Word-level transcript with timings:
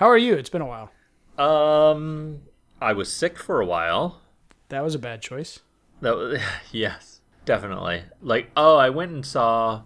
How 0.00 0.08
are 0.08 0.16
you? 0.16 0.32
It's 0.32 0.48
been 0.48 0.62
a 0.62 0.66
while. 0.66 0.90
Um, 1.36 2.40
I 2.80 2.94
was 2.94 3.12
sick 3.12 3.38
for 3.38 3.60
a 3.60 3.66
while. 3.66 4.22
That 4.70 4.82
was 4.82 4.94
a 4.94 4.98
bad 4.98 5.20
choice. 5.20 5.60
That 6.00 6.16
was 6.16 6.40
yes, 6.72 7.20
definitely. 7.44 8.04
Like, 8.22 8.50
oh, 8.56 8.78
I 8.78 8.88
went 8.88 9.12
and 9.12 9.26
saw 9.26 9.82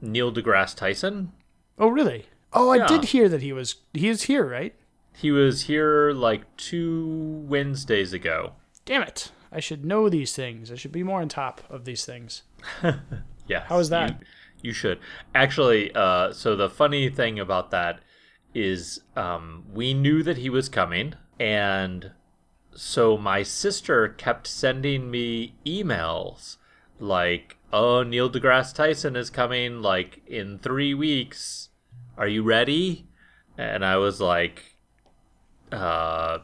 Neil 0.00 0.32
deGrasse 0.32 0.74
Tyson. 0.74 1.32
Oh, 1.78 1.88
really? 1.88 2.28
Oh, 2.54 2.70
I 2.70 2.86
did 2.86 3.04
hear 3.10 3.28
that 3.28 3.42
he 3.42 3.52
was 3.52 3.76
he 3.92 4.08
is 4.08 4.22
here, 4.22 4.48
right? 4.48 4.74
He 5.14 5.30
was 5.30 5.64
here 5.64 6.12
like 6.12 6.56
two 6.56 7.44
Wednesdays 7.46 8.14
ago. 8.14 8.54
Damn 8.86 9.02
it. 9.02 9.32
I 9.52 9.60
should 9.60 9.84
know 9.84 10.08
these 10.08 10.34
things. 10.34 10.72
I 10.72 10.76
should 10.76 10.92
be 10.92 11.02
more 11.02 11.20
on 11.20 11.28
top 11.28 11.60
of 11.68 11.84
these 11.84 12.06
things. 12.06 12.42
yeah. 13.46 13.64
How 13.66 13.76
was 13.76 13.90
that? 13.90 14.12
You, 14.12 14.68
you 14.68 14.72
should. 14.72 14.98
Actually, 15.34 15.92
uh, 15.94 16.32
so 16.32 16.56
the 16.56 16.70
funny 16.70 17.10
thing 17.10 17.38
about 17.38 17.70
that 17.72 18.00
is 18.54 19.00
um, 19.16 19.64
we 19.72 19.94
knew 19.94 20.22
that 20.22 20.38
he 20.38 20.50
was 20.50 20.68
coming, 20.68 21.14
and 21.38 22.12
so 22.74 23.16
my 23.16 23.42
sister 23.42 24.08
kept 24.08 24.46
sending 24.46 25.10
me 25.10 25.54
emails 25.66 26.56
like, 27.00 27.56
oh, 27.72 28.02
Neil 28.02 28.30
deGrasse 28.30 28.74
Tyson 28.74 29.16
is 29.16 29.30
coming 29.30 29.82
like 29.82 30.22
in 30.26 30.58
three 30.58 30.94
weeks. 30.94 31.68
Are 32.16 32.28
you 32.28 32.42
ready? 32.42 33.06
And 33.56 33.84
I 33.84 33.96
was 33.96 34.20
like, 34.20 34.76
uh, 35.72 36.38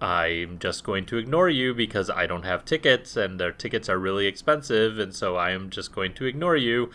I'm 0.00 0.58
just 0.58 0.84
going 0.84 1.06
to 1.06 1.18
ignore 1.18 1.48
you 1.48 1.74
because 1.74 2.08
I 2.08 2.26
don't 2.26 2.44
have 2.44 2.64
tickets 2.64 3.16
and 3.16 3.38
their 3.38 3.52
tickets 3.52 3.88
are 3.88 3.98
really 3.98 4.26
expensive, 4.26 4.98
and 4.98 5.14
so 5.14 5.36
I 5.36 5.50
am 5.50 5.70
just 5.70 5.92
going 5.92 6.14
to 6.14 6.24
ignore 6.24 6.56
you. 6.56 6.90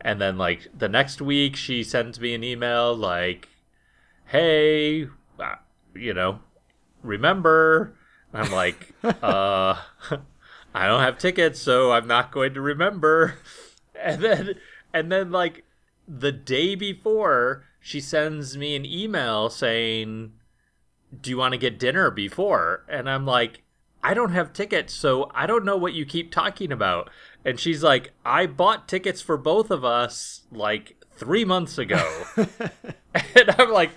And 0.00 0.20
then, 0.20 0.38
like, 0.38 0.68
the 0.76 0.88
next 0.88 1.20
week, 1.20 1.56
she 1.56 1.82
sends 1.82 2.20
me 2.20 2.34
an 2.34 2.44
email 2.44 2.94
like, 2.94 3.48
hey, 4.26 5.08
uh, 5.38 5.54
you 5.94 6.14
know, 6.14 6.40
remember? 7.02 7.96
I'm 8.32 8.50
like, 8.52 8.92
uh, 9.04 9.76
I 10.74 10.86
don't 10.86 11.00
have 11.00 11.18
tickets, 11.18 11.60
so 11.60 11.92
I'm 11.92 12.06
not 12.06 12.32
going 12.32 12.54
to 12.54 12.60
remember. 12.60 13.36
And 13.98 14.22
then, 14.22 14.54
and 14.92 15.10
then, 15.10 15.30
like, 15.32 15.64
the 16.06 16.30
day 16.30 16.74
before, 16.74 17.64
she 17.80 17.98
sends 17.98 18.54
me 18.54 18.76
an 18.76 18.84
email 18.84 19.48
saying, 19.48 20.32
do 21.18 21.30
you 21.30 21.38
want 21.38 21.52
to 21.52 21.58
get 21.58 21.78
dinner 21.78 22.10
before? 22.10 22.84
And 22.90 23.08
I'm 23.08 23.24
like, 23.24 23.62
I 24.02 24.12
don't 24.12 24.32
have 24.32 24.52
tickets, 24.52 24.92
so 24.92 25.30
I 25.34 25.46
don't 25.46 25.64
know 25.64 25.78
what 25.78 25.94
you 25.94 26.04
keep 26.04 26.30
talking 26.30 26.70
about. 26.70 27.08
And 27.42 27.58
she's 27.58 27.82
like, 27.82 28.12
I 28.24 28.46
bought 28.46 28.86
tickets 28.86 29.22
for 29.22 29.38
both 29.38 29.70
of 29.70 29.82
us 29.84 30.42
like 30.52 31.02
three 31.16 31.44
months 31.44 31.78
ago. 31.78 32.24
and 32.36 33.54
I'm 33.58 33.72
like, 33.72 33.92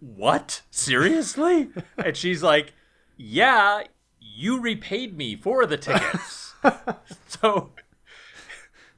what? 0.00 0.62
Seriously? 0.70 1.68
and 1.98 2.16
she's 2.16 2.42
like, 2.42 2.72
yeah, 3.16 3.82
you 4.20 4.60
repaid 4.60 5.16
me 5.16 5.36
for 5.36 5.66
the 5.66 5.76
tickets. 5.76 6.54
so 7.28 7.70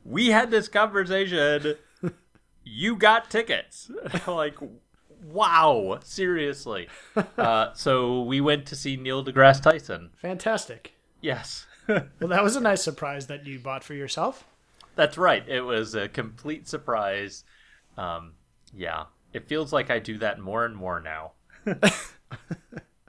we 0.04 0.28
had 0.28 0.50
this 0.50 0.68
conversation. 0.68 1.76
You 2.64 2.96
got 2.96 3.30
tickets. 3.30 3.90
Like, 4.26 4.56
wow, 5.22 5.98
seriously. 6.04 6.88
Uh, 7.36 7.72
so 7.74 8.22
we 8.22 8.40
went 8.40 8.66
to 8.66 8.76
see 8.76 8.96
Neil 8.96 9.24
deGrasse 9.24 9.62
Tyson. 9.62 10.10
Fantastic. 10.16 10.94
Yes, 11.20 11.66
Well, 11.88 12.04
that 12.20 12.42
was 12.44 12.54
a 12.56 12.60
nice 12.60 12.82
surprise 12.82 13.26
that 13.26 13.44
you 13.46 13.58
bought 13.58 13.82
for 13.84 13.94
yourself. 13.94 14.44
that's 14.94 15.18
right. 15.18 15.42
It 15.48 15.62
was 15.62 15.94
a 15.94 16.08
complete 16.08 16.68
surprise. 16.68 17.44
Um, 17.96 18.34
yeah, 18.76 19.04
it 19.32 19.48
feels 19.48 19.72
like 19.72 19.90
I 19.90 19.98
do 19.98 20.18
that 20.18 20.38
more 20.38 20.64
and 20.64 20.74
more 20.76 21.00
now. 21.00 21.32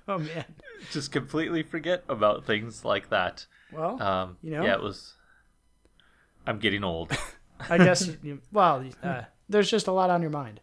Oh 0.08 0.18
man. 0.18 0.46
Just 0.92 1.12
completely 1.12 1.62
forget 1.62 2.04
about 2.10 2.44
things 2.46 2.84
like 2.84 3.10
that. 3.10 3.46
Well, 3.72 4.02
Um, 4.02 4.38
You 4.42 4.52
know? 4.52 4.64
yeah, 4.66 4.74
it 4.74 4.82
was. 4.82 5.14
I'm 6.48 6.58
getting 6.58 6.84
old. 6.84 7.16
I 7.70 7.78
guess 7.78 8.10
you, 8.24 8.42
well, 8.52 8.84
uh, 9.04 9.24
there's 9.48 9.70
just 9.70 9.86
a 9.88 9.92
lot 9.92 10.10
on 10.10 10.22
your 10.24 10.32
mind. 10.32 10.62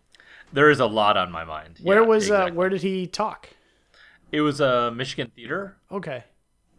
there 0.53 0.69
is 0.69 0.81
a 0.81 0.86
lot 0.86 1.16
on 1.16 1.31
my 1.31 1.44
mind. 1.44 1.78
Where 1.82 2.00
Yeah, 2.00 2.06
was 2.08 2.28
uh, 2.31 2.50
where 2.50 2.69
did 2.69 2.82
he 2.82 3.06
talk? 3.06 3.50
It 4.32 4.41
was 4.41 4.60
a 4.60 4.91
Michigan 4.91 5.31
theater. 5.36 5.76
Okay. 5.92 6.25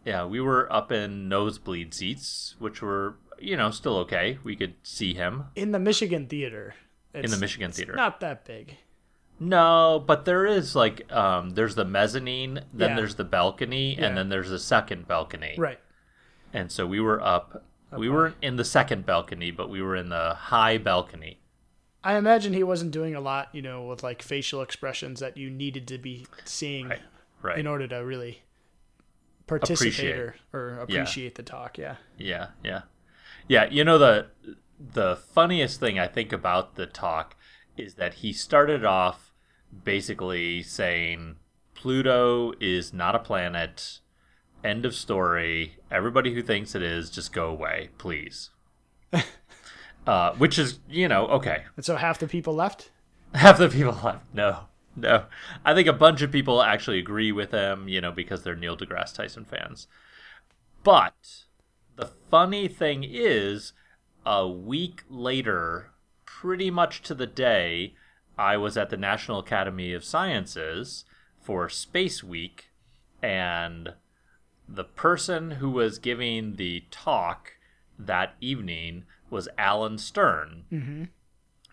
Yeah, 0.04 0.26
we 0.26 0.38
were 0.40 0.70
up 0.70 0.92
in 0.92 1.26
nosebleed 1.28 1.94
seats, 1.94 2.54
which 2.58 2.82
were, 2.82 3.16
you 3.38 3.56
know, 3.56 3.70
still 3.70 3.96
okay. 4.00 4.38
We 4.44 4.56
could 4.56 4.74
see 4.82 5.14
him 5.14 5.44
In 5.56 5.72
the 5.72 5.78
Michigan 5.78 6.26
theater. 6.26 6.74
In 7.24 7.30
the 7.30 7.36
Michigan 7.38 7.72
theater. 7.72 7.94
Not 7.94 8.20
that 8.20 8.44
big. 8.44 8.76
No, 9.40 10.02
but 10.04 10.24
there 10.24 10.46
is 10.46 10.74
like 10.74 11.10
um 11.12 11.50
there's 11.50 11.74
the 11.76 11.84
mezzanine, 11.84 12.60
then 12.72 12.90
Yeah. 12.90 12.96
there's 12.96 13.14
the 13.14 13.24
balcony, 13.24 13.94
Yeah. 13.94 14.06
and 14.06 14.16
then 14.16 14.28
there's 14.28 14.50
the 14.50 14.58
second 14.58 15.06
balcony. 15.06 15.54
Right. 15.58 15.78
And 16.52 16.72
so 16.72 16.86
we 16.86 17.00
were 17.00 17.20
up 17.22 17.64
we 17.96 18.10
weren't 18.10 18.36
in 18.42 18.56
the 18.56 18.64
second 18.64 19.06
balcony, 19.06 19.50
but 19.50 19.70
we 19.70 19.80
were 19.80 19.96
in 19.96 20.08
the 20.10 20.34
high 20.34 20.76
balcony. 20.76 21.40
I 22.04 22.16
imagine 22.16 22.52
he 22.52 22.62
wasn't 22.62 22.90
doing 22.90 23.14
a 23.14 23.20
lot, 23.20 23.48
you 23.52 23.62
know, 23.62 23.84
with 23.86 24.02
like 24.02 24.22
facial 24.22 24.60
expressions 24.62 25.20
that 25.20 25.36
you 25.36 25.48
needed 25.50 25.88
to 25.88 25.98
be 25.98 26.26
seeing 26.44 26.88
Right. 26.88 27.00
Right. 27.42 27.58
in 27.58 27.66
order 27.66 27.86
to 27.88 27.96
really 27.96 28.42
participate 29.46 29.94
Appreciate. 29.94 30.16
or, 30.18 30.36
or 30.52 30.80
appreciate 30.80 31.34
the 31.36 31.42
talk. 31.42 31.78
Yeah. 31.78 31.96
Yeah, 32.18 32.48
yeah. 32.62 32.82
Yeah, 33.48 33.64
you 33.70 33.84
know 33.84 33.96
the 33.98 34.26
the 34.78 35.16
funniest 35.16 35.80
thing 35.80 35.98
I 35.98 36.06
think 36.06 36.32
about 36.32 36.76
the 36.76 36.86
talk 36.86 37.36
is 37.76 37.94
that 37.94 38.14
he 38.14 38.32
started 38.32 38.84
off 38.84 39.32
basically 39.84 40.62
saying 40.62 41.36
Pluto 41.74 42.52
is 42.60 42.92
not 42.92 43.14
a 43.14 43.20
planet. 43.20 44.00
End 44.64 44.84
of 44.84 44.94
story. 44.94 45.76
Everybody 45.90 46.34
who 46.34 46.42
thinks 46.42 46.74
it 46.74 46.82
is, 46.82 47.10
just 47.10 47.32
go 47.32 47.48
away, 47.48 47.90
please. 47.98 48.50
uh, 50.06 50.32
which 50.34 50.58
is, 50.58 50.80
you 50.88 51.08
know, 51.08 51.26
okay. 51.28 51.64
And 51.76 51.84
so 51.84 51.96
half 51.96 52.18
the 52.18 52.26
people 52.26 52.54
left. 52.54 52.90
Half 53.34 53.58
the 53.58 53.68
people 53.68 53.98
left. 54.02 54.24
No, 54.32 54.60
no. 54.96 55.24
I 55.62 55.74
think 55.74 55.86
a 55.86 55.92
bunch 55.92 56.22
of 56.22 56.32
people 56.32 56.62
actually 56.62 56.98
agree 56.98 57.30
with 57.30 57.50
him, 57.50 57.86
you 57.86 58.00
know, 58.00 58.10
because 58.10 58.42
they're 58.42 58.56
Neil 58.56 58.74
deGrasse 58.74 59.14
Tyson 59.14 59.44
fans. 59.44 59.86
But 60.82 61.44
the 61.96 62.10
funny 62.30 62.68
thing 62.68 63.04
is, 63.04 63.74
a 64.24 64.46
week 64.46 65.02
later, 65.08 65.90
pretty 66.24 66.70
much 66.70 67.02
to 67.02 67.14
the 67.14 67.26
day, 67.26 67.94
I 68.38 68.56
was 68.56 68.76
at 68.76 68.90
the 68.90 68.96
National 68.96 69.40
Academy 69.40 69.92
of 69.92 70.04
Sciences 70.04 71.04
for 71.40 71.68
Space 71.68 72.22
Week, 72.22 72.70
and 73.22 73.94
the 74.68 74.84
person 74.84 75.52
who 75.52 75.70
was 75.70 75.98
giving 75.98 76.56
the 76.56 76.84
talk 76.90 77.52
that 77.98 78.34
evening 78.40 79.04
was 79.30 79.48
Alan 79.58 79.98
Stern 79.98 80.64
mm-hmm. 80.70 81.04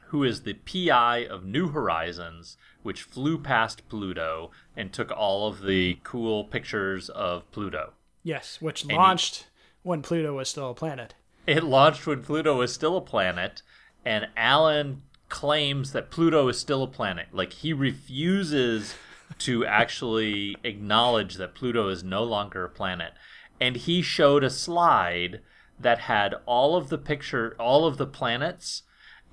who 0.07 0.23
is 0.23 0.41
the 0.41 0.53
PI 0.53 1.25
of 1.25 1.45
New 1.45 1.69
Horizons, 1.69 2.57
which 2.83 3.03
flew 3.03 3.37
past 3.37 3.87
Pluto 3.89 4.51
and 4.75 4.91
took 4.91 5.11
all 5.11 5.47
of 5.47 5.61
the 5.61 5.99
cool 6.03 6.45
pictures 6.45 7.09
of 7.09 7.49
Pluto. 7.51 7.93
Yes, 8.23 8.61
which 8.61 8.83
he- 8.83 8.93
launched 8.93 9.47
when 9.83 10.01
Pluto 10.01 10.33
was 10.33 10.49
still 10.49 10.71
a 10.71 10.75
planet. 10.75 11.13
It 11.47 11.63
launched 11.63 12.07
when 12.07 12.23
Pluto 12.23 12.57
was 12.57 12.73
still 12.73 12.97
a 12.97 13.01
planet, 13.01 13.61
and 14.03 14.27
Alan 14.35 15.03
claims 15.29 15.91
that 15.91 16.11
Pluto 16.11 16.47
is 16.47 16.59
still 16.59 16.83
a 16.83 16.87
planet. 16.87 17.27
Like, 17.31 17.53
he 17.53 17.73
refuses 17.73 18.95
to 19.39 19.65
actually 19.65 20.55
acknowledge 20.63 21.35
that 21.35 21.55
Pluto 21.55 21.89
is 21.89 22.03
no 22.03 22.23
longer 22.23 22.65
a 22.65 22.69
planet. 22.69 23.13
And 23.59 23.75
he 23.75 24.01
showed 24.01 24.43
a 24.43 24.49
slide 24.49 25.41
that 25.79 25.99
had 25.99 26.35
all 26.45 26.75
of 26.75 26.89
the 26.89 26.97
picture, 26.97 27.55
all 27.59 27.85
of 27.85 27.97
the 27.97 28.07
planets, 28.07 28.83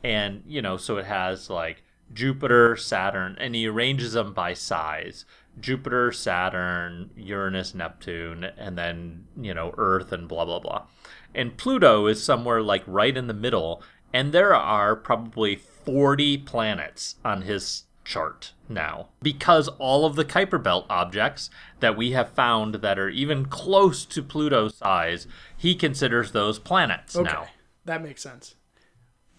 and, 0.02 0.42
you 0.46 0.60
know, 0.60 0.76
so 0.76 0.96
it 0.96 1.06
has 1.06 1.48
like 1.48 1.82
Jupiter, 2.12 2.76
Saturn, 2.76 3.36
and 3.38 3.54
he 3.54 3.66
arranges 3.66 4.12
them 4.12 4.32
by 4.32 4.54
size. 4.54 5.24
Jupiter, 5.60 6.10
Saturn, 6.12 7.10
Uranus, 7.16 7.74
Neptune, 7.74 8.44
and 8.56 8.76
then, 8.76 9.26
you 9.41 9.54
know, 9.54 9.74
Earth 9.76 10.10
and 10.12 10.26
blah, 10.26 10.44
blah, 10.44 10.58
blah. 10.58 10.86
And 11.34 11.56
Pluto 11.56 12.06
is 12.06 12.22
somewhere 12.22 12.62
like 12.62 12.82
right 12.86 13.16
in 13.16 13.26
the 13.26 13.34
middle, 13.34 13.82
and 14.12 14.32
there 14.32 14.54
are 14.54 14.94
probably 14.94 15.56
40 15.56 16.38
planets 16.38 17.16
on 17.24 17.42
his 17.42 17.84
chart 18.04 18.52
now 18.68 19.08
because 19.22 19.68
all 19.78 20.04
of 20.04 20.16
the 20.16 20.24
Kuiper 20.24 20.60
Belt 20.60 20.86
objects 20.90 21.48
that 21.80 21.96
we 21.96 22.10
have 22.12 22.30
found 22.32 22.76
that 22.76 22.98
are 22.98 23.08
even 23.08 23.44
close 23.46 24.04
to 24.06 24.22
Pluto's 24.22 24.74
size, 24.74 25.26
he 25.56 25.74
considers 25.74 26.32
those 26.32 26.58
planets 26.58 27.14
Okay, 27.16 27.30
now. 27.30 27.46
that 27.84 28.02
makes 28.02 28.22
sense. 28.22 28.56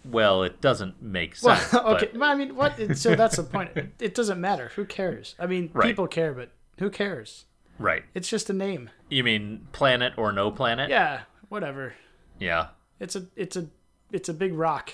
Well, 0.06 0.44
it 0.44 0.60
doesn't 0.62 1.02
make 1.02 1.36
Well, 1.44 1.56
sense. 1.58 1.74
okay, 1.86 2.06
but- 2.12 2.20
but 2.20 2.26
I 2.26 2.36
mean, 2.36 2.56
what? 2.56 2.98
So 2.98 3.16
that's 3.16 3.38
the 3.38 3.44
point. 3.44 3.72
It, 3.76 3.90
it 4.00 4.16
doesn't 4.16 4.40
matter. 4.40 4.72
Who 4.76 4.86
cares? 4.86 5.36
I 5.40 5.46
mean, 5.46 5.70
Right. 5.74 5.88
people 5.88 6.08
care, 6.08 6.34
but 6.34 6.50
who 6.80 6.90
cares? 6.90 7.46
right. 7.80 8.04
It's 8.14 8.30
just 8.30 8.50
a 8.50 8.54
name. 8.54 8.90
You 9.10 9.24
mean 9.24 9.68
planet 9.72 10.14
or 10.18 10.32
no 10.32 10.52
planet? 10.52 10.90
Yeah, 10.90 11.22
whatever. 11.54 11.94
Yeah. 12.40 12.70
It's 13.00 13.16
a 13.16 13.28
it's 13.36 13.56
a 13.56 13.68
it's 14.12 14.28
a 14.28 14.34
big 14.34 14.54
rock. 14.54 14.92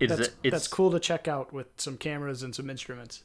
It's, 0.00 0.16
That's 0.16 0.28
it's 0.42 0.52
that's 0.52 0.66
cool 0.66 0.90
to 0.90 0.98
check 0.98 1.28
out 1.28 1.52
with 1.52 1.66
some 1.76 1.98
cameras 1.98 2.42
and 2.42 2.54
some 2.54 2.68
instruments. 2.68 3.22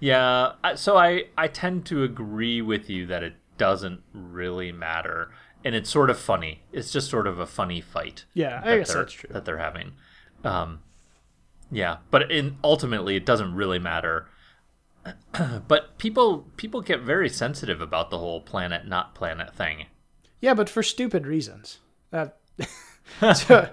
Yeah, 0.00 0.52
so 0.74 0.96
I 0.96 1.26
I 1.36 1.46
tend 1.46 1.84
to 1.86 2.02
agree 2.02 2.62
with 2.62 2.88
you 2.90 3.06
that 3.06 3.22
it 3.22 3.34
doesn't 3.58 4.00
really 4.12 4.72
matter, 4.72 5.30
and 5.62 5.74
it's 5.74 5.90
sort 5.90 6.10
of 6.10 6.18
funny. 6.18 6.62
It's 6.72 6.90
just 6.90 7.10
sort 7.10 7.26
of 7.26 7.38
a 7.38 7.46
funny 7.46 7.80
fight. 7.80 8.24
Yeah, 8.34 8.60
I 8.64 8.70
that 8.70 8.78
guess 8.78 8.94
that's 8.94 9.12
true. 9.12 9.30
that 9.32 9.44
they're 9.44 9.58
having. 9.58 9.92
Um, 10.42 10.80
yeah, 11.70 11.98
but 12.10 12.30
in 12.30 12.56
ultimately, 12.64 13.14
it 13.14 13.26
doesn't 13.26 13.54
really 13.54 13.78
matter. 13.78 14.26
but 15.68 15.98
people 15.98 16.46
people 16.56 16.80
get 16.80 17.00
very 17.02 17.28
sensitive 17.28 17.80
about 17.80 18.10
the 18.10 18.18
whole 18.18 18.40
planet 18.40 18.88
not 18.88 19.14
planet 19.14 19.54
thing. 19.54 19.86
Yeah, 20.40 20.54
but 20.54 20.70
for 20.70 20.82
stupid 20.82 21.26
reasons. 21.26 21.78
That 22.10 22.38
so 23.36 23.68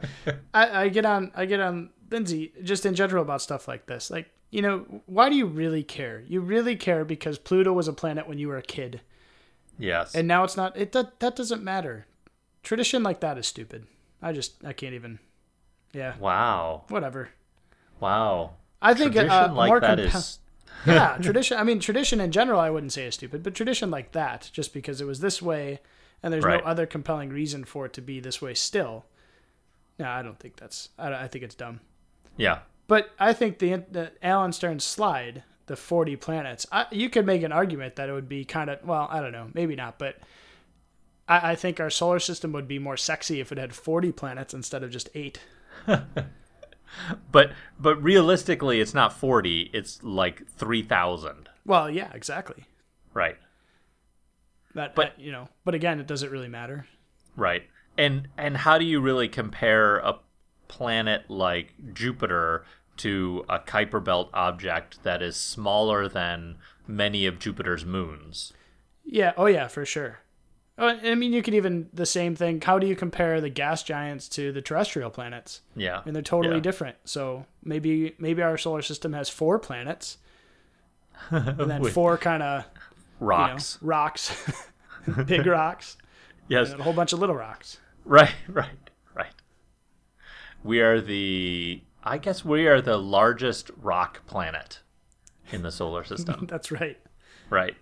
I, 0.54 0.84
I 0.84 0.90
get 0.90 1.06
on 1.06 1.32
I 1.36 1.46
get 1.46 1.60
on 1.60 1.90
Lindsay 2.10 2.54
just 2.64 2.86
in 2.86 2.96
general 2.96 3.22
about 3.24 3.42
stuff 3.42 3.68
like 3.68 3.86
this. 3.86 4.10
Like, 4.10 4.30
you 4.50 4.62
know, 4.62 5.02
why 5.06 5.30
do 5.30 5.36
you 5.36 5.46
really 5.46 5.84
care? 5.84 6.24
You 6.28 6.42
really 6.42 6.76
care 6.76 7.04
because 7.06 7.38
Pluto 7.38 7.74
was 7.74 7.88
a 7.88 7.94
planet 7.94 8.28
when 8.28 8.38
you 8.40 8.48
were 8.48 8.58
a 8.58 8.62
kid. 8.64 9.02
Yes. 9.80 10.16
And 10.16 10.28
now 10.28 10.44
it's 10.44 10.58
not 10.58 10.76
it 10.78 10.92
that 10.94 11.20
that 11.20 11.36
doesn't 11.36 11.64
matter. 11.64 12.08
Tradition 12.64 13.04
like 13.04 13.20
that 13.22 13.38
is 13.38 13.48
stupid. 13.48 13.88
I 14.22 14.32
just 14.34 14.54
I 14.66 14.74
can't 14.74 14.94
even 14.94 15.20
Yeah, 15.94 16.16
wow. 16.20 16.84
whatever. 16.90 17.30
Wow. 18.00 18.54
I 18.82 18.94
think 18.94 19.16
uh, 19.16 19.22
Tradition 19.22 19.52
a 19.52 19.54
like 19.54 19.68
more 19.70 19.80
that 19.80 19.98
compa- 20.00 20.16
is 20.16 20.40
yeah, 20.86 21.18
tradition. 21.18 21.58
I 21.58 21.64
mean, 21.64 21.80
tradition 21.80 22.22
in 22.22 22.32
general, 22.32 22.60
I 22.60 22.70
wouldn't 22.70 22.94
say 22.94 23.06
is 23.08 23.16
stupid, 23.16 23.42
but 23.44 23.56
tradition 23.56 23.90
like 23.90 24.12
that, 24.12 24.50
just 24.54 24.74
because 24.74 25.02
it 25.02 25.06
was 25.06 25.20
this 25.20 25.42
way, 25.42 25.80
and 26.24 26.34
there's 26.34 26.44
Right. 26.44 26.64
no 26.64 26.70
other 26.70 26.86
compelling 26.86 27.30
reason 27.30 27.64
for 27.66 27.86
it 27.86 27.94
to 27.94 28.02
be 28.02 28.20
this 28.20 28.42
way 28.42 28.54
still. 28.54 29.06
No, 30.00 30.08
I 30.08 30.22
don't 30.22 30.40
think 30.40 30.56
that's. 30.58 30.90
I, 30.98 31.14
I 31.14 31.28
think 31.28 31.44
it's 31.44 31.56
dumb. 31.56 31.80
yeah. 32.36 32.60
But 32.88 33.10
I 33.20 33.34
think 33.34 33.60
the 33.60 33.84
the 33.92 34.12
Alan 34.24 34.54
Stern 34.54 34.80
slide, 34.80 35.44
the 35.66 35.76
40 35.76 36.16
planets, 36.16 36.66
I, 36.72 36.86
you 36.92 37.10
could 37.10 37.26
make 37.26 37.44
an 37.44 37.52
argument 37.52 37.98
that 37.98 38.08
it 38.10 38.14
would 38.14 38.30
be 38.30 38.46
kind 38.46 38.70
of 38.70 38.84
well, 38.86 39.08
I 39.12 39.20
don't 39.22 39.32
know, 39.34 39.50
maybe 39.54 39.76
not, 39.76 40.00
but 40.00 40.18
I, 41.28 41.52
I 41.52 41.56
think 41.56 41.80
our 41.82 41.90
solar 41.90 42.20
system 42.20 42.54
would 42.54 42.68
be 42.68 42.80
more 42.80 42.96
sexy 42.96 43.42
if 43.42 43.52
it 43.52 43.58
had 43.58 43.74
40 43.76 44.12
planets 44.14 44.54
instead 44.54 44.84
of 44.84 44.92
just 44.92 45.10
eight. 45.16 45.40
But 47.32 47.52
but 47.80 48.02
realistically, 48.02 48.80
it's 48.80 48.94
not 48.94 49.12
forty. 49.14 49.70
It's 49.74 50.02
like 50.04 50.48
three 50.48 50.82
thousand. 50.82 51.50
Well, 51.66 51.90
yeah, 51.90 52.10
exactly. 52.14 52.64
Right. 53.14 53.38
That, 54.78 54.96
But- 54.96 55.08
uh, 55.08 55.12
you 55.18 55.32
know, 55.32 55.50
but 55.66 55.74
again, 55.76 56.00
it 56.00 56.08
doesn't 56.08 56.32
really 56.32 56.48
matter. 56.48 56.88
Right. 57.36 57.64
And 57.98 58.28
and 58.38 58.56
how 58.58 58.78
do 58.78 58.86
you 58.86 59.02
really 59.02 59.28
compare 59.28 59.98
a 59.98 60.20
planet 60.68 61.30
like 61.30 61.74
Jupiter 61.94 62.64
to 62.98 63.44
a 63.50 63.60
Kuiper 63.60 64.04
belt 64.04 64.30
object 64.34 65.02
that 65.04 65.22
is 65.22 65.36
smaller 65.36 66.08
than 66.08 66.58
many 66.88 67.26
of 67.26 67.40
Jupiter's 67.40 67.86
moons? 67.86 68.54
Yeah. 69.04 69.34
Oh, 69.38 69.46
yeah, 69.48 69.68
for 69.68 69.84
sure. 69.86 70.20
Uh, 70.78 70.96
I 71.04 71.16
mean, 71.16 71.34
you 71.34 71.42
could 71.42 71.56
even 71.56 71.90
the 71.92 72.06
same 72.06 72.36
thing. 72.36 72.62
How 72.62 72.78
do 72.78 72.86
you 72.86 72.96
compare 72.96 73.42
the 73.42 73.50
gas 73.50 73.82
giants 73.82 74.28
to 74.30 74.52
the 74.52 74.62
terrestrial 74.62 75.10
planets? 75.10 75.62
Yeah. 75.76 76.00
I 76.00 76.06
mean, 76.06 76.14
they're 76.14 76.22
totally 76.22 76.56
Yeah. 76.58 76.62
different. 76.62 76.98
So 77.06 77.48
maybe 77.64 78.16
maybe 78.20 78.44
our 78.44 78.58
solar 78.60 78.84
system 78.84 79.14
has 79.14 79.28
four 79.28 79.58
planets, 79.58 80.20
and 81.32 81.58
then 81.72 81.84
four 81.86 82.18
kind 82.20 82.44
of 82.44 82.66
rocks. 83.20 83.78
you 83.82 83.88
know, 83.88 83.90
rocks, 83.92 84.52
big 85.26 85.46
rocks, 85.46 85.98
yes. 86.48 86.72
and 86.72 86.80
a 86.80 86.84
whole 86.84 86.94
bunch 86.94 87.14
of 87.14 87.20
little 87.20 87.36
rocks. 87.36 87.78
Right, 88.06 88.34
right, 88.48 88.70
right. 89.16 89.34
We 90.64 90.82
are 90.82 91.00
the 91.02 91.82
I 92.04 92.18
guess 92.18 92.44
we 92.46 92.68
are 92.68 92.82
the 92.82 92.98
largest 92.98 93.70
rock 93.82 94.26
planet 94.28 94.80
in 95.52 95.62
the 95.62 95.72
solar 95.72 96.04
system. 96.04 96.46
That's 96.50 96.72
right. 96.72 96.98
right. 97.50 97.76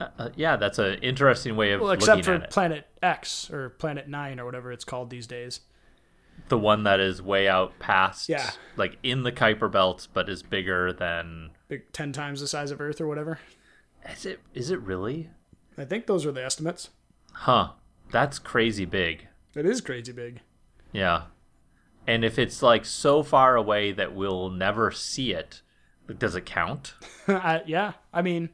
Uh, 0.00 0.08
uh, 0.18 0.28
yeah, 0.36 0.56
that's 0.56 0.78
an 0.78 0.94
interesting 1.00 1.56
way 1.56 1.72
of 1.72 1.80
Well, 1.80 1.90
except 1.90 2.18
looking 2.18 2.24
for 2.24 2.30
at 2.32 2.34
it. 2.34 2.38
Except 2.44 2.52
for 2.52 2.60
Planet 2.60 2.86
X 3.02 3.50
or 3.50 3.70
Planet 3.70 4.08
Nine 4.08 4.38
or 4.38 4.44
whatever 4.44 4.70
it's 4.72 4.84
called 4.84 5.08
these 5.10 5.26
days. 5.26 5.60
the 6.48 6.58
one 6.58 6.84
that 6.84 7.00
is 7.00 7.22
way 7.22 7.48
out 7.48 7.78
past, 7.78 8.28
Yeah. 8.28 8.50
like 8.76 8.98
in 9.02 9.22
the 9.22 9.32
Kuiper 9.32 9.72
belt, 9.72 10.08
but 10.12 10.28
is 10.28 10.42
bigger 10.42 10.92
than. 10.92 11.50
Big 11.68 11.90
ten 11.92 12.12
times 12.12 12.40
the 12.42 12.46
size 12.48 12.70
of 12.70 12.80
Earth 12.80 13.00
or 13.00 13.06
whatever. 13.08 13.38
Is 14.12 14.26
it? 14.26 14.40
Is 14.54 14.70
it 14.70 14.80
really? 14.80 15.30
I 15.78 15.84
think 15.84 16.06
those 16.06 16.24
are 16.26 16.32
the 16.32 16.44
estimates. 16.44 16.90
Huh. 17.32 17.70
That's 18.10 18.38
crazy 18.38 18.84
big. 18.84 19.26
It 19.54 19.66
is 19.66 19.80
crazy 19.80 20.12
big. 20.12 20.40
Yeah. 20.92 21.22
And 22.06 22.24
if 22.24 22.38
it's 22.38 22.62
like 22.62 22.84
so 22.84 23.22
far 23.22 23.56
away 23.56 23.92
that 23.92 24.14
we'll 24.14 24.48
never 24.48 24.90
see 24.92 25.32
it, 25.32 25.60
does 26.18 26.36
it 26.36 26.46
count? 26.46 26.94
I, 27.28 27.62
yeah, 27.66 27.94
I 28.12 28.22
mean, 28.22 28.50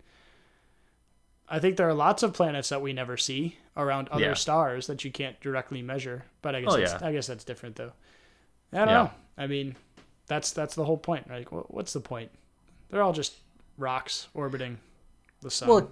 I 1.48 1.58
think 1.58 1.76
there 1.76 1.88
are 1.88 1.94
lots 1.94 2.22
of 2.22 2.32
planets 2.32 2.70
that 2.70 2.80
we 2.80 2.92
never 2.94 3.16
see 3.18 3.58
around 3.76 4.08
other 4.08 4.24
Yeah. 4.24 4.34
stars 4.34 4.86
that 4.86 5.04
you 5.04 5.10
can't 5.12 5.38
directly 5.40 5.82
measure. 5.82 6.24
But 6.40 6.54
I 6.54 6.62
guess 6.62 6.72
Oh, 6.72 6.76
that's, 6.78 6.92
yeah. 7.02 7.06
I 7.08 7.12
guess 7.12 7.26
that's 7.26 7.44
different 7.44 7.76
though. 7.76 7.92
I 8.72 8.78
don't 8.78 8.88
Yeah. 8.88 8.94
know. 8.94 9.10
I 9.36 9.46
mean, 9.46 9.76
that's 10.26 10.52
that's 10.52 10.74
the 10.74 10.84
whole 10.84 10.96
point, 10.98 11.26
right? 11.28 11.46
What's 11.70 11.92
the 11.92 12.00
point? 12.00 12.30
They're 12.88 13.02
all 13.02 13.12
just 13.12 13.34
rocks 13.76 14.28
orbiting 14.34 14.78
the 15.42 15.50
sun. 15.50 15.68
Well, 15.68 15.90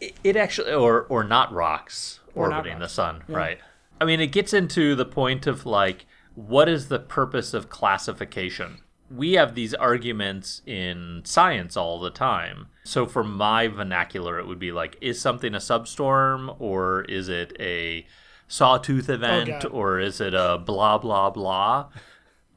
it, 0.00 0.14
it 0.24 0.36
actually, 0.36 0.72
or 0.72 1.02
or 1.02 1.24
not 1.24 1.52
rocks 1.52 2.20
Or 2.34 2.48
not 2.48 2.58
orbiting 2.58 2.78
the 2.78 2.84
rocks. 2.84 2.92
sun, 2.92 3.22
right? 3.28 3.58
I 4.00 4.04
mean, 4.04 4.20
it 4.20 4.28
gets 4.28 4.54
into 4.54 4.94
the 4.94 5.04
point 5.04 5.46
of 5.46 5.66
like, 5.66 6.06
what 6.34 6.68
is 6.68 6.88
the 6.88 6.98
purpose 6.98 7.52
of 7.52 7.68
classification? 7.68 8.78
We 9.10 9.32
have 9.32 9.54
these 9.54 9.74
arguments 9.74 10.62
in 10.66 11.22
science 11.24 11.76
all 11.76 11.98
the 11.98 12.10
time. 12.10 12.68
So, 12.84 13.06
for 13.06 13.24
my 13.24 13.66
vernacular, 13.68 14.38
it 14.38 14.46
would 14.46 14.60
be 14.60 14.72
like, 14.72 14.96
is 15.00 15.20
something 15.20 15.54
a 15.54 15.58
substorm, 15.58 16.56
or 16.60 17.02
is 17.02 17.28
it 17.28 17.52
a 17.60 18.06
sawtooth 18.48 19.10
oh, 19.10 19.14
event, 19.14 19.62
God. 19.62 19.66
or 19.66 19.98
is 19.98 20.20
it 20.20 20.32
a 20.32 20.58
blah 20.58 20.98
blah 20.98 21.30
blah? 21.30 21.88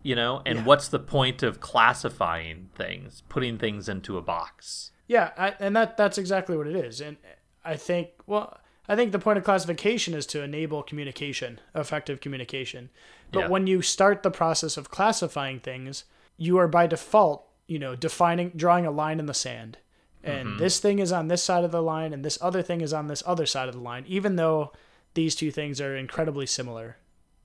You 0.03 0.15
know, 0.15 0.41
and 0.45 0.65
what's 0.65 0.89
the 0.89 0.99
point 0.99 1.43
of 1.43 1.59
classifying 1.61 2.69
things, 2.75 3.23
putting 3.29 3.57
things 3.57 3.87
into 3.87 4.17
a 4.17 4.21
box? 4.21 4.91
Yeah, 5.13 5.30
I, 5.38 5.54
and 5.60 5.75
that 5.75 5.95
that's 5.95 6.18
exactly 6.18 6.57
what 6.57 6.65
it 6.65 6.75
is. 6.75 7.00
And 7.00 7.18
I 7.63 7.75
think 7.75 8.07
well, 8.25 8.57
I 8.89 8.95
think 8.95 9.12
the 9.12 9.19
point 9.19 9.38
of 9.38 9.44
classification 9.44 10.15
is 10.15 10.25
to 10.27 10.42
enable 10.42 10.81
communication, 10.81 11.60
effective 11.75 12.19
communication. 12.19 12.89
But 13.31 13.42
Yeah. 13.42 13.48
when 13.50 13.68
you 13.68 13.83
start 13.83 14.24
the 14.24 14.31
process 14.31 14.75
of 14.75 14.89
classifying 14.89 15.60
things, 15.60 16.06
you 16.36 16.57
are 16.57 16.68
by 16.68 16.88
default, 16.88 17.48
you 17.68 17.77
know, 17.77 17.95
defining 17.95 18.54
drawing 18.56 18.88
a 18.88 18.92
line 18.92 19.19
in 19.19 19.27
the 19.27 19.36
sand. 19.36 19.77
And 20.24 20.48
mm-hmm. 20.50 20.57
this 20.57 20.80
thing 20.80 20.98
is 20.98 21.12
on 21.12 21.27
this 21.27 21.44
side 21.44 21.63
of 21.63 21.71
the 21.71 21.83
line 21.83 22.12
and 22.12 22.25
this 22.25 22.39
other 22.42 22.63
thing 22.63 22.82
is 22.82 22.91
on 22.91 23.05
this 23.05 23.22
other 23.27 23.46
side 23.46 23.67
of 23.67 23.75
the 23.75 23.82
line, 23.82 24.05
even 24.08 24.36
though 24.36 24.72
these 25.13 25.36
two 25.36 25.51
things 25.51 25.79
are 25.79 25.96
incredibly 25.96 26.48
similar. 26.48 26.98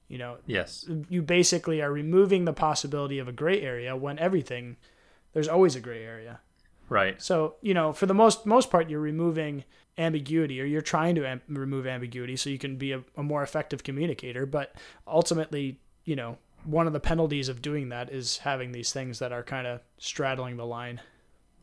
You 0.08 0.16
know, 0.16 0.38
Yes. 0.46 0.86
you 1.10 1.20
basically 1.20 1.82
are 1.82 1.92
removing 1.92 2.46
the 2.46 2.54
possibility 2.54 3.18
of 3.18 3.28
a 3.28 3.32
gray 3.32 3.60
area 3.60 3.94
when 3.94 4.18
everything 4.18 4.78
there's 5.34 5.48
always 5.48 5.76
a 5.76 5.80
gray 5.80 6.02
area. 6.02 6.40
Right. 6.88 7.20
So 7.20 7.56
you 7.60 7.74
know, 7.74 7.92
for 7.92 8.06
the 8.06 8.14
most 8.14 8.46
most 8.46 8.70
part, 8.70 8.88
you're 8.88 9.00
removing 9.00 9.64
ambiguity, 9.96 10.60
or 10.60 10.64
you're 10.64 10.80
trying 10.80 11.14
to 11.16 11.26
am- 11.26 11.42
remove 11.48 11.86
ambiguity, 11.86 12.36
so 12.36 12.50
you 12.50 12.58
can 12.58 12.76
be 12.76 12.92
a, 12.92 13.02
a 13.16 13.22
more 13.22 13.42
effective 13.42 13.82
communicator. 13.82 14.46
But 14.46 14.74
ultimately, 15.06 15.80
you 16.04 16.16
know, 16.16 16.38
one 16.64 16.86
of 16.86 16.92
the 16.92 17.00
penalties 17.00 17.48
of 17.48 17.62
doing 17.62 17.88
that 17.90 18.10
is 18.10 18.38
having 18.38 18.72
these 18.72 18.92
things 18.92 19.18
that 19.18 19.32
are 19.32 19.42
kind 19.42 19.66
of 19.66 19.80
straddling 19.98 20.56
the 20.56 20.66
line. 20.66 21.00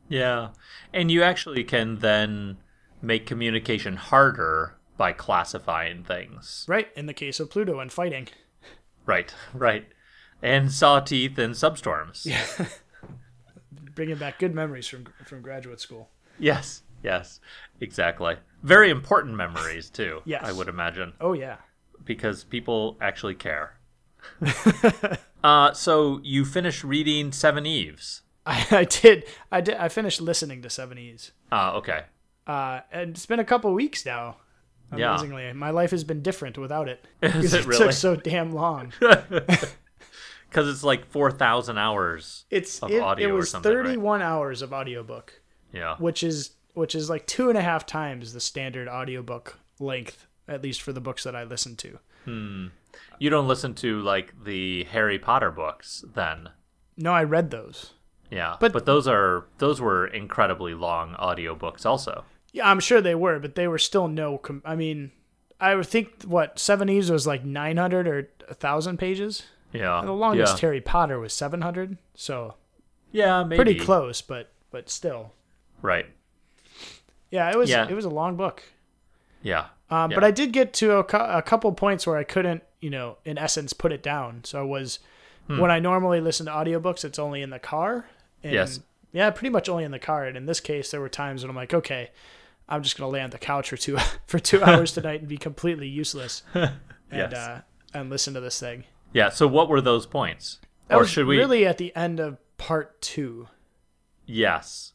Yeah. 0.10 0.50
And 0.94 1.10
you 1.10 1.24
actually 1.24 1.64
can 1.64 2.00
then 2.00 2.58
make 3.02 3.26
communication 3.26 3.96
harder 3.96 4.76
by 4.98 5.14
classifying 5.14 6.04
things. 6.04 6.66
Right. 6.68 6.90
In 6.96 7.06
the 7.06 7.14
case 7.14 7.40
of 7.40 7.50
Pluto 7.50 7.80
and 7.80 7.92
fighting. 7.92 8.28
Right, 9.06 9.34
right. 9.54 9.88
And 10.42 10.72
saw 10.72 11.00
teeth 11.00 11.38
and 11.38 11.54
substorms. 11.54 12.26
Bringing 13.96 14.18
back 14.18 14.40
good 14.40 14.54
memories 14.54 14.88
from 14.88 15.06
from 15.26 15.42
graduate 15.42 15.80
school. 15.80 16.10
Yes, 16.38 16.84
yes, 17.04 17.40
exactly. 17.80 18.36
Very 18.62 18.90
important 18.90 19.36
memories, 19.36 19.90
too, 19.90 20.22
Yes. 20.26 20.44
I 20.44 20.52
would 20.52 20.68
imagine, 20.68 21.14
Oh 21.22 21.34
yeah. 21.34 21.58
because 22.04 22.44
people 22.44 22.98
actually 23.00 23.36
care. 23.36 23.78
uh, 25.44 25.72
so 25.74 26.20
you 26.24 26.46
finished 26.46 26.84
reading 26.84 27.32
Seveneves. 27.32 28.22
I, 28.46 28.66
I 28.72 28.84
did. 28.84 29.24
I 29.52 29.62
did. 29.62 29.76
I 29.76 29.88
finished 29.90 30.20
listening 30.22 30.62
to 30.64 30.68
Seveneves. 30.68 31.32
Ah, 31.52 31.74
okay. 31.76 32.04
Uh, 32.48 32.82
and 32.92 33.12
it's 33.12 33.26
been 33.26 33.40
a 33.40 33.46
couple 33.46 33.74
weeks 33.74 34.06
now. 34.06 34.38
Yeah. 34.96 35.10
Amazingly, 35.16 35.52
my 35.54 35.72
life 35.72 35.92
has 35.92 36.04
been 36.04 36.22
different 36.22 36.58
without 36.58 36.88
it. 36.88 37.04
Is 37.22 37.34
Because 37.34 37.54
it 37.54 37.60
it 37.62 37.66
really? 37.66 37.84
took 37.86 37.92
so 37.94 38.16
damn 38.16 38.52
long. 38.52 38.94
Because 40.56 40.70
it's 40.70 40.84
like 40.86 41.06
4,000 41.12 41.78
hours. 41.78 42.46
It's 42.50 42.82
Of 42.82 42.90
it, 42.90 43.02
audio 43.02 43.28
it 43.28 43.32
or 43.32 43.36
was 43.36 43.50
something, 43.52 43.76
right? 43.76 43.84
31 43.88 44.22
hours 44.22 44.62
of 44.62 44.72
audiobook, 44.72 45.42
Yeah. 45.74 45.98
which 45.98 46.24
is 46.24 46.52
which 46.76 46.96
is 46.96 47.10
like 47.10 47.26
two 47.28 47.50
and 47.50 47.58
a 47.58 47.62
half 47.62 47.86
times 47.86 48.32
the 48.32 48.40
standard 48.40 48.88
audiobook 48.88 49.60
length, 49.80 50.28
at 50.48 50.62
least 50.64 50.82
for 50.82 50.94
the 50.94 51.02
books 51.02 51.24
that 51.26 51.36
I 51.36 51.44
listen 51.44 51.76
to. 51.78 52.00
Hmm. 52.24 52.68
You 53.20 53.30
don't 53.30 53.48
listen 53.50 53.74
to 53.76 54.02
like 54.02 54.34
the 54.46 54.86
Harry 54.86 55.20
Potter 55.20 55.52
books 55.52 56.06
then. 56.14 56.50
No, 56.98 57.12
I 57.12 57.24
read 57.24 57.52
those. 57.52 57.92
Yeah, 58.32 58.56
But- 58.62 58.72
but 58.72 58.86
those 58.86 59.10
are 59.10 59.46
those 59.58 59.82
were 59.82 60.08
incredibly 60.08 60.74
long 60.74 61.16
audiobooks 61.16 61.86
also. 61.86 62.24
Yeah, 62.54 62.70
I'm 62.70 62.80
sure 62.80 63.02
they 63.02 63.16
were, 63.16 63.40
but 63.40 63.56
they 63.56 63.68
were 63.68 63.78
still 63.78 64.08
no. 64.08 64.38
Com- 64.38 64.62
I 64.64 64.76
mean, 64.78 65.12
I 65.60 65.76
would 65.76 65.88
think 65.88 66.24
what 66.24 66.56
Seveneves 66.58 67.12
was 67.12 67.28
like 67.28 67.44
900 67.44 68.08
or 68.08 68.30
1,000 68.48 68.98
pages. 68.98 69.44
Yeah, 69.78 70.02
The 70.04 70.12
longest 70.12 70.56
yeah, 70.58 70.62
Harry 70.62 70.82
Potter 70.82 71.20
was 71.20 71.34
700, 71.34 71.98
so 72.16 72.56
yeah 73.12 73.44
maybe 73.44 73.56
pretty 73.58 73.80
close, 73.80 74.22
but 74.22 74.52
but 74.72 74.90
still. 74.90 75.32
Right. 75.82 76.06
Yeah, 77.32 77.50
it 77.52 77.58
was 77.58 77.70
Yeah. 77.70 77.88
it 77.88 77.94
was 77.96 78.06
a 78.06 78.10
long 78.10 78.36
book. 78.36 78.64
Yeah. 79.42 79.68
Um, 79.90 80.12
Yeah. 80.12 80.16
But 80.16 80.24
I 80.24 80.32
did 80.32 80.52
get 80.52 80.74
to 80.76 80.98
a, 80.98 81.38
a 81.38 81.42
couple 81.42 81.72
points 81.74 82.06
where 82.08 82.18
I 82.18 82.24
couldn't, 82.24 82.64
you 82.82 82.90
know, 82.90 83.18
in 83.26 83.38
essence, 83.38 83.74
put 83.74 83.92
it 83.92 84.02
down. 84.04 84.44
So 84.44 84.60
I 84.60 84.64
was 84.64 85.00
Hmm. 85.48 85.60
when 85.60 85.70
I 85.70 85.78
normally 85.80 86.20
listen 86.22 86.48
to 86.48 86.52
audiobooks, 86.52 87.06
it's 87.06 87.20
only 87.20 87.44
in 87.44 87.52
the 87.52 87.60
car. 87.60 88.08
And 88.44 88.54
Yes. 88.54 88.80
Yeah, 89.12 89.30
pretty 89.30 89.50
much 89.52 89.70
only 89.70 89.84
in 89.84 89.92
the 89.92 90.00
car. 90.00 90.26
And 90.26 90.36
in 90.36 90.46
this 90.48 90.60
case, 90.60 90.90
there 90.92 91.00
were 91.00 91.08
times 91.10 91.44
when 91.44 91.50
I'm 91.52 91.56
like, 91.56 91.74
okay, 91.74 92.10
I'm 92.68 92.82
just 92.82 92.98
gonna 92.98 93.10
lay 93.12 93.22
on 93.22 93.30
the 93.30 93.38
couch 93.38 93.70
for 93.70 93.78
two 93.78 93.98
for 94.28 94.40
two 94.40 94.62
hours 94.68 94.92
tonight 94.94 95.20
and 95.20 95.30
be 95.30 95.38
completely 95.38 95.88
useless 95.88 96.42
and 96.54 96.72
Yes. 97.12 97.34
uh, 97.34 97.62
and 97.94 98.10
listen 98.10 98.34
to 98.34 98.40
this 98.42 98.60
thing. 98.60 98.86
Yeah. 99.16 99.30
So 99.30 99.48
what 99.48 99.70
were 99.70 99.80
those 99.82 100.06
points? 100.06 100.60
That 100.90 100.98
or 100.98 101.06
should 101.06 101.26
we? 101.26 101.38
really 101.38 101.66
at 101.66 101.78
the 101.78 101.96
end 101.96 102.20
of 102.20 102.38
part 102.58 103.02
two. 103.02 103.48
Yes. 104.26 104.92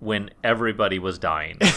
When 0.00 0.30
everybody 0.44 0.98
was 0.98 1.18
dying. 1.18 1.58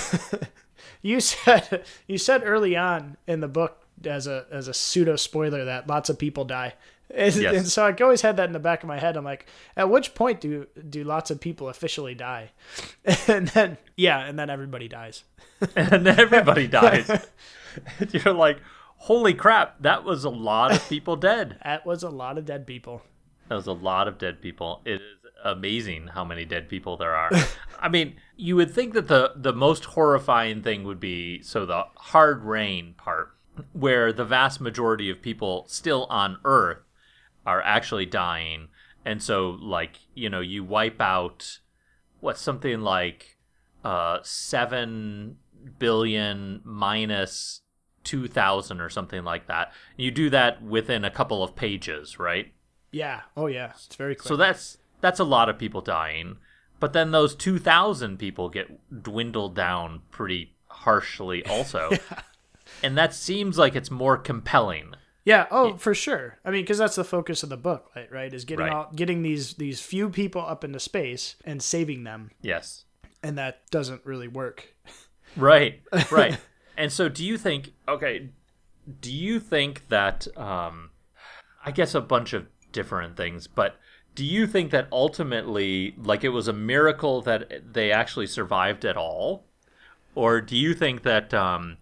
You 1.02 1.22
said 1.22 1.86
you 2.08 2.18
said 2.18 2.42
early 2.44 2.76
on 2.76 3.16
in 3.26 3.40
the 3.40 3.48
book 3.48 3.86
as 4.06 4.28
a 4.28 4.46
as 4.52 4.68
a 4.68 4.74
pseudo 4.74 5.16
spoiler 5.16 5.64
that 5.66 5.88
lots 5.88 6.10
of 6.10 6.20
people 6.20 6.44
die. 6.44 6.74
And, 7.10 7.34
Yes. 7.36 7.56
and 7.56 7.68
so 7.68 7.86
I 7.86 7.96
always 8.02 8.22
had 8.22 8.36
that 8.38 8.48
in 8.48 8.54
the 8.54 8.60
back 8.60 8.84
of 8.84 8.88
my 8.90 9.00
head. 9.00 9.16
I'm 9.16 9.24
like, 9.24 9.46
at 9.78 9.90
which 9.90 10.14
point 10.14 10.42
do 10.42 10.68
do 10.90 11.04
lots 11.06 11.32
of 11.32 11.40
people 11.40 11.70
officially 11.70 12.16
die? 12.16 12.52
And 13.28 13.48
then 13.50 13.78
yeah, 13.96 14.20
and 14.26 14.38
then 14.38 14.50
everybody 14.50 14.90
dies. 14.90 15.24
and 15.76 16.06
everybody 16.08 16.68
dies. 16.68 17.10
You're 18.12 18.34
like, 18.34 18.60
holy 19.00 19.34
crap, 19.34 19.82
that 19.82 20.04
was 20.04 20.24
a 20.24 20.30
lot 20.30 20.72
of 20.72 20.88
people 20.88 21.16
dead. 21.32 21.58
That 21.64 21.86
was 21.86 22.04
a 22.04 22.10
lot 22.10 22.38
of 22.38 22.46
dead 22.46 22.68
people. 22.68 23.02
That 23.48 23.56
was 23.56 23.68
a 23.68 23.74
lot 23.74 24.08
of 24.08 24.18
dead 24.18 24.42
people. 24.42 24.82
It 24.86 25.02
is 25.02 25.02
amazing 25.44 26.08
how 26.08 26.24
many 26.24 26.46
dead 26.46 26.70
people 26.70 26.98
there 26.98 27.16
are. 27.16 27.32
I 27.80 27.90
mean, 27.90 28.16
you 28.36 28.56
would 28.56 28.72
think 28.72 28.94
that 28.94 29.08
the 29.08 29.34
the 29.36 29.54
most 29.54 29.86
horrifying 29.86 30.62
thing 30.62 30.84
would 30.84 31.00
be 31.00 31.42
so 31.42 31.66
the 31.66 31.86
hard 31.96 32.44
rain 32.44 32.94
part, 32.98 33.32
where 33.74 34.14
the 34.14 34.26
vast 34.26 34.62
majority 34.62 35.10
of 35.10 35.22
people 35.22 35.66
still 35.68 36.06
on 36.10 36.38
Earth 36.44 36.80
are 37.46 37.62
actually 37.62 38.06
dying, 38.06 38.68
and 39.04 39.24
so 39.24 39.58
like 39.62 40.00
you 40.14 40.30
know 40.30 40.42
you 40.42 40.64
wipe 40.64 41.02
out 41.02 41.60
what 42.20 42.38
something 42.38 42.82
like 42.82 43.38
uh 43.84 44.20
seven 44.24 45.38
billion 45.80 46.62
minus 46.64 47.62
two 48.04 48.28
thousand 48.28 48.82
or 48.82 48.90
something 48.90 49.24
like 49.24 49.48
that. 49.48 49.72
You 49.98 50.12
do 50.12 50.30
that 50.30 50.62
within 50.62 51.04
a 51.06 51.12
couple 51.12 51.44
of 51.44 51.56
pages, 51.56 52.20
right? 52.20 52.52
Yeah. 52.92 53.22
Oh 53.38 53.48
yeah. 53.48 53.72
It's 53.76 53.96
very 53.96 54.16
quick. 54.16 54.28
So 54.28 54.36
that's 54.36 54.78
that's 55.02 55.20
a 55.20 55.24
lot 55.24 55.50
of 55.50 55.58
people 55.58 55.82
dying. 55.82 56.38
But 56.80 56.94
then 56.94 57.12
those 57.12 57.36
2000 57.36 58.18
people 58.18 58.48
get 58.50 59.04
dwindled 59.04 59.54
down 59.54 60.02
pretty 60.12 60.56
harshly 60.68 61.46
also. 61.50 61.92
And 62.82 62.98
that 62.98 63.14
seems 63.14 63.58
like 63.58 63.76
it's 63.76 63.92
more 63.92 64.18
compelling. 64.18 64.94
yeah. 65.26 65.46
Oh, 65.52 65.76
for 65.76 65.94
sure. 65.94 66.40
I 66.46 66.52
mean, 66.52 66.62
because 66.64 66.78
that's 66.78 66.96
the 66.96 67.04
focus 67.04 67.44
of 67.44 67.50
the 67.50 67.58
book, 67.58 67.92
right? 67.96 68.10
Right? 68.12 68.34
Is 68.34 68.46
getting 68.46 68.66
Right. 68.66 68.74
all 68.74 68.92
getting 68.96 69.22
these 69.24 69.56
these 69.56 69.82
few 69.82 70.10
people 70.10 70.42
up 70.42 70.64
into 70.64 70.80
space 70.80 71.36
and 71.44 71.62
saving 71.62 72.06
them, 72.06 72.32
Yes. 72.42 72.86
and 73.22 73.38
that 73.38 73.70
doesn't 73.72 74.06
really 74.06 74.28
work. 74.30 74.74
Right. 75.36 75.82
Right. 76.12 76.38
and 76.80 76.92
so 76.92 77.10
do 77.10 77.24
you 77.26 77.38
think 77.38 77.74
okay, 77.88 78.30
do 79.02 79.14
you 79.14 79.40
think 79.40 79.88
that 79.90 80.28
um 80.38 80.92
I 81.64 81.72
guess 81.72 81.94
a 81.94 82.02
bunch 82.02 82.34
of 82.34 82.48
different 82.72 83.18
things, 83.18 83.46
but 83.48 83.76
do 84.16 84.26
you 84.26 84.48
think 84.48 84.72
that 84.72 84.88
ultimately 84.92 85.94
like 85.98 86.24
it 86.24 86.30
was 86.30 86.48
a 86.48 86.54
miracle 86.54 87.22
that 87.22 87.74
they 87.74 87.92
actually 87.92 88.28
survived 88.28 88.86
at 88.86 88.98
all? 88.98 89.46
Or 90.16 90.42
do 90.42 90.56
you 90.56 90.74
think 90.74 91.04
that 91.04 91.34
um 91.34 91.78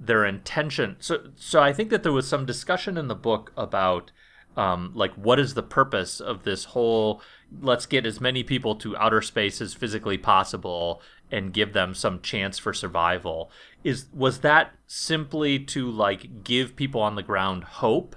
their 0.00 0.24
intention 0.24 0.96
so 1.00 1.30
so 1.34 1.60
I 1.60 1.72
think 1.72 1.90
that 1.90 2.02
there 2.04 2.12
was 2.12 2.26
some 2.28 2.46
discussion 2.46 2.96
in 2.96 3.08
the 3.08 3.16
book 3.16 3.52
about 3.56 4.12
um, 4.56 4.90
like 4.94 5.14
what 5.14 5.38
is 5.38 5.54
the 5.54 5.62
purpose 5.62 6.20
of 6.20 6.42
this 6.42 6.66
whole 6.66 7.22
let's 7.60 7.86
get 7.86 8.04
as 8.04 8.20
many 8.20 8.42
people 8.42 8.74
to 8.76 8.96
outer 8.96 9.22
space 9.22 9.60
as 9.60 9.72
physically 9.72 10.18
possible 10.18 11.00
and 11.30 11.52
give 11.52 11.72
them 11.72 11.94
some 11.94 12.20
chance 12.20 12.58
for 12.58 12.72
survival. 12.72 13.50
Is 13.84 14.06
was 14.12 14.40
that 14.40 14.72
simply 14.86 15.58
to 15.60 15.90
like 15.90 16.44
give 16.44 16.76
people 16.76 17.00
on 17.00 17.14
the 17.14 17.22
ground 17.22 17.64
hope? 17.64 18.16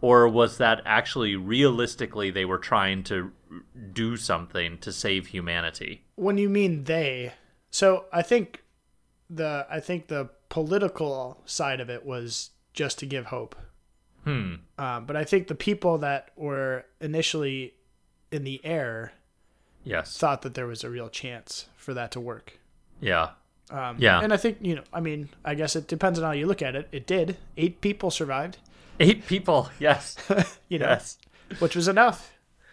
Or 0.00 0.28
was 0.28 0.58
that 0.58 0.80
actually 0.84 1.34
realistically 1.34 2.30
they 2.30 2.44
were 2.44 2.58
trying 2.58 3.02
to 3.04 3.32
do 3.92 4.16
something 4.16 4.78
to 4.78 4.92
save 4.92 5.28
humanity? 5.28 6.04
When 6.14 6.38
you 6.38 6.48
mean 6.48 6.84
they 6.84 7.32
so 7.70 8.06
i 8.12 8.22
think 8.22 8.64
the 9.28 9.66
i 9.70 9.80
think 9.80 10.08
the 10.08 10.30
political 10.48 11.42
side 11.44 11.80
of 11.80 11.90
it 11.90 12.04
was 12.04 12.50
just 12.72 12.98
to 12.98 13.06
give 13.06 13.26
hope. 13.26 13.56
Hmm. 14.24 14.54
Um, 14.78 15.06
but 15.06 15.16
i 15.16 15.24
think 15.24 15.48
the 15.48 15.54
people 15.54 15.98
that 15.98 16.30
were 16.36 16.84
initially 17.00 17.74
in 18.30 18.44
the 18.44 18.60
air 18.64 19.12
yes. 19.84 20.16
thought 20.18 20.42
that 20.42 20.54
there 20.54 20.66
was 20.66 20.84
a 20.84 20.90
real 20.90 21.08
chance 21.08 21.66
for 21.88 21.94
that 21.94 22.10
to 22.10 22.20
work. 22.20 22.58
Yeah. 23.00 23.30
Um, 23.70 23.96
Yeah. 23.98 24.20
and 24.22 24.30
i 24.30 24.36
think 24.36 24.58
you 24.60 24.74
know 24.74 24.82
i 24.92 25.00
mean 25.00 25.30
i 25.42 25.54
guess 25.54 25.74
it 25.74 25.88
depends 25.88 26.18
on 26.18 26.24
how 26.26 26.32
you 26.32 26.46
look 26.46 26.60
at 26.60 26.76
it. 26.76 26.86
It 26.92 27.06
did. 27.06 27.38
Eight 27.56 27.80
people 27.80 28.10
survived. 28.10 28.58
Eight 29.00 29.26
people 29.26 29.70
yes. 29.78 30.16
You 30.68 30.78
know 30.80 30.88
yes. 30.88 31.16
which 31.60 31.74
was 31.74 31.88
enough. 31.88 32.30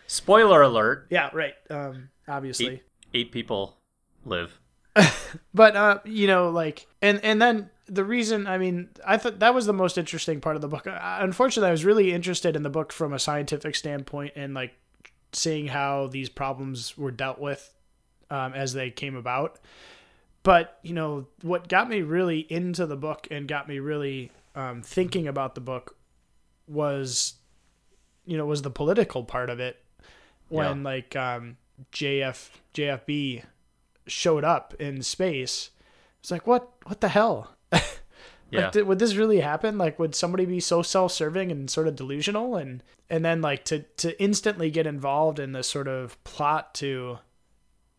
Spoiler 0.08 0.62
alert. 0.62 1.08
Yeah 1.10 1.30
right. 1.32 1.54
Um, 1.70 2.10
obviously. 2.28 2.68
Eight, 2.68 2.84
eight 3.14 3.32
people 3.32 3.78
live. 4.26 4.60
But 5.54 5.78
uh 5.78 6.00
you 6.04 6.28
know 6.28 6.50
like 6.50 6.88
and 7.02 7.24
and 7.24 7.42
then 7.42 7.70
the 7.88 8.04
reason 8.04 8.48
i 8.48 8.58
mean 8.58 8.90
i 9.06 9.16
thought 9.16 9.40
that 9.40 9.54
was 9.54 9.66
the 9.66 9.74
most 9.84 9.98
interesting 9.98 10.42
part 10.42 10.58
of 10.58 10.62
the 10.62 10.68
book. 10.68 10.88
I, 10.88 11.20
unfortunately 11.22 11.70
i 11.70 11.72
was 11.72 11.86
really 11.86 12.12
interested 12.12 12.56
in 12.58 12.64
the 12.64 12.70
book 12.70 12.92
from 12.92 13.14
a 13.14 13.20
scientific 13.20 13.76
standpoint 13.76 14.34
and 14.36 14.54
like 14.54 14.74
seeing 15.34 15.68
how 15.68 16.08
these 16.08 16.30
problems 16.30 16.98
were 16.98 17.12
dealt 17.12 17.40
with 17.40 17.74
um, 18.30 18.54
as 18.54 18.74
they 18.74 18.90
came 18.90 19.16
about. 19.16 19.60
But 20.44 20.80
you 20.84 20.94
know 20.94 21.28
what 21.42 21.68
got 21.68 21.90
me 21.90 22.02
really 22.02 22.40
into 22.40 22.86
the 22.86 22.96
book 22.96 23.28
and 23.32 23.48
got 23.48 23.68
me 23.68 23.80
really 23.80 24.32
um, 24.54 24.82
thinking 24.82 25.28
about 25.28 25.56
the 25.56 25.62
book 25.62 25.98
was 26.68 27.34
you 28.26 28.38
know 28.38 28.46
was 28.46 28.62
the 28.62 28.70
political 28.70 29.24
part 29.24 29.50
of 29.50 29.60
it 29.60 29.84
when 30.50 30.84
like 30.84 31.16
um, 31.16 31.58
jf 31.92 32.50
jfb 32.74 33.44
showed 34.08 34.44
up 34.44 34.74
in 34.80 35.02
space. 35.02 35.72
It's 36.20 36.32
like 36.32 36.46
what 36.46 36.70
what 36.86 37.02
the 37.02 37.10
hell? 37.10 37.56
Yeah. 38.52 38.70
did, 38.70 38.88
would 38.88 39.00
this 39.00 39.16
really 39.16 39.40
happen? 39.40 39.78
Like, 39.78 40.00
would 40.00 40.16
somebody 40.16 40.46
be 40.46 40.60
so 40.60 40.82
self-serving 40.82 41.52
and 41.52 41.70
sort 41.70 41.88
of 41.88 41.96
delusional, 41.96 42.56
and 42.56 42.84
and 43.10 43.26
then 43.26 43.42
like 43.42 43.66
to 43.66 43.80
to 43.98 44.22
instantly 44.22 44.70
get 44.70 44.88
involved 44.88 45.40
in 45.40 45.52
this 45.52 45.68
sort 45.68 45.88
of 45.88 46.24
plot 46.24 46.74
to 46.76 47.20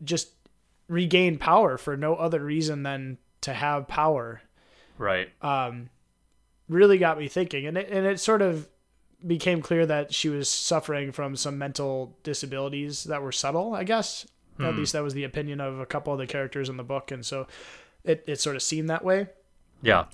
just 0.03 0.29
regain 0.87 1.37
power 1.37 1.77
for 1.77 1.97
no 1.97 2.15
other 2.15 2.43
reason 2.43 2.83
than 2.83 3.17
to 3.41 3.53
have 3.53 3.87
power, 3.87 4.41
right. 4.97 5.29
Um, 5.41 5.89
really 6.69 6.97
got 6.97 7.19
me 7.19 7.27
thinking, 7.27 7.65
and 7.65 7.77
it 7.77 7.89
and 7.89 8.05
it 8.05 8.19
sort 8.19 8.41
of 8.41 8.67
became 9.25 9.61
clear 9.61 9.85
that 9.85 10.13
she 10.13 10.29
was 10.29 10.47
suffering 10.47 11.11
from 11.11 11.35
some 11.35 11.57
mental 11.57 12.15
disabilities 12.23 13.05
that 13.05 13.21
were 13.21 13.31
subtle. 13.31 13.73
I 13.73 13.83
guess. 13.83 14.27
At 14.59 14.75
least 14.75 14.93
that 14.93 15.03
was 15.03 15.13
the 15.13 15.23
opinion 15.23 15.61
of 15.61 15.79
a 15.79 15.85
couple 15.85 16.13
of 16.13 16.17
the 16.17 16.25
characters 16.25 16.67
in 16.67 16.77
the 16.77 16.83
book, 16.83 17.11
and 17.11 17.23
so 17.23 17.45
it 18.03 18.23
it 18.25 18.39
sort 18.39 18.55
of 18.55 18.63
seemed 18.63 18.89
that 18.89 19.05
way. 19.05 19.27
Yeah 19.83 20.05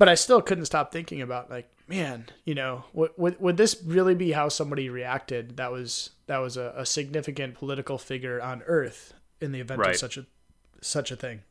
but 0.00 0.08
I 0.08 0.14
still 0.14 0.40
couldn't 0.40 0.64
stop 0.64 0.90
thinking 0.92 1.20
about 1.20 1.50
like, 1.50 1.70
man, 1.86 2.24
you 2.46 2.54
know, 2.54 2.84
would 2.94 3.10
would, 3.18 3.38
would 3.38 3.56
this 3.58 3.76
really 3.84 4.14
be 4.14 4.32
how 4.32 4.48
somebody 4.48 4.88
reacted? 4.88 5.58
That 5.58 5.70
was 5.70 6.10
that 6.26 6.38
was 6.38 6.56
a, 6.56 6.72
a 6.74 6.86
significant 6.86 7.54
political 7.54 7.98
figure 7.98 8.40
on 8.40 8.62
Earth 8.62 9.12
in 9.42 9.52
the 9.52 9.60
event 9.60 9.80
Right. 9.80 9.90
of 9.90 9.96
such 9.96 10.16
a 10.16 10.24
such 10.80 11.10
a 11.10 11.16
thing. 11.16 11.42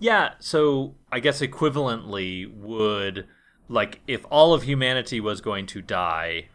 Yeah, 0.00 0.30
so 0.40 0.96
I 1.12 1.20
guess 1.20 1.40
equivalently 1.40 2.52
would 2.52 3.28
like 3.68 4.00
if 4.08 4.26
all 4.28 4.54
of 4.54 4.64
humanity 4.64 5.20
was 5.20 5.40
going 5.40 5.66
to 5.66 5.80
die, 5.80 6.48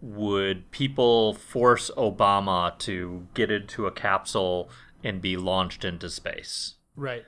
would 0.00 0.70
people 0.70 1.34
force 1.34 1.90
Obama 1.94 2.78
to 2.78 3.26
get 3.34 3.50
into 3.50 3.86
a 3.86 3.92
capsule 3.92 4.70
and 5.04 5.20
be 5.20 5.36
launched 5.36 5.84
into 5.84 6.08
space? 6.08 6.76
Right. 6.96 7.26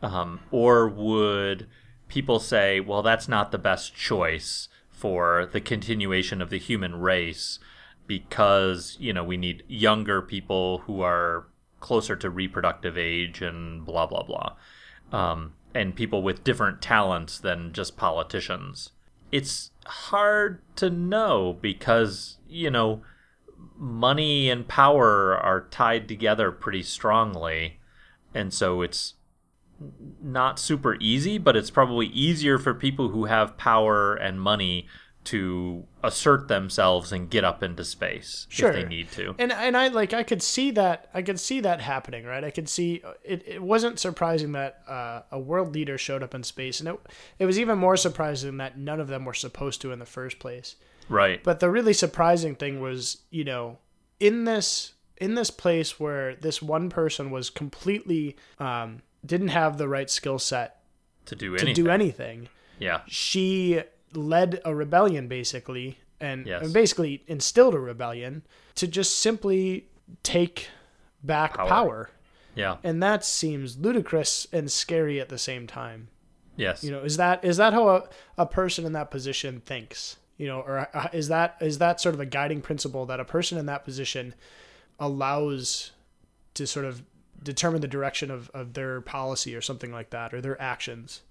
Um, 0.00 0.38
or 0.52 0.88
would 0.88 1.66
people 2.12 2.38
say, 2.38 2.78
well, 2.78 3.00
that's 3.00 3.26
not 3.26 3.52
the 3.52 3.58
best 3.58 3.94
choice 3.94 4.68
for 4.90 5.48
the 5.50 5.62
continuation 5.62 6.42
of 6.42 6.50
the 6.50 6.58
human 6.58 6.94
race 6.94 7.58
because 8.06 8.98
you 9.00 9.14
know 9.14 9.24
we 9.24 9.38
need 9.38 9.64
younger 9.66 10.20
people 10.20 10.78
who 10.84 11.00
are 11.00 11.46
closer 11.80 12.14
to 12.14 12.28
reproductive 12.28 12.98
age 12.98 13.40
and 13.40 13.86
blah 13.86 14.06
blah 14.06 14.22
blah, 14.22 14.54
um, 15.10 15.54
and 15.74 15.96
people 15.96 16.22
with 16.22 16.44
different 16.44 16.82
talents 16.82 17.38
than 17.38 17.72
just 17.72 17.96
politicians. 17.96 18.90
It's 19.30 19.70
hard 19.86 20.60
to 20.76 20.90
know 20.90 21.56
because 21.62 22.36
you 22.46 22.70
know 22.70 23.00
money 23.78 24.50
and 24.50 24.68
power 24.68 25.34
are 25.34 25.66
tied 25.70 26.08
together 26.08 26.52
pretty 26.52 26.82
strongly, 26.82 27.80
and 28.34 28.52
so 28.52 28.82
it's 28.82 29.14
not 30.22 30.58
super 30.58 30.96
easy, 31.00 31.38
but 31.38 31.56
it's 31.56 31.70
probably 31.70 32.06
easier 32.06 32.58
for 32.58 32.74
people 32.74 33.08
who 33.08 33.24
have 33.24 33.56
power 33.56 34.14
and 34.14 34.40
money 34.40 34.86
to 35.24 35.84
assert 36.02 36.48
themselves 36.48 37.12
and 37.12 37.30
get 37.30 37.44
up 37.44 37.62
into 37.62 37.84
space 37.84 38.46
Sure. 38.48 38.70
if 38.70 38.74
they 38.74 38.84
need 38.88 39.08
to. 39.12 39.36
and 39.38 39.52
and 39.52 39.76
I 39.76 39.86
like 39.86 40.12
I 40.12 40.24
could 40.24 40.42
see 40.42 40.72
that 40.72 41.08
I 41.14 41.22
could 41.22 41.38
see 41.38 41.60
that 41.60 41.80
happening, 41.80 42.24
right? 42.24 42.42
I 42.42 42.50
could 42.50 42.68
see 42.68 43.02
it. 43.24 43.44
It 43.46 43.62
wasn't 43.62 44.00
surprising 44.00 44.50
that 44.52 44.82
uh, 44.88 45.22
a 45.30 45.38
world 45.38 45.74
leader 45.74 45.96
showed 45.96 46.24
up 46.24 46.34
in 46.34 46.42
space, 46.42 46.80
and 46.80 46.88
it 46.88 46.98
it 47.38 47.46
was 47.46 47.58
even 47.58 47.78
more 47.78 47.96
surprising 47.96 48.56
that 48.56 48.76
none 48.78 48.98
of 48.98 49.06
them 49.06 49.24
were 49.24 49.34
supposed 49.34 49.80
to 49.82 49.92
in 49.92 50.00
the 50.00 50.06
first 50.06 50.40
place. 50.40 50.74
Right. 51.08 51.42
But 51.44 51.60
the 51.60 51.70
really 51.70 51.92
surprising 51.92 52.56
thing 52.56 52.80
was, 52.80 53.18
you 53.30 53.44
know, 53.44 53.78
in 54.18 54.44
this 54.44 54.94
in 55.18 55.36
this 55.36 55.50
place 55.52 56.00
where 56.00 56.34
this 56.34 56.60
one 56.60 56.90
person 56.90 57.30
was 57.30 57.48
completely 57.48 58.36
um, 58.58 59.02
didn't 59.24 59.48
have 59.48 59.78
the 59.78 59.88
right 59.88 60.10
skill 60.10 60.38
set 60.38 60.80
to 61.26 61.36
do 61.36 61.56
to 61.56 61.62
anything. 61.62 61.84
do 61.84 61.90
anything, 61.90 62.48
yeah. 62.78 63.00
she 63.06 63.80
led 64.14 64.60
a 64.64 64.74
rebellion 64.74 65.28
basically 65.28 65.98
and, 66.20 66.46
Yes. 66.46 66.64
and 66.64 66.72
basically 66.72 67.22
instilled 67.26 67.74
a 67.74 67.78
rebellion 67.80 68.42
to 68.76 68.86
just 68.86 69.18
simply 69.18 69.88
take 70.22 70.68
back 71.22 71.54
Power. 71.56 71.68
power. 71.68 72.10
Yeah. 72.54 72.76
and 72.84 73.02
that 73.02 73.24
seems 73.24 73.78
ludicrous 73.78 74.46
and 74.52 74.70
scary 74.70 75.20
at 75.20 75.28
the 75.30 75.38
same 75.38 75.66
time 75.66 76.08
Yes. 76.56 76.84
you 76.84 76.90
know 76.90 77.00
is 77.02 77.16
that 77.16 77.42
is 77.44 77.56
that 77.56 77.72
how 77.72 77.88
a, 77.88 78.08
a 78.36 78.44
person 78.46 78.84
in 78.84 78.92
that 78.92 79.10
position 79.10 79.62
thinks 79.64 80.16
you 80.36 80.46
know 80.46 80.60
or 80.60 80.88
uh, 80.92 81.08
is 81.14 81.28
that 81.28 81.56
is 81.62 81.78
that 81.78 81.98
sort 82.00 82.14
of 82.14 82.20
a 82.20 82.26
guiding 82.26 82.60
principle 82.60 83.06
that 83.06 83.20
a 83.20 83.24
person 83.24 83.56
in 83.56 83.64
that 83.66 83.84
position 83.84 84.34
allows 85.00 85.92
to 86.54 86.66
sort 86.66 86.84
of 86.84 87.02
determine 87.42 87.80
the 87.80 87.88
direction 87.88 88.30
of, 88.30 88.50
of 88.54 88.74
their 88.74 89.00
policy 89.00 89.54
or 89.54 89.60
something 89.60 89.92
like 89.92 90.10
that 90.10 90.32
or 90.32 90.40
their 90.40 90.60
actions 90.60 91.22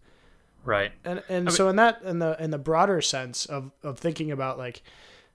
right. 0.64 0.92
and 1.04 1.24
and 1.30 1.52
so 1.52 1.70
in 1.70 1.76
that 1.76 2.02
in 2.04 2.20
the 2.20 2.42
in 2.42 2.52
the 2.52 2.58
broader 2.58 3.02
sense 3.02 3.46
of 3.46 3.72
of 3.84 4.00
thinking 4.00 4.32
about 4.32 4.58
like 4.58 4.82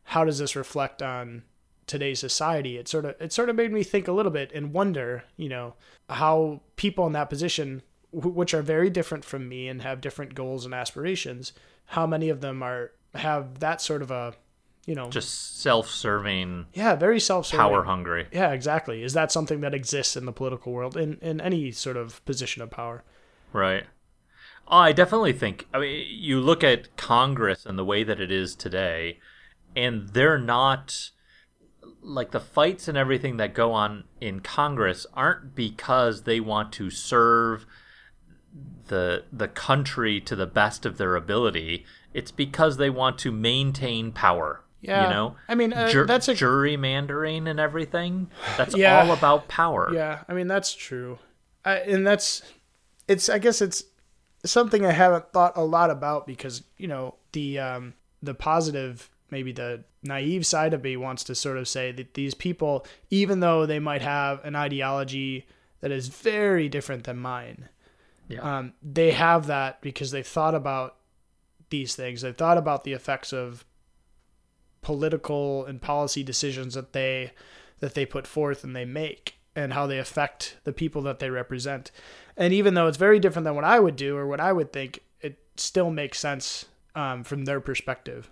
how 0.04 0.24
does 0.24 0.38
this 0.38 0.56
reflect 0.56 1.02
on 1.02 1.42
today's 1.86 2.18
society 2.18 2.76
it 2.76 2.88
sort 2.88 3.04
of 3.04 3.14
it 3.20 3.32
sort 3.32 3.48
of 3.48 3.56
made 3.56 3.72
me 3.72 3.82
think 3.82 4.08
a 4.08 4.12
little 4.12 4.32
bit 4.32 4.50
and 4.52 4.72
wonder 4.72 5.24
you 5.36 5.48
know 5.48 5.74
how 6.10 6.60
people 6.76 7.06
in 7.06 7.12
that 7.12 7.30
position 7.30 7.82
wh- 8.10 8.34
which 8.36 8.52
are 8.54 8.62
very 8.62 8.90
different 8.90 9.24
from 9.24 9.48
me 9.48 9.68
and 9.68 9.82
have 9.82 10.00
different 10.00 10.34
goals 10.34 10.64
and 10.64 10.74
aspirations 10.74 11.52
how 11.86 12.06
many 12.06 12.28
of 12.28 12.40
them 12.40 12.62
are 12.62 12.90
have 13.14 13.60
that 13.60 13.80
sort 13.80 14.02
of 14.02 14.10
a 14.10 14.34
you 14.86 14.94
know 14.94 15.10
Just 15.10 15.60
self-serving, 15.60 16.66
yeah 16.72 16.94
very 16.94 17.20
self-serving 17.20 17.60
power 17.60 17.82
hungry. 17.84 18.26
yeah 18.32 18.52
exactly 18.52 19.02
is 19.02 19.12
that 19.12 19.30
something 19.32 19.60
that 19.60 19.74
exists 19.74 20.16
in 20.16 20.24
the 20.24 20.32
political 20.32 20.72
world 20.72 20.96
in 20.96 21.18
in 21.20 21.40
any 21.40 21.70
sort 21.72 21.96
of 21.96 22.24
position 22.24 22.62
of 22.62 22.70
power 22.70 23.04
Right. 23.52 23.84
Oh, 24.68 24.78
I 24.78 24.92
definitely 24.92 25.32
think. 25.32 25.66
I 25.72 25.78
mean, 25.78 26.06
you 26.10 26.40
look 26.40 26.64
at 26.64 26.96
Congress 26.96 27.64
and 27.64 27.78
the 27.78 27.84
way 27.84 28.02
that 28.02 28.20
it 28.20 28.30
is 28.32 28.54
today, 28.56 29.20
and 29.76 30.08
they're 30.10 30.38
not 30.40 31.10
like 32.02 32.32
the 32.32 32.40
fights 32.40 32.88
and 32.88 32.98
everything 32.98 33.36
that 33.38 33.54
go 33.54 33.72
on 33.72 34.04
in 34.20 34.40
Congress 34.40 35.06
aren't 35.14 35.54
because 35.54 36.22
they 36.24 36.40
want 36.40 36.72
to 36.74 36.90
serve 36.90 37.64
the 38.88 39.24
the 39.32 39.48
country 39.48 40.20
to 40.20 40.36
the 40.36 40.46
best 40.46 40.84
of 40.84 40.98
their 40.98 41.14
ability. 41.14 41.86
It's 42.12 42.32
because 42.32 42.76
they 42.76 42.90
want 42.90 43.16
to 43.18 43.30
maintain 43.32 44.12
power. 44.12 44.64
Yeah. 44.86 45.04
You 45.04 45.10
know, 45.14 45.36
I 45.48 45.54
mean, 45.54 45.72
uh, 45.72 45.88
Jur- 45.90 46.06
that's 46.06 46.28
a- 46.28 46.34
gerrymandering 46.34 47.48
and 47.48 47.58
everything. 47.60 48.30
That's 48.56 48.76
Yeah. 48.76 49.00
all 49.02 49.12
about 49.12 49.48
power. 49.48 49.90
Yeah, 49.92 50.22
I 50.28 50.32
mean 50.34 50.46
that's 50.46 50.74
true, 50.74 51.18
I, 51.64 51.76
and 51.78 52.06
that's 52.06 52.42
it's. 53.08 53.28
I 53.28 53.38
guess 53.38 53.60
it's 53.60 53.84
something 54.44 54.84
I 54.86 54.92
haven't 54.92 55.32
thought 55.32 55.56
a 55.56 55.64
lot 55.64 55.90
about 55.90 56.26
because 56.26 56.62
you 56.78 56.88
know 56.88 57.14
the 57.32 57.58
um, 57.58 57.94
the 58.22 58.34
positive, 58.34 59.10
maybe 59.30 59.52
the 59.52 59.84
naive 60.02 60.46
side 60.46 60.72
of 60.72 60.82
me 60.84 60.96
wants 60.96 61.24
to 61.24 61.34
sort 61.34 61.56
of 61.58 61.66
say 61.66 61.90
that 61.92 62.14
these 62.14 62.34
people, 62.34 62.86
even 63.10 63.40
though 63.40 63.66
they 63.66 63.78
might 63.80 64.02
have 64.02 64.44
an 64.44 64.54
ideology 64.54 65.46
that 65.80 65.90
is 65.90 66.08
very 66.08 66.68
different 66.68 67.04
than 67.04 67.16
mine, 67.18 67.68
Yeah. 68.28 68.40
um, 68.58 68.72
they 68.82 69.10
have 69.10 69.46
that 69.48 69.80
because 69.80 70.10
they've 70.12 70.26
thought 70.26 70.54
about 70.54 70.96
these 71.70 71.96
things. 71.96 72.22
They've 72.22 72.36
thought 72.36 72.56
about 72.56 72.84
the 72.84 72.92
effects 72.92 73.32
of 73.32 73.64
political 74.86 75.64
and 75.64 75.82
policy 75.82 76.22
decisions 76.22 76.74
that 76.74 76.92
they 76.92 77.32
that 77.80 77.94
they 77.94 78.06
put 78.06 78.24
forth 78.24 78.62
and 78.62 78.76
they 78.76 78.84
make 78.84 79.34
and 79.56 79.72
how 79.72 79.84
they 79.84 79.98
affect 79.98 80.56
the 80.62 80.72
people 80.72 81.02
that 81.02 81.18
they 81.18 81.28
represent. 81.28 81.90
And 82.36 82.52
even 82.52 82.74
though 82.74 82.86
it's 82.86 82.96
very 82.96 83.18
different 83.18 83.42
than 83.44 83.56
what 83.56 83.64
I 83.64 83.80
would 83.80 83.96
do 83.96 84.16
or 84.16 84.28
what 84.28 84.38
I 84.38 84.52
would 84.52 84.72
think, 84.72 85.00
it 85.20 85.40
still 85.56 85.90
makes 85.90 86.20
sense 86.20 86.66
um, 86.94 87.24
from 87.24 87.46
their 87.46 87.60
perspective. 87.60 88.30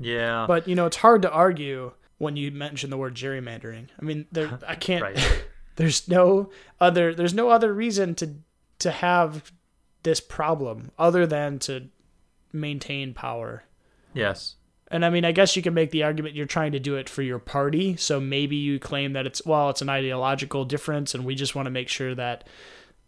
yeah. 0.00 0.46
But 0.48 0.66
you 0.66 0.74
know, 0.74 0.86
it's 0.86 0.96
hard 0.96 1.20
to 1.22 1.30
argue 1.30 1.92
when 2.16 2.36
you 2.36 2.50
mention 2.50 2.88
the 2.88 2.96
word 2.96 3.14
gerrymandering. 3.14 3.88
I 4.00 4.02
mean, 4.02 4.24
there 4.32 4.58
I 4.66 4.76
can't. 4.76 5.02
Right. 5.02 5.44
there's 5.76 6.08
no 6.08 6.48
other. 6.80 7.14
There's 7.14 7.34
no 7.34 7.50
other 7.50 7.70
reason 7.74 8.14
to 8.14 8.36
to 8.78 8.90
have 8.90 9.52
this 10.04 10.20
problem 10.20 10.90
other 10.98 11.26
than 11.26 11.58
to 11.58 11.90
maintain 12.50 13.12
power. 13.12 13.64
yes. 14.14 14.56
And 14.92 15.04
I 15.04 15.10
mean, 15.10 15.24
I 15.24 15.32
guess 15.32 15.56
you 15.56 15.62
can 15.62 15.72
make 15.74 15.90
the 15.90 16.02
argument 16.02 16.36
you're 16.36 16.46
trying 16.46 16.72
to 16.72 16.78
do 16.78 16.96
it 16.96 17.08
for 17.08 17.22
your 17.22 17.38
party. 17.38 17.96
So 17.96 18.20
maybe 18.20 18.56
you 18.56 18.78
claim 18.78 19.14
that 19.14 19.26
it's, 19.26 19.44
well, 19.44 19.70
it's 19.70 19.80
an 19.80 19.88
ideological 19.88 20.66
difference 20.66 21.14
and 21.14 21.24
we 21.24 21.34
just 21.34 21.54
want 21.54 21.66
to 21.66 21.70
make 21.70 21.88
sure 21.88 22.14
that, 22.14 22.46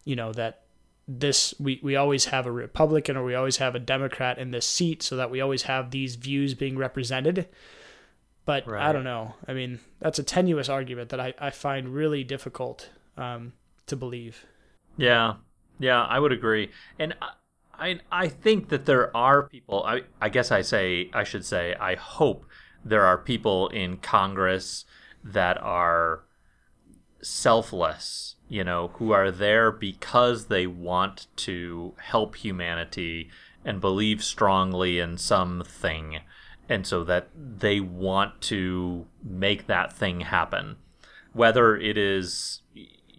you 0.05 0.16
know, 0.16 0.33
that 0.33 0.62
this, 1.07 1.55
we, 1.61 1.79
we 1.83 1.94
always 1.94 2.25
have 2.25 2.47
a 2.47 2.51
Republican 2.51 3.18
or 3.18 3.25
we 3.25 3.35
always 3.35 3.59
have 3.59 3.75
a 3.75 3.79
Democrat 3.79 4.38
in 4.38 4.51
this 4.51 4.66
seat 4.66 5.03
so 5.03 5.16
that 5.16 5.31
we 5.31 5.42
always 5.42 5.64
have 5.64 5.90
these 5.90 6.16
views 6.16 6.55
being 6.55 6.79
represented. 6.79 7.49
But 8.47 8.68
I 8.68 8.92
don't 8.92 9.05
know. 9.05 9.35
I 9.49 9.55
mean, 9.55 9.81
that's 10.01 10.18
a 10.18 10.23
tenuous 10.23 10.68
argument 10.68 11.11
that 11.11 11.20
I, 11.20 11.33
I 11.38 11.51
find 11.51 11.94
really 11.94 12.25
difficult 12.25 12.90
um, 13.16 13.55
to 13.87 13.97
believe. 13.97 14.44
Yeah, 14.99 15.37
yeah, 15.79 16.03
I 16.03 16.18
would 16.18 16.33
agree, 16.33 16.70
and 16.99 17.14
I, 17.85 18.01
I, 18.11 18.29
think 18.29 18.70
that 18.70 18.87
there 18.87 19.14
are 19.14 19.42
people. 19.42 19.85
I, 19.85 20.03
I 20.18 20.31
guess 20.31 20.51
I 20.51 20.62
say 20.62 21.11
I 21.12 21.23
should 21.23 21.44
say 21.44 21.75
I 21.79 21.97
hope 21.97 22.47
there 22.83 23.05
are 23.05 23.18
people 23.18 23.68
in 23.68 23.99
Congress 23.99 24.87
that 25.23 25.62
are 25.62 26.23
selfless, 27.20 28.37
you 28.49 28.64
know, 28.64 28.88
who 28.94 29.12
are 29.12 29.31
there 29.31 29.70
because 29.70 30.47
they 30.47 30.66
want 30.66 31.27
to 31.37 31.92
help 31.99 32.37
humanity 32.37 33.29
and 33.66 33.83
believe 33.83 34.25
strongly 34.25 34.99
in 34.99 35.18
something, 35.18 36.20
and 36.70 36.87
so 36.87 37.05
that 37.05 37.29
they 37.35 37.81
want 37.81 38.40
to 38.42 39.07
make 39.23 39.66
that 39.66 39.92
thing 39.92 40.20
happen, 40.20 40.77
whether 41.35 41.77
it 41.77 41.99
is 41.99 42.62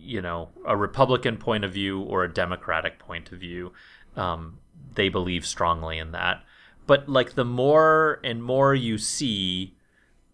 you 0.06 0.22
know 0.22 0.50
a 0.66 0.76
Republican 0.76 1.38
point 1.38 1.64
of 1.64 1.72
view 1.72 2.02
or 2.02 2.24
a 2.24 2.34
Democratic 2.34 2.98
point 2.98 3.32
of 3.32 3.40
view. 3.40 3.72
Um, 4.16 4.60
they 4.96 5.10
believe 5.10 5.46
strongly 5.46 5.98
in 5.98 6.12
that. 6.12 6.44
But 6.88 7.10
like 7.10 7.34
the 7.34 7.46
more 7.46 8.20
and 8.24 8.44
more 8.44 8.74
you 8.74 8.98
see, 8.98 9.76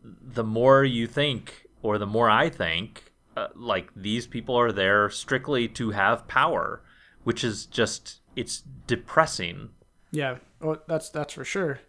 the 0.03 0.43
more 0.43 0.83
you 0.83 1.07
think, 1.07 1.67
or 1.81 1.97
the 1.97 2.05
more 2.05 2.29
I 2.29 2.49
think, 2.49 3.11
uh, 3.37 3.47
like 3.55 3.89
these 3.95 4.27
people 4.27 4.55
are 4.55 4.71
there 4.71 5.09
strictly 5.09 5.67
to 5.69 5.91
have 5.91 6.27
power, 6.27 6.81
which 7.23 7.43
is 7.43 7.65
just 7.65 8.19
it's 8.35 8.63
depressing. 8.87 9.69
Yeah, 10.11 10.37
well, 10.59 10.81
that's 10.87 11.09
that's 11.09 11.33
for 11.33 11.45
sure, 11.45 11.79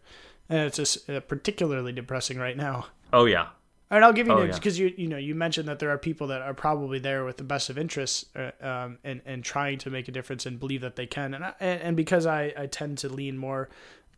and 0.48 0.60
it's 0.60 0.76
just 0.76 1.10
uh, 1.10 1.20
particularly 1.20 1.92
depressing 1.92 2.38
right 2.38 2.56
now. 2.56 2.86
Oh 3.12 3.24
yeah, 3.24 3.48
And 3.92 4.04
I'll 4.04 4.12
give 4.12 4.26
you 4.26 4.32
Oh, 4.32 4.38
names 4.38 4.54
yeah. 4.54 4.58
because 4.58 4.78
you 4.78 4.94
you 4.96 5.06
know 5.06 5.18
you 5.18 5.34
mentioned 5.34 5.68
that 5.68 5.78
there 5.78 5.90
are 5.90 5.98
people 5.98 6.26
that 6.28 6.40
are 6.40 6.54
probably 6.54 6.98
there 6.98 7.24
with 7.24 7.36
the 7.36 7.44
best 7.44 7.68
of 7.68 7.76
interests 7.76 8.24
uh, 8.34 8.50
um, 8.66 8.98
and 9.04 9.20
and 9.26 9.44
trying 9.44 9.78
to 9.78 9.90
make 9.90 10.08
a 10.08 10.12
difference 10.12 10.46
and 10.46 10.58
believe 10.58 10.80
that 10.80 10.96
they 10.96 11.06
can. 11.06 11.34
And 11.34 11.44
I, 11.44 11.54
and, 11.60 11.94
because 11.94 12.26
I, 12.26 12.54
I 12.56 12.66
tend 12.66 12.98
to 12.98 13.08
lean 13.08 13.36
more 13.36 13.68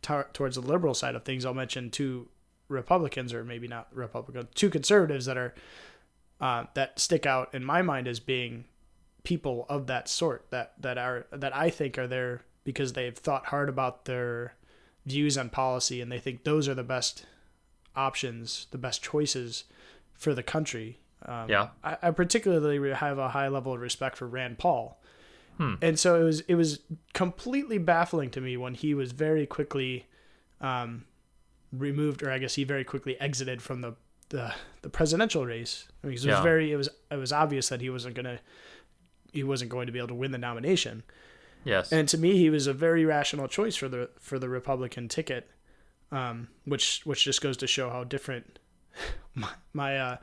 towards 0.01 0.55
the 0.55 0.61
liberal 0.61 0.93
side 0.93 1.13
of 1.15 1.23
things, 1.23 1.45
I'll 1.45 1.53
mention 1.53 1.91
two 1.91 2.29
Republicans 2.69 3.33
or 3.33 3.43
maybe 3.43 3.67
not 3.67 3.87
Republicans, 3.93 4.47
two 4.55 4.69
conservatives 4.69 5.25
that 5.25 5.37
are 5.37 5.53
uh, 6.39 6.65
that 6.73 6.97
stick 6.99 7.25
out 7.25 7.53
in 7.53 7.63
my 7.63 7.81
mind 7.81 8.07
as 8.07 8.19
being 8.19 8.65
people 9.23 9.65
of 9.67 9.87
that 9.87 10.07
sort 10.07 10.45
that 10.51 10.73
that 10.79 10.97
are 10.97 11.25
that 11.31 11.53
I 11.55 11.69
think 11.69 11.97
are 11.97 12.07
there 12.07 12.43
because 12.63 12.93
they've 12.93 13.17
thought 13.17 13.47
hard 13.47 13.67
about 13.67 14.05
their 14.05 14.53
views 15.05 15.37
on 15.37 15.49
policy 15.49 15.99
and 15.99 16.11
they 16.11 16.19
think 16.19 16.43
those 16.43 16.69
are 16.69 16.73
the 16.75 16.83
best 16.83 17.25
options, 17.95 18.67
the 18.71 18.77
best 18.77 19.03
choices 19.03 19.63
for 20.13 20.33
the 20.33 20.43
country. 20.43 20.99
Um, 21.25 21.49
Yeah. 21.49 21.69
I, 21.83 21.97
I 22.03 22.11
particularly 22.11 22.91
have 22.93 23.17
a 23.17 23.29
high 23.29 23.47
level 23.47 23.73
of 23.73 23.81
respect 23.81 24.17
for 24.17 24.27
Rand 24.27 24.57
Paul, 24.59 24.99
Hmm. 25.57 25.75
and 25.81 25.97
so 25.97 26.19
it 26.19 26.23
was 26.23 26.41
it 26.41 26.55
was 26.55 26.79
completely 27.13 27.77
baffling 27.77 28.29
to 28.31 28.41
me 28.41 28.57
when 28.57 28.73
he 28.73 28.93
was 28.93 29.11
very 29.13 29.45
quickly 29.45 30.05
um, 30.61 31.05
removed, 31.71 32.21
or 32.23 32.29
I 32.31 32.37
guess 32.39 32.55
he 32.55 32.63
very 32.63 32.83
quickly 32.83 33.19
exited 33.19 33.61
from 33.61 33.81
the 33.81 33.95
the, 34.29 34.53
the 34.81 34.89
presidential 34.89 35.45
race. 35.45 35.85
I 36.03 36.07
mean, 36.07 36.13
it 36.13 36.17
was 36.17 36.25
Yeah. 36.25 36.41
very 36.43 36.71
it 36.71 36.75
was 36.75 36.89
it 37.11 37.15
was 37.17 37.31
obvious 37.31 37.69
that 37.69 37.79
he 37.81 37.89
wasn't 37.89 38.15
gonna 38.15 38.39
he 39.31 39.43
wasn't 39.43 39.69
going 39.71 39.85
to 39.87 39.91
be 39.93 39.99
able 39.99 40.07
to 40.09 40.15
win 40.15 40.31
the 40.31 40.37
nomination. 40.37 41.03
Yes. 41.63 41.91
And 41.91 42.07
to 42.09 42.17
me, 42.17 42.37
he 42.37 42.49
was 42.49 42.67
a 42.67 42.73
very 42.73 43.05
rational 43.05 43.47
choice 43.47 43.75
for 43.75 43.87
the 43.87 44.09
for 44.19 44.37
the 44.39 44.49
Republican 44.49 45.07
ticket, 45.07 45.49
um, 46.15 46.47
which 46.65 47.01
which 47.05 47.23
just 47.23 47.41
goes 47.41 47.57
to 47.57 47.67
show 47.67 47.89
how 47.89 48.03
different 48.03 48.59
my 49.35 49.49
my, 49.73 49.97
uh, 49.97 50.17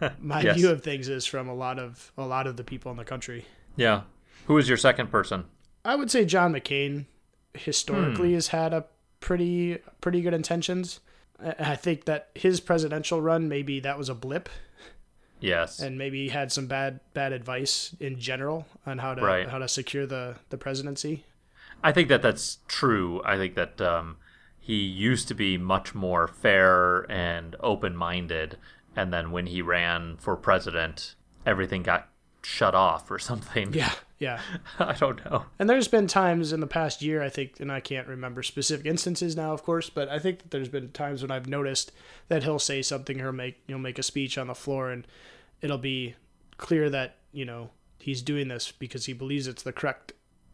my 0.20 0.40
Yes. 0.42 0.56
view 0.56 0.70
of 0.70 0.82
things 0.82 1.08
is 1.08 1.26
from 1.26 1.48
a 1.48 1.54
lot 1.54 1.78
of 1.78 2.12
a 2.16 2.24
lot 2.26 2.46
of 2.46 2.56
the 2.56 2.64
people 2.64 2.90
in 2.90 2.96
the 2.98 3.04
country. 3.04 3.44
yeah. 3.76 4.02
Who 4.46 4.56
is 4.58 4.68
your 4.68 4.78
second 4.78 5.08
person? 5.10 5.44
I 5.84 5.94
would 5.96 6.10
say 6.10 6.24
John 6.24 6.52
McCain 6.52 7.04
Hmm. 7.54 7.58
historically 7.58 8.32
has 8.34 8.48
had 8.48 8.72
a 8.72 8.84
pretty 9.20 9.78
pretty 10.00 10.20
good 10.22 10.34
intentions. 10.34 11.00
I 11.42 11.54
I 11.72 11.76
think 11.76 12.04
that 12.04 12.28
his 12.34 12.60
presidential 12.60 13.20
run 13.20 13.48
maybe 13.48 13.80
that 13.80 13.98
was 13.98 14.08
a 14.08 14.14
blip, 14.14 14.48
Yes. 15.40 15.78
and 15.80 15.96
maybe 15.98 16.24
he 16.24 16.28
had 16.28 16.52
some 16.52 16.66
bad 16.66 17.00
bad 17.14 17.32
advice 17.32 17.94
in 18.00 18.18
general 18.18 18.66
on 18.86 18.98
how 18.98 19.14
to 19.14 19.22
Right. 19.22 19.48
how 19.48 19.58
to 19.58 19.68
secure 19.68 20.06
the 20.06 20.36
the 20.50 20.58
presidency. 20.58 21.24
I 21.82 21.92
think 21.92 22.08
that 22.08 22.22
that's 22.22 22.58
true. 22.68 23.20
I 23.24 23.36
think 23.36 23.54
that 23.56 23.80
um, 23.80 24.16
he 24.70 24.84
used 24.84 25.26
to 25.26 25.34
be 25.34 25.58
much 25.58 25.96
more 25.96 26.28
fair 26.28 27.10
and 27.10 27.56
open 27.58 27.96
minded. 27.96 28.56
And 28.94 29.12
then 29.12 29.32
when 29.32 29.46
he 29.46 29.62
ran 29.62 30.16
for 30.18 30.36
president, 30.36 31.16
everything 31.44 31.82
got 31.82 32.08
shut 32.44 32.72
off 32.72 33.10
or 33.10 33.18
something. 33.18 33.72
Yeah, 33.74 33.90
yeah. 34.20 34.40
I 34.78 34.92
don't 34.92 35.24
know. 35.24 35.46
And 35.58 35.68
there's 35.68 35.88
been 35.88 36.06
times 36.06 36.52
in 36.52 36.60
the 36.60 36.68
past 36.68 37.02
year, 37.02 37.20
I 37.20 37.28
think, 37.28 37.58
and 37.58 37.72
I 37.72 37.80
can't 37.80 38.06
remember 38.06 38.44
specific 38.44 38.86
instances 38.86 39.34
now, 39.34 39.52
of 39.52 39.64
course, 39.64 39.90
but 39.90 40.08
I 40.08 40.20
think 40.20 40.38
that 40.42 40.52
there's 40.52 40.68
been 40.68 40.92
times 40.92 41.22
when 41.22 41.32
I've 41.32 41.48
noticed 41.48 41.90
that 42.28 42.44
he'll 42.44 42.60
say 42.60 42.80
something 42.80 43.20
or 43.20 43.32
make 43.32 43.60
you 43.66 43.74
know 43.74 43.80
make 43.80 43.98
a 43.98 44.04
speech 44.04 44.38
on 44.38 44.46
the 44.46 44.54
floor, 44.54 44.92
and 44.92 45.04
it'll 45.62 45.78
be 45.78 46.14
clear 46.58 46.88
that 46.90 47.16
you 47.32 47.44
know 47.44 47.70
he's 47.98 48.22
doing 48.22 48.46
this 48.46 48.70
because 48.70 49.06
he 49.06 49.14
believes 49.14 49.48
it's 49.48 49.64
the 49.64 49.72
correct 49.72 50.12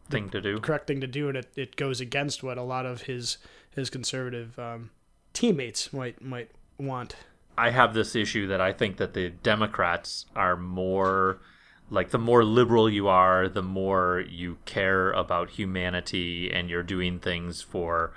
Thing 0.09 0.29
to 0.29 0.41
do. 0.41 0.59
correct 0.59 0.87
thing 0.87 1.01
to 1.01 1.07
do, 1.07 1.27
and 1.27 1.37
it, 1.37 1.51
it 1.55 1.75
goes 1.75 1.99
against 1.99 2.41
what 2.41 2.57
a 2.57 2.63
lot 2.63 2.85
of 2.85 3.03
his 3.03 3.37
his 3.77 3.89
conservative 3.89 4.57
um, 4.59 4.89
teammates 5.33 5.93
might 5.93 6.21
might 6.21 6.51
want. 6.77 7.15
I 7.57 7.69
have 7.69 7.93
this 7.93 8.15
issue 8.15 8.47
that 8.47 8.59
I 8.59 8.73
think 8.73 8.97
that 8.97 9.13
the 9.13 9.29
Democrats 9.29 10.25
are 10.35 10.57
more 10.57 11.39
like 11.89 12.09
the 12.09 12.17
more 12.17 12.43
liberal 12.43 12.89
you 12.89 13.07
are, 13.07 13.47
the 13.47 13.63
more 13.63 14.23
you 14.27 14.57
care 14.65 15.11
about 15.11 15.51
humanity 15.51 16.51
and 16.51 16.69
you're 16.69 16.83
doing 16.83 17.19
things 17.19 17.61
for 17.61 18.11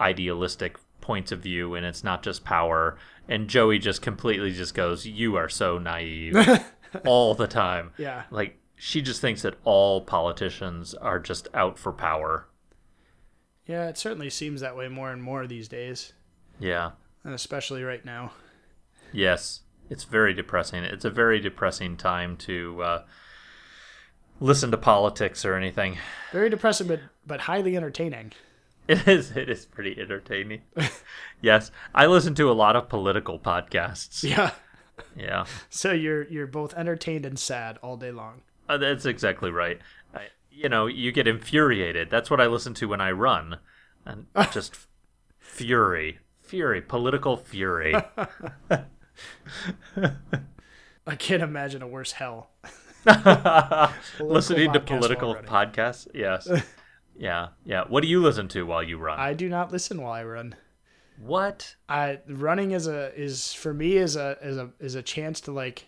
idealistic 0.00 0.76
points 1.00 1.32
of 1.32 1.40
view 1.40 1.74
and 1.74 1.84
it's 1.84 2.04
not 2.04 2.22
just 2.22 2.44
power. 2.44 2.96
And 3.28 3.48
Joey 3.48 3.78
just 3.78 4.02
completely 4.02 4.52
just 4.52 4.74
goes, 4.74 5.06
"You 5.06 5.36
are 5.36 5.48
so 5.48 5.78
naive." 5.78 6.36
all 7.04 7.34
the 7.34 7.46
time. 7.46 7.92
Yeah, 7.98 8.24
Like 8.30 8.58
she 8.76 9.02
just 9.02 9.20
thinks 9.20 9.42
that 9.42 9.56
all 9.64 10.00
politicians 10.00 10.94
are 10.94 11.18
just 11.18 11.48
out 11.52 11.78
for 11.78 11.92
power. 11.92 12.46
Yeah, 13.68 13.88
it 13.88 13.96
certainly 13.96 14.30
seems 14.30 14.60
that 14.62 14.76
way 14.76 14.88
more 14.88 15.12
and 15.12 15.22
more 15.22 15.46
these 15.46 15.68
days, 15.68 16.12
Yeah. 16.58 16.90
and 17.22 17.32
especially 17.34 17.84
right 17.84 18.04
now. 18.04 18.32
Yes, 19.12 19.60
it's 19.88 20.02
very 20.04 20.34
depressing. 20.34 20.82
It's 20.82 21.04
a 21.04 21.10
very 21.10 21.38
depressing 21.38 21.96
time 21.96 22.36
to 22.38 22.82
uh, 22.82 23.02
listen 24.40 24.70
to 24.70 24.76
politics 24.76 25.44
or 25.44 25.54
anything. 25.54 25.98
Very 26.32 26.50
depressing, 26.50 26.86
but 26.88 27.00
but 27.26 27.40
highly 27.42 27.76
entertaining. 27.76 28.32
It 28.88 29.06
is. 29.06 29.36
It 29.36 29.50
is 29.50 29.66
pretty 29.66 30.00
entertaining. 30.00 30.62
yes, 31.42 31.70
I 31.94 32.06
listen 32.06 32.34
to 32.36 32.50
a 32.50 32.54
lot 32.54 32.74
of 32.74 32.88
political 32.88 33.38
podcasts. 33.38 34.22
Yeah. 34.24 34.52
Yeah, 35.14 35.44
So 35.68 35.92
you're 35.92 36.22
you're 36.28 36.46
both 36.46 36.72
entertained 36.72 37.26
and 37.26 37.38
sad 37.38 37.76
all 37.82 37.98
day 37.98 38.10
long. 38.12 38.40
Uh, 38.66 38.78
that's 38.78 39.04
exactly 39.04 39.50
right. 39.50 39.78
I, 40.14 40.28
you 40.58 40.68
know, 40.68 40.86
you 40.86 41.12
get 41.12 41.28
infuriated. 41.28 42.10
That's 42.10 42.30
what 42.30 42.40
I 42.40 42.46
listen 42.46 42.74
to 42.74 42.88
when 42.88 43.00
I 43.00 43.12
run, 43.12 43.58
and 44.04 44.26
just 44.52 44.74
fury, 45.38 46.18
fury, 46.42 46.82
political 46.82 47.36
fury. 47.36 47.94
I 51.06 51.14
can't 51.16 51.42
imagine 51.42 51.82
a 51.82 51.86
worse 51.86 52.12
hell. 52.12 52.50
Listening 54.20 54.72
to 54.72 54.80
political 54.80 55.34
podcasts. 55.36 56.08
Yes. 56.12 56.48
yeah, 57.16 57.48
yeah. 57.64 57.84
What 57.86 58.02
do 58.02 58.08
you 58.08 58.20
listen 58.20 58.48
to 58.48 58.66
while 58.66 58.82
you 58.82 58.98
run? 58.98 59.18
I 59.18 59.34
do 59.34 59.48
not 59.48 59.70
listen 59.72 60.02
while 60.02 60.12
I 60.12 60.24
run. 60.24 60.56
what? 61.18 61.76
I 61.88 62.18
running 62.28 62.72
is 62.72 62.86
a 62.88 63.14
is 63.18 63.54
for 63.54 63.72
me 63.72 63.96
is 63.96 64.16
a 64.16 64.36
is 64.42 64.56
a 64.56 64.70
is 64.80 64.94
a 64.96 65.02
chance 65.02 65.40
to 65.42 65.52
like 65.52 65.86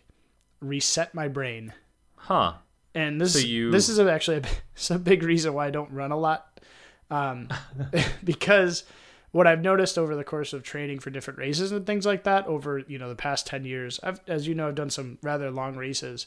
reset 0.61 1.13
my 1.13 1.27
brain. 1.29 1.75
Huh. 2.17 2.55
And 2.95 3.21
this 3.21 3.35
So 3.35 3.39
you- 3.41 3.71
this 3.71 3.89
is 3.89 3.99
actually 4.01 4.39
a, 4.91 4.95
a 4.95 4.99
big 4.99 5.23
reason 5.23 5.55
why 5.55 5.67
I 5.67 5.71
don't 5.71 5.91
run 5.93 6.11
a 6.13 6.17
lot. 6.19 6.61
Um, 7.11 7.49
because 8.25 8.85
what 9.33 9.47
I've 9.47 9.61
noticed 9.63 9.97
over 9.99 10.17
the 10.17 10.25
course 10.25 10.53
of 10.53 10.63
training 10.63 10.99
for 11.01 11.11
different 11.11 11.39
races 11.39 11.71
and 11.73 11.87
things 11.87 12.05
like 12.07 12.25
that 12.25 12.47
over 12.47 12.79
you 12.81 12.99
know 12.99 13.09
the 13.09 13.15
past 13.17 13.47
10 13.47 13.65
years 13.65 14.01
I've 14.03 14.21
as 14.27 14.49
you 14.49 14.55
know 14.57 14.67
I've 14.69 14.75
done 14.75 14.91
some 14.91 15.19
rather 15.23 15.51
long 15.53 15.77
races 15.77 16.27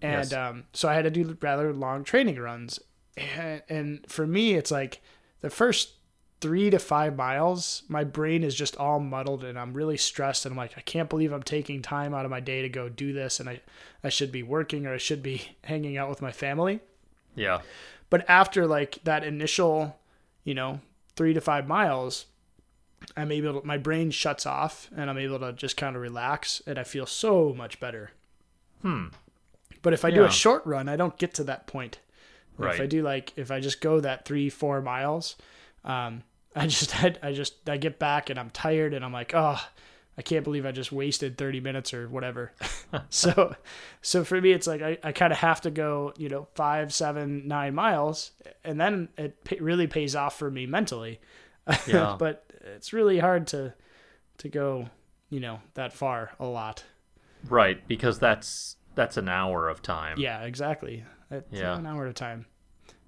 and 0.00 0.30
Yes. 0.30 0.32
um, 0.32 0.64
so 0.72 0.88
I 0.88 0.94
had 0.94 1.02
to 1.04 1.10
do 1.10 1.36
rather 1.40 1.72
long 1.72 2.04
training 2.04 2.36
runs 2.38 2.78
and, 3.16 3.62
and 3.68 4.04
for 4.08 4.24
me 4.26 4.54
it's 4.54 4.70
like 4.70 5.00
the 5.40 5.50
first 5.50 5.94
three 6.44 6.68
to 6.68 6.78
five 6.78 7.16
miles 7.16 7.82
my 7.88 8.04
brain 8.04 8.44
is 8.44 8.54
just 8.54 8.76
all 8.76 9.00
muddled 9.00 9.42
and 9.44 9.58
I'm 9.58 9.72
really 9.72 9.96
stressed 9.96 10.44
and 10.44 10.52
I'm 10.52 10.58
like 10.58 10.74
I 10.76 10.82
can't 10.82 11.08
believe 11.08 11.32
I'm 11.32 11.42
taking 11.42 11.80
time 11.80 12.12
out 12.12 12.24
of 12.26 12.30
my 12.30 12.40
day 12.40 12.60
to 12.62 12.68
go 12.68 12.88
do 12.90 13.12
this 13.14 13.40
and 13.40 13.48
I 13.48 13.60
I 14.04 14.10
should 14.10 14.30
be 14.30 14.42
working 14.42 14.86
or 14.86 14.92
I 14.92 14.98
should 14.98 15.22
be 15.22 15.42
hanging 15.64 15.96
out 15.96 16.10
with 16.10 16.20
my 16.20 16.32
family 16.32 16.80
Yeah. 17.34 17.60
but 18.10 18.28
after 18.28 18.66
like 18.66 18.98
that 19.04 19.24
initial 19.24 19.98
you 20.44 20.52
know 20.54 20.80
three 21.16 21.32
to 21.32 21.40
five 21.40 21.66
miles 21.66 22.26
i'm 23.16 23.30
able 23.32 23.60
to 23.60 23.66
my 23.66 23.78
brain 23.78 24.10
shuts 24.10 24.44
off 24.46 24.90
and 24.96 25.08
i'm 25.08 25.18
able 25.18 25.38
to 25.38 25.52
just 25.52 25.76
kind 25.76 25.96
of 25.96 26.02
relax 26.02 26.60
and 26.66 26.78
i 26.78 26.84
feel 26.84 27.06
so 27.06 27.54
much 27.56 27.80
better 27.80 28.10
Hmm. 28.82 29.06
but 29.82 29.92
if 29.94 30.04
i 30.04 30.10
do 30.10 30.24
a 30.24 30.30
short 30.30 30.64
run 30.66 30.88
i 30.88 30.96
don't 30.96 31.16
get 31.18 31.32
to 31.34 31.44
that 31.44 31.66
point 31.66 31.98
Right. 32.58 32.74
if 32.74 32.80
i 32.80 32.86
do 32.86 33.02
like 33.02 33.32
if 33.36 33.50
i 33.50 33.60
just 33.60 33.80
go 33.80 34.00
that 34.00 34.24
three 34.26 34.50
four 34.50 34.80
miles 34.82 35.36
um 35.84 36.22
i 36.62 36.66
just 36.66 37.02
I, 37.02 37.14
I 37.22 37.32
just 37.32 37.68
i 37.68 37.76
get 37.76 37.98
back 37.98 38.30
and 38.30 38.38
i'm 38.38 38.50
tired 38.50 38.94
and 38.94 39.04
i'm 39.04 39.12
like 39.12 39.32
oh 39.34 39.60
i 40.16 40.22
can't 40.22 40.44
believe 40.44 40.64
i 40.66 40.72
just 40.72 40.92
wasted 40.92 41.36
30 41.36 41.60
minutes 41.60 41.92
or 41.92 42.08
whatever 42.08 42.52
so 43.10 43.54
so 44.02 44.24
for 44.24 44.40
me 44.40 44.52
it's 44.52 44.66
like 44.66 44.82
i, 44.82 44.98
I 45.02 45.12
kind 45.12 45.32
of 45.32 45.38
have 45.40 45.60
to 45.62 45.70
go 45.70 46.12
you 46.16 46.28
know 46.28 46.46
five 46.54 46.92
seven 46.94 47.48
nine 47.48 47.74
miles 47.74 48.30
and 48.64 48.80
then 48.80 49.08
it 49.16 49.36
really 49.60 49.86
pays 49.86 50.14
off 50.14 50.38
for 50.38 50.50
me 50.50 50.66
mentally 50.66 51.20
Yeah. 51.86 52.16
but 52.18 52.44
it's 52.76 52.92
really 52.92 53.18
hard 53.18 53.46
to 53.48 53.74
to 54.38 54.48
go 54.48 54.88
you 55.30 55.40
know 55.40 55.60
that 55.74 55.92
far 55.92 56.30
a 56.38 56.46
lot 56.46 56.84
Right, 57.48 57.86
because 57.86 58.18
that's 58.18 58.76
that's 58.94 59.16
an 59.18 59.28
hour 59.28 59.68
of 59.68 59.82
time. 59.82 60.18
yeah 60.18 60.44
exactly 60.44 61.04
it's 61.30 61.46
Yeah. 61.60 61.76
an 61.76 61.84
hour 61.86 62.06
a 62.06 62.12
time 62.12 62.46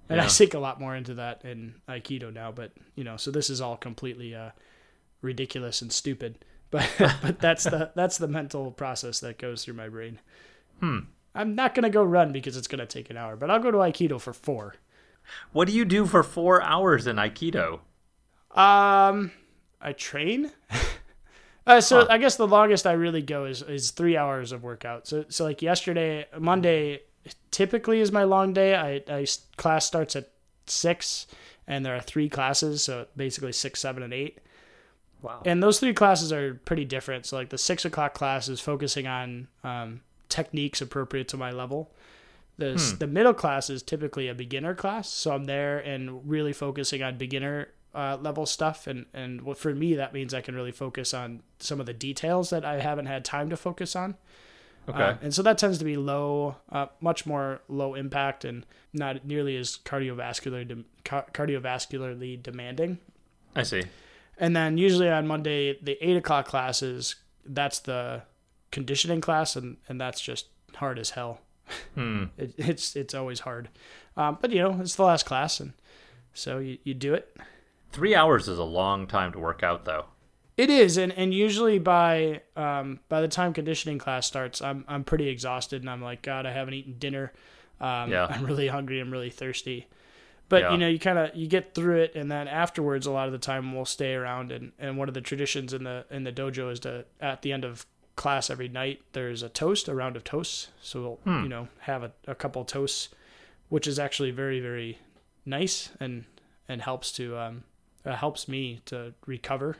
and 0.09 0.21
i 0.21 0.23
Yeah. 0.23 0.27
sink 0.27 0.53
a 0.53 0.59
lot 0.59 0.79
more 0.79 0.95
into 0.95 1.13
that 1.15 1.43
in 1.45 1.75
aikido 1.89 2.33
now 2.33 2.51
but 2.51 2.71
you 2.95 3.03
know 3.03 3.17
so 3.17 3.31
this 3.31 3.49
is 3.49 3.61
all 3.61 3.77
completely 3.77 4.35
uh 4.35 4.51
ridiculous 5.21 5.81
and 5.81 5.91
stupid 5.91 6.43
but 6.71 6.89
but 7.21 7.39
that's 7.39 7.63
the 7.63 7.91
that's 7.95 8.17
the 8.17 8.27
mental 8.27 8.71
process 8.71 9.19
that 9.21 9.37
goes 9.37 9.63
through 9.63 9.73
my 9.73 9.89
brain 9.89 10.19
Hmm. 10.79 10.99
i'm 11.33 11.55
not 11.55 11.73
gonna 11.75 11.89
go 11.89 12.03
run 12.03 12.31
because 12.31 12.57
it's 12.57 12.67
gonna 12.67 12.85
take 12.85 13.09
an 13.09 13.17
hour 13.17 13.35
but 13.35 13.49
i'll 13.49 13.59
go 13.59 13.71
to 13.71 13.77
aikido 13.77 14.19
for 14.19 14.33
four 14.33 14.75
What 15.51 15.67
do 15.67 15.73
you 15.73 15.85
do 15.85 16.05
for 16.05 16.23
four 16.23 16.61
hours 16.61 17.05
in 17.05 17.17
Aikido? 17.17 17.81
Um, 18.51 19.31
I 19.81 19.93
train. 19.93 20.51
uh, 21.67 21.81
so 21.81 21.99
Huh. 21.99 22.07
I 22.09 22.17
guess 22.17 22.37
the 22.37 22.47
longest 22.47 22.87
I 22.87 22.93
really 22.93 23.21
go 23.21 23.45
is 23.45 23.61
is 23.61 23.91
three 23.91 24.15
hours 24.17 24.51
of 24.51 24.63
workout. 24.63 25.07
So 25.07 25.25
so 25.29 25.43
like 25.43 25.61
yesterday, 25.61 26.25
Monday 26.39 27.01
typically 27.51 27.99
is 27.99 28.11
my 28.11 28.23
long 28.23 28.53
day. 28.53 28.75
I, 28.75 29.03
I 29.07 29.25
class 29.57 29.85
starts 29.85 30.15
at 30.15 30.29
six, 30.65 31.27
and 31.67 31.85
there 31.85 31.95
are 31.95 32.01
three 32.01 32.29
classes, 32.29 32.83
so 32.83 33.07
basically 33.15 33.51
six, 33.51 33.79
seven, 33.79 34.03
and 34.03 34.13
eight. 34.13 34.39
Wow. 35.21 35.41
And 35.45 35.63
those 35.63 35.79
three 35.79 35.93
classes 35.93 36.31
are 36.31 36.55
pretty 36.65 36.85
different. 36.85 37.25
So 37.25 37.37
like 37.37 37.49
the 37.49 37.57
six 37.57 37.85
o'clock 37.85 38.13
class 38.13 38.47
is 38.47 38.59
focusing 38.59 39.07
on 39.07 39.47
um, 39.63 40.01
techniques 40.29 40.81
appropriate 40.81 41.27
to 41.29 41.37
my 41.37 41.51
level. 41.51 41.91
The 42.57 42.73
Hmm. 42.73 42.97
the 42.99 43.07
middle 43.07 43.33
class 43.33 43.69
is 43.69 43.83
typically 43.83 44.27
a 44.27 44.33
beginner 44.33 44.73
class, 44.73 45.09
so 45.09 45.31
I'm 45.31 45.45
there 45.45 45.79
and 45.79 46.27
really 46.27 46.53
focusing 46.53 47.03
on 47.03 47.17
beginner 47.17 47.69
uh, 47.93 48.17
level 48.21 48.45
stuff, 48.45 48.87
and 48.87 49.05
and 49.13 49.57
for 49.57 49.73
me 49.73 49.95
that 49.95 50.13
means 50.13 50.33
I 50.33 50.41
can 50.41 50.55
really 50.55 50.71
focus 50.71 51.13
on 51.13 51.41
some 51.59 51.79
of 51.79 51.85
the 51.85 51.93
details 51.93 52.49
that 52.51 52.65
I 52.65 52.79
haven't 52.79 53.05
had 53.07 53.23
time 53.25 53.49
to 53.49 53.57
focus 53.57 53.95
on. 53.95 54.15
Okay. 54.89 55.01
Uh, 55.01 55.15
and 55.21 55.33
so 55.33 55.41
that 55.43 55.57
tends 55.57 55.77
to 55.79 55.85
be 55.85 55.97
low, 55.97 56.55
uh, 56.71 56.87
much 57.01 57.25
more 57.25 57.61
low 57.67 57.93
impact 57.93 58.45
and 58.45 58.65
not 58.93 59.25
nearly 59.25 59.57
as 59.57 59.77
cardiovascular 59.83 60.65
de- 60.67 60.85
ca- 61.03 61.25
cardiovascularly 61.33 62.41
demanding. 62.41 62.99
I 63.55 63.63
see. 63.63 63.83
And 64.37 64.55
then 64.55 64.77
usually 64.77 65.09
on 65.09 65.27
Monday, 65.27 65.77
the 65.81 65.97
eight 66.01 66.15
o'clock 66.15 66.47
classes, 66.47 67.15
that's 67.45 67.79
the 67.79 68.21
conditioning 68.71 69.19
class, 69.19 69.55
and, 69.55 69.77
and 69.89 69.99
that's 69.99 70.21
just 70.21 70.47
hard 70.75 70.99
as 70.99 71.11
hell. 71.11 71.41
Hmm. 71.95 72.25
It, 72.37 72.53
it's 72.57 72.95
it's 72.95 73.13
always 73.13 73.41
hard, 73.41 73.67
um, 74.15 74.37
but 74.39 74.51
you 74.51 74.59
know 74.61 74.79
it's 74.79 74.95
the 74.95 75.03
last 75.03 75.25
class, 75.25 75.59
and 75.59 75.73
so 76.33 76.59
you, 76.59 76.77
you 76.85 76.93
do 76.93 77.13
it. 77.13 77.35
Three 77.91 78.15
hours 78.15 78.47
is 78.47 78.57
a 78.57 78.63
long 78.63 79.05
time 79.05 79.33
to 79.33 79.39
work 79.39 79.63
out, 79.63 79.83
though. 79.83 80.05
It 80.57 80.71
is, 80.71 80.97
and, 80.97 81.11
and 81.13 81.33
usually 81.33 81.77
by 81.77 82.41
um, 82.55 82.99
by 83.09 83.21
the 83.21 83.27
time 83.27 83.53
conditioning 83.53 83.99
class 83.99 84.25
starts, 84.25 84.59
I'm 84.61 84.83
I'm 84.87 85.03
pretty 85.03 85.29
exhausted, 85.29 85.81
and 85.83 85.89
I'm 85.89 86.01
like, 86.01 86.23
God, 86.23 86.45
I 86.47 86.51
haven't 86.51 86.73
eaten 86.73 86.95
dinner. 86.97 87.31
Um, 87.79 88.09
Yeah. 88.11 88.25
I'm 88.29 88.43
really 88.43 88.67
hungry. 88.67 88.99
I'm 88.99 89.11
really 89.11 89.29
thirsty. 89.29 89.87
But 90.49 90.63
Yeah. 90.63 90.71
you 90.71 90.77
know, 90.79 90.87
you 90.87 90.97
kind 90.97 91.19
of 91.19 91.35
you 91.35 91.47
get 91.47 91.75
through 91.75 91.97
it, 92.01 92.15
and 92.15 92.31
then 92.31 92.47
afterwards, 92.47 93.05
a 93.05 93.11
lot 93.11 93.27
of 93.27 93.33
the 93.33 93.37
time 93.37 93.75
we'll 93.75 93.85
stay 93.85 94.15
around, 94.15 94.51
and, 94.51 94.71
and 94.79 94.97
one 94.97 95.07
of 95.07 95.13
the 95.13 95.21
traditions 95.21 95.73
in 95.73 95.83
the 95.83 96.05
in 96.09 96.23
the 96.23 96.31
dojo 96.31 96.71
is 96.71 96.79
to 96.81 97.05
at 97.21 97.43
the 97.43 97.53
end 97.53 97.63
of 97.63 97.85
class 98.15 98.49
every 98.49 98.67
night 98.67 98.99
there's 99.13 99.43
a 99.43 99.49
toast, 99.49 99.87
a 99.87 99.93
round 99.93 100.15
of 100.15 100.23
toasts. 100.23 100.69
So 100.81 101.19
we'll 101.25 101.43
you 101.43 101.49
know 101.49 101.67
have 101.81 102.01
a, 102.01 102.11
a 102.27 102.33
couple 102.33 102.65
toasts, 102.65 103.09
which 103.69 103.85
is 103.85 103.99
actually 103.99 104.31
very 104.31 104.59
very 104.59 104.97
nice 105.45 105.89
and 105.99 106.25
and 106.67 106.81
helps 106.81 107.11
to 107.11 107.37
um, 107.37 107.63
uh, 108.03 108.15
helps 108.15 108.47
me 108.47 108.81
to 108.85 109.13
recover 109.27 109.77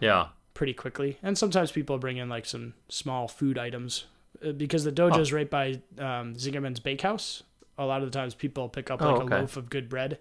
Yeah. 0.00 0.28
pretty 0.54 0.74
quickly. 0.74 1.18
And 1.22 1.38
sometimes 1.38 1.72
people 1.72 1.96
bring 1.98 2.16
in 2.18 2.28
like 2.28 2.44
some 2.46 2.74
small 2.88 3.28
food 3.28 3.56
items 3.58 4.04
Uh, 4.44 4.52
because 4.52 4.84
the 4.84 4.92
dojo 4.92 5.18
is 5.20 5.32
right 5.32 5.48
by 5.50 5.80
um, 5.98 6.34
Zingerman's 6.34 6.80
Bakehouse. 6.80 7.42
A 7.78 7.84
lot 7.84 8.02
of 8.02 8.10
the 8.10 8.18
times 8.18 8.34
people 8.34 8.68
pick 8.68 8.90
up 8.90 9.00
Oh, 9.02 9.12
like 9.14 9.22
okay. 9.22 9.36
a 9.36 9.40
loaf 9.40 9.56
of 9.56 9.70
good 9.70 9.88
bread, 9.88 10.18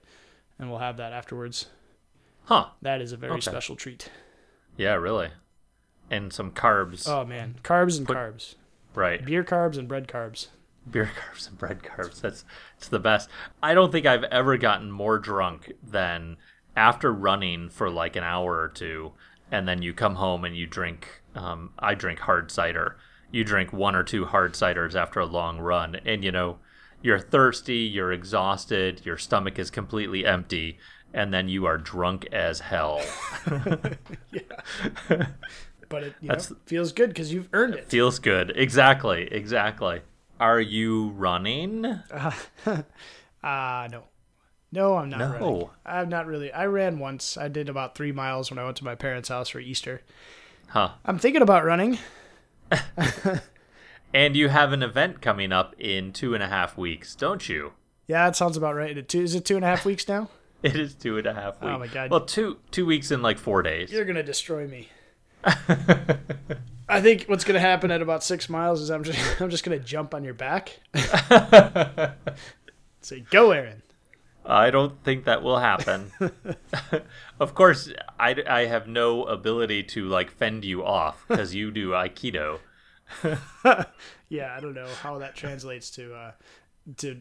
and 0.58 0.70
we'll 0.70 0.80
have 0.80 0.98
that 0.98 1.12
afterwards. 1.13 1.68
Huh. 2.46 2.68
That 2.82 3.02
is 3.02 3.12
a 3.12 3.18
very 3.18 3.34
Okay. 3.34 3.42
special 3.42 3.76
treat. 3.76 4.10
Yeah, 4.78 4.94
really. 4.96 5.30
And 6.10 6.32
some 6.34 6.52
carbs. 6.52 7.08
Oh 7.08 7.26
man, 7.26 7.56
carbs 7.63 7.98
and 7.98 8.08
Put- 8.08 8.18
carbs, 8.18 8.56
Right. 8.96 9.24
beer 9.24 9.44
carbs 9.44 9.78
and 9.78 9.88
bread 9.88 10.08
carbs. 10.08 10.48
Beer 10.89 11.12
carbs 11.34 11.48
and 11.48 11.58
bread 11.58 11.84
carbs. 11.84 12.22
That's 12.22 12.46
it's 12.78 12.88
the 12.88 13.00
best. 13.00 13.30
I 13.62 13.74
don't 13.74 13.92
think 13.92 14.06
I've 14.06 14.24
ever 14.26 14.58
gotten 14.58 14.89
more 14.92 15.20
drunk 15.20 15.74
than 15.84 16.38
after 16.76 17.12
running 17.13 17.70
for 17.70 17.89
like 17.89 18.15
an 18.15 18.24
hour 18.24 18.58
or 18.60 18.70
two, 18.70 19.12
and 19.52 19.68
then 19.68 19.82
you 19.82 19.94
come 19.94 20.16
home 20.16 20.46
and 20.46 20.56
you 20.56 20.68
drink. 20.68 21.22
Um, 21.36 21.72
I 21.80 21.96
drink 21.96 22.20
hard 22.20 22.52
cider. 22.52 22.98
You 23.32 23.44
drink 23.44 23.72
one 23.72 23.96
or 23.96 24.04
two 24.04 24.26
hard 24.26 24.54
ciders 24.54 24.96
after 24.96 25.20
a 25.20 25.26
long 25.26 25.60
run, 25.60 25.96
and 26.06 26.24
you 26.24 26.32
know 26.32 26.58
you're 27.02 27.20
thirsty, 27.20 27.78
you're 27.78 28.12
exhausted, 28.12 29.06
your 29.06 29.18
stomach 29.18 29.58
is 29.58 29.70
completely 29.72 30.26
empty, 30.26 30.78
and 31.14 31.34
then 31.34 31.48
you 31.48 31.66
are 31.66 31.78
drunk 31.78 32.28
as 32.32 32.60
hell. 32.60 33.02
yeah. 34.32 35.28
But 35.88 36.04
it 36.04 36.16
you 36.22 36.30
know, 36.30 36.38
feels 36.66 36.92
good 36.92 37.10
because 37.10 37.34
you've 37.34 37.50
earned 37.54 37.74
it. 37.74 37.90
Feels 37.90 38.20
good. 38.20 38.54
Exactly. 38.56 39.28
Exactly. 39.32 40.02
Are 40.40 40.62
you 40.62 41.10
running? 41.10 42.00
Ah, 43.44 43.88
no. 43.92 44.04
No, 44.71 44.97
I'm 44.97 45.10
not 45.10 45.19
No. 45.19 45.27
running. 45.32 45.69
I'm 45.86 46.10
not 46.10 46.27
really. 46.27 46.51
I 46.51 46.65
ran 46.67 46.99
once. 46.99 47.38
I 47.38 47.47
did 47.47 47.69
about 47.69 47.95
three 47.95 48.12
miles 48.12 48.49
when 48.51 48.60
I 48.60 48.65
went 48.65 48.77
to 48.77 48.84
my 48.86 48.95
parents' 48.95 49.29
house 49.29 49.49
for 49.49 49.60
Easter. 49.60 50.01
Huh. 50.69 50.91
I'm 51.05 51.17
thinking 51.19 51.41
about 51.41 51.65
running. 51.65 51.97
And 54.12 54.36
you 54.36 54.49
have 54.49 54.73
an 54.73 54.82
event 54.82 55.21
coming 55.21 55.51
up 55.51 55.75
in 55.77 56.13
two 56.13 56.34
and 56.34 56.41
a 56.41 56.47
half 56.47 56.75
weeks, 56.75 57.13
don't 57.13 57.47
you? 57.47 57.73
Yeah, 58.08 58.25
that 58.25 58.36
sounds 58.36 58.58
about 58.58 58.73
right. 58.75 58.97
Is 59.13 59.36
it 59.36 59.45
two 59.45 59.55
and 59.55 59.63
a 59.63 59.67
half 59.67 59.86
weeks 59.86 60.08
now? 60.08 60.29
It 60.63 60.75
is 60.75 60.93
two 60.95 61.17
and 61.19 61.25
a 61.27 61.34
half 61.34 61.62
weeks. 61.62 61.73
Oh 61.73 61.77
my 61.79 61.88
God. 61.88 62.10
Well, 62.12 62.25
two 62.25 62.58
two 62.71 62.86
weeks 62.86 63.12
in 63.12 63.21
like 63.21 63.38
four 63.38 63.62
days. 63.62 63.91
You're 63.93 64.03
gonna 64.03 64.23
destroy 64.23 64.67
me. 64.67 64.89
I 66.89 66.99
think 67.01 67.25
what's 67.27 67.45
gonna 67.45 67.60
happen 67.62 67.91
at 67.91 68.01
about 68.01 68.23
six 68.25 68.49
miles 68.49 68.82
is 68.82 68.89
I'm 68.89 69.03
just 69.03 69.39
I'm 69.41 69.49
just 69.51 69.63
gonna 69.63 69.79
jump 69.79 70.13
on 70.13 70.23
your 70.25 70.34
back. 70.34 70.79
Say, 72.99 73.21
go, 73.29 73.51
Aaron. 73.51 73.84
I 74.50 74.72
don't 74.72 75.04
think 75.04 75.26
that 75.26 75.44
will 75.44 75.60
happen. 75.60 76.12
of 77.40 77.54
course, 77.54 77.92
I, 78.20 78.36
I 78.48 78.66
have 78.66 78.88
no 78.88 79.24
ability 79.24 79.84
to 79.84 80.08
like 80.08 80.32
fend 80.32 80.66
you 80.66 80.84
off 80.84 81.24
because 81.28 81.54
you 81.54 81.72
do 81.72 81.92
Aikido. 81.92 82.60
Yeah, 84.30 84.56
I 84.56 84.60
don't 84.60 84.76
know 84.76 84.88
how 85.02 85.18
that 85.18 85.36
translates 85.36 85.90
to 85.92 86.14
uh, 86.14 86.32
to 86.98 87.20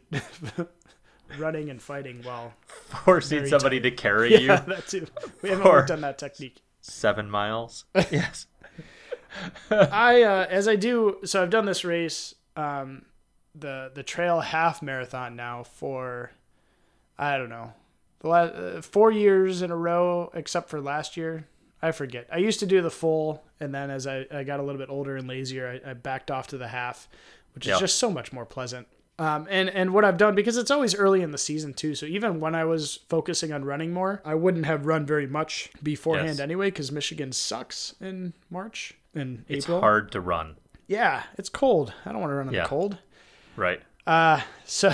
running 1.38 1.70
and 1.70 1.80
fighting 1.80 2.22
while 2.22 2.52
Forcing 2.66 3.46
somebody 3.46 3.80
to 3.80 3.90
carry 3.90 4.32
yeah, 4.32 4.38
you 4.38 4.46
that 4.74 4.86
too. 4.86 5.06
We 5.40 5.48
haven't 5.48 5.64
worked 5.64 5.90
on 5.90 6.02
that 6.02 6.18
technique. 6.18 6.60
seven 6.82 7.30
miles. 7.30 7.86
yes. 8.10 8.46
I 9.70 10.22
uh, 10.22 10.46
as 10.50 10.68
I 10.68 10.76
do 10.76 11.16
so 11.24 11.42
I've 11.42 11.50
done 11.50 11.64
this 11.64 11.82
race 11.82 12.34
um, 12.56 13.06
the 13.54 13.90
the 13.94 14.02
trail 14.02 14.40
half 14.40 14.82
marathon 14.82 15.34
now 15.34 15.62
for 15.62 16.32
I 17.18 17.36
don't 17.38 17.48
know 17.50 17.72
the 18.20 18.28
last 18.28 18.54
uh, 18.54 18.82
four 18.82 19.10
years 19.10 19.62
in 19.62 19.70
a 19.70 19.76
row 19.76 20.30
except 20.34 20.68
for 20.68 20.80
last 20.80 21.16
year 21.16 21.46
I 21.82 21.92
forget 21.92 22.26
I 22.32 22.38
used 22.38 22.60
to 22.60 22.66
do 22.66 22.80
the 22.82 22.90
full 22.90 23.42
and 23.60 23.74
then 23.74 23.90
as 23.90 24.06
I, 24.06 24.26
I 24.32 24.44
got 24.44 24.60
a 24.60 24.62
little 24.62 24.78
bit 24.80 24.90
older 24.90 25.16
and 25.16 25.28
lazier 25.28 25.80
I, 25.84 25.90
I 25.90 25.94
backed 25.94 26.30
off 26.30 26.46
to 26.48 26.58
the 26.58 26.68
half 26.68 27.08
which 27.54 27.66
is 27.66 27.70
Yep. 27.70 27.80
just 27.80 27.98
so 27.98 28.10
much 28.10 28.32
more 28.32 28.44
pleasant 28.46 28.86
um, 29.20 29.46
and 29.50 29.68
and 29.70 29.92
what 29.92 30.04
I've 30.04 30.16
done 30.16 30.34
because 30.36 30.56
it's 30.56 30.70
always 30.70 30.94
early 30.94 31.22
in 31.22 31.30
the 31.32 31.38
season 31.38 31.74
too 31.74 31.94
so 31.94 32.06
even 32.06 32.38
when 32.40 32.54
I 32.54 32.64
was 32.64 33.00
focusing 33.08 33.52
on 33.52 33.64
running 33.64 33.92
more 33.92 34.20
I 34.24 34.34
wouldn't 34.34 34.66
have 34.66 34.86
run 34.86 35.06
very 35.06 35.26
much 35.26 35.70
beforehand 35.82 36.28
Yes. 36.28 36.40
anyway 36.40 36.68
because 36.68 36.90
Michigan 36.92 37.32
sucks 37.32 37.94
in 38.00 38.32
March 38.50 38.94
and 39.14 39.44
It's 39.48 39.66
April 39.66 39.80
hard 39.80 40.12
to 40.12 40.20
run. 40.20 40.56
yeah, 40.86 41.24
it's 41.36 41.48
cold. 41.48 41.92
I 42.06 42.12
don't 42.12 42.20
want 42.20 42.30
to 42.30 42.34
run 42.36 42.48
in 42.48 42.54
Yeah. 42.54 42.62
the 42.62 42.68
cold. 42.68 42.98
Right. 43.56 43.80
Uh 44.06 44.40
so 44.64 44.92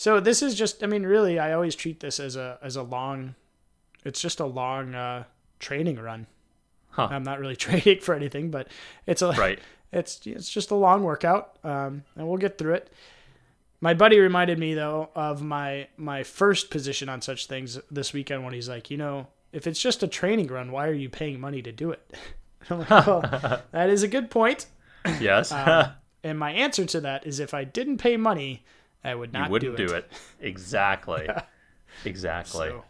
so 0.00 0.18
this 0.18 0.40
is 0.40 0.54
just 0.54 0.82
I 0.82 0.86
mean 0.86 1.02
really 1.02 1.38
I 1.38 1.52
always 1.52 1.74
treat 1.74 2.00
this 2.00 2.18
as 2.18 2.34
a 2.34 2.58
as 2.62 2.74
a 2.76 2.82
long 2.82 3.34
it's 4.02 4.18
just 4.18 4.40
a 4.40 4.46
long 4.46 4.94
uh 4.94 5.24
training 5.58 5.98
run. 6.00 6.26
Huh. 6.88 7.08
I'm 7.10 7.22
not 7.22 7.38
really 7.38 7.54
training 7.66 8.00
for 8.00 8.14
anything, 8.14 8.50
but 8.50 8.68
it's 9.06 9.20
a 9.20 9.32
Right. 9.32 9.58
it's 9.92 10.18
it's 10.24 10.48
just 10.48 10.70
a 10.70 10.74
long 10.74 11.02
workout. 11.02 11.58
Um 11.62 12.04
and 12.16 12.26
we'll 12.26 12.38
get 12.38 12.56
through 12.56 12.76
it. 12.76 12.90
My 13.82 13.92
buddy 13.92 14.18
reminded 14.18 14.58
me 14.58 14.72
though 14.72 15.10
of 15.14 15.42
my 15.42 15.88
my 15.98 16.22
first 16.22 16.70
position 16.70 17.10
on 17.10 17.20
such 17.20 17.44
things 17.44 17.78
this 17.90 18.14
weekend 18.14 18.42
when 18.42 18.54
he's 18.54 18.70
like, 18.70 18.90
you 18.90 18.96
know, 18.96 19.26
if 19.52 19.66
it's 19.66 19.82
just 19.82 20.02
a 20.02 20.08
training 20.08 20.46
run, 20.46 20.72
why 20.72 20.88
are 20.88 20.94
you 20.94 21.10
paying 21.10 21.38
money 21.38 21.60
to 21.60 21.72
do 21.72 21.90
it? 21.90 22.16
I'm 22.70 22.78
like, 22.78 22.88
well, 23.06 23.20
that 23.72 23.90
is 23.90 24.02
a 24.02 24.08
good 24.08 24.30
point. 24.30 24.64
Yes. 25.20 25.52
Um, 25.52 25.92
And 26.22 26.38
my 26.38 26.52
answer 26.52 26.86
to 26.86 27.00
that 27.00 27.26
is 27.26 27.38
if 27.38 27.52
I 27.52 27.64
didn't 27.64 27.98
pay 27.98 28.16
money, 28.16 28.64
I 29.04 29.14
would 29.14 29.32
not 29.32 29.46
you 29.46 29.52
wouldn't 29.52 29.76
do 29.76 29.86
do 29.88 29.94
it. 29.94 30.10
it. 30.10 30.46
Exactly. 30.46 31.28
exactly. 32.04 32.68
So, 32.68 32.84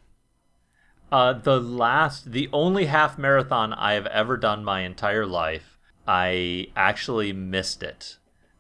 Uh, 1.12 1.33
the 1.33 1.61
last, 1.61 2.33
the 2.33 2.49
only 2.53 2.87
half 2.87 3.18
marathon 3.18 3.73
I 3.73 3.92
have 3.94 4.07
ever 4.07 4.37
done 4.37 4.64
my 4.64 4.81
entire 4.83 5.27
life, 5.27 5.79
I 6.07 6.68
actually 6.77 7.33
missed 7.33 7.83
it 7.83 8.16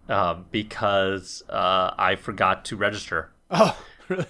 um, 0.08 0.46
because 0.50 1.42
uh, 1.48 1.92
I 1.96 2.16
forgot 2.16 2.64
to 2.66 2.76
register. 2.76 3.32
oh, 3.50 3.80
really? 4.08 4.26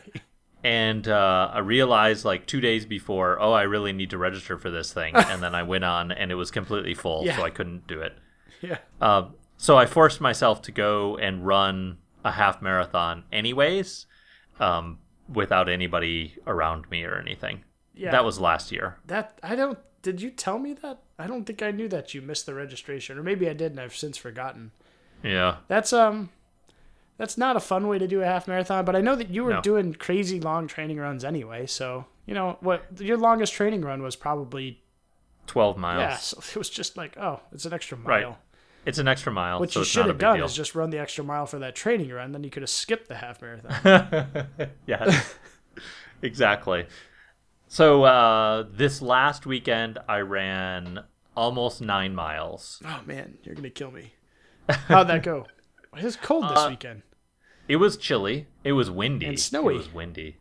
And 0.62 1.08
uh, 1.08 1.50
I 1.54 1.60
realized 1.60 2.26
like 2.26 2.44
two 2.46 2.60
days 2.60 2.84
before, 2.84 3.40
oh, 3.40 3.52
I 3.52 3.62
really 3.62 3.92
need 3.94 4.10
to 4.10 4.18
register 4.18 4.58
for 4.58 4.70
this 4.70 4.92
thing. 4.92 5.14
and 5.16 5.42
then 5.42 5.54
I 5.54 5.62
went 5.62 5.84
on 5.84 6.12
and 6.12 6.30
it 6.30 6.34
was 6.34 6.50
completely 6.50 6.92
full, 6.94 7.24
Yeah. 7.24 7.36
so 7.36 7.44
I 7.44 7.50
couldn't 7.50 7.86
do 7.86 8.00
it. 8.02 8.12
Yeah. 8.60 8.78
Um, 9.00 9.34
so 9.56 9.78
I 9.78 9.86
forced 9.86 10.20
myself 10.20 10.60
to 10.62 10.72
go 10.72 11.16
and 11.16 11.46
run 11.46 11.96
a 12.24 12.30
half 12.32 12.60
marathon 12.62 13.24
anyways, 13.32 14.06
um, 14.58 14.98
without 15.32 15.68
anybody 15.68 16.34
around 16.46 16.90
me 16.90 17.04
or 17.04 17.16
anything. 17.18 17.64
Yeah. 17.94 18.10
That 18.12 18.24
was 18.24 18.38
last 18.40 18.72
year. 18.72 18.96
that. 19.06 19.38
I 19.42 19.54
don't. 19.56 19.78
Did 20.02 20.22
you 20.22 20.30
tell 20.30 20.58
me 20.58 20.72
that? 20.74 21.00
I 21.18 21.26
don't 21.26 21.44
think 21.44 21.62
I 21.62 21.70
knew 21.70 21.86
that 21.88 22.14
you 22.14 22.22
missed 22.22 22.46
the 22.46 22.54
registration, 22.54 23.18
or 23.18 23.22
maybe 23.22 23.46
I 23.48 23.52
did, 23.52 23.72
and 23.72 23.80
I've 23.80 23.94
since 23.94 24.16
forgotten. 24.16 24.70
Yeah. 25.22 25.56
That's 25.68 25.92
um, 25.92 26.30
that's 27.18 27.36
not 27.36 27.56
a 27.56 27.60
fun 27.60 27.86
way 27.86 27.98
to 27.98 28.08
do 28.08 28.22
a 28.22 28.24
half 28.24 28.48
marathon. 28.48 28.86
But 28.86 28.96
I 28.96 29.02
know 29.02 29.14
that 29.16 29.28
you 29.28 29.44
were 29.44 29.52
No. 29.54 29.60
doing 29.60 29.92
crazy 29.92 30.40
long 30.40 30.66
training 30.68 30.96
runs 30.98 31.22
anyway. 31.24 31.66
So 31.66 32.06
you 32.24 32.32
know 32.32 32.56
what? 32.60 32.86
Your 32.98 33.18
longest 33.18 33.52
training 33.52 33.82
run 33.82 34.02
was 34.02 34.16
probably 34.16 34.82
12 35.46 35.76
miles. 35.76 36.00
yeah. 36.00 36.16
So 36.16 36.38
it 36.38 36.56
was 36.56 36.70
just 36.70 36.96
like 36.96 37.18
oh, 37.18 37.40
it's 37.52 37.66
an 37.66 37.74
extra 37.74 37.98
mile. 37.98 38.06
Right. 38.28 38.36
It's 38.86 38.98
an 38.98 39.08
extra 39.08 39.30
mile. 39.32 39.60
What 39.60 39.72
so 39.72 39.80
you 39.80 39.84
should 39.84 40.06
have 40.06 40.18
done 40.18 40.36
deal. 40.38 40.46
is 40.46 40.54
just 40.54 40.74
run 40.74 40.90
the 40.90 40.98
extra 40.98 41.22
mile 41.22 41.46
for 41.46 41.58
that 41.58 41.74
training 41.74 42.10
run. 42.10 42.32
Then 42.32 42.42
you 42.44 42.50
could 42.50 42.62
have 42.62 42.70
skipped 42.70 43.08
the 43.08 43.16
half 43.16 43.40
marathon. 43.42 44.46
yeah. 44.86 45.20
exactly. 46.22 46.86
So 47.68 48.04
uh, 48.04 48.64
this 48.70 49.00
last 49.02 49.46
weekend, 49.46 49.98
I 50.08 50.18
ran 50.20 51.04
almost 51.36 51.80
nine 51.80 52.14
miles. 52.14 52.82
Oh 52.84 53.00
man, 53.06 53.38
you're 53.44 53.54
gonna 53.54 53.70
kill 53.70 53.90
me. 53.90 54.14
How'd 54.68 55.08
that 55.08 55.22
go? 55.22 55.46
It 55.96 56.04
was 56.04 56.14
cold 56.14 56.44
this 56.44 56.58
Uh, 56.58 56.68
weekend. 56.70 57.02
It 57.66 57.76
was 57.76 57.96
chilly. 57.96 58.46
It 58.62 58.72
was 58.72 58.88
windy. 58.92 59.26
And 59.26 59.40
snowy. 59.40 59.74
It 59.74 59.78
was 59.78 59.92
windy. 59.92 60.36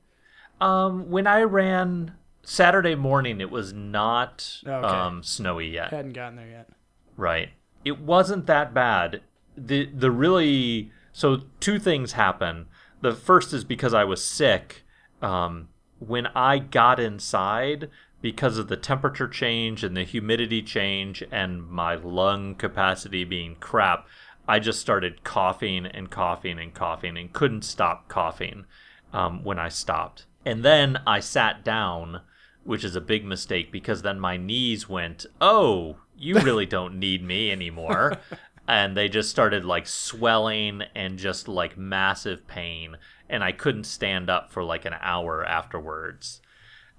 Um, 0.61 1.09
when 1.09 1.25
I 1.25 1.41
ran 1.41 2.13
Saturday 2.43 2.93
morning, 2.93 3.41
it 3.41 3.49
was 3.49 3.73
not 3.73 4.59
Okay. 4.63 4.71
um, 4.87 5.23
snowy 5.23 5.69
yet. 5.69 5.89
Hadn't 5.89 6.13
gotten 6.13 6.35
there 6.35 6.47
yet. 6.49 6.69
Right. 7.17 7.49
It 7.85 7.99
wasn't 7.99 8.45
that 8.47 8.73
bad. 8.73 9.21
The 9.57 9.85
the 9.85 10.11
really 10.11 10.91
so 11.11 11.41
two 11.59 11.79
things 11.79 12.13
happen. 12.13 12.67
The 13.01 13.13
first 13.13 13.53
is 13.53 13.63
because 13.63 13.93
I 13.93 14.03
was 14.03 14.23
sick. 14.23 14.83
Um, 15.21 15.69
when 15.99 16.27
I 16.27 16.59
got 16.59 16.99
inside, 16.99 17.89
because 18.21 18.57
of 18.57 18.67
the 18.67 18.77
temperature 18.77 19.27
change 19.27 19.83
and 19.83 19.95
the 19.95 20.03
humidity 20.03 20.61
change 20.61 21.23
and 21.31 21.67
my 21.67 21.95
lung 21.95 22.55
capacity 22.55 23.23
being 23.23 23.55
crap, 23.55 24.07
I 24.47 24.59
just 24.59 24.79
started 24.79 25.23
coughing 25.23 25.85
and 25.85 26.09
coughing 26.09 26.59
and 26.59 26.73
coughing 26.73 27.17
and 27.17 27.31
couldn't 27.31 27.63
stop 27.63 28.07
coughing 28.07 28.65
um, 29.13 29.43
when 29.43 29.59
I 29.59 29.69
stopped. 29.69 30.25
And 30.45 30.63
then 30.63 30.99
I 31.05 31.19
sat 31.19 31.63
down, 31.63 32.21
which 32.63 32.83
is 32.83 32.95
a 32.95 33.01
big 33.01 33.25
mistake 33.25 33.71
because 33.71 34.01
then 34.01 34.19
my 34.19 34.37
knees 34.37 34.89
went, 34.89 35.25
oh, 35.39 35.97
you 36.19 36.35
really 36.39 36.65
don't 36.65 36.99
need 36.99 37.23
me 37.23 37.51
anymore. 37.51 38.17
and 38.67 38.95
they 38.95 39.09
just 39.09 39.29
started 39.29 39.65
like 39.65 39.87
swelling 39.87 40.83
and 40.95 41.17
just 41.17 41.47
like 41.47 41.77
massive 41.77 42.45
pain. 42.47 42.97
And 43.29 43.43
I 43.43 43.51
couldn't 43.51 43.85
stand 43.85 44.29
up 44.29 44.51
for 44.51 44.63
like 44.63 44.85
an 44.85 44.95
hour 44.99 45.45
afterwards. 45.45 46.41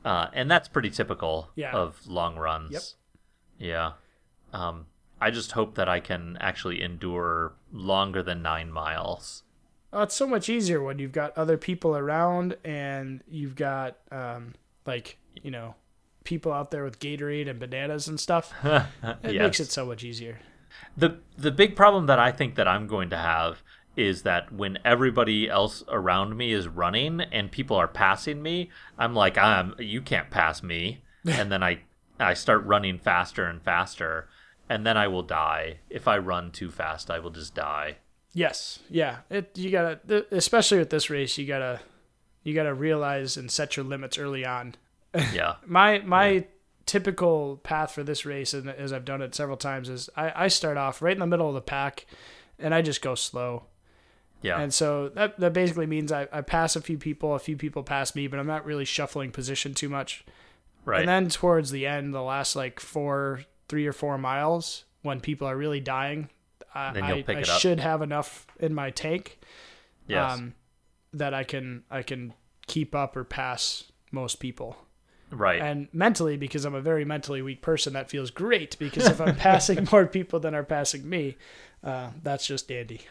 Uh, 0.04 0.28
and 0.33 0.50
that's 0.50 0.68
pretty 0.68 0.90
typical 0.90 1.50
Yeah. 1.54 1.72
of 1.72 2.06
long 2.06 2.37
runs. 2.37 2.72
Yep. 2.72 2.83
Yeah. 3.59 3.92
Um, 4.52 4.87
I 5.20 5.30
just 5.30 5.52
hope 5.52 5.74
that 5.74 5.88
I 5.88 6.00
can 6.00 6.38
actually 6.40 6.80
endure 6.83 7.52
longer 7.72 8.22
than 8.22 8.40
nine 8.42 8.72
miles. 8.72 9.42
Oh, 9.92 10.02
it's 10.02 10.14
so 10.14 10.26
much 10.26 10.48
easier 10.48 10.83
when 10.83 10.98
you've 10.98 11.12
got 11.12 11.37
other 11.37 11.59
people 11.59 11.96
around 11.96 12.56
and 12.64 13.22
you've 13.28 13.56
got 13.56 13.98
um, 14.11 14.54
like 14.87 15.18
you 15.42 15.50
know 15.50 15.74
people 16.24 16.52
out 16.52 16.70
there 16.70 16.85
with 16.85 16.98
Gatorade 17.00 17.48
and 17.48 17.59
bananas 17.59 18.09
and 18.09 18.18
stuff. 18.20 18.52
It 18.62 19.35
Yes. 19.35 19.42
makes 19.42 19.61
it 19.61 19.70
so 19.72 19.87
much 19.87 20.04
easier. 20.04 20.38
The 20.96 21.18
the 21.37 21.50
big 21.50 21.76
problem 21.76 22.06
that 22.06 22.18
I 22.18 22.30
think 22.33 22.54
that 22.56 22.68
I'm 22.68 22.87
going 22.87 23.11
to 23.11 23.16
have 23.16 23.62
is 23.96 24.22
that 24.22 24.52
when 24.52 24.78
everybody 24.85 25.48
else 25.48 25.83
around 25.88 26.37
me 26.37 26.52
is 26.52 26.68
running 26.68 27.20
and 27.20 27.50
people 27.50 27.76
are 27.76 27.88
passing 27.88 28.40
me, 28.42 28.70
I'm 28.98 29.14
like, 29.14 29.37
I'm 29.37 29.74
you 29.78 30.00
can't 30.00 30.30
pass 30.30 30.62
me, 30.62 31.02
and 31.26 31.50
then 31.50 31.62
I 31.62 31.80
I 32.18 32.35
start 32.35 32.64
running 32.64 32.98
faster 32.98 33.44
and 33.46 33.61
faster, 33.62 34.28
and 34.68 34.87
then 34.87 34.96
I 34.96 35.09
will 35.09 35.22
die 35.22 35.78
if 35.90 36.06
I 36.06 36.18
run 36.18 36.50
too 36.50 36.70
fast. 36.70 37.11
I 37.11 37.18
will 37.18 37.30
just 37.30 37.54
die. 37.54 37.96
Yes, 38.33 38.78
yeah. 38.88 39.18
It 39.28 39.50
you 39.59 39.70
gotta, 39.70 40.24
especially 40.30 40.78
with 40.78 40.90
this 40.90 41.11
race, 41.11 41.37
you 41.37 41.46
gotta 41.46 41.80
you 42.44 42.54
gotta 42.54 42.74
realize 42.74 43.37
and 43.37 43.50
set 43.50 43.76
your 43.76 43.85
limits 43.85 44.18
early 44.18 44.44
on. 44.46 44.76
Yeah, 45.32 45.56
My 45.66 45.98
my 46.00 46.46
typical 46.86 47.56
path 47.58 47.92
for 47.92 48.02
this 48.02 48.24
race, 48.24 48.54
and 48.54 48.68
as 48.68 48.92
I've 48.92 49.04
done 49.04 49.22
it 49.22 49.34
several 49.34 49.56
times, 49.56 49.88
is 49.88 50.10
I, 50.16 50.44
I 50.44 50.48
start 50.48 50.76
off 50.76 51.02
right 51.02 51.12
in 51.12 51.20
the 51.20 51.26
middle 51.26 51.48
of 51.48 51.54
the 51.54 51.60
pack, 51.60 52.06
and 52.58 52.74
I 52.74 52.82
just 52.82 53.02
go 53.02 53.14
slow. 53.14 53.64
yeah, 54.42 54.60
And 54.60 54.72
so 54.72 55.08
that 55.10 55.38
that 55.40 55.52
basically 55.52 55.86
means 55.86 56.12
I, 56.12 56.28
I 56.32 56.40
pass 56.42 56.76
a 56.76 56.80
few 56.80 56.98
people, 56.98 57.34
a 57.34 57.38
few 57.38 57.56
people 57.56 57.82
pass 57.82 58.14
me, 58.14 58.26
but 58.26 58.38
I'm 58.38 58.46
not 58.46 58.64
really 58.64 58.84
shuffling 58.84 59.30
position 59.32 59.74
too 59.74 59.88
much. 59.88 60.24
right. 60.84 61.00
And 61.00 61.08
then 61.08 61.28
towards 61.28 61.70
the 61.70 61.86
end, 61.86 62.14
the 62.14 62.22
last 62.22 62.56
like 62.56 62.80
four, 62.80 63.40
three 63.68 63.86
or 63.86 63.92
four 63.92 64.16
miles, 64.18 64.84
when 65.02 65.20
people 65.20 65.46
are 65.46 65.56
really 65.56 65.80
dying, 65.80 66.28
I, 66.74 67.00
I, 67.00 67.22
pick 67.22 67.36
I 67.36 67.40
it 67.40 67.48
up. 67.48 67.60
should 67.60 67.80
have 67.80 68.00
enough 68.02 68.46
in 68.58 68.74
my 68.74 68.90
tank 68.90 69.38
yes, 70.06 70.32
um, 70.32 70.54
that 71.12 71.34
I 71.34 71.44
can 71.44 71.82
I 71.90 72.02
can 72.02 72.32
keep 72.66 72.94
up 72.94 73.16
or 73.16 73.24
pass 73.24 73.84
most 74.12 74.40
people. 74.40 74.76
Right. 75.30 75.60
And 75.60 75.88
mentally, 75.92 76.36
because 76.36 76.64
I'm 76.64 76.74
a 76.74 76.80
very 76.80 77.04
mentally 77.04 77.42
weak 77.42 77.62
person, 77.62 77.92
that 77.94 78.10
feels 78.10 78.30
great. 78.30 78.78
Because 78.78 79.06
if 79.06 79.20
I'm 79.20 79.36
passing 79.48 79.86
more 79.90 80.06
people 80.06 80.40
than 80.40 80.54
are 80.54 80.64
passing 80.64 81.08
me, 81.08 81.36
uh, 81.82 82.10
that's 82.22 82.46
just 82.46 82.68
dandy. 82.68 83.02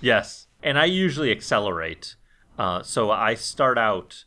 Yes, 0.00 0.46
and 0.62 0.78
I 0.78 0.84
usually 0.84 1.30
accelerate. 1.30 2.16
Uh, 2.58 2.82
so 2.82 3.10
I 3.10 3.34
start 3.34 3.78
out 3.78 4.24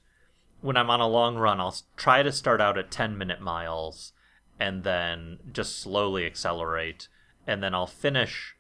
when 0.62 0.78
I'm 0.78 0.90
on 0.90 1.00
a 1.00 1.08
long 1.08 1.38
run. 1.38 1.60
I'll 1.60 1.76
try 1.96 2.24
to 2.24 2.32
start 2.32 2.62
out 2.62 2.78
at 2.78 2.92
10 2.92 3.18
minute 3.18 3.42
miles, 3.42 4.14
and 4.60 4.84
then 4.84 5.40
just 5.52 5.80
slowly 5.80 6.26
accelerate, 6.26 7.08
and 7.48 7.64
then 7.64 7.74
I'll 7.74 7.88
finish. 7.88 8.56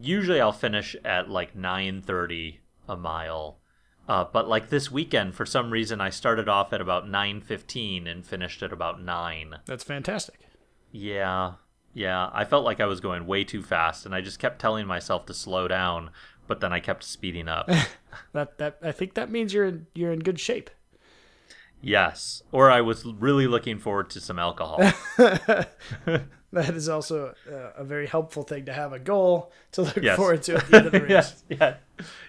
Usually, 0.00 0.40
I'll 0.40 0.52
finish 0.52 0.96
at 1.04 1.28
like 1.28 1.54
9:30 1.56 2.58
a 2.88 2.96
mile. 2.96 3.58
Uh, 4.12 4.26
but 4.30 4.46
like 4.46 4.68
this 4.68 4.90
weekend, 4.90 5.34
for 5.34 5.46
some 5.46 5.70
reason, 5.70 5.98
I 5.98 6.10
started 6.10 6.46
off 6.46 6.74
at 6.74 6.82
about 6.82 7.08
9:15 7.08 8.06
and 8.06 8.26
finished 8.26 8.62
at 8.62 8.70
about 8.70 9.02
nine. 9.02 9.56
That's 9.64 9.84
fantastic. 9.84 10.38
Yeah, 10.90 11.52
yeah. 11.94 12.28
I 12.30 12.44
felt 12.44 12.66
like 12.66 12.78
I 12.78 12.84
was 12.84 13.00
going 13.00 13.26
way 13.26 13.42
too 13.42 13.62
fast, 13.62 14.04
and 14.04 14.14
I 14.14 14.20
just 14.20 14.38
kept 14.38 14.60
telling 14.60 14.86
myself 14.86 15.24
to 15.26 15.34
slow 15.34 15.66
down, 15.66 16.10
but 16.46 16.60
then 16.60 16.74
I 16.74 16.78
kept 16.78 17.04
speeding 17.04 17.48
up. 17.48 17.70
That 18.34 18.58
that 18.58 18.76
I 18.82 18.92
think 18.92 19.14
that 19.14 19.30
means 19.30 19.54
you're 19.54 19.64
in, 19.64 19.86
you're 19.94 20.12
in 20.12 20.18
good 20.18 20.38
shape. 20.38 20.68
yes, 21.80 22.42
or 22.52 22.70
I 22.70 22.82
was 22.82 23.06
really 23.06 23.46
looking 23.46 23.78
forward 23.78 24.10
to 24.10 24.20
some 24.20 24.38
alcohol. 24.38 24.92
That 26.60 26.74
is 26.74 26.88
also 26.88 27.34
uh, 27.50 27.70
a 27.76 27.82
very 27.84 28.06
helpful 28.06 28.42
thing 28.42 28.66
to 28.66 28.72
have 28.74 28.92
a 28.92 28.98
goal 28.98 29.50
to 29.72 29.82
look 29.82 29.96
Yes. 29.96 30.16
forward 30.16 30.42
to 30.42 30.56
at 30.56 30.66
the 30.68 30.76
end 30.76 30.86
of 30.86 30.92
the 30.92 31.00
race. 31.08 31.10
yes, 31.10 31.44
yeah, 31.48 31.74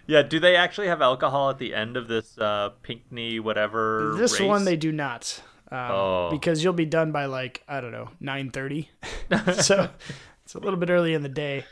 yeah. 0.08 0.22
Do 0.24 0.40
they 0.40 0.56
actually 0.56 0.88
have 0.88 1.02
alcohol 1.02 1.50
at 1.50 1.58
the 1.58 1.76
end 1.76 1.98
of 1.98 2.08
this 2.08 2.38
uh, 2.38 2.70
Pinckney 2.84 3.40
whatever? 3.42 4.14
This 4.18 4.40
race? 4.40 4.48
one 4.48 4.64
they 4.64 4.78
do 4.78 4.92
not, 4.94 5.42
um, 5.72 5.92
Oh. 5.92 6.30
because 6.32 6.64
you'll 6.64 6.72
be 6.72 6.86
done 6.86 7.12
by 7.12 7.26
like 7.26 7.64
I 7.68 7.82
don't 7.82 7.92
know 7.92 8.10
nine 8.22 8.50
thirty. 8.50 8.90
so 9.60 9.90
it's 10.46 10.56
a 10.56 10.60
little 10.60 10.80
bit 10.80 10.90
early 10.90 11.14
in 11.14 11.22
the 11.22 11.30
day. 11.30 11.66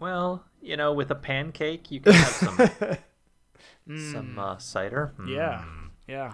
Well, 0.00 0.44
you 0.60 0.76
know, 0.76 0.92
with 0.92 1.10
a 1.12 1.14
pancake, 1.14 1.90
you 1.92 2.00
can 2.00 2.12
have 2.14 2.26
some 2.32 2.58
some 4.10 4.38
uh, 4.38 4.58
cider. 4.58 5.12
Mm. 5.18 5.28
Yeah, 5.28 5.64
Mm. 5.64 5.90
yeah. 6.08 6.32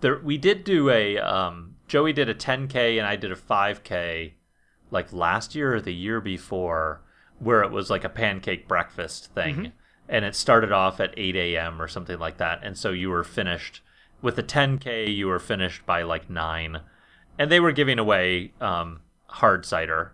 there 0.00 0.18
we 0.18 0.36
did 0.38 0.64
do 0.64 0.90
a 0.90 1.18
um 1.18 1.73
Joey 1.86 2.12
did 2.12 2.28
a 2.28 2.34
10k 2.34 2.98
and 2.98 3.06
I 3.06 3.16
did 3.16 3.30
a 3.32 3.36
5k 3.36 4.32
like 4.90 5.12
last 5.12 5.54
year 5.54 5.74
or 5.74 5.80
the 5.80 5.94
year 5.94 6.20
before 6.20 7.02
where 7.38 7.62
it 7.62 7.70
was 7.70 7.90
like 7.90 8.04
a 8.04 8.08
pancake 8.08 8.68
breakfast 8.68 9.34
thing 9.34 9.72
and 10.08 10.24
it 10.24 10.34
started 10.34 10.70
off 10.72 11.00
at 11.00 11.12
8 11.16 11.34
a.m 11.36 11.80
or 11.82 11.88
something 11.88 12.18
like 12.18 12.36
that 12.38 12.60
and 12.62 12.76
so 12.78 12.90
you 12.90 13.10
were 13.10 13.24
finished 13.24 13.80
with 14.22 14.36
the 14.36 14.42
10k 14.42 15.14
you 15.14 15.26
were 15.26 15.38
finished 15.38 15.84
by 15.84 16.02
like 16.02 16.30
9 16.30 16.80
and 17.38 17.50
they 17.50 17.60
were 17.60 17.72
giving 17.72 17.98
away 17.98 18.52
um 18.60 19.00
hard 19.26 19.66
cider 19.66 20.12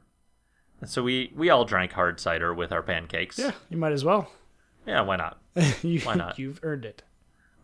and 0.80 0.88
so 0.88 1.02
we 1.02 1.30
we 1.36 1.50
all 1.50 1.64
drank 1.64 1.92
hard 1.92 2.18
cider 2.18 2.54
with 2.54 2.72
our 2.72 2.82
pancakes 2.82 3.38
Yeah, 3.38 3.52
you 3.68 3.76
might 3.76 3.92
as 3.92 4.04
well. 4.04 4.30
yeah 4.86 5.02
why 5.02 5.16
not 5.16 5.38
you, 5.82 6.00
Why 6.00 6.14
not? 6.14 6.38
You've 6.38 6.60
earned 6.62 6.84
it. 6.84 7.02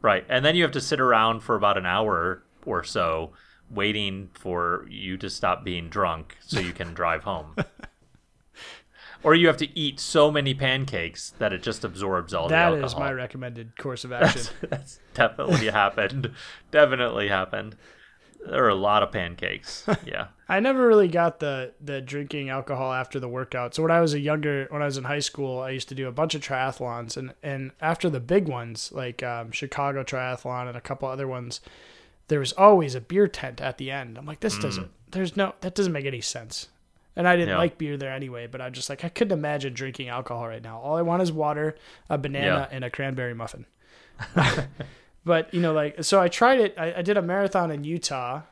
Right. 0.03 0.27
And 0.29 0.45
then 0.45 0.57
you 0.57 0.65
have 0.65 0.73
to 0.73 0.81
sit 0.81 1.01
around 1.01 1.41
for 1.41 1.55
about 1.55 1.79
an 1.79 1.87
hour 1.87 2.43
or 2.67 2.83
so 2.85 3.31
waiting 3.71 4.31
for 4.35 4.87
you 4.89 5.17
to 5.19 5.29
stop 5.31 5.65
being 5.65 5.89
drunk 5.89 6.37
so 6.41 6.61
you 6.61 6.73
can 6.73 6.95
drive 6.95 7.25
home. 7.25 7.57
or 9.23 9.35
you 9.35 9.47
have 9.47 9.57
to 9.57 9.79
eat 9.79 9.99
so 9.99 10.31
many 10.31 10.55
pancakes 10.55 11.31
that 11.39 11.53
it 11.53 11.63
just 11.63 11.85
absorbs 11.85 12.33
all 12.33 12.49
That 12.49 12.71
the 12.71 12.77
is 12.77 12.93
alcohol. 12.93 13.01
my 13.01 13.13
recommended 13.13 13.77
course 13.77 14.05
of 14.05 14.13
action. 14.13 14.55
That's 14.71 15.01
definitely 15.15 15.67
happened. 15.67 16.31
Definitely 16.71 17.29
happened. 17.29 17.77
There 18.49 18.65
are 18.65 18.69
a 18.69 18.75
lot 18.77 19.03
of 19.03 19.11
pancakes. 19.11 19.85
Yeah. 20.07 20.29
I 20.49 20.61
never 20.61 20.87
really 20.87 21.09
got 21.09 21.41
the 21.41 21.73
the 21.81 22.01
drinking 22.01 22.51
alcohol 22.51 22.93
after 22.93 23.19
the 23.19 23.29
workout. 23.29 23.75
So 23.75 23.83
when 23.83 23.91
I 23.91 24.01
was 24.01 24.15
a 24.15 24.21
younger, 24.21 24.69
when 24.71 24.81
I 24.81 24.85
was 24.85 24.97
in 24.97 25.03
high 25.03 25.19
school, 25.19 25.59
I 25.59 25.71
used 25.71 25.89
to 25.89 25.97
do 25.97 26.07
a 26.07 26.13
bunch 26.13 26.37
of 26.37 26.41
triathlons, 26.43 27.17
and 27.17 27.35
and 27.43 27.73
after 27.81 28.09
the 28.09 28.21
big 28.21 28.47
ones 28.47 28.93
like 28.93 29.25
um, 29.25 29.51
Chicago 29.51 30.05
Triathlon 30.05 30.69
and 30.69 30.77
a 30.77 30.81
couple 30.81 31.09
other 31.09 31.27
ones, 31.27 31.61
there 32.29 32.41
was 32.41 32.53
always 32.53 32.95
a 32.95 33.01
beer 33.01 33.29
tent 33.29 33.61
at 33.61 33.79
the 33.79 33.91
end. 33.91 34.19
I'm 34.19 34.27
like, 34.27 34.41
this 34.41 34.57
hmm. 34.57 34.63
doesn't. 34.63 34.91
There's 35.11 35.37
no. 35.37 35.55
That 35.61 35.75
doesn't 35.75 35.93
make 35.93 36.07
any 36.07 36.21
sense. 36.21 36.69
And 37.15 37.27
I 37.27 37.35
didn't 37.37 37.51
Yeah. 37.51 37.59
like 37.59 37.79
beer 37.79 37.97
there 37.97 38.13
anyway, 38.13 38.47
but 38.47 38.61
I'm 38.61 38.73
just 38.73 38.91
like 38.91 39.05
I 39.05 39.09
couldn't 39.09 39.39
imagine 39.39 39.73
drinking 39.73 40.09
alcohol 40.09 40.47
right 40.49 40.63
now. 40.63 40.79
All 40.81 40.97
I 40.97 41.03
want 41.03 41.23
is 41.23 41.33
water, 41.33 41.77
a 42.11 42.19
banana, 42.19 42.69
Yeah. 42.71 42.77
and 42.77 42.85
a 42.85 42.91
cranberry 42.91 43.35
muffin. 43.35 43.65
but 45.25 45.53
you 45.55 45.61
know, 45.61 45.73
like 45.73 46.05
so, 46.05 46.21
I 46.21 46.29
tried 46.29 46.61
it. 46.61 46.75
I, 46.77 46.97
I 46.97 47.03
did 47.03 47.17
a 47.17 47.23
marathon 47.23 47.71
in 47.71 47.85
Utah, 47.85 48.43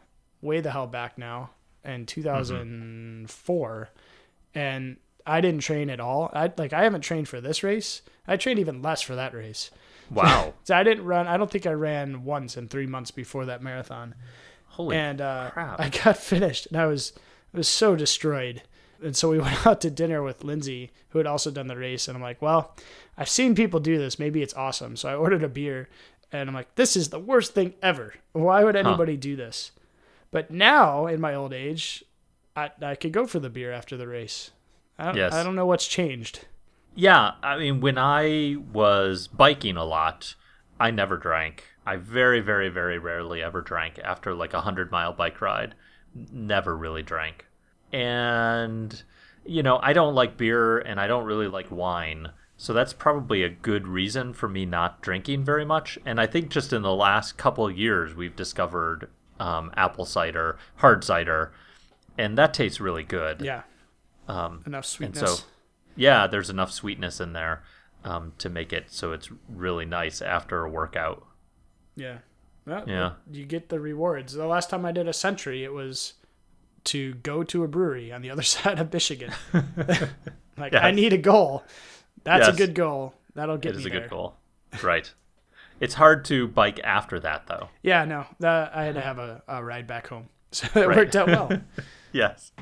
way 0.41 0.61
the 0.61 0.71
hell 0.71 0.87
back 0.87 1.19
now, 1.19 1.51
in 1.85 2.07
2004, 2.07 3.91
and 4.55 4.97
I 5.27 5.41
didn't 5.41 5.61
train 5.61 5.91
at 5.91 6.01
all. 6.01 6.31
I 6.33 6.53
like 6.57 6.73
I 6.73 6.85
haven't 6.85 7.03
trained 7.03 7.29
for 7.29 7.41
this 7.41 7.63
race. 7.63 8.03
I 8.27 8.37
trained 8.37 8.59
even 8.59 8.83
less 8.83 9.03
for 9.03 9.15
that 9.15 9.35
race. 9.35 9.71
Wow. 10.11 10.55
So 10.65 10.77
I 10.77 10.83
didn't 10.83 11.05
run. 11.05 11.27
I 11.27 11.37
don't 11.37 11.51
think 11.51 11.67
I 11.67 11.73
ran 11.73 12.25
once 12.25 12.57
in 12.57 12.69
three 12.69 12.87
months 12.87 13.11
before 13.11 13.47
that 13.47 13.63
marathon. 13.63 14.15
Holy 14.69 14.97
and 14.97 15.21
uh, 15.21 15.51
crap. 15.53 15.81
I 15.81 15.89
got 15.89 16.17
finished, 16.19 16.67
and 16.67 16.77
I 16.77 16.87
was 16.87 17.13
I 17.53 17.57
was 17.59 17.69
so 17.69 17.97
destroyed. 17.97 18.63
And 19.03 19.17
so 19.17 19.31
we 19.31 19.39
went 19.47 19.67
out 19.67 19.81
to 19.83 19.91
dinner 19.91 20.23
with 20.23 20.45
Lindsay, 20.45 20.91
who 21.11 21.19
had 21.19 21.27
also 21.27 21.51
done 21.51 21.67
the 21.69 21.77
race, 21.77 22.07
and 22.09 22.17
I'm 22.17 22.23
like, 22.23 22.41
well, 22.43 22.75
I've 23.17 23.29
seen 23.29 23.55
people 23.55 23.81
do 23.81 23.99
this. 23.99 24.19
Maybe 24.19 24.43
it's 24.43 24.55
awesome. 24.55 24.97
So 24.97 25.09
I 25.09 25.15
ordered 25.15 25.43
a 25.43 25.49
beer, 25.49 25.89
and 26.33 26.49
I'm 26.49 26.55
like, 26.55 26.75
this 26.75 26.97
is 26.97 27.09
the 27.11 27.19
worst 27.21 27.55
thing 27.55 27.75
ever. 27.83 28.15
Why 28.33 28.65
would 28.65 28.77
anybody 28.77 29.17
do 29.17 29.37
this? 29.37 29.73
But 30.31 30.51
now, 30.51 31.07
in 31.07 31.21
my 31.21 31.35
old 31.35 31.53
age, 31.53 32.05
I 32.57 32.71
I 32.83 32.95
could 32.95 33.13
go 33.13 33.27
for 33.27 33.39
the 33.41 33.51
beer 33.51 33.73
after 33.73 33.97
the 33.97 34.09
race. 34.09 34.51
I 34.99 35.07
don't, 35.07 35.17
Yes. 35.17 35.33
I 35.33 35.43
don't 35.43 35.57
know 35.57 35.67
what's 35.67 35.87
changed. 35.89 36.47
Yeah, 36.95 37.33
I 37.43 37.59
mean, 37.59 37.81
when 37.81 37.99
I 37.99 38.57
was 38.73 39.27
biking 39.29 39.77
a 39.77 39.85
lot, 39.85 40.35
I 40.79 40.91
never 40.91 41.17
drank. 41.17 41.65
I 41.87 41.97
very, 41.97 42.41
very, 42.41 42.69
very 42.69 42.99
rarely 42.99 43.43
ever 43.43 43.61
drank 43.61 43.99
after 43.99 44.35
like 44.35 44.55
a 44.55 44.61
hundred 44.63 44.91
mile 44.91 45.13
bike 45.13 45.41
ride. 45.41 45.75
Never 46.33 46.77
really 46.77 47.03
drank. 47.03 47.47
And, 47.93 49.03
you 49.45 49.63
know, 49.63 49.79
I 49.83 49.93
don't 49.93 50.15
like 50.15 50.37
beer 50.37 50.79
and 50.79 51.01
I 51.01 51.07
don't 51.07 51.25
really 51.25 51.49
like 51.49 51.71
wine. 51.71 52.31
So 52.57 52.73
that's 52.73 52.93
probably 52.93 53.43
a 53.43 53.49
good 53.49 53.87
reason 53.87 54.33
for 54.33 54.49
me 54.49 54.65
not 54.65 55.03
drinking 55.03 55.45
very 55.45 55.65
much. 55.65 55.99
And 56.07 56.21
I 56.21 56.27
think 56.27 56.51
just 56.51 56.73
in 56.73 56.83
the 56.83 56.95
last 56.95 57.37
couple 57.37 57.67
of 57.67 57.77
years, 57.77 58.15
we've 58.15 58.37
discovered 58.37 59.11
um, 59.41 59.73
apple 59.77 60.05
cider, 60.05 60.57
hard 60.77 61.03
cider, 61.03 61.53
and 62.17 62.39
that 62.39 62.55
tastes 62.55 62.81
really 62.81 63.03
good. 63.03 63.41
Yeah, 63.41 63.63
Um, 64.29 64.63
enough 64.67 64.85
and 65.01 65.15
sweetness. 65.15 65.39
so, 65.41 65.45
yeah, 65.97 66.27
there's 66.27 66.51
enough 66.51 66.73
sweetness 66.73 67.21
in 67.21 67.33
there 67.33 67.63
um, 68.05 68.33
to 68.39 68.49
make 68.49 68.73
it 68.73 68.87
so 68.91 69.13
it's 69.13 69.31
really 69.49 69.85
nice 69.85 70.21
after 70.23 70.65
a 70.65 70.71
workout. 70.71 71.27
Yeah. 71.97 72.19
Well, 72.67 72.85
Yeah. 72.87 73.13
You 73.31 73.45
get 73.45 73.69
the 73.69 73.79
rewards. 73.81 74.33
The 74.33 74.47
last 74.47 74.71
time 74.71 74.85
I 74.87 74.93
did 74.93 75.07
a 75.09 75.13
century, 75.13 75.65
it 75.65 75.73
was 75.73 76.15
to 76.85 77.15
go 77.15 77.43
to 77.45 77.63
a 77.65 77.69
brewery 77.69 78.13
on 78.13 78.23
the 78.23 78.31
other 78.31 78.43
side 78.55 78.79
of 78.79 78.93
Michigan. 78.93 79.33
like 80.57 80.75
I 80.75 80.91
need 80.91 81.13
a 81.13 81.19
goal. 81.19 81.65
That's 82.25 82.47
Yes. 82.47 82.55
a 82.55 82.59
good 82.59 82.75
goal. 82.75 83.15
That'll 83.35 83.59
get 83.59 83.73
It 83.75 83.79
is 83.79 83.85
me 83.85 83.91
a 83.91 83.95
there. 83.95 84.01
good 84.03 84.11
goal, 84.11 84.37
right? 84.83 85.13
It's 85.81 85.95
hard 85.95 86.25
to 86.27 86.47
bike 86.49 86.81
after 86.85 87.19
that, 87.21 87.47
though. 87.49 87.69
Yeah, 87.83 88.05
no, 88.05 88.27
that, 88.39 88.75
I 88.77 88.85
had 88.85 88.95
to 88.95 89.01
have 89.01 89.19
a, 89.19 89.43
a 89.49 89.63
ride 89.63 89.87
back 89.89 90.07
home, 90.07 90.29
so 90.53 90.67
it 90.81 90.87
Right. 90.87 90.97
worked 90.97 91.17
out 91.17 91.27
well. 91.27 91.61
Yes. 92.13 92.53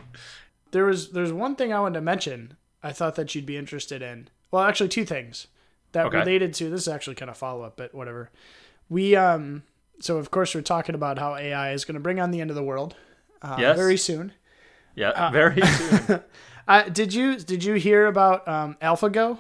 there 0.71 0.87
was 0.87 1.11
there's 1.11 1.33
one 1.33 1.55
thing 1.57 1.73
I 1.73 1.81
wanted 1.81 1.97
to 1.97 2.01
mention. 2.01 2.57
I 2.83 2.93
thought 2.93 3.15
that 3.17 3.35
you'd 3.35 3.47
be 3.47 3.57
interested 3.57 4.03
in. 4.03 4.29
Well, 4.51 4.65
actually, 4.65 4.89
two 4.89 5.05
things 5.05 5.47
that 5.93 6.07
Okay. 6.07 6.19
related 6.19 6.53
to 6.55 6.69
this 6.71 6.83
is 6.83 6.89
actually 6.89 7.17
kind 7.17 7.31
of 7.31 7.37
follow 7.37 7.63
up, 7.63 7.77
but 7.77 7.95
whatever. 7.95 8.31
We 8.89 9.15
um 9.17 9.63
so 10.01 10.17
of 10.19 10.31
course 10.31 10.55
we're 10.55 10.63
talking 10.63 10.95
about 10.95 11.19
how 11.19 11.37
AI 11.37 11.73
is 11.73 11.85
going 11.85 11.95
to 11.95 12.01
bring 12.01 12.19
on 12.21 12.31
the 12.33 12.41
end 12.41 12.51
of 12.51 12.57
the 12.57 12.63
world. 12.63 12.97
Uh, 13.41 13.57
Yes. 13.59 13.77
very 13.77 13.97
soon. 13.97 14.33
Yeah. 14.95 15.11
Uh, 15.11 15.31
very 15.31 15.61
soon. 15.67 16.21
Uh, 16.69 16.83
did 16.89 17.13
you 17.15 17.37
did 17.37 17.65
you 17.65 17.75
hear 17.75 18.07
about 18.07 18.47
um, 18.49 18.77
AlphaGo? 18.83 19.39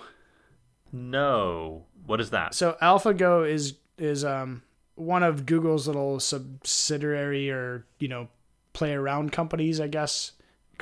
No. 0.92 1.84
What 2.06 2.20
is 2.20 2.30
that? 2.30 2.54
So 2.54 2.76
AlphaGo 2.82 3.48
is 3.48 3.74
is 3.98 4.24
um, 4.24 4.62
one 4.94 5.22
of 5.22 5.46
Google's 5.46 5.86
little 5.86 6.18
subsidiary 6.20 7.50
or 7.50 7.86
you 7.98 8.08
know 8.08 8.28
play 8.72 8.92
around 8.92 9.32
companies, 9.32 9.80
I 9.80 9.88
guess. 9.88 10.32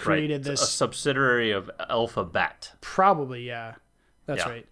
Created 0.00 0.44
right. 0.46 0.50
This 0.52 0.62
a 0.62 0.66
subsidiary 0.66 1.50
of 1.50 1.70
Alphabet. 1.88 2.72
Probably, 2.80 3.46
yeah. 3.46 3.74
That's 4.26 4.44
Yeah. 4.44 4.50
right. 4.50 4.66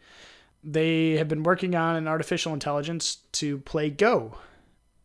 They 0.64 1.12
have 1.12 1.28
been 1.28 1.42
working 1.44 1.74
on 1.74 1.96
an 1.96 2.08
artificial 2.08 2.52
intelligence 2.52 3.16
to 3.32 3.58
play 3.58 3.90
Go. 3.90 4.36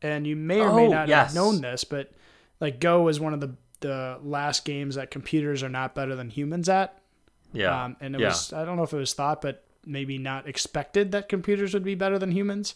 And 0.02 0.26
you 0.28 0.36
may 0.36 0.60
or 0.60 0.74
may 0.74 0.88
Oh, 0.88 0.92
not 0.92 1.08
yes. 1.08 1.28
have 1.28 1.36
known 1.36 1.62
this, 1.62 1.84
but 1.84 2.12
like 2.60 2.80
Go 2.80 3.08
is 3.08 3.20
one 3.20 3.34
of 3.34 3.40
the 3.42 3.56
the 3.82 4.18
last 4.24 4.64
games 4.64 4.96
that 4.96 5.12
computers 5.12 5.62
are 5.62 5.68
not 5.70 5.94
better 5.94 6.16
than 6.16 6.30
humans 6.30 6.70
at. 6.70 6.98
Yeah. 7.52 7.84
Um, 7.84 7.98
and 8.00 8.16
it 8.16 8.22
yeah. 8.22 8.30
was 8.30 8.54
I 8.54 8.64
don't 8.66 8.78
know 8.78 8.84
if 8.84 8.94
it 8.94 8.98
was 8.98 9.14
thought, 9.14 9.42
but 9.42 9.66
maybe 9.86 10.18
not 10.18 10.48
expected 10.48 11.12
that 11.12 11.28
computers 11.28 11.74
would 11.74 11.84
be 11.84 11.94
better 11.96 12.18
than 12.18 12.32
humans. 12.32 12.76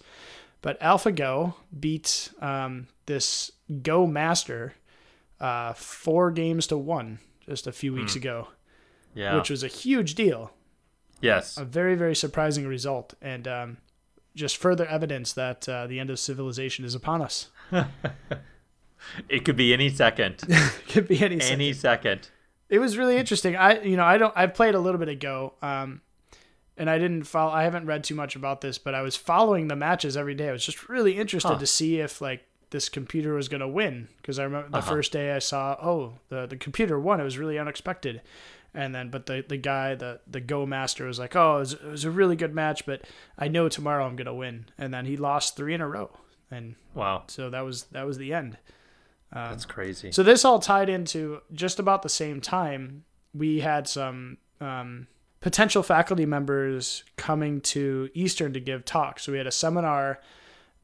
But 0.62 0.80
AlphaGo 0.82 1.54
beat 1.80 2.30
um, 2.42 2.88
this 3.06 3.52
Go 3.84 4.06
master 4.06 4.74
uh, 5.40 5.74
four 5.74 6.32
games 6.32 6.68
to 6.68 6.78
one 6.78 7.20
just 7.48 7.68
a 7.68 7.72
few 7.72 7.94
weeks 7.94 8.16
ago, 8.16 8.48
Hmm. 9.14 9.20
yeah. 9.20 9.36
which 9.38 9.50
was 9.50 9.64
a 9.64 9.68
huge 9.68 10.16
deal 10.16 10.52
yes. 11.22 11.58
a 11.58 11.64
very 11.66 11.96
very 11.96 12.16
surprising 12.16 12.68
result 12.68 13.14
and 13.22 13.48
um, 13.48 13.78
just 14.36 14.58
further 14.58 14.86
evidence 14.86 15.34
that 15.34 15.68
uh, 15.68 15.88
the 15.88 16.00
end 16.00 16.10
of 16.10 16.20
civilization 16.20 16.86
is 16.86 16.94
upon 16.96 17.22
us 17.22 17.50
It 19.30 19.46
could 19.46 19.56
be 19.56 19.74
any 19.74 19.90
second. 19.90 20.44
could 20.90 21.08
be 21.08 21.22
any, 21.24 21.40
second. 21.40 21.54
any 21.62 21.74
second. 21.74 22.30
it 22.70 22.80
was 22.80 22.98
really 22.98 23.16
interesting 23.18 23.56
i 23.56 23.80
you 23.82 23.96
know 23.96 24.04
i 24.04 24.18
don't 24.18 24.34
i've 24.36 24.54
played 24.54 24.76
a 24.76 24.80
little 24.80 25.00
bit 25.00 25.08
of 25.10 25.20
go 25.20 25.54
um 25.62 26.02
and 26.76 26.90
i 26.90 26.98
didn't 26.98 27.24
follow 27.24 27.52
i 27.52 27.64
haven't 27.64 27.86
read 27.86 28.04
too 28.04 28.16
much 28.16 28.36
about 28.36 28.60
this 28.62 28.78
but 28.78 28.94
i 28.94 29.02
was 29.02 29.16
following 29.16 29.68
the 29.70 29.76
matches 29.76 30.18
every 30.18 30.36
day 30.36 30.50
i 30.50 30.52
was 30.52 30.66
just 30.66 30.90
really 30.90 31.18
interested 31.18 31.54
Huh. 31.54 31.60
to 31.60 31.66
see 31.68 32.00
if 32.00 32.20
like 32.22 32.44
this 32.72 32.90
computer 32.90 33.34
was 33.34 33.48
going 33.48 33.62
to 33.62 33.68
win 33.68 34.08
because 34.18 34.40
i 34.40 34.44
remember 34.44 34.70
the 34.70 34.78
Uh-huh. 34.78 34.92
first 34.92 35.12
day 35.12 35.32
i 35.34 35.40
saw 35.40 35.76
oh 35.82 36.14
the, 36.30 36.46
the 36.48 36.58
computer 36.58 37.00
won 37.00 37.20
it 37.20 37.24
was 37.24 37.38
really 37.38 37.58
unexpected 37.60 38.22
and 38.74 38.94
then 38.94 39.10
but 39.10 39.26
the, 39.26 39.44
the 39.48 39.58
guy 39.58 39.96
the, 39.96 40.20
the 40.28 40.42
go 40.42 40.66
master 40.66 41.06
was 41.06 41.18
like 41.20 41.36
oh 41.36 41.58
it 41.58 41.60
was, 41.60 41.74
it 41.74 41.84
was 41.86 42.04
a 42.06 42.12
really 42.12 42.36
good 42.36 42.54
match 42.54 42.86
but 42.86 43.02
i 43.38 43.48
know 43.48 43.70
tomorrow 43.70 44.06
i'm 44.06 44.16
going 44.16 44.26
to 44.26 44.34
win 44.34 44.66
and 44.78 44.94
then 44.94 45.06
he 45.06 45.16
lost 45.18 45.56
three 45.56 45.74
in 45.74 45.82
a 45.82 45.88
row 45.88 46.10
and 46.52 46.76
Wow. 46.94 47.24
so 47.28 47.50
that 47.50 47.62
was 47.62 47.84
that 47.92 48.06
was 48.06 48.18
the 48.18 48.34
end 48.34 48.58
That's 49.34 49.66
crazy. 49.66 50.12
so 50.12 50.24
this 50.24 50.44
all 50.46 50.60
tied 50.60 50.90
into 50.90 51.42
just 51.54 51.80
about 51.80 52.02
the 52.02 52.10
same 52.10 52.42
time 52.42 53.04
we 53.34 53.60
had 53.60 53.88
some 53.88 54.38
um, 54.60 55.08
potential 55.42 55.84
faculty 55.84 56.26
members 56.26 57.04
coming 57.18 57.62
to 57.62 58.10
Eastern 58.16 58.52
to 58.54 58.60
give 58.60 58.84
talks. 58.84 59.22
So 59.24 59.32
we 59.32 59.38
had 59.38 59.46
a 59.46 59.52
seminar 59.52 60.20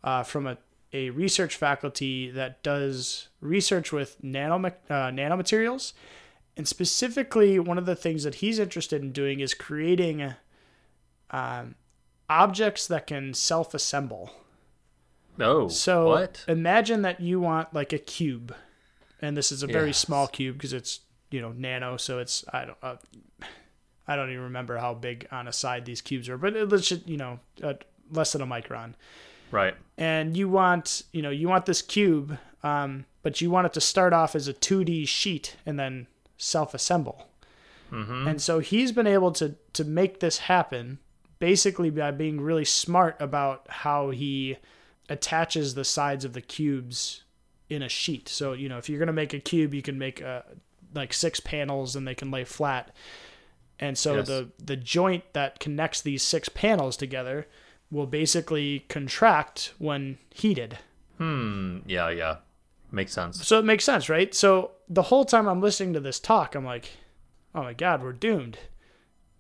uh, 0.04 0.22
from 0.22 0.46
a, 0.46 0.58
a 0.94 1.10
research 1.10 1.56
faculty 1.56 2.30
that 2.30 2.62
does 2.64 3.28
research 3.42 3.92
with 3.92 4.24
nano 4.24 4.56
uh, 4.68 5.10
nanomaterials, 5.10 5.94
and 6.56 6.68
specifically 6.68 7.58
one 7.60 7.78
of 7.80 7.86
the 7.86 7.96
things 7.96 8.24
that 8.24 8.36
he's 8.36 8.60
interested 8.60 9.02
in 9.02 9.12
doing 9.12 9.40
is 9.40 9.54
creating 9.56 10.36
um, 11.32 11.76
objects 12.30 12.88
that 12.88 13.08
can 13.08 13.34
self-assemble. 13.34 14.32
oh. 15.40 15.68
So 15.68 16.08
what? 16.08 16.46
imagine 16.48 17.02
that 17.02 17.20
you 17.20 17.40
want 17.40 17.74
like 17.74 17.92
a 17.92 17.98
cube, 18.00 18.56
and 19.22 19.36
this 19.36 19.52
is 19.52 19.64
a 19.64 19.68
very 19.68 19.88
Yes. 19.88 19.98
small 19.98 20.28
cube 20.28 20.58
because 20.58 20.74
it's 20.74 21.00
you 21.32 21.42
know 21.42 21.52
nano, 21.52 21.98
so 21.98 22.20
it's 22.20 22.46
I 22.54 22.66
don't 22.66 22.78
uh, 22.84 22.96
I 24.08 24.16
don't 24.16 24.30
even 24.30 24.44
remember 24.44 24.78
how 24.78 24.94
big 24.94 25.28
on 25.32 25.48
a 25.48 25.54
side 25.54 25.86
these 25.86 26.02
cubes 26.02 26.30
are, 26.30 26.38
but 26.38 26.54
let's 26.70 26.88
just 26.88 27.08
you 27.08 27.18
know 27.18 27.40
uh, 27.64 27.74
less 28.12 28.34
than 28.34 28.42
a 28.42 28.48
micron. 28.48 28.94
Right. 29.54 29.76
And 29.98 30.36
you 30.36 30.50
want 30.50 31.04
you 31.12 31.22
know 31.22 31.30
you 31.30 31.48
want 31.48 31.68
this 31.68 31.82
cube, 31.82 32.38
um, 32.64 33.06
but 33.22 33.40
you 33.40 33.52
want 33.52 33.68
it 33.68 33.74
to 33.74 33.82
start 33.82 34.12
off 34.12 34.36
as 34.36 34.48
a 34.48 34.54
2D 34.54 35.08
sheet 35.08 35.56
and 35.66 35.80
then 35.80 36.08
self-assemble. 36.38 37.28
Mm-hmm. 37.92 38.28
And 38.28 38.42
so 38.42 38.60
he's 38.60 38.92
been 38.92 39.06
able 39.08 39.32
to 39.34 39.56
to 39.74 39.84
make 39.84 40.20
this 40.20 40.40
happen 40.40 40.98
basically 41.38 41.92
by 41.92 42.10
being 42.10 42.42
really 42.42 42.66
smart 42.66 43.16
about 43.20 43.68
how 43.70 44.10
he 44.10 44.58
attaches 45.10 45.76
the 45.76 45.84
sides 45.84 46.26
of 46.26 46.34
the 46.34 46.42
cubes 46.42 47.24
in 47.70 47.84
a 47.84 47.90
sheet. 47.90 48.28
So, 48.30 48.54
you 48.54 48.70
know, 48.70 48.78
if 48.78 48.90
you're 48.90 49.00
going 49.00 49.08
to 49.08 49.14
make 49.14 49.34
a 49.34 49.40
cube, 49.40 49.74
you 49.74 49.84
can 49.84 50.00
make 50.00 50.22
uh 50.22 50.42
like 50.96 51.14
six 51.14 51.40
panels 51.40 51.96
and 51.96 52.08
they 52.08 52.16
can 52.16 52.32
lay 52.32 52.44
flat. 52.44 52.96
And 53.80 53.98
so 53.98 54.16
Yes. 54.16 54.28
the 54.28 54.50
the 54.64 54.76
joint 54.76 55.26
that 55.34 55.60
connects 55.60 56.02
these 56.02 56.24
six 56.24 56.50
panels 56.50 56.98
together 56.98 57.46
will 57.94 58.08
basically 58.08 58.86
contract 58.90 59.74
when 59.78 60.18
heated. 60.32 60.80
Hmm. 61.18 61.80
Yeah. 61.86 62.10
Yeah. 62.10 62.38
Makes 62.92 63.14
sense. 63.14 63.46
So 63.48 63.58
it 63.60 63.66
makes 63.66 63.84
sense, 63.86 64.10
right? 64.10 64.34
So 64.36 64.72
the 64.90 65.04
whole 65.04 65.26
time 65.26 65.48
I'm 65.48 65.62
listening 65.62 65.94
to 65.94 66.00
this 66.00 66.20
talk, 66.20 66.54
I'm 66.56 66.66
like, 66.66 66.90
oh 67.56 67.64
my 67.64 67.74
god, 67.74 68.04
we're 68.04 68.14
doomed. 68.14 68.58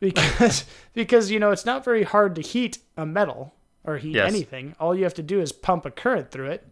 Because 0.03 0.65
because 0.93 1.31
you 1.31 1.39
know, 1.39 1.51
it's 1.51 1.65
not 1.65 1.85
very 1.85 2.03
hard 2.03 2.35
to 2.35 2.41
heat 2.41 2.79
a 2.97 3.05
metal 3.05 3.53
or 3.85 3.97
heat 3.97 4.15
Yes. 4.15 4.27
anything. 4.33 4.75
All 4.77 4.93
you 4.93 5.03
have 5.05 5.13
to 5.13 5.23
do 5.23 5.39
is 5.39 5.53
pump 5.53 5.85
a 5.85 5.91
current 5.91 6.29
through 6.29 6.47
it. 6.51 6.67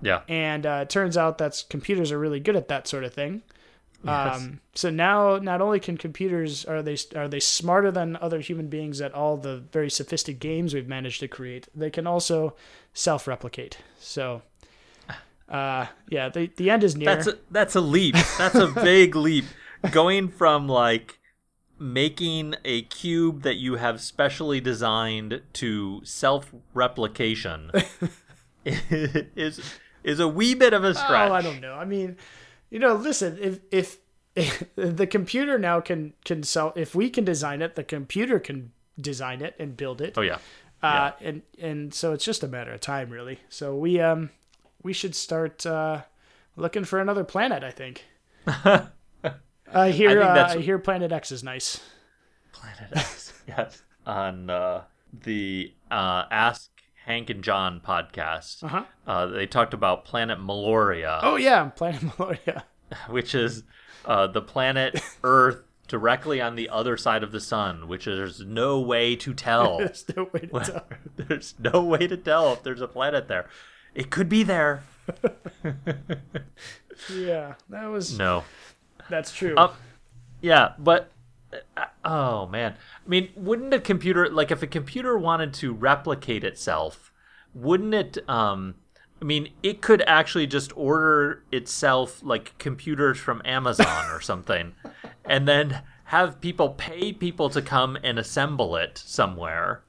Yeah. 0.00 0.22
And 0.28 0.64
uh, 0.64 0.78
it 0.82 0.88
turns 0.90 1.18
out 1.18 1.36
that 1.38 1.62
computers 1.68 2.10
are 2.10 2.18
really 2.18 2.40
good 2.40 2.56
at 2.56 2.68
that 2.68 2.88
sort 2.88 3.04
of 3.04 3.12
thing. 3.12 3.42
Yes. 4.02 4.36
Um, 4.36 4.60
so 4.74 4.88
now, 4.88 5.36
not 5.38 5.60
only 5.60 5.78
can 5.78 5.98
computers 5.98 6.64
are 6.64 6.82
they 6.82 6.96
are 7.14 7.28
they 7.28 7.40
smarter 7.40 7.90
than 7.90 8.16
other 8.16 8.40
human 8.40 8.68
beings 8.68 9.00
at 9.00 9.12
all 9.12 9.36
the 9.36 9.58
very 9.72 9.90
sophisticated 9.90 10.40
games 10.40 10.74
we've 10.74 10.88
managed 10.88 11.20
to 11.20 11.28
create, 11.28 11.68
they 11.74 11.90
can 11.90 12.06
also 12.06 12.54
self-replicate. 12.94 13.78
So, 13.98 14.42
uh, 15.48 15.86
yeah, 16.08 16.30
the 16.30 16.50
the 16.56 16.70
end 16.70 16.82
is 16.82 16.96
near. 16.96 17.14
That's 17.14 17.26
a, 17.26 17.38
that's 17.50 17.74
a 17.74 17.80
leap. 17.80 18.14
That's 18.38 18.54
a 18.54 18.68
big 18.68 19.14
leap. 19.16 19.44
Going 19.90 20.28
from 20.28 20.66
like 20.66 21.18
making 21.78 22.54
a 22.64 22.82
cube 22.82 23.42
that 23.42 23.56
you 23.56 23.76
have 23.76 24.00
specially 24.00 24.60
designed 24.60 25.40
to 25.54 26.00
self-replication 26.04 27.70
is 28.64 29.60
is 30.04 30.20
a 30.20 30.28
wee 30.28 30.54
bit 30.54 30.72
of 30.72 30.84
a 30.84 30.94
stretch. 30.94 31.30
Oh, 31.30 31.34
I 31.34 31.42
don't 31.42 31.60
know. 31.60 31.74
I 31.74 31.84
mean, 31.84 32.16
you 32.70 32.78
know, 32.78 32.94
listen, 32.94 33.38
if 33.40 33.60
if, 33.70 33.98
if 34.34 34.64
the 34.76 35.06
computer 35.06 35.58
now 35.58 35.80
can 35.80 36.14
can 36.24 36.42
sell, 36.42 36.72
if 36.76 36.94
we 36.94 37.10
can 37.10 37.24
design 37.24 37.62
it, 37.62 37.74
the 37.74 37.84
computer 37.84 38.38
can 38.38 38.72
design 39.00 39.42
it 39.42 39.54
and 39.58 39.76
build 39.76 40.00
it. 40.00 40.14
Oh 40.16 40.22
yeah. 40.22 40.38
Uh, 40.82 41.12
and 41.20 41.42
and 41.58 41.92
so 41.92 42.12
it's 42.14 42.24
just 42.24 42.42
a 42.42 42.48
matter 42.48 42.72
of 42.72 42.80
time, 42.80 43.10
really. 43.10 43.40
So 43.48 43.76
we 43.76 44.00
um 44.00 44.30
we 44.82 44.92
should 44.92 45.14
start 45.14 45.66
uh, 45.66 46.02
looking 46.56 46.84
for 46.84 47.00
another 47.00 47.24
planet. 47.24 47.62
I 47.62 47.70
think. 47.70 48.04
I 49.72 49.90
hear 49.90 50.22
I 50.22 50.40
uh, 50.40 50.48
I 50.54 50.58
hear 50.58 50.78
Planet 50.78 51.12
X 51.12 51.30
is 51.32 51.44
nice. 51.44 51.80
Planet 52.52 52.90
X. 52.94 53.34
yes. 53.48 53.82
On 54.06 54.50
uh, 54.50 54.82
the 55.12 55.72
uh, 55.90 56.24
Ask 56.30 56.70
Hank 57.06 57.30
and 57.30 57.42
John 57.42 57.80
podcast, 57.80 58.62
Uh-huh. 58.62 58.84
uh, 59.06 59.26
they 59.26 59.46
talked 59.46 59.74
about 59.74 60.04
Planet 60.04 60.38
Meloria, 60.38 61.20
Oh 61.22 61.36
yeah, 61.36 61.64
Planet 61.70 62.00
Meloria. 62.02 62.62
which 63.08 63.34
is 63.34 63.62
uh, 64.04 64.26
the 64.26 64.42
planet 64.42 65.00
Earth 65.24 65.62
directly 65.88 66.40
on 66.40 66.54
the 66.56 66.68
other 66.68 66.96
side 66.96 67.22
of 67.22 67.32
the 67.32 67.40
sun, 67.40 67.88
which 67.88 68.04
there's 68.04 68.40
no 68.44 68.80
way 68.80 69.16
to 69.16 69.34
tell. 69.34 69.78
There's 69.78 70.04
no 70.16 70.28
way 70.32 70.40
to 70.40 70.60
tell. 70.60 70.84
there's 71.16 71.54
no 71.58 71.82
way 71.82 72.06
to 72.06 72.16
tell 72.16 72.52
if 72.52 72.62
there's 72.62 72.80
a 72.80 72.86
planet 72.88 73.26
there. 73.28 73.48
It 73.94 74.08
could 74.10 74.28
be 74.28 74.42
there. 74.44 74.84
Yeah, 77.12 77.54
that 77.70 77.86
was 77.86 78.16
No. 78.18 78.44
that's 79.08 79.32
true. 79.32 79.56
Um, 79.56 79.70
yeah, 80.40 80.74
but 80.78 81.10
oh 82.04 82.46
man, 82.46 82.74
I 83.04 83.08
mean, 83.08 83.30
wouldn't 83.36 83.74
a 83.74 83.80
computer 83.80 84.28
like 84.28 84.50
if 84.50 84.62
a 84.62 84.66
computer 84.66 85.18
wanted 85.18 85.54
to 85.54 85.72
replicate 85.72 86.44
itself, 86.44 87.12
wouldn't 87.54 87.94
it? 87.94 88.18
Um, 88.28 88.76
I 89.20 89.24
mean, 89.24 89.50
it 89.62 89.82
could 89.82 90.02
actually 90.06 90.46
just 90.46 90.76
order 90.76 91.44
itself 91.52 92.22
like 92.22 92.56
computers 92.58 93.18
from 93.18 93.42
Amazon 93.44 94.10
or 94.10 94.20
something, 94.20 94.72
and 95.24 95.46
then 95.46 95.82
have 96.04 96.40
people 96.40 96.70
pay 96.70 97.12
people 97.12 97.48
to 97.50 97.62
come 97.62 97.96
and 98.02 98.18
assemble 98.18 98.76
it 98.76 98.98
somewhere, 98.98 99.82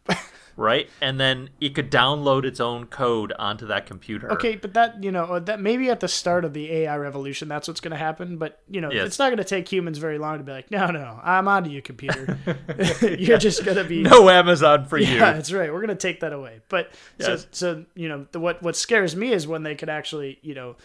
right? 0.57 0.89
And 1.01 1.19
then 1.19 1.49
it 1.59 1.75
could 1.75 1.89
download 1.91 2.43
its 2.45 2.59
own 2.59 2.85
code 2.85 3.33
onto 3.39 3.67
that 3.67 3.85
computer. 3.85 4.31
Okay, 4.33 4.55
but 4.55 4.73
that 4.73 5.03
you 5.03 5.11
know 5.11 5.39
that 5.39 5.59
maybe 5.59 5.89
at 5.89 5.99
the 5.99 6.07
start 6.07 6.45
of 6.45 6.53
the 6.53 6.71
AI 6.71 6.97
revolution, 6.97 7.47
that's 7.47 7.67
what's 7.67 7.79
going 7.79 7.91
to 7.91 7.97
happen. 7.97 8.37
But 8.37 8.59
you 8.69 8.81
know, 8.81 8.91
Yes. 8.91 9.07
it's 9.07 9.19
not 9.19 9.27
going 9.29 9.37
to 9.37 9.43
take 9.43 9.71
humans 9.71 9.97
very 9.97 10.17
long 10.17 10.37
to 10.37 10.43
be 10.43 10.51
like, 10.51 10.69
no, 10.71 10.87
no, 10.87 11.19
I'm 11.23 11.47
onto 11.47 11.69
you, 11.69 11.81
computer. 11.81 12.37
You're 13.01 13.37
just 13.37 13.63
going 13.65 13.77
to 13.77 13.83
be. 13.83 14.01
No 14.11 14.29
Amazon 14.29 14.85
for 14.85 14.97
you. 14.97 15.05
Yeah, 15.15 15.33
that's 15.33 15.53
right. 15.53 15.71
We're 15.71 15.79
going 15.79 15.89
to 15.89 15.95
take 15.95 16.19
that 16.21 16.33
away. 16.33 16.61
But 16.69 16.91
Yes. 17.17 17.47
so, 17.51 17.75
so 17.75 17.85
you 17.95 18.09
know, 18.09 18.27
the, 18.31 18.39
what 18.39 18.61
what 18.61 18.75
scares 18.75 19.15
me 19.15 19.31
is 19.31 19.47
when 19.47 19.63
they 19.63 19.75
could 19.75 19.89
actually, 19.89 20.39
you 20.41 20.53
know, 20.55 20.75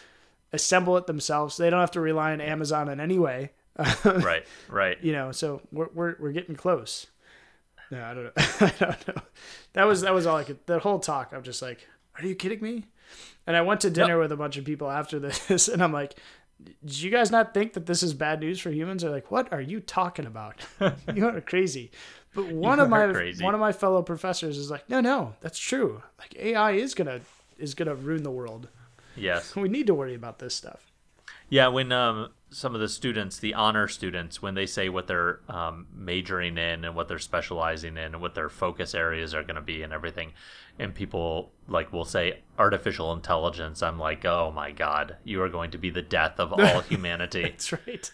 assemble 0.53 0.97
it 0.97 1.07
themselves. 1.07 1.57
They 1.57 1.69
don't 1.69 1.79
have 1.81 1.91
to 1.91 2.01
rely 2.01 2.31
on 2.31 2.41
Amazon 2.41 2.89
in 2.89 2.99
any 2.99 3.19
way. 3.19 3.51
right, 4.05 4.43
right. 4.69 4.97
you 5.03 5.11
know, 5.11 5.31
so 5.31 5.61
we're 5.71 5.89
we're 5.93 6.15
we're 6.19 6.31
getting 6.31 6.55
close. 6.55 7.05
No, 7.91 8.03
I 8.03 8.13
don't 8.13 8.23
know. 8.23 8.31
I 8.37 8.73
don't 8.79 9.07
know. 9.07 9.21
That 9.73 9.87
was 9.87 10.01
that 10.01 10.13
was 10.13 10.25
all 10.25 10.37
I 10.37 10.43
could. 10.43 10.59
The 10.65 10.79
whole 10.79 10.99
talk, 10.99 11.31
I'm 11.33 11.43
just 11.43 11.61
like, 11.61 11.87
are 12.17 12.25
you 12.25 12.35
kidding 12.35 12.61
me? 12.61 12.85
And 13.45 13.55
I 13.55 13.61
went 13.61 13.81
to 13.81 13.89
dinner 13.89 14.19
with 14.19 14.31
a 14.31 14.37
bunch 14.37 14.57
of 14.57 14.65
people 14.65 14.89
after 14.89 15.19
this, 15.47 15.67
and 15.67 15.83
I'm 15.83 15.93
like, 15.93 16.15
did 16.83 16.99
you 16.99 17.11
guys 17.11 17.31
not 17.31 17.53
think 17.53 17.73
that 17.73 17.85
this 17.85 18.03
is 18.03 18.13
bad 18.13 18.39
news 18.39 18.59
for 18.59 18.71
humans? 18.71 19.03
They're 19.03 19.11
like, 19.11 19.31
what 19.31 19.51
are 19.53 19.61
you 19.61 19.79
talking 19.79 20.25
about? 20.25 20.65
you 21.13 21.27
are 21.27 21.39
crazy. 21.41 21.91
But 22.33 22.47
one 22.51 22.79
of 22.79 22.89
my 22.89 23.11
crazy. 23.11 23.43
one 23.43 23.53
of 23.53 23.59
my 23.59 23.71
fellow 23.71 24.01
professors 24.03 24.57
is 24.57 24.69
like, 24.69 24.89
no, 24.89 24.99
no, 24.99 25.35
that's 25.41 25.59
true. 25.59 26.03
Like 26.19 26.35
AI 26.35 26.71
is 26.71 26.93
gonna 26.93 27.21
is 27.57 27.73
gonna 27.73 27.95
ruin 27.95 28.23
the 28.23 28.31
world. 28.31 28.69
Yes. 29.15 29.55
We 29.55 29.69
need 29.69 29.87
to 29.87 29.95
worry 29.95 30.13
about 30.13 30.39
this 30.39 30.53
stuff. 30.53 30.91
Yeah, 31.49 31.69
when 31.69 31.91
um, 31.91 32.29
some 32.49 32.73
of 32.73 32.79
the 32.81 32.87
students, 32.87 33.39
the 33.39 33.53
honor 33.53 33.87
students, 33.87 34.41
when 34.41 34.53
they 34.55 34.65
say 34.65 34.87
what 34.89 35.07
they're 35.07 35.39
um, 35.49 35.87
majoring 35.93 36.57
in 36.57 36.85
and 36.85 36.95
what 36.95 37.07
they're 37.07 37.19
specializing 37.19 37.97
in 37.97 38.03
and 38.13 38.21
what 38.21 38.35
their 38.35 38.49
focus 38.49 38.95
areas 38.95 39.33
are 39.33 39.43
going 39.43 39.55
to 39.55 39.61
be 39.61 39.81
and 39.83 39.91
everything, 39.91 40.31
and 40.79 40.95
people 40.95 41.51
like 41.67 41.91
will 41.91 42.05
say 42.05 42.39
artificial 42.57 43.11
intelligence, 43.13 43.83
I'm 43.83 43.99
like, 43.99 44.23
oh 44.25 44.51
my 44.55 44.71
god, 44.71 45.17
you 45.23 45.41
are 45.41 45.49
going 45.49 45.71
to 45.71 45.77
be 45.77 45.89
the 45.89 46.01
death 46.01 46.39
of 46.39 46.53
all 46.53 46.81
humanity. 46.89 47.41
That's 47.43 47.73
right. 47.73 48.11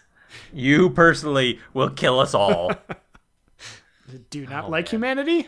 you 0.51 0.89
personally 0.89 1.59
will 1.73 1.89
kill 1.91 2.19
us 2.19 2.34
all. 2.34 2.71
Do 4.29 4.45
not 4.47 4.65
Oh, 4.65 4.69
like 4.69 4.86
man. 4.86 5.17
humanity? 5.17 5.47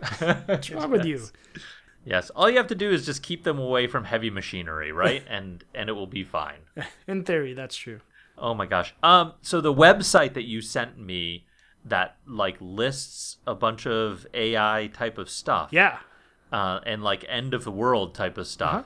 What's 0.46 0.70
wrong 0.70 0.90
with 0.90 1.04
you? 1.04 1.26
yes, 2.04 2.30
all 2.30 2.48
you 2.48 2.56
have 2.56 2.66
to 2.68 2.74
do 2.74 2.90
is 2.90 3.04
just 3.04 3.22
keep 3.22 3.44
them 3.44 3.58
away 3.58 3.86
from 3.86 4.04
heavy 4.04 4.30
machinery, 4.30 4.90
right? 4.92 5.22
and 5.28 5.64
and 5.74 5.88
it 5.88 5.92
will 5.92 6.06
be 6.06 6.24
fine. 6.24 6.60
In 7.06 7.24
theory, 7.24 7.52
that's 7.54 7.76
true. 7.76 8.00
Oh 8.40 8.54
my 8.54 8.66
gosh. 8.66 8.94
Um 9.02 9.34
so 9.42 9.60
the 9.60 9.74
website 9.74 10.34
that 10.34 10.44
you 10.44 10.60
sent 10.60 10.98
me 10.98 11.46
that 11.84 12.16
like 12.26 12.56
lists 12.60 13.36
a 13.46 13.54
bunch 13.54 13.86
of 13.86 14.26
AI 14.34 14.90
type 14.92 15.18
of 15.18 15.30
stuff. 15.30 15.70
Yeah. 15.72 15.98
Uh, 16.52 16.80
and 16.84 17.02
like 17.02 17.24
end 17.28 17.54
of 17.54 17.64
the 17.64 17.70
world 17.70 18.14
type 18.14 18.36
of 18.36 18.46
stuff. 18.46 18.74
Uh-huh. 18.74 18.82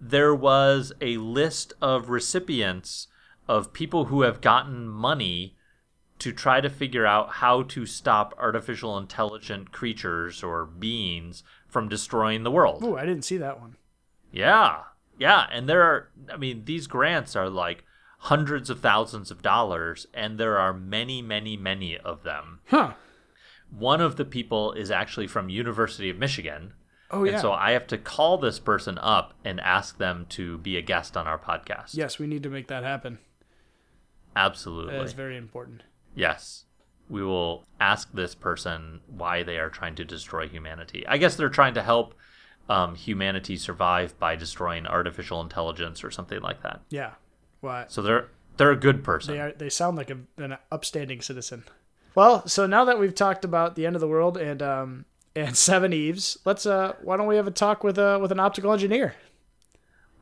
There 0.00 0.34
was 0.34 0.92
a 1.00 1.16
list 1.18 1.72
of 1.80 2.10
recipients 2.10 3.06
of 3.48 3.72
people 3.72 4.06
who 4.06 4.22
have 4.22 4.40
gotten 4.40 4.88
money 4.88 5.56
to 6.18 6.32
try 6.32 6.60
to 6.60 6.70
figure 6.70 7.06
out 7.06 7.34
how 7.34 7.62
to 7.62 7.86
stop 7.86 8.34
artificial 8.38 8.98
intelligent 8.98 9.72
creatures 9.72 10.42
or 10.42 10.66
beings 10.66 11.42
from 11.68 11.88
destroying 11.88 12.42
the 12.42 12.50
world. 12.50 12.82
Oh, 12.84 12.96
I 12.96 13.06
didn't 13.06 13.24
see 13.24 13.36
that 13.38 13.60
one. 13.60 13.76
Yeah. 14.32 14.80
Yeah. 15.18 15.46
And 15.50 15.68
there 15.68 15.82
are, 15.82 16.10
I 16.32 16.36
mean, 16.36 16.64
these 16.64 16.86
grants 16.86 17.36
are 17.36 17.48
like 17.48 17.84
hundreds 18.24 18.70
of 18.70 18.80
thousands 18.80 19.30
of 19.30 19.42
dollars, 19.42 20.06
and 20.14 20.38
there 20.38 20.58
are 20.58 20.72
many, 20.72 21.20
many, 21.20 21.58
many 21.58 21.98
of 21.98 22.22
them. 22.22 22.60
Huh. 22.68 22.94
One 23.70 24.00
of 24.00 24.16
the 24.16 24.24
people 24.24 24.72
is 24.72 24.90
actually 24.90 25.26
from 25.26 25.50
University 25.50 26.08
of 26.08 26.16
Michigan. 26.16 26.72
Oh 27.10 27.24
And 27.24 27.32
yeah. 27.32 27.40
so 27.40 27.52
I 27.52 27.72
have 27.72 27.86
to 27.88 27.98
call 27.98 28.38
this 28.38 28.58
person 28.58 28.96
up 28.98 29.34
and 29.44 29.60
ask 29.60 29.98
them 29.98 30.24
to 30.30 30.56
be 30.58 30.78
a 30.78 30.82
guest 30.82 31.18
on 31.18 31.26
our 31.26 31.38
podcast. 31.38 31.94
yes, 31.94 32.18
we 32.18 32.26
need 32.26 32.42
to 32.44 32.48
make 32.48 32.68
that 32.68 32.82
happen. 32.82 33.18
Absolutely. 34.34 34.94
That 34.94 35.04
is 35.04 35.12
very 35.12 35.36
important. 35.36 35.82
Yes. 36.14 36.64
We 37.10 37.22
will 37.22 37.66
ask 37.78 38.10
this 38.14 38.34
person 38.34 39.00
why 39.06 39.42
they 39.42 39.58
are 39.58 39.68
trying 39.68 39.96
to 39.96 40.04
destroy 40.04 40.48
humanity. 40.48 41.06
I 41.06 41.18
guess 41.18 41.36
they're 41.36 41.50
trying 41.50 41.74
to 41.74 41.82
help 41.82 42.14
um, 42.70 42.94
humanity 42.94 43.56
survive 43.58 44.18
by 44.18 44.34
destroying 44.34 44.86
artificial 44.86 45.42
intelligence 45.42 46.02
or 46.02 46.10
something 46.10 46.40
like 46.40 46.62
that. 46.62 46.80
Yeah. 46.88 47.10
Well, 47.64 47.86
So 47.88 48.02
they're 48.02 48.28
they're 48.56 48.70
a 48.70 48.76
good 48.76 49.02
person. 49.02 49.34
they 49.34 49.40
are. 49.40 49.52
They 49.52 49.68
sound 49.70 49.96
like 49.96 50.10
a, 50.10 50.18
an 50.36 50.56
upstanding 50.70 51.20
citizen. 51.20 51.64
Well, 52.14 52.46
so 52.46 52.66
now 52.66 52.84
that 52.84 53.00
we've 53.00 53.14
talked 53.14 53.44
about 53.44 53.74
the 53.74 53.86
end 53.86 53.96
of 53.96 54.00
the 54.00 54.08
world 54.08 54.36
and 54.36 54.62
um 54.62 55.04
and 55.36 55.54
Seveneves, 55.56 56.38
let's 56.44 56.66
uh 56.66 56.94
why 57.02 57.16
don't 57.16 57.26
we 57.26 57.36
have 57.36 57.46
a 57.48 57.50
talk 57.50 57.82
with 57.82 57.98
uh 57.98 58.18
with 58.22 58.30
an 58.32 58.38
optical 58.40 58.72
engineer? 58.72 59.14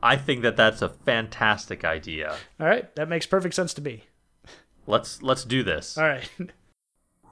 I 0.01 0.15
think 0.17 0.41
that 0.41 0.57
that's 0.57 0.81
a 0.81 0.89
fantastic 0.89 1.85
idea. 1.85 2.35
All 2.59 2.67
right, 2.67 2.93
that 2.95 3.07
makes 3.07 3.25
perfect 3.25 3.55
sense 3.55 3.73
to 3.75 3.81
me. 3.81 4.05
Let's 4.87 5.21
let's 5.21 5.45
do 5.45 5.63
this. 5.63 5.97
All 5.97 6.03
right. 6.05 6.29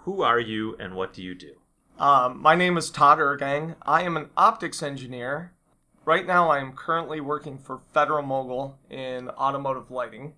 Who 0.05 0.21
are 0.23 0.39
you 0.39 0.75
and 0.79 0.95
what 0.95 1.13
do 1.13 1.21
you 1.21 1.35
do? 1.35 1.53
Um, 1.99 2.41
my 2.41 2.55
name 2.55 2.77
is 2.77 2.89
Todd 2.89 3.19
Irgang. 3.19 3.75
I 3.83 4.01
am 4.03 4.17
an 4.17 4.29
optics 4.35 4.81
engineer. 4.81 5.51
Right 6.05 6.25
now, 6.25 6.49
I 6.49 6.59
am 6.59 6.73
currently 6.73 7.21
working 7.21 7.57
for 7.57 7.81
Federal 7.93 8.23
Mogul 8.23 8.79
in 8.89 9.29
automotive 9.29 9.91
lighting. 9.91 10.33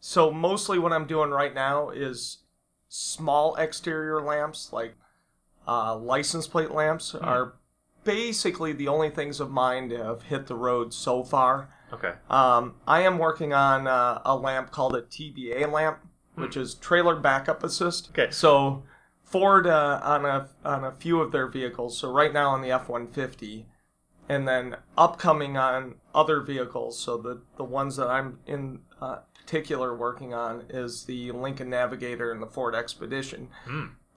So, 0.00 0.30
mostly 0.30 0.78
what 0.78 0.92
I'm 0.92 1.06
doing 1.06 1.30
right 1.30 1.54
now 1.54 1.90
is 1.90 2.38
small 2.88 3.56
exterior 3.56 4.20
lamps, 4.22 4.72
like 4.72 4.94
uh, 5.66 5.96
license 5.96 6.46
plate 6.46 6.70
lamps, 6.70 7.14
are 7.14 7.54
basically 8.04 8.72
the 8.72 8.88
only 8.88 9.10
things 9.10 9.40
of 9.40 9.50
mine 9.50 9.88
to 9.90 10.02
have 10.02 10.22
hit 10.22 10.46
the 10.46 10.54
road 10.54 10.94
so 10.94 11.22
far. 11.22 11.68
Okay. 11.92 12.12
Um, 12.30 12.74
I 12.86 13.02
am 13.02 13.18
working 13.18 13.52
on 13.52 13.86
uh, 13.86 14.20
a 14.24 14.36
lamp 14.36 14.70
called 14.70 14.94
a 14.94 15.02
TBA 15.02 15.70
lamp, 15.70 15.98
which 16.34 16.56
is 16.56 16.74
trailer 16.74 17.16
backup 17.16 17.62
assist. 17.64 18.10
Okay. 18.10 18.30
So 18.30 18.84
Ford 19.22 19.66
uh, 19.66 20.00
on 20.02 20.24
a 20.24 20.48
on 20.64 20.84
a 20.84 20.92
few 20.92 21.20
of 21.20 21.32
their 21.32 21.48
vehicles. 21.48 21.98
So 21.98 22.10
right 22.10 22.32
now 22.32 22.50
on 22.50 22.62
the 22.62 22.70
F 22.70 22.88
one 22.88 23.08
fifty, 23.08 23.66
and 24.28 24.46
then 24.46 24.76
upcoming 24.96 25.56
on 25.56 25.94
other 26.14 26.40
vehicles. 26.40 26.98
So 26.98 27.16
the 27.16 27.40
the 27.56 27.64
ones 27.64 27.96
that 27.96 28.08
I'm 28.08 28.38
in 28.46 28.80
uh, 29.00 29.20
particular 29.34 29.96
working 29.96 30.34
on 30.34 30.64
is 30.68 31.04
the 31.04 31.32
Lincoln 31.32 31.70
Navigator 31.70 32.30
and 32.30 32.42
the 32.42 32.46
Ford 32.46 32.74
Expedition. 32.74 33.48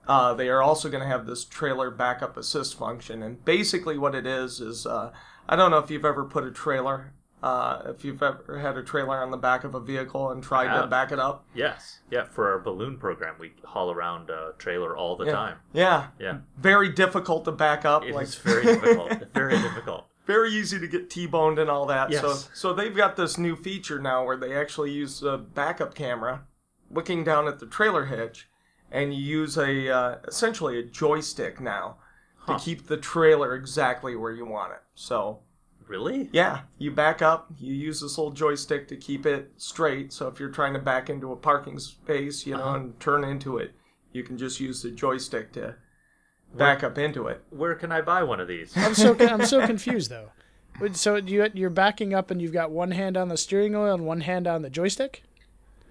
Uh, 0.08 0.34
they 0.34 0.50
are 0.50 0.62
also 0.62 0.90
going 0.90 1.04
to 1.04 1.08
have 1.08 1.26
this 1.26 1.46
trailer 1.46 1.92
backup 1.92 2.36
assist 2.36 2.78
function, 2.78 3.22
and 3.24 3.46
basically 3.46 3.98
what 3.98 4.16
it 4.16 4.26
is 4.26 4.60
is 4.60 4.86
uh, 4.86 5.12
I 5.48 5.56
don't 5.56 5.72
know 5.72 5.78
if 5.78 5.90
you've 5.92 6.06
ever 6.06 6.26
put 6.26 6.44
a 6.44 6.52
trailer, 6.52 7.14
uh, 7.44 7.82
if 7.86 8.06
you've 8.06 8.22
ever 8.22 8.60
had 8.60 8.78
a 8.78 8.84
trailer 8.84 9.18
on 9.22 9.32
the 9.32 9.38
back 9.38 9.64
of 9.64 9.74
a 9.74 9.80
vehicle 9.80 10.30
and 10.32 10.44
tried 10.44 10.80
to 10.80 10.88
back 10.88 11.12
it 11.12 11.20
up. 11.20 11.46
Yes. 11.56 12.00
Yeah. 12.12 12.26
For 12.26 12.52
our 12.52 12.60
balloon 12.60 12.98
program, 12.98 13.36
we 13.40 13.54
haul 13.64 13.92
around 13.92 14.30
a 14.30 14.54
trailer 14.58 14.96
all 14.96 15.16
the 15.16 15.26
Yeah. 15.26 15.32
time. 15.32 15.58
Yeah, 15.74 16.08
Yeah. 16.20 16.38
very 16.58 16.90
difficult 16.90 17.46
to 17.46 17.52
back 17.52 17.84
up. 17.86 18.04
It 18.04 18.10
is 18.10 18.16
like 18.16 18.28
very 18.30 18.64
difficult. 18.64 19.14
very 19.34 19.58
difficult. 19.58 20.06
very 20.28 20.52
easy 20.52 20.80
to 20.80 20.88
get 20.88 21.10
T-boned 21.10 21.58
and 21.58 21.70
all 21.70 21.86
that. 21.88 22.14
So 22.14 22.28
Yes. 22.28 22.50
so 22.54 22.74
they've 22.74 22.96
got 22.96 23.16
this 23.16 23.38
new 23.40 23.56
feature 23.56 24.00
now 24.00 24.24
where 24.24 24.38
they 24.38 24.56
actually 24.56 24.92
use 24.92 25.24
a 25.24 25.38
backup 25.38 25.96
camera 25.96 26.44
looking 26.92 27.24
down 27.24 27.48
at 27.48 27.60
the 27.60 27.66
trailer 27.66 28.06
hitch 28.06 28.48
and 28.92 29.14
you 29.16 29.22
use 29.24 29.58
a 29.58 29.90
uh, 29.90 30.16
essentially 30.28 30.78
a 30.78 30.84
joystick 30.84 31.60
now 31.60 31.98
Huh. 32.46 32.58
to 32.58 32.64
keep 32.64 32.88
the 32.88 32.98
trailer 32.98 33.54
exactly 33.56 34.16
where 34.16 34.32
you 34.32 34.46
want 34.46 34.74
it. 34.74 34.80
So 34.96 35.40
Really? 35.92 36.30
yeah, 36.32 36.62
you 36.78 36.90
back 36.92 37.22
up, 37.22 37.52
you 37.60 37.74
use 37.76 38.00
this 38.00 38.18
little 38.18 38.32
joystick 38.32 38.88
to 38.88 38.96
keep 38.96 39.26
it 39.26 39.52
straight. 39.58 40.14
So 40.14 40.28
if 40.30 40.40
you're 40.40 40.50
trying 40.50 40.72
to 40.74 40.80
back 40.80 41.10
into 41.10 41.34
a 41.34 41.36
parking 41.36 41.80
space, 41.80 42.46
you 42.46 42.54
know, 42.56 42.64
Uh-huh. 42.64 42.76
and 42.78 43.00
turn 43.02 43.26
into 43.26 43.58
it, 43.58 43.74
you 44.14 44.24
can 44.24 44.38
just 44.38 44.62
use 44.62 44.82
the 44.82 44.90
joystick 44.92 45.52
to 45.54 45.76
back 46.56 46.82
up 46.82 46.98
into 46.98 47.28
it. 47.28 47.44
Where 47.50 47.76
can 47.76 47.92
I 47.92 48.00
buy 48.00 48.24
one 48.24 48.40
of 48.40 48.48
these? 48.48 48.72
I'm 48.78 48.96
so 48.96 49.16
I'm 49.20 49.46
so 49.46 49.66
confused 49.74 50.10
though. 50.10 50.30
So 50.94 51.18
you 51.18 51.50
you're 51.54 51.70
backing 51.70 52.14
up 52.14 52.32
and 52.32 52.42
you've 52.42 52.54
got 52.54 52.72
one 52.72 52.92
hand 52.92 53.18
on 53.18 53.28
the 53.28 53.38
steering 53.38 53.74
wheel 53.74 53.94
and 53.94 54.06
one 54.06 54.22
hand 54.22 54.48
on 54.48 54.62
the 54.62 54.70
joystick. 54.70 55.24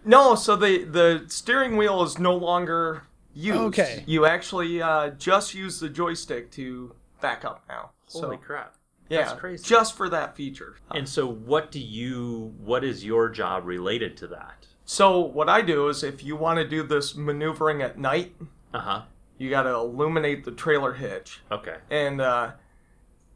No, 0.05 0.35
so 0.35 0.57
the 0.57 0.85
the 0.85 1.25
steering 1.29 1.77
wheel 1.77 2.03
is 2.03 2.19
no 2.19 2.35
longer 2.35 3.03
used. 3.35 3.59
Okay. 3.59 4.03
You 4.07 4.25
actually 4.25 4.81
uh, 4.81 5.11
just 5.11 5.53
use 5.55 5.79
the 5.79 5.91
joystick 5.91 6.51
to 6.53 6.95
back 7.21 7.45
up 7.45 7.63
now. 7.69 7.91
Holy 8.09 8.37
so 8.37 8.43
crap. 8.43 8.75
Yeah, 9.11 9.25
that's 9.25 9.39
crazy. 9.41 9.65
just 9.65 9.95
for 9.97 10.09
that 10.09 10.35
feature. 10.37 10.77
And 10.91 11.07
so 11.09 11.27
what 11.27 11.71
do 11.71 11.79
you 11.81 12.55
what 12.59 12.83
is 12.85 13.05
your 13.05 13.29
job 13.29 13.67
related 13.67 14.17
to 14.19 14.27
that? 14.29 14.67
So 14.87 15.21
what 15.21 15.49
I 15.49 15.61
do 15.63 15.89
is 15.89 16.03
if 16.03 16.25
you 16.25 16.35
want 16.37 16.59
to 16.59 16.67
do 16.67 16.83
this 16.83 17.15
maneuvering 17.15 17.83
at 17.83 17.99
night, 17.99 18.35
Uh-huh. 18.73 19.03
you 19.39 19.51
got 19.51 19.65
to 19.65 19.75
illuminate 19.75 20.45
the 20.45 20.51
trailer 20.53 20.95
hitch, 20.95 21.41
Okay. 21.53 21.77
and 21.91 22.21
uh, 22.21 22.53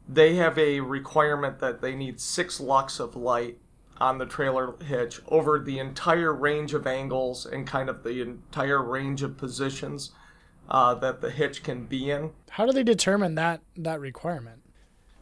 they 0.07 0.35
have 0.35 0.57
a 0.57 0.79
requirement 0.81 1.59
that 1.59 1.81
they 1.81 1.95
need 1.95 2.19
six 2.19 2.59
lux 2.59 2.99
of 2.99 3.15
light 3.15 3.57
on 3.97 4.17
the 4.17 4.25
trailer 4.25 4.75
hitch 4.83 5.21
over 5.29 5.57
the 5.57 5.79
entire 5.79 6.33
range 6.33 6.73
of 6.73 6.85
angles 6.85 7.45
and 7.45 7.65
kind 7.65 7.89
of 7.89 8.03
the 8.03 8.21
entire 8.21 8.83
range 8.83 9.23
of 9.23 9.37
positions 9.37 10.11
uh, 10.69 10.93
that 10.95 11.21
the 11.21 11.29
hitch 11.31 11.63
can 11.63 11.85
be 11.85 12.11
in. 12.11 12.31
How 12.51 12.65
do 12.65 12.73
they 12.73 12.83
determine 12.83 13.35
that 13.35 13.61
that 13.77 13.99
requirement? 14.01 14.61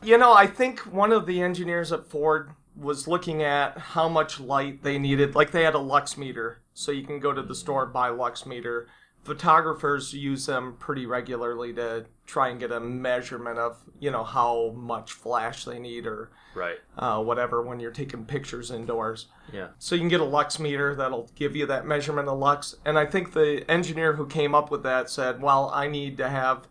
You 0.03 0.17
know, 0.17 0.33
I 0.33 0.47
think 0.47 0.79
one 0.81 1.11
of 1.11 1.25
the 1.25 1.41
engineers 1.41 1.91
at 1.91 2.05
Ford 2.07 2.51
was 2.75 3.07
looking 3.07 3.43
at 3.43 3.77
how 3.77 4.09
much 4.09 4.39
light 4.39 4.83
they 4.83 4.97
needed. 4.97 5.35
Like 5.35 5.51
they 5.51 5.63
had 5.63 5.75
a 5.75 5.79
lux 5.79 6.17
meter, 6.17 6.61
so 6.73 6.91
you 6.91 7.03
can 7.03 7.19
go 7.19 7.31
to 7.33 7.41
the 7.41 7.55
store 7.55 7.85
buy 7.85 8.09
lux 8.09 8.45
meter. 8.45 8.87
Photographers 9.23 10.13
use 10.13 10.45
them 10.47 10.75
pretty 10.79 11.05
regularly 11.05 11.73
to 11.73 12.05
try 12.25 12.49
and 12.49 12.59
get 12.59 12.71
a 12.71 12.79
measurement 12.79 13.57
of 13.57 13.77
you 13.99 14.11
know 14.11 14.23
how 14.23 14.71
much 14.75 15.11
flash 15.13 15.63
they 15.65 15.79
need 15.79 16.05
or 16.05 16.29
Right. 16.55 16.77
uh, 16.97 17.23
whatever 17.23 17.61
when 17.61 17.79
you're 17.79 17.89
taking 17.91 18.25
pictures 18.25 18.69
indoors. 18.69 19.27
Yeah. 19.51 19.69
So 19.79 19.95
you 19.95 20.01
can 20.01 20.09
get 20.09 20.19
a 20.19 20.25
lux 20.25 20.59
meter 20.59 20.93
that'll 20.93 21.29
give 21.35 21.55
you 21.55 21.65
that 21.67 21.85
measurement 21.85 22.27
of 22.27 22.37
lux. 22.37 22.75
And 22.85 22.99
I 22.99 23.05
think 23.05 23.33
the 23.33 23.63
engineer 23.71 24.13
who 24.13 24.27
came 24.27 24.53
up 24.53 24.69
with 24.69 24.83
that 24.83 25.09
said, 25.09 25.41
well, 25.41 25.71
I 25.73 25.87
need 25.87 26.17
to 26.17 26.29
have 26.29 26.67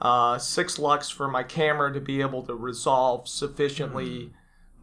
uh, 0.00 0.38
six 0.38 0.78
lux 0.78 1.10
for 1.10 1.28
my 1.28 1.42
camera 1.42 1.92
to 1.92 2.00
be 2.00 2.20
able 2.20 2.42
to 2.44 2.54
resolve 2.54 3.28
sufficiently 3.28 4.32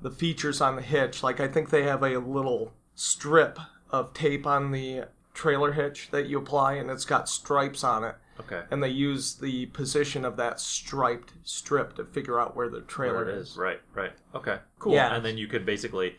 the 0.01 0.11
features 0.11 0.61
on 0.61 0.75
the 0.75 0.81
hitch. 0.81 1.23
Like 1.23 1.39
I 1.39 1.47
think 1.47 1.69
they 1.69 1.83
have 1.83 2.03
a 2.03 2.19
little 2.19 2.73
strip 2.95 3.59
of 3.89 4.13
tape 4.13 4.45
on 4.45 4.71
the 4.71 5.05
trailer 5.33 5.73
hitch 5.73 6.09
that 6.11 6.27
you 6.27 6.37
apply, 6.37 6.73
and 6.73 6.89
it's 6.89 7.05
got 7.05 7.29
stripes 7.29 7.83
on 7.83 8.03
it. 8.03 8.15
Okay. 8.39 8.63
And 8.69 8.83
they 8.83 8.89
use 8.89 9.35
the 9.35 9.67
position 9.67 10.25
of 10.25 10.35
that 10.37 10.59
striped 10.59 11.33
strip 11.43 11.95
to 11.95 12.03
figure 12.03 12.39
out 12.39 12.55
where 12.55 12.69
the 12.69 12.81
trailer 12.81 13.23
There 13.23 13.35
it 13.35 13.39
is. 13.39 13.51
is. 13.51 13.57
Right, 13.57 13.81
right. 13.93 14.11
Okay. 14.33 14.57
Cool. 14.79 14.93
Yeah. 14.93 15.15
And 15.15 15.25
then 15.25 15.37
you 15.37 15.47
could 15.47 15.65
basically 15.65 16.17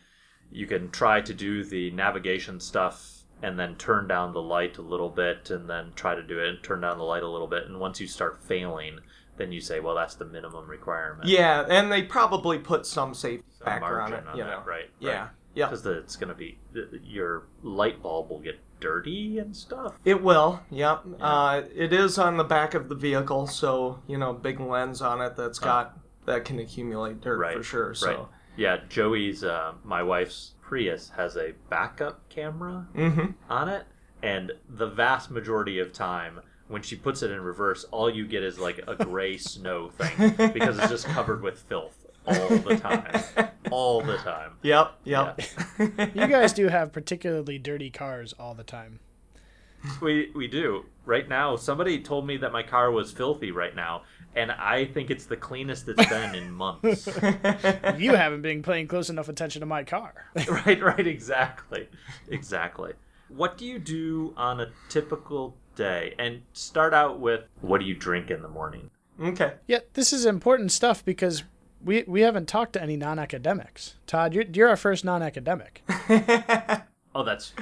you 0.51 0.67
can 0.67 0.91
try 0.91 1.21
to 1.21 1.35
do 1.35 1.65
the 1.65 1.91
navigation 1.91 2.61
stuff 2.61 3.16
and 3.43 3.59
then 3.59 3.75
turn 3.77 4.09
down 4.09 4.33
the 4.33 4.43
light 4.43 4.79
a 4.79 4.83
little 4.83 5.11
bit 5.11 5.51
and 5.51 5.69
then 5.69 5.93
try 5.95 6.15
to 6.15 6.23
do 6.23 6.39
it 6.39 6.49
and 6.49 6.63
turn 6.63 6.81
down 6.81 6.99
the 6.99 7.05
light 7.05 7.23
a 7.23 7.29
little 7.29 7.47
bit 7.47 7.65
and 7.67 7.79
once 7.79 8.01
you 8.01 8.07
start 8.07 8.43
failing 8.43 8.99
then 9.37 9.53
you 9.53 9.61
say 9.61 9.81
well 9.81 9.95
that's 9.95 10.15
the 10.15 10.25
minimum 10.25 10.67
requirement 10.67 11.29
Yeah, 11.29 11.65
and 11.69 11.93
they 11.93 12.03
probably 12.03 12.59
put 12.59 12.87
some 12.87 13.15
safety 13.15 13.45
A 13.61 13.65
factor 13.65 14.01
on 14.01 14.13
it. 14.13 14.25
You 14.35 14.45
know, 14.45 14.63
right 14.67 14.89
Yeah, 14.99 15.29
yeah. 15.55 15.67
because 15.67 15.85
it's 15.87 16.17
going 16.17 16.29
to 16.31 16.35
be 16.35 16.59
your 17.05 17.45
light 17.63 18.03
bulb 18.03 18.31
will 18.31 18.41
get 18.41 18.59
dirty 18.81 19.39
and 19.39 19.55
stuff 19.57 19.99
It 20.05 20.23
will. 20.23 20.61
Yep. 20.71 21.05
Uh, 21.21 21.63
it 21.75 21.93
is 21.93 22.19
on 22.19 22.37
the 22.37 22.45
back 22.45 22.75
of 22.75 22.89
the 22.89 22.95
vehicle, 22.95 23.47
so 23.47 24.01
you 24.07 24.17
know, 24.19 24.33
big 24.33 24.61
lens 24.61 25.03
on 25.03 25.21
it 25.21 25.37
that's 25.37 25.59
got 25.59 25.99
that 26.25 26.45
can 26.45 26.59
accumulate 26.59 27.21
dirt 27.21 27.39
right 27.39 27.57
for 27.57 27.63
sure. 27.63 27.95
So. 27.95 28.07
right 28.07 28.19
yeah 28.57 28.79
joey's 28.89 29.45
uh, 29.45 29.73
my 29.85 30.03
wife's 30.03 30.53
prius 30.67 31.11
has 31.17 31.37
a 31.37 31.53
backup 31.71 32.29
camera 32.29 32.87
Mm-hmm. 32.95 33.27
on 33.49 33.69
it, 33.69 33.85
and 34.23 34.53
the 34.69 34.87
vast 34.89 35.31
majority 35.31 35.79
of 35.79 35.93
time, 35.93 36.41
when 36.69 36.83
she 36.83 36.97
puts 36.97 37.23
it 37.23 37.31
in 37.31 37.41
reverse, 37.41 37.85
all 37.93 38.11
you 38.11 38.27
get 38.27 38.43
is 38.43 38.59
like 38.59 38.81
a 38.89 38.97
gray 39.05 39.37
snow 39.53 39.91
thing 39.91 40.35
because 40.53 40.77
it's 40.79 40.91
just 40.91 41.07
covered 41.07 41.43
with 41.43 41.61
filth 41.61 42.05
all 42.27 42.49
the 42.59 42.77
time, 42.77 43.23
all 43.71 44.01
the 44.03 44.17
time. 44.17 44.53
Yep. 44.63 44.93
Yep. 45.05 45.41
You 46.15 46.27
guys 46.27 46.53
do 46.53 46.67
have 46.69 46.93
particularly 46.93 47.59
dirty 47.59 47.89
cars 47.91 48.35
all 48.39 48.55
the 48.55 48.65
time. 48.65 48.99
We 50.01 50.33
we 50.35 50.49
do 50.49 50.87
right 51.05 51.29
now. 51.29 51.55
Somebody 51.55 52.01
told 52.01 52.27
me 52.27 52.37
that 52.39 52.51
my 52.51 52.65
car 52.65 52.91
was 52.91 53.13
filthy 53.13 53.53
right 53.53 53.77
now, 53.77 54.03
and 54.37 54.53
I 54.53 54.85
think 54.85 55.11
it's 55.11 55.27
the 55.27 55.37
cleanest 55.37 55.89
it's 55.89 56.07
been 56.09 56.35
in 56.35 56.53
months. 56.53 57.09
You 57.99 58.15
haven't 58.15 58.43
been 58.43 58.63
paying 58.63 58.87
close 58.87 59.11
enough 59.11 59.29
attention 59.29 59.61
to 59.61 59.67
my 59.67 59.83
car. 59.83 60.13
right, 60.49 60.81
right, 60.83 61.07
exactly, 61.07 61.89
exactly. 62.29 62.93
What 63.29 63.57
do 63.59 63.65
you 63.67 63.79
do 63.79 64.35
on 64.37 64.61
a 64.61 64.69
typical 64.89 65.57
day? 65.75 66.15
And 66.19 66.43
start 66.53 66.95
out 66.95 67.19
with 67.19 67.43
what 67.61 67.81
do 67.81 67.87
you 67.87 67.95
drink 67.95 68.31
in 68.31 68.43
the 68.43 68.49
morning? 68.49 68.91
okay. 69.21 69.55
Yeah, 69.67 69.81
this 69.95 70.13
is 70.13 70.27
important 70.27 70.71
stuff 70.73 71.05
because 71.05 71.43
we 71.85 72.05
we 72.07 72.21
haven't 72.21 72.47
talked 72.47 72.75
to 72.75 72.83
any 72.83 72.97
non-academics. 72.97 73.95
Todd, 74.07 74.35
you're 74.35 74.45
you're 74.53 74.69
our 74.69 74.77
first 74.77 75.05
non-academic. 75.05 75.83
Oh, 77.15 77.23
that's 77.25 77.55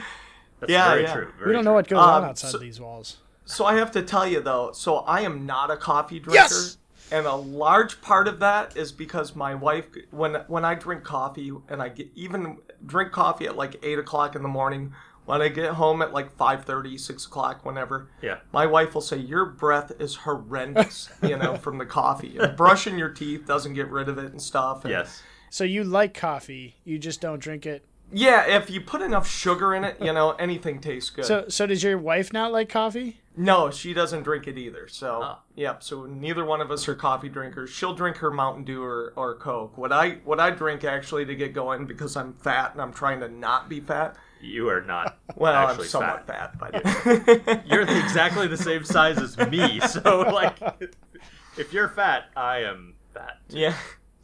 that's 0.59 0.72
Yeah, 0.72 0.89
very 0.89 1.03
yeah. 1.05 1.12
true. 1.14 1.29
We 1.47 1.53
don't 1.53 1.64
know 1.64 1.75
what 1.75 1.87
goes 1.87 2.01
on 2.01 2.25
Um, 2.25 2.31
outside 2.31 2.51
so- 2.51 2.59
these 2.59 2.81
walls. 2.81 3.18
So 3.45 3.64
I 3.64 3.74
have 3.76 3.90
to 3.92 4.03
tell 4.03 4.26
you 4.26 4.40
though, 4.40 4.72
so 4.72 4.99
I 4.99 5.20
am 5.22 5.47
not 5.47 5.70
a 5.70 5.76
coffee 5.76 6.18
drinker. 6.18 6.34
Yes! 6.34 6.78
And 7.12 7.26
a 7.26 7.34
large 7.34 8.01
part 8.01 8.26
of 8.26 8.40
that 8.40 8.76
is 8.76 8.90
because 8.90 9.36
my 9.36 9.55
wife, 9.55 9.84
when 10.11 10.34
when 10.49 10.64
I 10.64 10.74
drink 10.74 11.05
coffee, 11.05 11.53
and 11.68 11.82
I 11.82 11.90
get 11.90 12.09
even 12.14 12.59
drink 12.86 13.12
coffee 13.12 13.47
at 13.47 13.57
like 13.57 13.76
eight 13.84 13.99
o'clock 13.99 14.34
in 14.34 14.42
the 14.42 14.49
morning, 14.49 14.95
when 15.26 15.42
I 15.42 15.49
get 15.49 15.72
home 15.72 16.03
at 16.03 16.12
like 16.12 16.36
5.30, 16.36 16.99
6 17.01 17.26
o'clock, 17.26 17.64
whenever, 17.64 18.09
Yeah. 18.20 18.38
my 18.53 18.66
wife 18.66 18.95
will 18.95 19.01
say, 19.01 19.16
"Your 19.18 19.45
breath 19.45 19.92
is 19.99 20.16
horrendous," 20.16 21.11
you 21.22 21.36
know, 21.36 21.57
from 21.64 21.78
the 21.78 21.86
coffee. 21.86 22.36
And 22.38 22.57
brushing 22.57 22.99
your 22.99 23.11
teeth 23.11 23.47
doesn't 23.47 23.74
get 23.74 23.88
rid 23.90 24.09
of 24.09 24.18
it 24.18 24.32
and 24.32 24.40
stuff. 24.40 24.84
And 24.84 24.92
Yes. 24.92 25.22
So 25.51 25.62
you 25.64 25.84
like 25.84 26.14
coffee, 26.14 26.76
you 26.84 26.99
just 26.99 27.20
don't 27.20 27.38
drink 27.38 27.64
it. 27.64 27.84
Yeah, 28.12 28.45
if 28.47 28.70
you 28.70 28.80
put 28.80 29.03
enough 29.03 29.28
sugar 29.28 29.74
in 29.74 29.84
it, 29.84 29.97
you 30.01 30.12
know, 30.12 30.32
anything 30.32 30.80
tastes 30.80 31.11
good. 31.11 31.24
So 31.26 31.45
so 31.49 31.66
does 31.66 31.82
your 31.82 31.99
wife 31.99 32.32
not 32.32 32.51
like 32.53 32.68
coffee? 32.68 33.20
No, 33.37 33.70
she 33.70 33.93
doesn't 33.93 34.22
drink 34.22 34.47
it 34.47 34.57
either. 34.57 34.87
So, 34.87 35.20
Ah. 35.22 35.41
yep. 35.57 35.82
So 35.82 36.07
neither 36.07 36.45
one 36.45 36.61
of 36.61 36.70
us 36.70 36.87
are 36.89 36.95
coffee 36.95 37.28
drinkers. 37.28 37.68
She'll 37.70 37.95
drink 37.95 38.18
her 38.18 38.30
Mountain 38.30 38.64
Dew 38.64 38.82
or, 38.82 39.12
or 39.16 39.35
Coke. 39.35 39.76
What 39.76 39.93
I 39.93 40.18
what 40.24 40.39
I 40.39 40.51
drink 40.51 40.85
actually 40.85 41.24
to 41.26 41.35
get 41.35 41.53
going 41.53 41.87
because 41.87 42.16
I'm 42.16 42.35
fat 42.35 42.72
and 42.72 42.80
I'm 42.80 42.93
trying 42.93 43.20
to 43.20 43.28
not 43.28 43.68
be 43.68 43.80
fat. 43.80 44.16
You 44.41 44.68
are 44.68 44.82
not 44.82 45.18
Well, 45.37 45.53
actually 45.55 45.85
I'm 45.85 45.89
somewhat 45.89 46.26
fat. 46.26 46.57
fat, 46.59 46.82
but 47.43 47.66
You're 47.66 47.82
exactly 47.82 48.47
the 48.47 48.57
same 48.57 48.85
size 48.85 49.18
as 49.18 49.37
me. 49.51 49.80
So 49.80 50.20
like, 50.20 50.57
if 51.59 51.72
you're 51.72 51.89
fat, 51.89 52.26
I 52.37 52.59
am 52.59 52.95
fat. 53.14 53.39
Too. 53.49 53.59
yeah. 53.59 53.74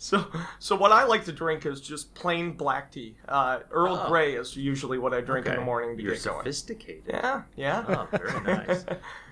So 0.02 0.24
so 0.58 0.76
what 0.76 0.92
I 0.92 1.04
like 1.04 1.26
to 1.26 1.32
drink 1.32 1.66
is 1.66 1.78
just 1.78 2.14
plain 2.14 2.52
black 2.52 2.90
tea. 2.90 3.16
Uh, 3.28 3.58
Earl 3.70 4.00
Oh. 4.02 4.08
Grey 4.08 4.32
is 4.34 4.56
usually 4.56 4.96
what 4.98 5.12
I 5.12 5.20
drink 5.20 5.44
in 5.46 5.54
the 5.56 5.60
morning 5.60 5.94
to 5.98 6.02
You're 6.02 6.14
get 6.14 6.24
going. 6.24 6.38
sophisticated. 6.38 7.02
Yeah, 7.06 7.42
yeah. 7.54 7.84
Oh, 7.86 8.08
very 8.16 8.40
nice. 8.66 8.86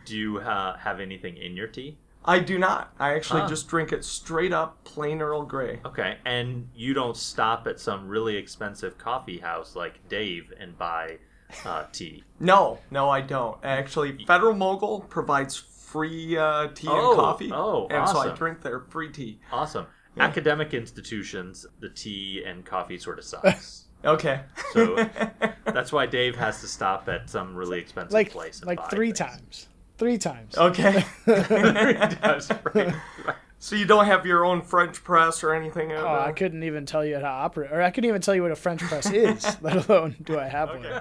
Do 0.05 0.15
you 0.17 0.39
uh, 0.41 0.77
have 0.77 1.01
anything 1.01 1.39
in 1.39 1.57
your 1.57 1.69
tea? 1.69 1.97
I 2.23 2.41
do 2.41 2.59
not. 2.59 2.93
I 2.99 3.15
actually 3.15 3.41
Ah. 3.43 3.49
just 3.49 3.67
drink 3.69 3.93
it 3.93 4.05
straight 4.05 4.53
up 4.53 4.85
plain 4.85 5.23
Earl 5.23 5.45
Grey. 5.45 5.81
Okay, 5.87 6.19
and 6.27 6.69
you 6.75 6.93
don't 6.93 7.17
stop 7.17 7.67
at 7.67 7.81
some 7.81 8.07
really 8.07 8.37
expensive 8.37 8.99
coffee 8.99 9.39
house 9.39 9.75
like 9.75 10.07
Dave 10.11 10.53
and 10.61 10.77
buy 10.77 11.17
uh, 11.65 11.85
tea. 11.93 12.25
No, 12.41 12.79
no, 12.91 13.09
I 13.09 13.23
don't. 13.23 13.57
Actually, 13.65 14.23
Federal 14.27 14.53
Mogul 14.55 15.01
provides 15.09 15.57
free 15.57 16.37
uh, 16.37 16.69
tea 16.75 16.89
Oh, 16.91 17.13
and 17.13 17.19
coffee. 17.19 17.51
oh, 17.55 17.87
and 17.89 18.07
so 18.07 18.19
I 18.19 18.35
drink 18.35 18.61
their 18.61 18.81
free 18.81 19.11
tea. 19.11 19.41
Awesome. 19.51 19.87
Academic 20.17 20.75
institutions, 20.75 21.67
the 21.81 21.89
tea 21.89 22.43
and 22.45 22.65
coffee 22.65 22.99
sort 22.99 23.19
of 23.19 23.25
sucks. 23.25 23.85
Okay. 24.05 24.43
So 24.75 24.95
that's 25.65 25.91
why 25.91 26.07
Dave 26.07 26.37
has 26.37 26.61
to 26.61 26.69
stop 26.69 27.09
at 27.09 27.29
some 27.29 27.57
really 27.57 27.81
expensive 27.81 28.13
Like 28.13 28.31
place. 28.31 28.65
Like 28.65 28.89
three 28.91 29.09
things. 29.09 29.19
times. 29.19 29.69
Three 29.99 30.19
times. 30.19 30.57
okay. 30.57 31.05
He 31.27 31.33
does, 31.33 32.49
right, 32.51 32.95
right. 33.27 33.37
So 33.59 33.75
you 33.75 33.87
don't 33.87 34.05
have 34.07 34.25
your 34.25 34.45
own 34.45 34.63
French 34.63 35.03
press 35.03 35.43
or 35.43 35.53
anything? 35.53 35.91
Oh, 35.91 36.07
I 36.07 36.31
couldn't 36.31 36.63
even 36.63 36.87
tell 36.87 37.05
you 37.05 37.15
how 37.17 37.21
to 37.23 37.27
operate, 37.27 37.73
or 37.73 37.83
I 37.83 37.91
couldn't 37.91 38.07
even 38.09 38.21
tell 38.21 38.37
you 38.37 38.43
what 38.43 38.53
a 38.53 38.57
French 38.57 38.81
press 38.83 39.11
is, 39.11 39.61
let 39.63 39.89
alone 39.89 40.15
do 40.23 40.39
I 40.39 40.47
have 40.47 40.69
one. 40.69 41.01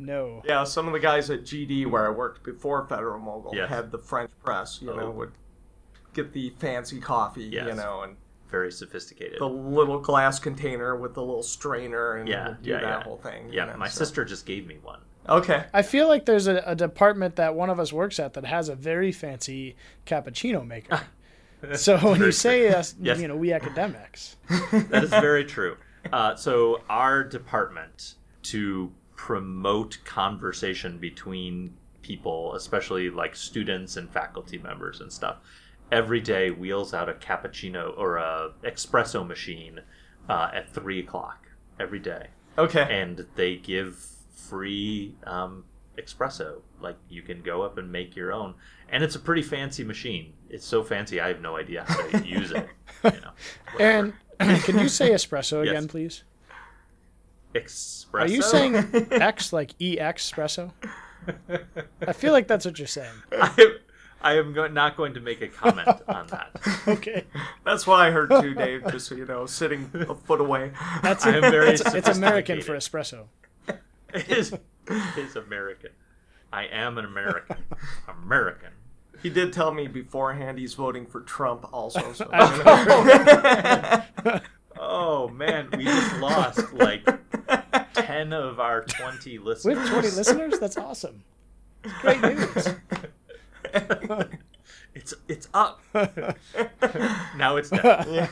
No. 0.00 0.42
Yeah, 0.44 0.64
some 0.64 0.88
of 0.88 0.92
the 0.92 0.98
guys 0.98 1.30
at 1.30 1.42
GD 1.42 1.86
where 1.88 2.04
I 2.04 2.10
worked 2.10 2.42
before 2.42 2.84
Federal 2.88 3.20
Mogul 3.20 3.52
Yes. 3.54 3.68
had 3.68 3.92
the 3.92 3.98
French 3.98 4.32
press. 4.44 4.80
You 4.82 4.90
oh. 4.90 4.96
know, 4.96 5.06
Oh. 5.06 5.10
would 5.12 5.32
get 6.14 6.32
the 6.32 6.50
fancy 6.58 6.98
coffee. 7.00 7.44
You 7.44 7.74
know, 7.76 8.00
and 8.02 8.16
Very 8.54 8.70
sophisticated. 8.70 9.40
the 9.40 9.48
little 9.48 9.98
glass 9.98 10.38
container 10.38 10.94
with 10.96 11.14
the 11.14 11.20
little 11.20 11.42
strainer 11.42 12.14
and 12.14 12.28
yeah, 12.28 12.54
do 12.62 12.70
yeah, 12.70 12.76
that 12.80 12.82
yeah. 12.82 13.02
whole 13.02 13.16
thing. 13.16 13.48
you 13.48 13.54
Yeah, 13.56 13.64
know, 13.64 13.76
my 13.76 13.88
so- 13.88 13.98
sister 13.98 14.24
just 14.24 14.46
gave 14.46 14.64
me 14.68 14.78
one. 14.80 15.00
Okay. 15.28 15.64
I 15.74 15.82
feel 15.82 16.06
like 16.06 16.24
there's 16.24 16.46
a, 16.46 16.62
a 16.66 16.76
department 16.76 17.34
that 17.36 17.56
one 17.56 17.68
of 17.68 17.80
us 17.80 17.92
works 17.92 18.20
at 18.20 18.34
that 18.34 18.44
has 18.44 18.68
a 18.68 18.76
very 18.76 19.10
fancy 19.10 19.74
cappuccino 20.06 20.64
maker. 20.64 21.00
so 21.74 21.96
when 21.98 22.20
you 22.20 22.30
say 22.30 22.68
us, 22.68 22.94
Yes. 23.00 23.18
you 23.18 23.26
know, 23.26 23.34
we 23.34 23.52
academics, 23.52 24.36
That 24.70 25.02
is 25.02 25.10
very 25.10 25.44
true. 25.56 25.76
Uh, 26.12 26.36
so 26.36 26.80
our 26.88 27.24
department 27.24 28.14
to 28.44 28.92
promote 29.16 29.98
conversation 30.04 30.98
between 30.98 31.74
people, 32.02 32.54
especially 32.54 33.10
like 33.10 33.34
students 33.34 33.96
and 33.96 34.08
faculty 34.10 34.58
members 34.58 35.00
and 35.00 35.10
stuff, 35.12 35.38
every 35.94 36.20
day 36.20 36.50
wheels 36.50 36.92
out 36.92 37.08
a 37.08 37.12
cappuccino 37.14 37.96
or 37.96 38.16
a 38.16 38.50
espresso 38.64 39.26
machine 39.26 39.80
uh, 40.28 40.50
at 40.52 40.68
three 40.68 41.00
o'clock 41.00 41.46
every 41.78 42.00
day, 42.00 42.26
Okay. 42.58 42.86
and 42.90 43.26
they 43.36 43.56
give 43.56 43.96
free 44.34 45.14
um, 45.24 45.64
espresso. 45.96 46.60
Like 46.80 46.96
you 47.08 47.22
can 47.22 47.42
go 47.42 47.62
up 47.62 47.78
and 47.78 47.90
make 47.92 48.16
your 48.16 48.32
own, 48.32 48.54
and 48.88 49.02
it's 49.04 49.14
a 49.14 49.20
pretty 49.20 49.42
fancy 49.42 49.84
machine. 49.84 50.32
It's 50.50 50.66
so 50.66 50.82
fancy, 50.82 51.20
I 51.20 51.28
have 51.28 51.40
no 51.40 51.56
idea 51.56 51.84
how 51.86 52.06
to 52.08 52.26
use 52.38 52.50
it. 52.50 52.66
You 53.04 53.10
know, 53.20 53.30
Aaron, 53.78 54.12
can 54.40 54.78
you 54.78 54.88
say 54.88 55.10
espresso 55.18 55.64
Yes. 55.64 55.70
again, 55.72 55.88
please? 55.88 56.24
espresso. 57.54 58.20
Are 58.20 58.26
you 58.26 58.42
saying 58.42 58.74
X 59.12 59.52
like 59.52 59.74
EX 59.80 60.30
espresso? 60.32 60.72
I 62.06 62.12
feel 62.12 62.32
like 62.32 62.48
that's 62.48 62.64
what 62.64 62.78
you're 62.78 62.86
saying. 62.88 63.14
I, 63.32 63.76
I 64.24 64.38
am 64.38 64.54
go- 64.54 64.68
not 64.68 64.96
going 64.96 65.14
to 65.14 65.20
make 65.20 65.42
a 65.42 65.48
comment 65.48 65.88
on 66.08 66.26
that. 66.28 66.50
Okay. 66.88 67.24
That's 67.64 67.86
what 67.86 68.00
I 68.00 68.10
heard 68.10 68.30
too, 68.42 68.52
Dave. 68.54 68.84
Just 68.90 69.10
you 69.10 69.24
know, 69.24 69.46
sitting 69.46 69.90
a 69.94 70.14
foot 70.14 70.40
away. 70.40 70.72
That's 71.02 71.24
I 71.24 71.36
am 71.36 71.40
very 71.42 71.70
it's, 71.70 71.94
it's 71.94 72.08
American 72.08 72.60
for 72.60 72.74
espresso. 72.74 73.24
It 74.12 74.28
is, 74.28 74.52
it 74.52 75.18
is 75.18 75.36
American. 75.36 75.90
I 76.52 76.64
am 76.66 76.98
an 76.98 77.04
American. 77.06 77.56
American. 78.08 78.70
He 79.22 79.30
did 79.30 79.52
tell 79.52 79.72
me 79.72 79.86
beforehand 79.88 80.58
he's 80.58 80.74
voting 80.74 81.06
for 81.06 81.20
Trump 81.22 81.66
also. 81.72 82.12
So, 82.12 82.28
Oh 84.78 85.28
man, 85.28 85.68
we 85.76 85.84
just 85.84 86.16
lost 86.18 86.72
like 86.74 87.06
ten 87.94 88.32
of 88.32 88.60
our 88.60 88.82
twenty 88.84 89.38
We 89.38 89.44
listeners. 89.46 89.78
have 89.78 89.88
20 89.88 90.10
listeners? 90.10 90.58
That's 90.58 90.76
awesome. 90.76 91.22
It's 91.84 91.94
great 92.00 92.20
news. 92.20 92.68
It's 94.94 95.12
it's 95.26 95.48
up. 95.52 95.80
now 97.36 97.56
it's 97.56 97.70
down. 97.70 98.28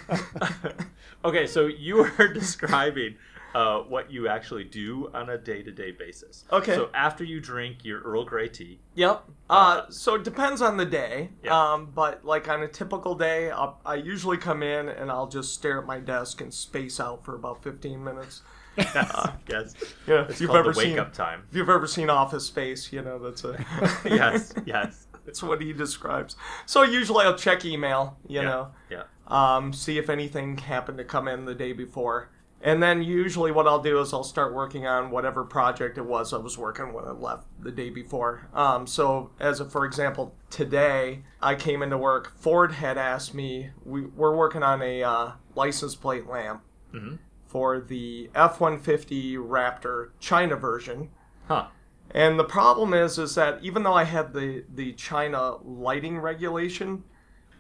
okay, 1.25 1.47
so 1.47 1.67
you 1.67 1.97
were 2.19 2.29
describing 2.29 3.17
uh, 3.55 3.81
what 3.81 4.11
you 4.13 4.29
actually 4.29 4.63
do 4.65 5.11
on 5.13 5.29
a 5.31 5.37
day-to-day 5.37 5.91
basis. 5.91 6.45
Okay. 6.53 6.75
So 6.75 6.89
after 6.95 7.25
you 7.25 7.41
drink 7.41 7.85
your 7.85 8.01
Earl 8.03 8.25
Grey 8.25 8.49
tea, 8.49 8.79
Yep. 8.95 9.25
Uh, 9.51 9.83
so 9.91 10.15
it 10.15 10.23
depends 10.25 10.63
on 10.63 10.77
the 10.77 10.87
day. 10.87 11.31
Yeah. 11.43 11.73
Um, 11.73 11.91
but 11.93 12.25
like 12.25 12.49
on 12.49 12.63
a 12.63 12.69
typical 12.69 13.15
day, 13.17 13.51
I'll, 13.51 13.81
I 13.85 13.97
usually 13.97 14.39
come 14.39 14.63
in 14.63 14.89
and 14.89 15.11
I'll 15.11 15.27
just 15.29 15.53
stare 15.55 15.81
at 15.81 15.87
my 15.87 15.99
desk 15.99 16.41
and 16.41 16.55
space 16.55 17.01
out 17.01 17.25
for 17.25 17.35
about 17.35 17.63
15 17.65 18.03
minutes. 18.03 18.43
yes, 18.79 19.27
yes, 19.51 19.75
Yeah, 20.07 20.23
it's 20.23 20.35
if 20.35 20.41
you've 20.41 20.51
ever 20.55 20.69
wake 20.69 20.77
seen, 20.87 20.99
up 20.99 21.13
time. 21.13 21.43
if 21.51 21.57
you've 21.57 21.69
ever 21.69 21.87
seen 21.87 22.09
Office 22.09 22.47
Space, 22.47 22.91
you 22.91 23.03
know 23.03 23.19
that's 23.19 23.45
a 23.45 23.63
yes, 24.07 24.55
yes, 24.65 25.09
that's 25.25 25.43
what 25.43 25.61
he 25.61 25.73
describes. 25.73 26.37
So 26.67 26.83
usually 26.83 27.25
I'll 27.25 27.37
check 27.37 27.65
email, 27.65 28.19
you 28.27 28.41
yeah, 28.41 28.43
know, 28.43 28.69
yeah. 28.91 29.03
um, 29.29 29.73
see 29.73 29.99
if 29.99 30.09
anything 30.11 30.57
happened 30.59 30.99
to 30.99 31.05
come 31.05 31.29
in 31.29 31.45
the 31.45 31.55
day 31.55 31.73
before. 31.73 32.31
And 32.65 32.81
then 32.81 33.03
usually 33.03 33.51
what 33.51 33.67
I'll 33.67 33.83
do 33.83 34.01
is 34.01 34.13
I'll 34.13 34.23
start 34.23 34.55
working 34.55 34.87
on 34.87 35.11
whatever 35.11 35.43
project 35.43 35.99
it 35.99 36.05
was 36.05 36.33
I 36.33 36.37
was 36.37 36.57
working 36.57 36.93
when 36.93 37.05
I 37.05 37.11
left 37.11 37.49
the 37.61 37.73
day 37.73 37.91
before. 37.91 38.49
Um, 38.55 38.87
so 38.87 39.31
as 39.41 39.59
a, 39.59 39.65
for 39.69 39.85
example, 39.85 40.37
today 40.49 41.25
I 41.41 41.57
came 41.57 41.83
into 41.83 41.99
work. 41.99 42.33
Ford 42.39 42.71
had 42.73 42.97
asked 42.99 43.35
me, 43.35 43.71
we, 43.85 44.03
we're 44.03 44.37
working 44.37 44.63
on 44.63 44.81
a 44.81 45.03
uh, 45.03 45.33
license 45.57 45.97
plate 45.97 46.29
lamp 46.29 46.63
Mhm. 46.95 47.19
for 47.47 47.81
the 47.81 48.31
F-150 48.35 49.37
Raptor 49.39 50.11
China 50.21 50.55
version. 50.55 51.11
Huh. 51.49 51.67
And 52.15 52.39
the 52.39 52.45
problem 52.45 52.93
is, 52.95 53.19
is 53.19 53.35
that 53.37 53.63
even 53.63 53.83
though 53.83 53.95
I 53.95 54.05
had 54.05 54.33
the 54.33 54.65
the 54.73 54.93
China 54.95 55.57
lighting 55.63 56.19
regulation, 56.19 57.05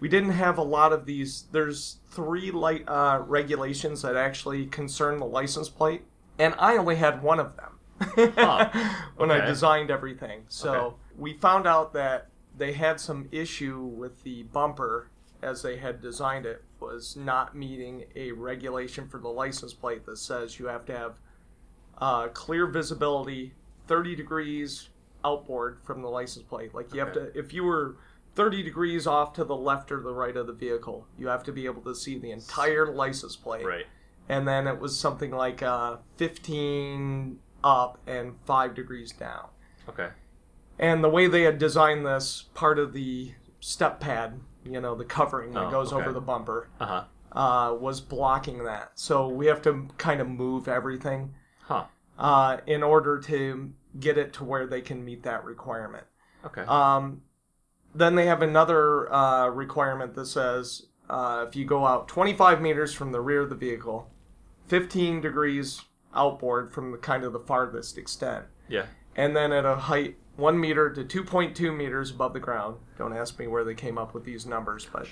we 0.01 0.09
didn't 0.09 0.31
have 0.33 0.59
a 0.59 0.63
lot 0.63 0.93
of 0.93 1.07
these. 1.07 1.47
There's 1.53 1.99
three 2.11 2.51
light 2.51 2.85
uh, 2.87 3.23
regulations 3.27 4.03
that 4.03 4.17
actually 4.17 4.67
concern 4.67 5.19
the 5.19 5.27
license 5.27 5.69
plate, 5.69 6.03
and 6.39 6.55
I 6.59 6.77
only 6.77 6.97
had 6.97 7.23
one 7.23 7.41
of 7.41 7.57
them 7.57 7.79
Huh. 8.37 8.71
when 9.17 9.31
I 9.31 9.41
designed 9.41 9.91
everything. 9.91 10.45
So 10.49 10.75
Okay. 10.75 10.97
we 11.17 11.35
found 11.35 11.67
out 11.67 11.93
that 11.95 12.29
they 12.55 12.73
had 12.73 13.01
some 13.01 13.29
issue 13.33 13.81
with 13.81 14.23
the 14.23 14.43
bumper 14.45 15.11
as 15.43 15.63
they 15.63 15.77
had 15.79 16.01
designed 16.03 16.47
it 16.47 16.65
was 16.79 17.17
not 17.17 17.57
meeting 17.57 18.05
a 18.15 18.33
regulation 18.33 19.09
for 19.09 19.19
the 19.19 19.29
license 19.29 19.73
plate 19.75 20.05
that 20.07 20.19
says 20.19 20.59
you 20.59 20.67
have 20.67 20.85
to 20.87 20.97
have 20.97 21.21
uh, 21.99 22.29
clear 22.29 22.67
visibility 22.67 23.55
30 23.93 24.17
degrees 24.17 24.89
outboard 25.23 25.77
from 25.85 26.01
the 26.01 26.09
license 26.09 26.45
plate 26.47 26.75
like 26.75 26.95
you 26.95 27.01
have 27.01 27.13
to 27.13 27.31
if 27.39 27.53
you 27.53 27.63
were 27.63 27.97
30 28.37 28.63
degrees 28.63 29.07
off 29.07 29.35
to 29.35 29.45
the 29.45 29.55
left 29.55 29.93
or 29.93 30.01
the 30.01 30.15
right 30.15 30.35
of 30.39 30.47
the 30.47 30.53
vehicle 30.55 31.07
you 31.19 31.27
have 31.29 31.45
to 31.45 31.53
be 31.53 31.67
able 31.67 31.83
to 31.83 31.95
see 31.95 32.19
the 32.19 32.31
entire 32.31 32.87
license 32.91 33.37
plate 33.37 33.67
Right. 33.67 33.85
and 34.31 34.49
then 34.49 34.67
it 34.67 34.81
was 34.81 34.99
something 34.99 35.31
like 35.31 35.63
uh, 35.63 35.99
15 36.17 37.39
up 37.63 37.99
and 38.07 38.35
5 38.47 38.75
degrees 38.75 39.13
down 39.13 39.49
Okay. 39.87 40.09
and 40.79 41.05
the 41.05 41.11
way 41.11 41.27
they 41.27 41.43
had 41.43 41.59
designed 41.59 42.07
this 42.07 42.47
part 42.55 42.79
of 42.79 42.95
the 42.95 43.33
step 43.61 44.01
pad 44.01 44.41
you 44.65 44.81
know 44.81 44.95
the 44.95 45.05
covering 45.05 45.53
that 45.53 45.67
Oh, 45.67 45.71
goes 45.71 45.93
okay. 45.93 46.01
over 46.03 46.13
the 46.15 46.21
bumper 46.23 46.71
Uh 46.81 46.87
huh. 46.87 47.39
uh, 47.39 47.75
was 47.75 48.01
blocking 48.01 48.65
that 48.65 48.93
so 48.95 49.29
we 49.29 49.47
have 49.49 49.61
to 49.63 49.89
kind 49.99 50.23
of 50.23 50.29
move 50.31 50.67
everything 50.67 51.35
Huh. 51.65 51.85
uh, 52.19 52.57
in 52.67 52.83
order 52.83 53.19
to 53.21 53.73
get 53.99 54.17
it 54.19 54.33
to 54.33 54.45
where 54.45 54.67
they 54.67 54.81
can 54.81 55.05
meet 55.05 55.23
that 55.23 55.45
requirement 55.45 56.07
Okay. 56.45 56.63
um, 56.63 57.23
then 57.95 58.15
they 58.15 58.27
have 58.27 58.43
another 58.43 59.13
uh, 59.13 59.49
requirement 59.49 60.15
that 60.15 60.27
says 60.27 60.87
uh, 61.11 61.45
if 61.47 61.55
you 61.55 61.65
go 61.65 61.87
out 61.87 62.09
25 62.09 62.61
meters 62.61 62.95
from 62.95 63.13
the 63.13 63.21
rear 63.21 63.43
of 63.43 63.51
the 63.51 63.55
vehicle, 63.55 64.11
15 64.69 65.21
degrees 65.21 65.83
outboard 66.15 66.73
from 66.73 66.93
the 66.93 66.99
kind 66.99 67.25
of 67.25 67.33
the 67.33 67.39
farthest 67.39 67.99
extent, 67.99 68.47
yeah. 68.69 68.87
and 69.15 69.37
then 69.37 69.53
at 69.53 69.65
a 69.65 69.77
height 69.77 70.17
1 70.37 70.59
meter 70.59 70.91
to 70.91 71.05
2.2 71.05 71.77
meters 71.77 72.11
above 72.11 72.33
the 72.33 72.41
ground. 72.41 72.77
Don't 72.97 73.15
ask 73.15 73.39
me 73.39 73.47
where 73.47 73.65
they 73.65 73.75
came 73.75 73.99
up 73.99 74.15
with 74.15 74.25
these 74.25 74.47
numbers, 74.47 74.89
but 74.91 75.07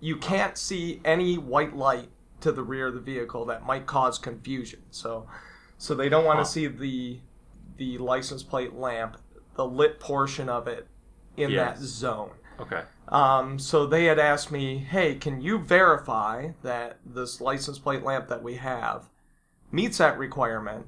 you 0.00 0.16
can't 0.16 0.58
see 0.58 1.00
any 1.04 1.38
white 1.38 1.74
light 1.74 2.10
to 2.40 2.52
the 2.52 2.62
rear 2.62 2.88
of 2.88 2.94
the 2.94 3.00
vehicle 3.00 3.46
that 3.46 3.64
might 3.64 3.86
cause 3.86 4.18
confusion. 4.18 4.80
So, 4.90 5.26
so 5.78 5.94
they 5.94 6.10
don't 6.10 6.26
want 6.26 6.38
to 6.40 6.44
see 6.44 6.66
the 6.66 7.20
the 7.76 7.98
license 7.98 8.42
plate 8.42 8.74
lamp, 8.74 9.16
the 9.54 9.66
lit 9.66 10.00
portion 10.00 10.48
of 10.48 10.66
it, 10.68 10.86
in 11.36 11.50
that 11.56 11.78
zone. 11.78 12.30
Okay. 12.60 12.82
Um, 13.08 13.58
so 13.58 13.86
they 13.86 14.06
had 14.06 14.18
asked 14.18 14.50
me, 14.50 14.78
"Hey, 14.78 15.14
can 15.16 15.40
you 15.40 15.58
verify 15.58 16.50
that 16.62 16.98
this 17.04 17.40
license 17.40 17.78
plate 17.78 18.02
lamp 18.02 18.28
that 18.28 18.42
we 18.42 18.54
have 18.56 19.10
meets 19.70 19.98
that 19.98 20.18
requirement?" 20.18 20.86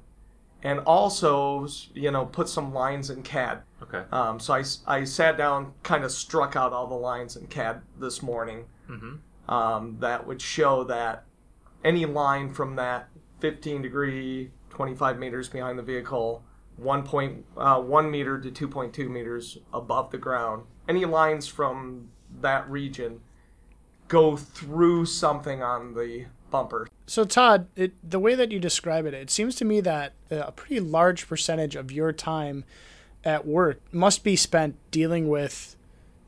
And 0.61 0.79
also, 0.81 1.67
you 1.93 2.11
know, 2.11 2.25
put 2.25 2.49
some 2.49 2.73
lines 2.73 3.09
in 3.09 3.23
CAD. 3.23 3.61
Okay. 3.81 4.03
Um, 4.11 4.39
so 4.41 4.53
I, 4.55 4.63
I 4.87 5.03
sat 5.05 5.37
down, 5.37 5.73
kind 5.83 6.03
of 6.03 6.11
struck 6.11 6.55
out 6.57 6.73
all 6.73 6.87
the 6.87 6.95
lines 6.95 7.37
in 7.37 7.47
CAD 7.47 7.81
this 7.97 8.21
morning 8.21 8.65
Mm-hmm. 8.89 9.53
um, 9.53 9.97
that 9.99 10.25
would 10.27 10.41
show 10.41 10.83
that 10.85 11.23
any 11.83 12.05
line 12.05 12.51
from 12.53 12.75
that 12.75 13.07
15 13.39 13.81
degree, 13.83 14.51
25 14.71 15.17
meters 15.19 15.47
behind 15.47 15.77
the 15.79 15.83
vehicle, 15.83 16.43
1.1 16.81 17.43
uh, 17.57 17.81
1 17.81 18.11
meter 18.11 18.39
to 18.39 18.67
2.2 18.67 19.09
meters 19.09 19.57
above 19.73 20.11
the 20.11 20.17
ground, 20.17 20.63
any 20.87 21.05
lines 21.05 21.47
from 21.47 22.09
that 22.41 22.69
region 22.69 23.21
go 24.07 24.35
through 24.35 25.05
something 25.05 25.61
on 25.61 25.93
the 25.93 26.25
bumper. 26.49 26.87
So 27.05 27.25
Todd, 27.25 27.67
it, 27.75 27.93
the 28.07 28.19
way 28.19 28.35
that 28.35 28.51
you 28.51 28.59
describe 28.59 29.05
it, 29.05 29.13
it 29.13 29.29
seems 29.29 29.55
to 29.57 29.65
me 29.65 29.81
that 29.81 30.13
a 30.29 30.51
pretty 30.51 30.79
large 30.79 31.27
percentage 31.27 31.75
of 31.75 31.91
your 31.91 32.11
time 32.11 32.65
at 33.23 33.45
work 33.45 33.81
must 33.91 34.23
be 34.23 34.35
spent 34.35 34.75
dealing 34.91 35.29
with 35.29 35.75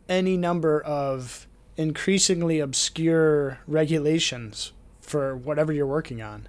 any 0.08 0.38
number 0.38 0.82
of 0.82 1.47
increasingly 1.78 2.60
obscure 2.60 3.60
regulations 3.66 4.74
for 4.99 5.36
whatever 5.36 5.72
you're 5.72 5.88
working 5.88 6.22
on. 6.22 6.47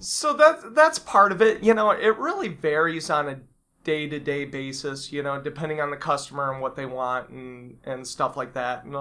So 0.00 0.32
that 0.34 0.74
that's 0.74 0.98
part 0.98 1.32
of 1.32 1.42
it. 1.42 1.62
You 1.62 1.74
know, 1.74 1.90
it 1.90 2.18
really 2.18 2.48
varies 2.48 3.10
on 3.10 3.28
a 3.28 3.40
day 3.84 4.08
to 4.08 4.18
day 4.18 4.44
basis. 4.44 5.12
You 5.12 5.22
know, 5.22 5.40
depending 5.40 5.80
on 5.80 5.90
the 5.90 5.96
customer 5.96 6.52
and 6.52 6.60
what 6.62 6.76
they 6.76 6.86
want 6.86 7.30
and 7.30 7.78
and 7.84 8.06
stuff 8.06 8.36
like 8.36 8.54
that. 8.54 8.84
And, 8.84 8.96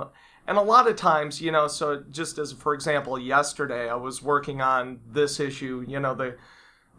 and 0.48 0.58
a 0.58 0.62
lot 0.62 0.88
of 0.88 0.96
times, 0.96 1.42
you 1.42 1.52
know, 1.52 1.68
so 1.68 2.04
just 2.10 2.38
as 2.38 2.52
for 2.52 2.74
example, 2.74 3.20
yesterday 3.20 3.90
I 3.90 3.96
was 3.96 4.22
working 4.22 4.62
on 4.62 5.00
this 5.08 5.40
issue. 5.40 5.86
You 5.88 6.00
know, 6.00 6.16
the 6.16 6.38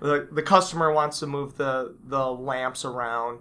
the 0.01 0.29
the 0.31 0.43
customer 0.43 0.93
wants 0.93 1.21
to 1.21 1.27
move 1.27 1.57
the 1.57 1.97
the 2.05 2.27
lamps 2.33 2.85
around. 2.85 3.41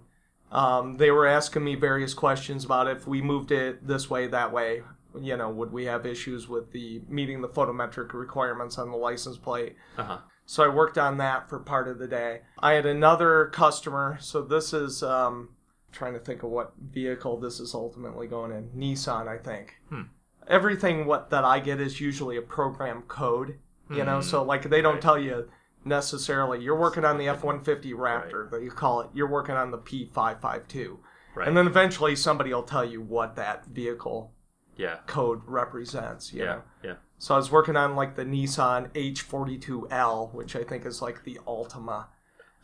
Um, 0.52 0.98
they 0.98 1.12
were 1.12 1.28
asking 1.28 1.64
me 1.64 1.76
various 1.76 2.14
questions 2.14 2.66
about 2.66 2.88
if 2.88 3.08
we 3.08 3.22
moved 3.22 3.52
it 3.52 3.86
this 3.86 4.10
way, 4.10 4.28
that 4.28 4.52
way. 4.52 4.82
You 5.20 5.38
know, 5.38 5.50
would 5.50 5.72
we 5.72 5.86
have 5.86 6.06
issues 6.06 6.48
with 6.48 6.72
the 6.72 7.02
meeting 7.08 7.42
the 7.42 7.48
photometric 7.48 8.14
requirements 8.14 8.78
on 8.78 8.92
the 8.92 8.98
license 8.98 9.38
plate? 9.38 9.76
Uh 9.98 10.04
huh. 10.04 10.18
So 10.52 10.64
I 10.64 10.68
worked 10.68 10.98
on 10.98 11.18
that 11.18 11.48
for 11.48 11.60
part 11.60 11.88
of 11.88 12.00
the 12.00 12.08
day. 12.08 12.42
I 12.58 12.72
had 12.74 12.88
another 12.88 13.46
customer. 13.54 14.18
So 14.20 14.42
this 14.42 14.74
is 14.74 15.04
um, 15.04 15.50
trying 15.92 16.14
to 16.14 16.20
think 16.20 16.42
of 16.42 16.50
what 16.50 16.74
vehicle 16.82 17.38
this 17.40 17.60
is 17.60 17.76
ultimately 17.76 18.26
going 18.26 18.52
in. 18.52 18.70
Nissan, 18.76 19.28
I 19.28 19.38
think. 19.38 19.76
Hmm. 19.90 20.02
Everything 20.48 21.06
what 21.06 21.30
that 21.30 21.44
I 21.44 21.60
get 21.60 21.80
is 21.80 22.02
usually 22.02 22.36
a 22.36 22.42
program 22.42 23.04
code. 23.04 23.60
You 23.92 24.04
know, 24.04 24.22
so 24.22 24.42
like 24.42 24.68
they 24.72 24.82
don't 24.82 24.94
Right. 24.94 25.02
tell 25.04 25.20
you 25.20 25.50
necessarily 25.86 26.64
you're 26.64 26.76
working 26.76 27.06
on 27.06 27.20
the 27.20 27.28
F 27.28 27.44
one 27.44 27.64
fifty 27.64 27.94
Raptor 27.94 28.50
that 28.50 28.64
you 28.64 28.72
call 28.72 29.02
it. 29.02 29.10
You're 29.14 29.30
working 29.30 29.54
on 29.56 29.70
the 29.70 29.78
P 29.78 30.10
five 30.12 30.42
five 30.42 30.68
two, 30.68 31.00
Right. 31.36 31.48
and 31.48 31.56
then 31.56 31.68
eventually 31.68 32.16
somebody 32.16 32.52
will 32.52 32.64
tell 32.64 32.86
you 32.86 33.02
what 33.02 33.36
that 33.36 33.66
vehicle 33.68 34.32
yeah. 34.78 34.98
code 35.06 35.42
represents. 35.46 36.34
You 36.34 36.40
Yeah. 36.44 36.46
know? 36.46 36.62
Yeah. 36.84 36.94
So 37.20 37.36
I 37.36 37.38
was 37.38 37.52
working 37.52 37.76
on 37.78 37.96
like 37.96 38.16
the 38.16 38.26
Nissan 38.26 38.90
H42L, 38.96 40.34
which 40.34 40.56
I 40.56 40.64
think 40.64 40.86
is 40.86 41.02
like 41.04 41.24
the 41.24 41.40
Altima, 41.48 42.08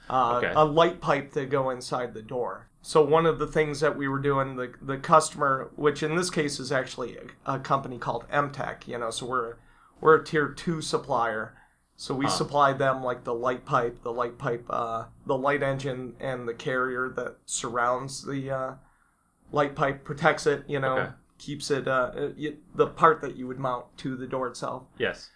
uh, 0.10 0.44
Okay. 0.44 0.56
a 0.56 0.66
light 0.66 1.02
pipe 1.02 1.34
to 1.34 1.46
go 1.46 1.70
inside 1.72 2.14
the 2.14 2.22
door. 2.24 2.70
So 2.82 3.02
one 3.04 3.26
of 3.26 3.40
the 3.40 3.48
things 3.48 3.80
that 3.82 3.98
we 3.98 4.08
were 4.08 4.20
doing, 4.20 4.56
the 4.56 4.74
the 4.82 4.98
customer, 4.98 5.72
which 5.76 6.04
in 6.04 6.16
this 6.16 6.30
case 6.30 6.60
is 6.60 6.72
actually 6.72 7.18
a, 7.46 7.56
a 7.56 7.60
company 7.60 7.98
called 7.98 8.26
MTech, 8.30 8.88
you 8.88 8.98
know, 8.98 9.10
so 9.12 9.26
we're 9.26 9.56
we're 10.00 10.16
a 10.16 10.24
tier 10.24 10.50
two 10.50 10.82
supplier. 10.82 11.58
So 11.98 12.14
we 12.16 12.28
Huh. 12.28 12.30
supplied 12.30 12.78
them 12.80 13.04
like 13.04 13.24
the 13.24 13.34
light 13.34 13.66
pipe, 13.66 14.04
the 14.04 14.12
light 14.14 14.38
pipe, 14.38 14.66
uh, 14.70 15.06
the 15.26 15.38
light 15.38 15.64
engine, 15.64 16.16
and 16.20 16.48
the 16.48 16.54
carrier 16.54 17.10
that 17.10 17.38
surrounds 17.46 18.24
the 18.26 18.52
uh, 18.52 18.74
light 19.52 19.76
pipe, 19.76 20.04
protects 20.04 20.46
it, 20.48 20.64
you 20.68 20.80
know, 20.80 20.98
Okay. 20.98 21.16
Keeps 21.38 21.70
it, 21.72 21.88
uh, 21.88 22.12
uh, 22.16 22.30
y- 22.38 22.56
the 22.76 22.88
part 22.88 23.22
that 23.22 23.36
you 23.36 23.48
would 23.48 23.60
mount 23.60 23.86
to 23.98 24.16
the 24.16 24.28
door 24.28 24.48
itself. 24.48 24.84
Yes. 24.98 25.30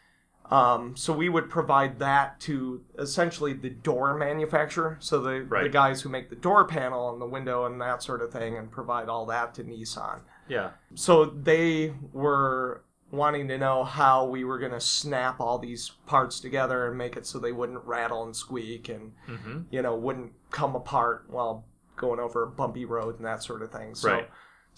Um, 0.52 0.96
so 0.96 1.14
we 1.14 1.30
would 1.30 1.48
provide 1.50 2.00
that 2.00 2.40
to 2.42 2.82
essentially 2.98 3.54
the 3.54 3.70
door 3.70 4.16
manufacturer, 4.18 4.98
so 5.00 5.22
the, 5.22 5.46
the 5.66 5.70
guys 5.70 6.02
who 6.02 6.10
make 6.10 6.30
the 6.32 6.36
door 6.36 6.66
panel 6.66 7.12
and 7.12 7.22
the 7.22 7.28
window 7.28 7.66
and 7.66 7.80
that 7.82 8.02
sort 8.02 8.22
of 8.24 8.32
thing, 8.32 8.58
and 8.58 8.72
provide 8.72 9.10
all 9.10 9.28
that 9.28 9.54
to 9.56 9.64
Nissan. 9.64 10.22
Yeah. 10.48 10.72
So 10.96 11.26
they 11.26 11.94
were 12.14 12.82
wanting 13.12 13.48
to 13.50 13.58
know 13.60 13.84
how 13.84 14.26
we 14.26 14.44
were 14.44 14.58
going 14.58 14.72
to 14.72 14.82
snap 14.82 15.40
all 15.40 15.60
these 15.60 15.92
parts 16.08 16.40
together 16.40 16.88
and 16.88 16.98
make 16.98 17.16
it 17.16 17.26
so 17.28 17.38
they 17.38 17.52
wouldn't 17.52 17.84
rattle 17.86 18.24
and 18.24 18.36
squeak 18.36 18.90
and 18.90 19.12
Mm-hmm. 19.28 19.62
you 19.72 19.82
know 19.84 19.96
wouldn't 19.96 20.32
come 20.52 20.76
apart 20.76 21.26
while 21.28 21.66
going 21.96 22.20
over 22.20 22.44
a 22.44 22.48
bumpy 22.48 22.86
road 22.86 23.18
and 23.18 23.26
that 23.26 23.44
sort 23.44 23.62
of 23.62 23.72
thing. 23.72 23.94
So 23.94 24.10
Right. 24.12 24.30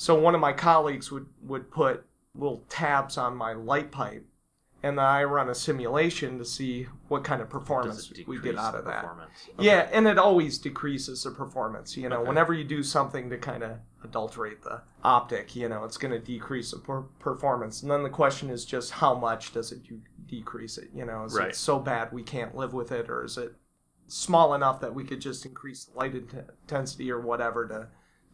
So 0.01 0.15
one 0.19 0.33
of 0.33 0.41
my 0.41 0.51
colleagues 0.51 1.11
would 1.11 1.27
would 1.43 1.69
put 1.69 2.03
little 2.33 2.63
tabs 2.69 3.17
on 3.17 3.35
my 3.35 3.53
light 3.53 3.91
pipe 3.91 4.25
and 4.81 4.97
then 4.97 5.05
I 5.05 5.23
run 5.25 5.47
a 5.47 5.53
simulation 5.53 6.39
to 6.39 6.45
see 6.45 6.87
what 7.07 7.23
kind 7.23 7.39
of 7.39 7.49
performance 7.51 8.11
we 8.25 8.39
get 8.39 8.57
out 8.57 8.73
of 8.73 8.85
that. 8.85 9.01
performance? 9.01 9.31
Yeah, 9.59 9.87
and 9.91 10.07
it 10.07 10.17
always 10.17 10.57
decreases 10.57 11.21
the 11.21 11.29
performance. 11.29 11.95
You 11.95 12.09
know, 12.09 12.21
Okay. 12.21 12.29
whenever 12.29 12.51
you 12.51 12.63
do 12.63 12.81
something 12.81 13.29
to 13.29 13.37
kind 13.37 13.61
of 13.61 13.77
adulterate 14.03 14.63
the 14.63 14.81
optic, 15.03 15.55
you 15.55 15.69
know, 15.69 15.83
it's 15.83 15.97
going 15.97 16.13
to 16.13 16.19
decrease 16.19 16.71
the 16.71 16.79
per- 16.79 17.03
performance. 17.19 17.83
And 17.83 17.91
then 17.91 18.01
the 18.01 18.09
question 18.09 18.49
is 18.49 18.65
just 18.65 18.89
how 18.93 19.13
much 19.13 19.53
does 19.53 19.71
it 19.71 19.83
do- 19.83 20.01
decrease 20.25 20.79
it? 20.79 20.89
You 20.95 21.05
know, 21.05 21.25
is 21.25 21.35
Right. 21.35 21.49
it 21.49 21.55
so 21.55 21.77
bad 21.77 22.11
we 22.11 22.23
can't 22.23 22.55
live 22.55 22.73
with 22.73 22.91
it, 22.91 23.07
or 23.07 23.23
is 23.23 23.37
it 23.37 23.53
small 24.07 24.55
enough 24.55 24.79
that 24.81 24.95
we 24.95 25.03
could 25.03 25.21
just 25.21 25.45
increase 25.45 25.85
the 25.85 25.95
light 25.95 26.15
int- 26.15 26.33
intensity 26.63 27.11
or 27.11 27.19
whatever 27.19 27.67
to 27.67 27.87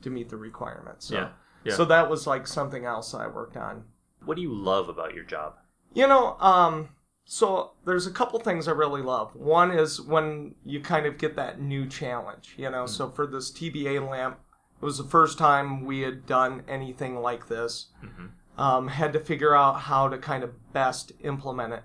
to 0.04 0.10
meet 0.10 0.30
the 0.30 0.38
requirements? 0.38 1.08
So, 1.08 1.16
Yeah. 1.16 1.30
Yeah. 1.64 1.76
so 1.76 1.86
that 1.86 2.10
was 2.10 2.26
like 2.28 2.48
something 2.48 2.86
else 2.86 3.14
I 3.14 3.28
worked 3.28 3.58
on. 3.58 3.84
What 4.24 4.36
do 4.36 4.42
you 4.42 4.54
love 4.54 4.90
about 4.90 5.14
your 5.14 5.24
job? 5.24 5.56
You 5.94 6.08
know, 6.08 6.38
um, 6.40 6.90
so 7.26 7.72
there's 7.86 8.08
a 8.08 8.12
couple 8.12 8.40
things 8.40 8.68
I 8.68 8.72
really 8.72 9.02
love. 9.02 9.36
One 9.36 9.72
is 9.72 10.02
when 10.02 10.56
you 10.64 10.80
kind 10.82 11.06
of 11.06 11.18
get 11.18 11.36
that 11.36 11.60
new 11.60 11.86
challenge, 11.88 12.56
you 12.58 12.70
know. 12.70 12.86
So 12.86 13.10
for 13.10 13.28
this 13.28 13.52
TBA 13.52 14.08
lamp, 14.10 14.40
it 14.82 14.86
was 14.86 14.98
the 14.98 15.04
first 15.04 15.38
time 15.38 15.86
we 15.86 16.02
had 16.02 16.26
done 16.26 16.64
anything 16.68 17.18
like 17.22 17.48
this. 17.48 17.88
Mhm. 18.04 18.32
Um, 18.58 18.88
had 18.88 19.14
to 19.14 19.20
figure 19.20 19.56
out 19.56 19.82
how 19.82 20.08
to 20.08 20.18
kind 20.18 20.44
of 20.44 20.74
best 20.74 21.12
implement 21.22 21.74
it. 21.74 21.84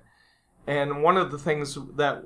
And 0.66 1.02
one 1.02 1.16
of 1.16 1.30
the 1.30 1.38
things 1.38 1.76
that 1.96 2.24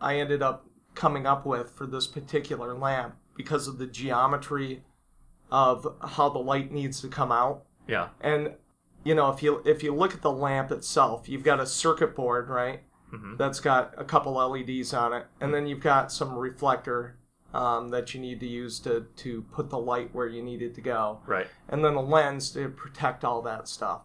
I 0.00 0.16
ended 0.18 0.42
up 0.42 0.66
coming 0.94 1.26
up 1.26 1.44
with 1.44 1.70
for 1.70 1.86
this 1.86 2.06
particular 2.06 2.74
lamp, 2.74 3.16
because 3.36 3.66
of 3.68 3.78
the 3.78 3.86
geometry 3.86 4.84
of 5.54 5.86
how 6.02 6.28
the 6.28 6.38
light 6.40 6.72
needs 6.72 7.00
to 7.00 7.06
come 7.08 7.30
out, 7.30 7.62
Yeah. 7.86 8.08
and 8.20 8.54
you 9.04 9.14
know, 9.14 9.28
if 9.30 9.40
you 9.42 9.62
if 9.64 9.82
you 9.84 9.94
look 9.94 10.12
at 10.14 10.22
the 10.22 10.32
lamp 10.32 10.72
itself, 10.72 11.28
you've 11.28 11.44
got 11.44 11.60
a 11.60 11.66
circuit 11.66 12.16
board, 12.16 12.48
right? 12.48 12.82
Mhm. 13.12 13.38
That's 13.38 13.60
got 13.60 13.94
a 13.96 14.02
couple 14.04 14.32
LEDs 14.34 14.92
on 14.92 15.12
it, 15.12 15.26
and 15.40 15.54
then 15.54 15.68
you've 15.68 15.80
got 15.82 16.10
some 16.10 16.36
reflector 16.36 17.16
um, 17.52 17.90
that 17.90 18.12
you 18.12 18.20
need 18.20 18.40
to 18.40 18.46
use 18.48 18.80
to 18.80 19.06
to 19.14 19.42
put 19.52 19.70
the 19.70 19.78
light 19.78 20.12
where 20.12 20.26
you 20.26 20.42
need 20.42 20.60
it 20.60 20.74
to 20.74 20.80
go, 20.80 21.20
Right. 21.24 21.46
and 21.68 21.84
then 21.84 21.94
a 21.94 22.00
lens 22.02 22.50
to 22.54 22.68
protect 22.70 23.24
all 23.24 23.40
that 23.42 23.68
stuff. 23.68 24.02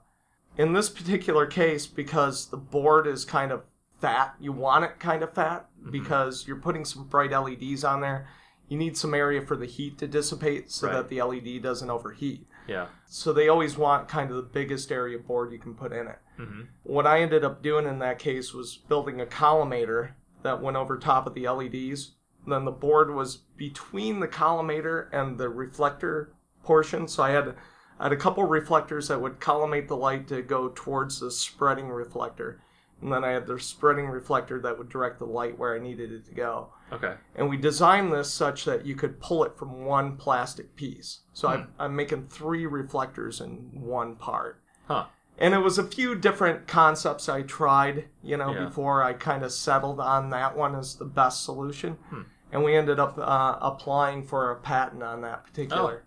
In 0.56 0.74
this 0.74 0.88
particular 0.90 1.48
case, 1.48 1.88
because 1.88 2.48
the 2.50 2.58
board 2.58 3.08
is 3.08 3.26
kind 3.26 3.52
of 3.52 3.64
fat, 4.00 4.36
you 4.40 4.52
want 4.52 4.84
it 4.86 5.00
kind 5.00 5.24
of 5.24 5.34
fat 5.34 5.68
because 5.90 6.46
you're 6.48 6.58
putting 6.62 6.86
some 6.86 7.06
bright 7.06 7.32
LEDs 7.32 7.84
on 7.84 8.02
there. 8.02 8.28
You 8.70 8.78
need 8.78 8.96
some 8.96 9.14
area 9.14 9.42
for 9.42 9.58
the 9.58 9.66
heat 9.66 9.98
to 9.98 10.08
dissipate 10.08 10.72
so 10.72 10.88
Right. 10.88 10.94
that 10.94 11.10
the 11.10 11.22
LED 11.22 11.60
doesn't 11.62 11.90
overheat. 11.90 12.48
Yeah. 12.68 12.88
So 13.06 13.34
they 13.34 13.50
always 13.50 13.78
want 13.78 14.08
kind 14.08 14.30
of 14.30 14.38
the 14.38 14.44
biggest 14.44 14.92
area 14.92 15.18
board 15.18 15.52
you 15.52 15.58
can 15.60 15.74
put 15.74 15.92
in 15.92 16.08
it. 16.08 16.20
Mm-hmm. 16.40 16.62
What 16.84 17.08
I 17.08 17.22
ended 17.22 17.44
up 17.44 17.62
doing 17.64 17.86
in 17.88 18.00
that 18.00 18.20
case 18.20 18.54
was 18.54 18.78
building 18.78 19.20
a 19.20 19.26
collimator 19.26 20.12
that 20.44 20.62
went 20.62 20.78
over 20.78 20.98
top 20.98 21.26
of 21.28 21.34
the 21.34 21.50
LEDs. 21.50 22.12
Then 22.48 22.66
the 22.66 22.72
board 22.72 23.14
was 23.14 23.38
between 23.58 24.20
the 24.20 24.28
collimator 24.28 25.08
and 25.12 25.38
the 25.38 25.50
reflector 25.50 26.32
portion. 26.64 27.08
So 27.08 27.24
I 27.24 27.32
had 27.32 27.56
I 28.00 28.04
had 28.04 28.14
a 28.14 28.18
couple 28.18 28.44
reflectors 28.46 29.10
that 29.10 29.20
would 29.20 29.42
collimate 29.42 29.90
the 29.90 29.98
light 29.98 30.28
to 30.30 30.42
go 30.42 30.72
towards 30.74 31.20
the 31.20 31.32
spreading 31.32 31.90
reflector. 31.90 32.62
And 33.02 33.12
then 33.14 33.24
I 33.24 33.30
had 33.30 33.48
the 33.48 33.60
spreading 33.60 34.08
reflector 34.08 34.60
that 34.62 34.78
would 34.78 34.90
direct 34.90 35.20
the 35.20 35.26
light 35.26 35.58
where 35.58 35.74
I 35.76 35.80
needed 35.80 36.12
it 36.12 36.26
to 36.26 36.34
go. 36.34 36.74
Okay. 36.92 37.14
And 37.36 37.50
we 37.50 37.56
designed 37.58 38.12
this 38.12 38.32
such 38.32 38.66
that 38.66 38.86
you 38.86 38.96
could 38.96 39.22
pull 39.22 39.44
it 39.44 39.58
from 39.58 39.86
one 39.86 40.18
plastic 40.18 40.76
piece. 40.76 41.20
So 41.34 41.48
I, 41.48 41.66
I'm 41.80 41.96
making 41.96 42.28
three 42.28 42.66
reflectors 42.66 43.40
in 43.40 43.70
one 43.74 44.16
part. 44.16 44.62
Huh. 44.88 45.06
And 45.38 45.54
it 45.54 45.60
was 45.60 45.78
a 45.78 45.84
few 45.88 46.16
different 46.16 46.68
concepts 46.68 47.30
I 47.30 47.44
tried, 47.44 48.06
you 48.22 48.36
know, 48.36 48.54
Yeah. 48.54 48.66
before 48.66 49.02
I 49.02 49.14
kind 49.14 49.44
of 49.44 49.54
settled 49.54 50.02
on 50.02 50.32
that 50.32 50.58
one 50.58 50.76
as 50.76 50.96
the 50.96 51.06
best 51.06 51.46
solution. 51.46 51.94
Hmm. 52.10 52.22
And 52.52 52.64
we 52.64 52.76
ended 52.76 53.00
up 53.00 53.18
uh, 53.18 53.58
applying 53.62 54.26
for 54.26 54.52
a 54.52 54.56
patent 54.58 55.04
on 55.04 55.22
that 55.22 55.46
particular 55.46 56.04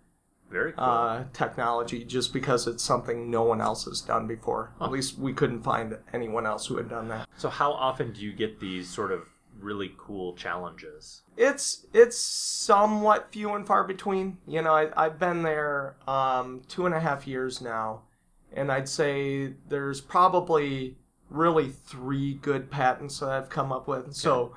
Very 0.52 0.72
cool. 0.72 0.84
uh, 0.84 1.24
technology 1.32 2.04
just 2.04 2.32
because 2.32 2.66
it's 2.66 2.82
something 2.82 3.30
no 3.30 3.42
one 3.42 3.60
else 3.60 3.84
has 3.86 4.00
done 4.00 4.26
before. 4.26 4.72
At 4.80 4.90
least 4.90 5.18
we 5.18 5.32
couldn't 5.32 5.62
find 5.62 5.96
anyone 6.12 6.46
else 6.46 6.66
who 6.66 6.76
had 6.76 6.88
done 6.88 7.08
that. 7.08 7.28
so 7.36 7.48
how 7.48 7.72
often 7.72 8.12
do 8.12 8.20
you 8.20 8.32
get 8.32 8.60
these 8.60 8.88
sort 8.88 9.12
of 9.12 9.22
really 9.58 9.94
cool 9.96 10.34
challenges? 10.34 11.22
It's 11.36 11.86
it's 11.94 12.18
somewhat 12.18 13.32
few 13.32 13.54
and 13.54 13.66
far 13.66 13.84
between. 13.84 14.38
You 14.46 14.62
know, 14.62 14.74
I, 14.74 15.04
I've 15.04 15.18
been 15.18 15.42
there 15.42 15.96
um, 16.06 16.62
two 16.68 16.86
and 16.86 16.94
a 16.94 17.00
half 17.00 17.26
years 17.26 17.60
now, 17.60 18.02
and 18.52 18.70
I'd 18.70 18.88
say 18.88 19.54
there's 19.68 20.00
probably 20.00 20.96
really 21.30 21.70
three 21.70 22.34
good 22.34 22.70
patents 22.70 23.20
that 23.20 23.30
I've 23.30 23.48
come 23.48 23.72
up 23.72 23.88
with. 23.88 24.14
So, 24.14 24.54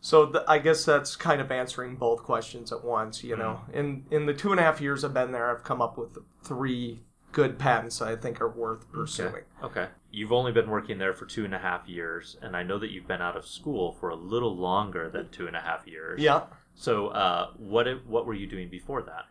so 0.00 0.26
th- 0.26 0.44
I 0.48 0.58
guess 0.58 0.84
that's 0.84 1.16
kind 1.16 1.40
of 1.40 1.50
answering 1.52 1.96
both 1.96 2.22
questions 2.22 2.72
at 2.72 2.84
once. 2.84 3.22
You 3.22 3.36
know, 3.36 3.60
in 3.72 4.04
in 4.10 4.26
the 4.26 4.34
two 4.34 4.50
and 4.50 4.60
a 4.60 4.62
half 4.62 4.80
years 4.80 5.04
I've 5.04 5.14
been 5.14 5.32
there, 5.32 5.50
I've 5.50 5.64
come 5.64 5.82
up 5.82 5.98
with 5.98 6.18
three 6.42 7.00
good 7.32 7.58
patents 7.58 7.98
that 7.98 8.08
I 8.08 8.16
think 8.16 8.40
are 8.40 8.48
worth 8.48 8.90
pursuing. 8.92 9.44
Okay. 9.62 9.80
okay. 9.82 9.88
You've 10.10 10.32
only 10.32 10.52
been 10.52 10.68
working 10.68 10.98
there 10.98 11.14
for 11.14 11.26
two 11.26 11.44
and 11.44 11.54
a 11.54 11.58
half 11.58 11.88
years, 11.88 12.36
and 12.42 12.56
I 12.56 12.62
know 12.62 12.78
that 12.78 12.90
you've 12.90 13.06
been 13.06 13.22
out 13.22 13.36
of 13.36 13.46
school 13.46 13.92
for 13.92 14.08
a 14.08 14.16
little 14.16 14.56
longer 14.56 15.08
than 15.08 15.28
two 15.28 15.46
and 15.46 15.54
a 15.54 15.60
half 15.60 15.86
years. 15.86 16.20
Yeah. 16.20 16.42
So, 16.74 17.08
uh, 17.08 17.50
what 17.58 17.86
what 18.06 18.26
were 18.26 18.34
you 18.34 18.46
doing 18.46 18.68
before 18.68 19.02
that? 19.02 19.26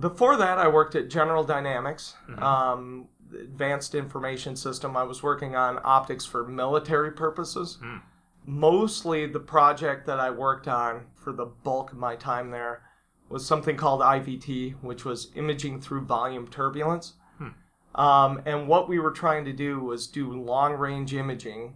Before 0.00 0.36
that, 0.36 0.58
I 0.58 0.68
worked 0.68 0.94
at 0.94 1.10
General 1.10 1.44
Dynamics. 1.44 2.14
Um, 2.38 3.08
advanced 3.34 3.94
information 3.94 4.56
system. 4.56 4.96
I 4.96 5.02
was 5.02 5.22
working 5.22 5.56
on 5.56 5.80
optics 5.84 6.24
for 6.24 6.46
military 6.46 7.10
purposes. 7.10 7.78
Mostly 8.44 9.26
the 9.26 9.40
project 9.40 10.06
that 10.06 10.18
I 10.18 10.30
worked 10.30 10.68
on 10.68 11.06
for 11.14 11.32
the 11.32 11.46
bulk 11.46 11.92
of 11.92 11.98
my 11.98 12.16
time 12.16 12.50
there 12.50 12.82
was 13.28 13.46
something 13.46 13.76
called 13.76 14.00
IVT, 14.00 14.74
which 14.82 15.04
was 15.04 15.30
imaging 15.34 15.80
through 15.80 16.02
volume 16.02 16.48
turbulence. 16.48 17.14
Um, 17.94 18.42
and 18.46 18.68
what 18.68 18.88
we 18.88 18.98
were 18.98 19.10
trying 19.10 19.44
to 19.44 19.52
do 19.52 19.80
was 19.80 20.06
do 20.06 20.32
long 20.32 20.74
range 20.74 21.14
imaging 21.14 21.74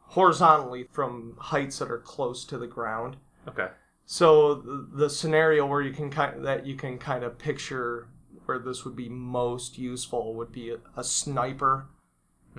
horizontally 0.00 0.84
from 0.92 1.36
heights 1.38 1.78
that 1.78 1.90
are 1.90 1.98
close 1.98 2.44
to 2.44 2.58
the 2.58 2.66
ground. 2.66 3.16
Okay. 3.48 3.68
So 4.04 4.54
the, 4.54 4.88
the 4.92 5.10
scenario 5.10 5.66
where 5.66 5.82
you 5.82 5.92
can 5.92 6.10
kind 6.10 6.44
that 6.44 6.66
you 6.66 6.76
can 6.76 6.98
kind 6.98 7.24
of 7.24 7.38
picture 7.38 8.06
where 8.44 8.60
this 8.60 8.84
would 8.84 8.94
be 8.94 9.08
most 9.08 9.76
useful 9.76 10.34
would 10.34 10.52
be 10.52 10.70
a, 10.70 10.78
a 10.96 11.02
sniper, 11.02 11.88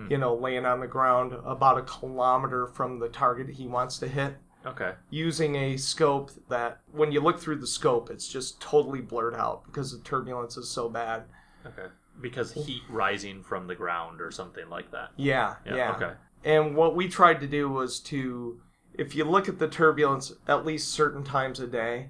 you 0.09 0.17
know, 0.17 0.35
laying 0.35 0.65
on 0.65 0.79
the 0.79 0.87
ground 0.87 1.33
about 1.45 1.77
a 1.77 1.81
kilometer 1.81 2.67
from 2.67 2.99
the 2.99 3.09
target 3.09 3.49
he 3.49 3.67
wants 3.67 3.97
to 3.99 4.07
hit, 4.07 4.35
Okay. 4.65 4.93
using 5.09 5.55
a 5.55 5.77
scope 5.77 6.31
that 6.49 6.81
when 6.91 7.11
you 7.11 7.19
look 7.21 7.39
through 7.39 7.57
the 7.57 7.67
scope, 7.67 8.09
it's 8.09 8.27
just 8.27 8.61
totally 8.61 9.01
blurred 9.01 9.33
out 9.35 9.65
because 9.65 9.91
the 9.91 10.03
turbulence 10.03 10.57
is 10.57 10.69
so 10.69 10.89
bad. 10.89 11.23
Okay. 11.65 11.87
Because 12.21 12.51
heat 12.53 12.81
rising 12.89 13.43
from 13.43 13.67
the 13.67 13.75
ground 13.75 14.21
or 14.21 14.31
something 14.31 14.69
like 14.69 14.91
that. 14.91 15.09
Yeah, 15.15 15.55
Yeah. 15.65 15.75
yeah. 15.75 15.95
Okay. 15.95 16.11
And 16.43 16.75
what 16.75 16.95
we 16.95 17.07
tried 17.07 17.39
to 17.41 17.47
do 17.47 17.69
was 17.69 17.99
to, 18.01 18.61
if 18.93 19.15
you 19.15 19.23
look 19.25 19.49
at 19.49 19.59
the 19.59 19.67
turbulence 19.67 20.31
at 20.47 20.65
least 20.65 20.89
certain 20.89 21.23
times 21.23 21.59
a 21.59 21.67
day, 21.67 22.09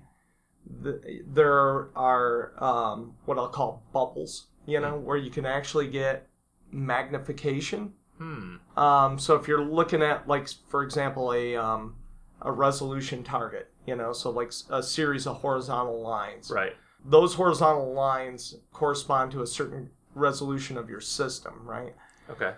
the, 0.82 1.22
there 1.26 1.90
are 1.96 2.52
um, 2.64 3.14
what 3.26 3.38
I'll 3.38 3.48
call 3.50 3.84
bubbles, 3.94 4.48
you 4.66 4.80
know, 4.80 4.98
where 4.98 5.18
you 5.18 5.30
can 5.32 5.46
actually 5.46 5.88
get 5.88 6.27
magnification. 6.72 7.94
Hmm. 8.18 8.56
Um, 8.78 9.20
so 9.20 9.36
if 9.36 9.48
you're 9.48 9.64
looking 9.64 10.02
at, 10.02 10.28
like, 10.28 10.48
for 10.70 10.84
example, 10.84 11.34
a 11.34 11.56
um, 11.56 11.96
a 12.42 12.52
resolution 12.52 13.24
target, 13.24 13.72
you 13.86 13.96
know, 13.96 14.14
so 14.14 14.30
like 14.32 14.52
a 14.70 14.82
series 14.82 15.28
of 15.28 15.38
horizontal 15.38 16.02
lines. 16.02 16.50
Right. 16.52 16.74
Those 17.06 17.36
horizontal 17.36 17.94
lines 17.94 18.56
correspond 18.74 19.32
to 19.32 19.42
a 19.42 19.48
certain 19.48 19.92
resolution 20.16 20.78
of 20.78 20.90
your 20.90 21.02
system, 21.02 21.62
right? 21.64 21.96
Okay. 22.30 22.54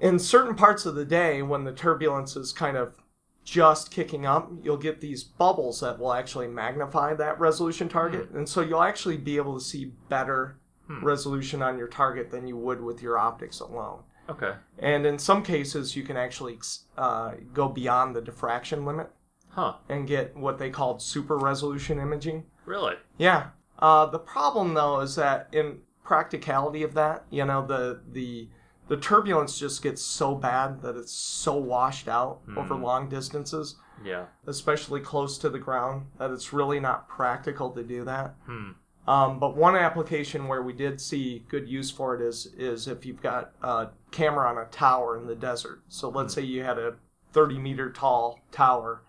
in 0.00 0.18
certain 0.18 0.54
parts 0.54 0.86
of 0.86 0.94
the 0.94 1.04
day 1.04 1.42
when 1.42 1.64
the 1.64 1.72
turbulence 1.72 2.36
is 2.36 2.52
kind 2.52 2.76
of 2.76 2.96
just 3.44 3.90
kicking 3.90 4.26
up, 4.26 4.50
you'll 4.62 4.76
get 4.76 5.00
these 5.00 5.24
bubbles 5.24 5.80
that 5.80 5.98
will 5.98 6.12
actually 6.12 6.46
magnify 6.46 7.14
that 7.14 7.38
resolution 7.40 7.88
target. 7.88 8.30
And 8.30 8.48
so 8.48 8.60
you'll 8.60 8.82
actually 8.82 9.16
be 9.16 9.36
able 9.38 9.58
to 9.58 9.64
see 9.64 9.92
better 10.08 10.57
resolution 11.02 11.62
on 11.62 11.78
your 11.78 11.88
target 11.88 12.30
than 12.30 12.46
you 12.46 12.56
would 12.56 12.80
with 12.80 13.02
your 13.02 13.18
optics 13.18 13.60
alone. 13.60 14.00
Okay. 14.28 14.52
And 14.78 15.06
in 15.06 15.18
some 15.18 15.42
cases, 15.42 15.96
you 15.96 16.02
can 16.02 16.16
actually 16.16 16.58
uh, 16.96 17.32
go 17.54 17.68
beyond 17.68 18.14
the 18.14 18.20
diffraction 18.20 18.84
limit 18.84 19.10
Huh. 19.50 19.74
and 19.88 20.06
get 20.06 20.36
what 20.36 20.58
they 20.58 20.70
called 20.70 21.00
super 21.02 21.36
resolution 21.36 21.98
imaging. 21.98 22.44
Really? 22.66 22.94
Yeah. 23.16 23.48
Uh, 23.78 24.06
the 24.06 24.18
problem 24.18 24.74
though 24.74 25.00
is 25.00 25.14
that 25.16 25.48
in 25.52 25.78
practicality 26.04 26.82
of 26.82 26.94
that, 26.94 27.24
you 27.30 27.44
know, 27.44 27.66
the 27.66 28.00
the 28.12 28.48
the 28.88 28.96
turbulence 28.96 29.58
just 29.58 29.82
gets 29.82 30.00
so 30.02 30.34
bad 30.34 30.80
that 30.82 30.96
it's 30.96 31.12
so 31.12 31.54
washed 31.54 32.08
out 32.08 32.40
over 32.56 32.74
long 32.74 33.08
distances, 33.08 33.76
Yeah. 34.02 34.24
especially 34.46 35.00
close 35.00 35.36
to 35.38 35.50
the 35.50 35.58
ground, 35.58 36.06
that 36.18 36.30
it's 36.30 36.52
really 36.54 36.80
not 36.80 37.06
practical 37.08 37.70
to 37.72 37.82
do 37.82 38.04
that. 38.04 38.34
Hmm. 38.46 38.70
Um, 39.08 39.38
but 39.38 39.56
one 39.56 39.74
application 39.74 40.48
where 40.48 40.62
we 40.62 40.74
did 40.74 41.00
see 41.00 41.42
good 41.48 41.66
use 41.66 41.90
for 41.90 42.14
it 42.14 42.20
is 42.20 42.52
is 42.58 42.86
if 42.86 43.06
you've 43.06 43.22
got 43.22 43.52
a 43.62 43.88
camera 44.10 44.46
on 44.50 44.58
a 44.58 44.66
tower 44.66 45.16
in 45.16 45.26
the 45.26 45.34
desert. 45.34 45.80
So 45.88 46.10
let's 46.10 46.34
say 46.34 46.42
you 46.42 46.62
had 46.62 46.78
a 46.78 46.96
30 47.32 47.58
meter 47.58 47.90
tall 47.90 48.38
tower 48.52 49.00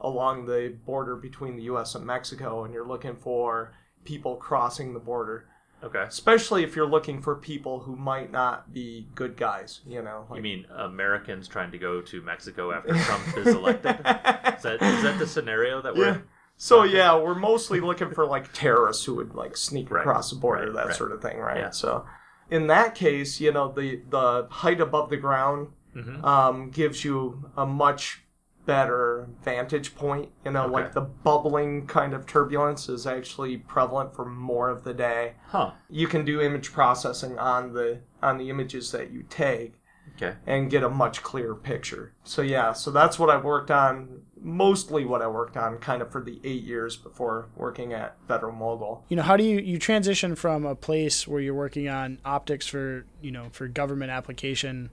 along 0.00 0.46
the 0.46 0.76
border 0.86 1.16
between 1.16 1.56
the 1.56 1.64
U.S. 1.64 1.96
and 1.96 2.06
Mexico, 2.06 2.62
and 2.62 2.72
you're 2.72 2.86
looking 2.86 3.16
for 3.16 3.74
people 4.04 4.36
crossing 4.36 4.94
the 4.94 5.00
border. 5.00 5.46
Okay. 5.82 6.02
Especially 6.02 6.62
if 6.62 6.76
you're 6.76 6.86
looking 6.86 7.20
for 7.20 7.34
people 7.34 7.80
who 7.80 7.96
might 7.96 8.30
not 8.30 8.72
be 8.72 9.08
good 9.16 9.36
guys, 9.36 9.80
you 9.84 10.00
know. 10.00 10.26
You 10.32 10.42
mean 10.42 10.64
Americans 10.76 11.48
trying 11.48 11.72
to 11.72 11.78
go 11.78 12.00
to 12.02 12.22
Mexico 12.22 12.70
after 12.70 12.94
Trump 12.94 13.36
is 13.36 13.48
elected? 13.48 13.96
Is 14.60 14.62
that 14.64 14.82
is 14.82 15.02
that 15.02 15.18
the 15.18 15.26
scenario 15.26 15.80
that 15.80 15.96
we're? 15.96 16.06
Yeah. 16.06 16.18
So 16.62 16.82
yeah, 16.82 17.16
we're 17.18 17.34
mostly 17.34 17.80
looking 17.80 18.10
for 18.10 18.26
like 18.26 18.52
terrorists 18.52 19.06
who 19.06 19.14
would 19.14 19.34
like 19.34 19.56
sneak 19.56 19.90
Right. 19.90 20.02
across 20.02 20.28
the 20.28 20.36
border, 20.36 20.66
Right, 20.66 20.74
that 20.74 20.86
right. 20.88 20.94
sort 20.94 21.10
of 21.12 21.22
thing, 21.22 21.38
right? 21.38 21.56
Yeah. 21.56 21.70
So 21.70 22.04
in 22.50 22.66
that 22.66 22.94
case, 22.94 23.40
you 23.40 23.50
know, 23.50 23.72
the 23.72 24.02
the 24.10 24.46
height 24.50 24.78
above 24.78 25.08
the 25.08 25.16
ground 25.16 25.68
Mhm. 25.96 26.22
um, 26.22 26.68
gives 26.70 27.02
you 27.02 27.50
a 27.56 27.64
much 27.64 28.26
better 28.66 29.30
vantage 29.42 29.94
point. 29.96 30.32
You 30.44 30.50
know, 30.50 30.64
Okay. 30.64 30.72
like 30.72 30.92
the 30.92 31.00
bubbling 31.00 31.86
kind 31.86 32.12
of 32.12 32.26
turbulence 32.26 32.90
is 32.90 33.06
actually 33.06 33.56
prevalent 33.56 34.14
for 34.14 34.26
more 34.26 34.68
of 34.68 34.84
the 34.84 34.92
day. 34.92 35.36
Huh. 35.46 35.70
You 35.88 36.08
can 36.08 36.26
do 36.26 36.42
image 36.42 36.74
processing 36.74 37.38
on 37.38 37.72
the 37.72 38.00
on 38.22 38.36
the 38.36 38.50
images 38.50 38.92
that 38.92 39.10
you 39.10 39.22
take 39.30 39.80
Okay. 40.16 40.36
and 40.46 40.68
get 40.70 40.82
a 40.82 40.90
much 40.90 41.22
clearer 41.22 41.54
picture. 41.54 42.12
So 42.22 42.42
yeah, 42.42 42.74
so 42.74 42.90
that's 42.90 43.18
what 43.18 43.30
I've 43.30 43.44
worked 43.44 43.70
on. 43.70 44.24
Mostly 44.42 45.04
what 45.04 45.22
I 45.22 45.28
worked 45.28 45.56
on, 45.56 45.78
kind 45.78 46.00
of 46.02 46.10
for 46.10 46.22
the 46.22 46.40
eight 46.44 46.62
years 46.62 46.96
before 46.96 47.48
working 47.56 47.92
at 47.92 48.16
Federal 48.26 48.52
Mogul. 48.52 49.04
you 49.08 49.16
know 49.16 49.22
how 49.22 49.36
do 49.36 49.44
you 49.44 49.58
you 49.60 49.78
transition 49.78 50.34
from 50.34 50.64
a 50.64 50.74
place 50.74 51.28
where 51.28 51.40
you're 51.40 51.54
working 51.54 51.88
on 51.88 52.18
optics 52.24 52.66
for 52.66 53.04
you 53.20 53.30
know 53.30 53.48
for 53.52 53.68
government 53.68 54.10
application 54.10 54.90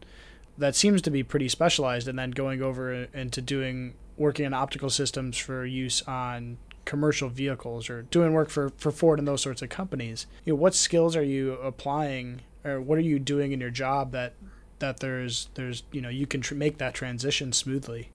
that 0.57 0.75
seems 0.75 1.01
to 1.03 1.11
be 1.11 1.23
pretty 1.23 1.47
specialized 1.47 2.07
and 2.07 2.17
then 2.17 2.31
going 2.31 2.61
over 2.61 2.91
into 3.13 3.41
doing 3.41 3.93
working 4.17 4.45
on 4.45 4.53
optical 4.53 4.89
systems 4.89 5.37
for 5.37 5.65
use 5.65 6.01
on 6.03 6.57
commercial 6.85 7.29
vehicles 7.29 7.89
or 7.89 8.03
doing 8.03 8.33
work 8.33 8.49
for, 8.49 8.69
for 8.77 8.91
Ford 8.91 9.19
and 9.19 9.27
those 9.27 9.41
sorts 9.41 9.61
of 9.61 9.69
companies. 9.69 10.25
You 10.45 10.53
know, 10.53 10.57
what 10.57 10.73
skills 10.73 11.15
are 11.15 11.23
you 11.23 11.53
applying 11.53 12.41
or 12.63 12.81
what 12.81 12.97
are 12.97 13.01
you 13.01 13.19
doing 13.19 13.51
in 13.51 13.59
your 13.61 13.69
job 13.69 14.11
that 14.13 14.33
that 14.79 14.99
there's 14.99 15.49
there's 15.55 15.83
you 15.91 16.01
know 16.01 16.09
you 16.09 16.25
can 16.27 16.41
tr- 16.41 16.55
make 16.55 16.77
that 16.79 16.93
transition 16.93 17.51
smoothly. 17.53 18.09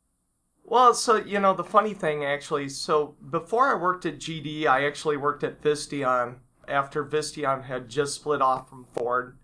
Well, 0.72 0.94
so 0.94 1.16
you 1.16 1.38
know 1.38 1.52
the 1.52 1.62
funny 1.64 1.92
thing 1.92 2.24
actually. 2.24 2.70
So 2.70 3.14
before 3.30 3.68
I 3.68 3.74
worked 3.74 4.06
at 4.06 4.18
GD, 4.18 4.66
I 4.66 4.86
actually 4.86 5.18
worked 5.18 5.44
at 5.44 5.60
Visteon. 5.60 6.36
After 6.66 7.04
Visteon 7.04 7.64
had 7.64 7.90
just 7.90 8.14
split 8.14 8.40
off 8.40 8.70
from 8.70 8.86
Ford, 8.94 9.36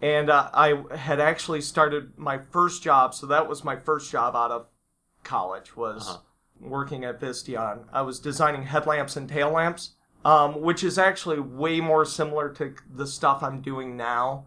and 0.00 0.30
uh, 0.30 0.50
I 0.54 0.84
had 0.94 1.18
actually 1.18 1.60
started 1.60 2.16
my 2.16 2.38
first 2.38 2.84
job. 2.84 3.14
So 3.14 3.26
that 3.26 3.48
was 3.48 3.64
my 3.64 3.74
first 3.74 4.12
job 4.12 4.36
out 4.36 4.52
of 4.52 4.66
college 5.24 5.76
was 5.76 6.08
Uh-huh. 6.08 6.18
working 6.60 7.04
at 7.04 7.18
Visteon. 7.20 7.86
I 7.92 8.02
was 8.02 8.20
designing 8.20 8.62
headlamps 8.62 9.16
and 9.16 9.28
tail 9.28 9.50
lamps, 9.50 9.96
um, 10.24 10.60
which 10.60 10.84
is 10.84 10.98
actually 11.00 11.40
way 11.40 11.80
more 11.80 12.04
similar 12.04 12.48
to 12.50 12.76
the 12.94 13.08
stuff 13.08 13.42
I'm 13.42 13.60
doing 13.60 13.96
now 13.96 14.46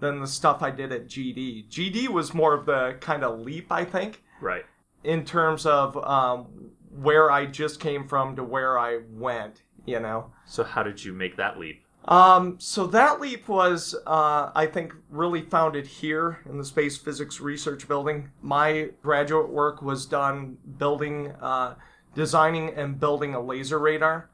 than 0.00 0.20
the 0.20 0.26
stuff 0.26 0.62
I 0.62 0.70
did 0.70 0.92
at 0.92 1.06
GD. 1.06 1.66
GD 1.70 2.08
was 2.08 2.34
more 2.34 2.52
of 2.52 2.66
the 2.66 2.98
kind 3.00 3.24
of 3.24 3.40
leap, 3.40 3.72
I 3.72 3.86
think 3.86 4.22
Right. 4.42 4.66
In 5.06 5.24
terms 5.24 5.64
of 5.64 5.96
um, 6.04 6.46
where 6.90 7.30
I 7.30 7.46
just 7.46 7.78
came 7.80 8.06
from 8.06 8.36
to 8.36 8.44
where 8.44 8.78
I 8.78 9.00
went, 9.12 9.62
you 9.86 10.00
know. 10.00 10.32
So 10.44 10.64
how 10.64 10.82
did 10.82 11.04
you 11.04 11.12
make 11.12 11.36
that 11.36 11.58
leap? 11.58 11.82
Um, 12.06 12.56
so 12.58 12.86
that 12.88 13.20
leap 13.20 13.48
was, 13.48 13.94
uh, 14.06 14.50
I 14.54 14.66
think, 14.66 14.92
really 15.10 15.42
founded 15.42 15.86
here 15.86 16.40
in 16.48 16.58
the 16.58 16.64
Space 16.64 16.96
Physics 16.96 17.40
Research 17.40 17.88
Building. 17.88 18.30
My 18.42 18.90
graduate 19.02 19.48
work 19.48 19.82
was 19.82 20.06
done 20.06 20.58
building, 20.78 21.32
uh, 21.40 21.74
designing 22.14 22.74
and 22.74 22.98
building 22.98 23.34
a 23.34 23.40
laser 23.40 23.78
radar 23.78 24.30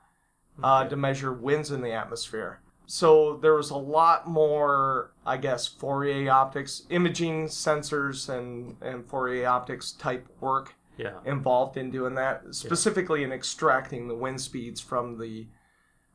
uh, 0.62 0.86
to 0.88 0.96
measure 0.96 1.32
winds 1.32 1.70
in 1.70 1.82
the 1.82 1.92
atmosphere. 1.92 2.60
So 2.86 3.38
there 3.40 3.54
was 3.54 3.70
a 3.70 3.76
lot 3.76 4.28
more, 4.28 5.11
I 5.24 5.36
guess, 5.36 5.66
Fourier 5.66 6.30
optics, 6.30 6.82
imaging 6.90 7.46
sensors, 7.46 8.28
and, 8.28 8.76
and 8.82 9.06
Fourier 9.06 9.46
optics 9.46 9.92
type 9.92 10.26
work 10.40 10.74
Yeah. 10.96 11.18
involved 11.24 11.76
in 11.76 11.90
doing 11.90 12.14
that, 12.16 12.42
specifically 12.54 13.22
in 13.22 13.32
extracting 13.32 14.08
the 14.08 14.14
wind 14.16 14.40
speeds 14.40 14.80
from 14.80 15.18
the 15.18 15.46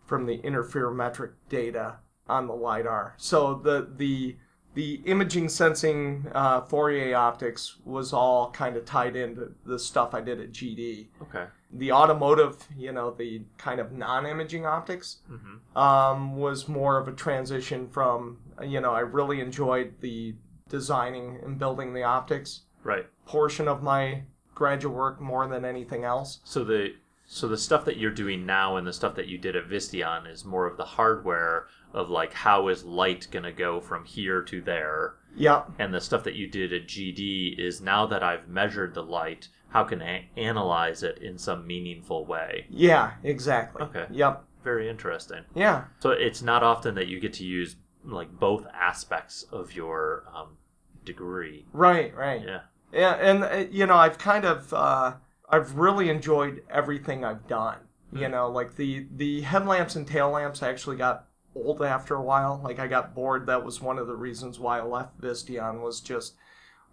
from 0.06 0.26
the 0.26 0.38
interferometric 0.40 1.32
data 1.50 1.98
on 2.30 2.48
the 2.48 2.54
lidar. 2.54 3.14
So 3.18 3.56
the 3.56 3.90
the 3.98 4.38
the 4.74 5.02
imaging 5.06 5.50
sensing 5.50 6.28
uh, 6.34 6.62
Fourier 6.62 7.16
optics 7.16 7.78
was 7.84 8.14
all 8.14 8.52
kind 8.52 8.78
of 8.78 8.86
tied 8.86 9.16
into 9.16 9.54
the 9.66 9.80
stuff 9.80 10.14
I 10.14 10.22
did 10.22 10.40
at 10.40 10.52
GD. 10.52 11.08
Okay. 11.24 11.46
The 11.72 11.92
automotive, 11.92 12.66
you 12.78 12.92
know, 12.94 13.12
the 13.12 13.42
kind 13.58 13.80
of 13.80 13.92
non-imaging 13.92 14.66
optics 14.66 15.18
Mm-hmm. 15.30 15.78
um, 15.78 16.36
was 16.38 16.68
more 16.68 16.98
of 16.98 17.08
a 17.08 17.12
transition 17.12 17.88
from, 17.90 18.38
you 18.64 18.80
know, 18.82 18.94
I 18.94 19.02
really 19.02 19.42
enjoyed 19.42 19.96
the 20.00 20.36
designing 20.70 21.40
and 21.44 21.58
building 21.60 21.94
the 21.94 22.04
optics 22.04 22.62
Right. 22.84 23.06
portion 23.26 23.68
of 23.68 23.84
my 23.84 24.24
graduate 24.56 24.96
work 24.96 25.20
more 25.22 25.48
than 25.48 25.66
anything 25.66 26.04
else. 26.04 26.40
So 26.44 26.64
the 26.64 26.96
So 27.26 27.48
the 27.50 27.58
stuff 27.58 27.84
that 27.86 27.98
you're 27.98 28.12
doing 28.12 28.46
now 28.46 28.78
and 28.78 28.88
the 28.88 28.94
stuff 28.94 29.16
that 29.16 29.28
you 29.28 29.38
did 29.38 29.56
at 29.58 29.68
Visteon 29.68 30.32
is 30.32 30.46
more 30.46 30.66
of 30.66 30.78
the 30.78 30.86
hardware 30.86 31.68
of 31.94 32.10
like 32.10 32.32
how 32.34 32.70
is 32.70 32.86
light 32.86 33.28
going 33.32 33.44
to 33.44 33.52
go 33.52 33.82
from 33.82 34.06
here 34.06 34.42
to 34.44 34.62
there. 34.62 35.16
Yep. 35.36 35.72
And 35.80 35.94
the 35.94 36.00
stuff 36.02 36.24
that 36.24 36.36
you 36.36 36.48
did 36.48 36.72
at 36.72 36.88
GD 36.88 37.60
is 37.60 37.82
now 37.82 38.06
that 38.08 38.24
I've 38.24 38.48
measured 38.48 38.94
the 38.94 39.04
light, 39.04 39.50
how 39.70 39.84
can 39.84 40.02
I 40.02 40.30
analyze 40.38 41.04
it 41.04 41.18
in 41.20 41.38
some 41.38 41.68
meaningful 41.68 42.26
way? 42.26 42.66
Yeah, 42.70 43.14
exactly. 43.24 43.82
Okay. 43.84 44.06
Yep. 44.12 44.44
Very 44.64 44.90
interesting. 44.90 45.44
Yeah. 45.56 45.86
So 46.00 46.12
it's 46.12 46.42
not 46.42 46.64
often 46.64 46.96
that 46.96 47.08
you 47.08 47.20
get 47.20 47.34
to 47.34 47.44
use 47.44 47.76
like 48.04 48.32
both 48.40 48.66
aspects 48.74 49.44
of 49.52 49.74
your 49.74 50.24
um, 50.34 50.58
degree. 51.06 51.66
Right, 51.74 52.16
right. 52.16 52.42
Yeah. 52.46 52.60
Yeah, 52.94 53.14
and 53.16 53.44
uh, 53.44 53.70
you 53.70 53.86
know, 53.86 53.96
I've 53.96 54.18
kind 54.18 54.46
of 54.46 54.74
uh, 54.74 55.14
I've 55.50 55.76
really 55.76 56.10
enjoyed 56.10 56.64
everything 56.70 57.26
I've 57.26 57.48
done. 57.48 57.80
You 58.14 58.30
know, 58.30 58.50
like 58.50 58.78
the 58.78 59.06
the 59.16 59.42
headlamps 59.42 59.96
and 59.96 60.08
tail 60.08 60.30
lamps 60.32 60.64
I 60.64 60.70
actually 60.70 60.96
got 60.96 61.28
old 61.54 61.82
after 61.82 62.16
a 62.16 62.22
while. 62.22 62.62
Like 62.64 62.80
I 62.80 62.88
got 62.88 63.14
bored. 63.14 63.46
That 63.46 63.66
was 63.66 63.82
one 63.82 64.00
of 64.00 64.08
the 64.08 64.16
reasons 64.16 64.60
why 64.60 64.80
I 64.80 64.84
left 64.84 65.20
Visteon 65.20 65.82
was 65.82 66.00
just 66.00 66.36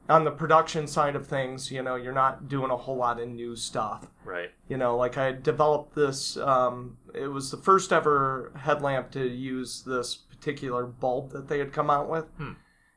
on 0.09 0.25
the 0.25 0.31
production 0.31 0.87
side 0.87 1.17
of 1.17 1.27
things. 1.27 1.71
You 1.71 1.83
know, 1.83 1.97
you're 1.97 2.13
not 2.13 2.49
doing 2.49 2.71
a 2.71 2.77
whole 2.77 2.97
lot 2.97 3.21
of 3.21 3.29
new 3.29 3.57
stuff. 3.57 4.07
Right. 4.25 4.51
You 4.69 4.77
know, 4.77 4.97
like 4.97 5.17
I 5.17 5.33
developed 5.33 5.95
this. 5.95 6.37
Um, 6.37 6.99
it 7.15 7.29
was 7.29 7.51
the 7.51 7.57
first 7.57 7.93
ever 7.93 8.53
headlamp 8.57 9.11
to 9.13 9.27
use 9.27 9.83
this 9.83 10.15
particular 10.15 10.87
bulb 10.87 11.31
that 11.31 11.49
they 11.49 11.59
had 11.59 11.73
come 11.73 11.91
out 11.91 12.09
with. 12.09 12.27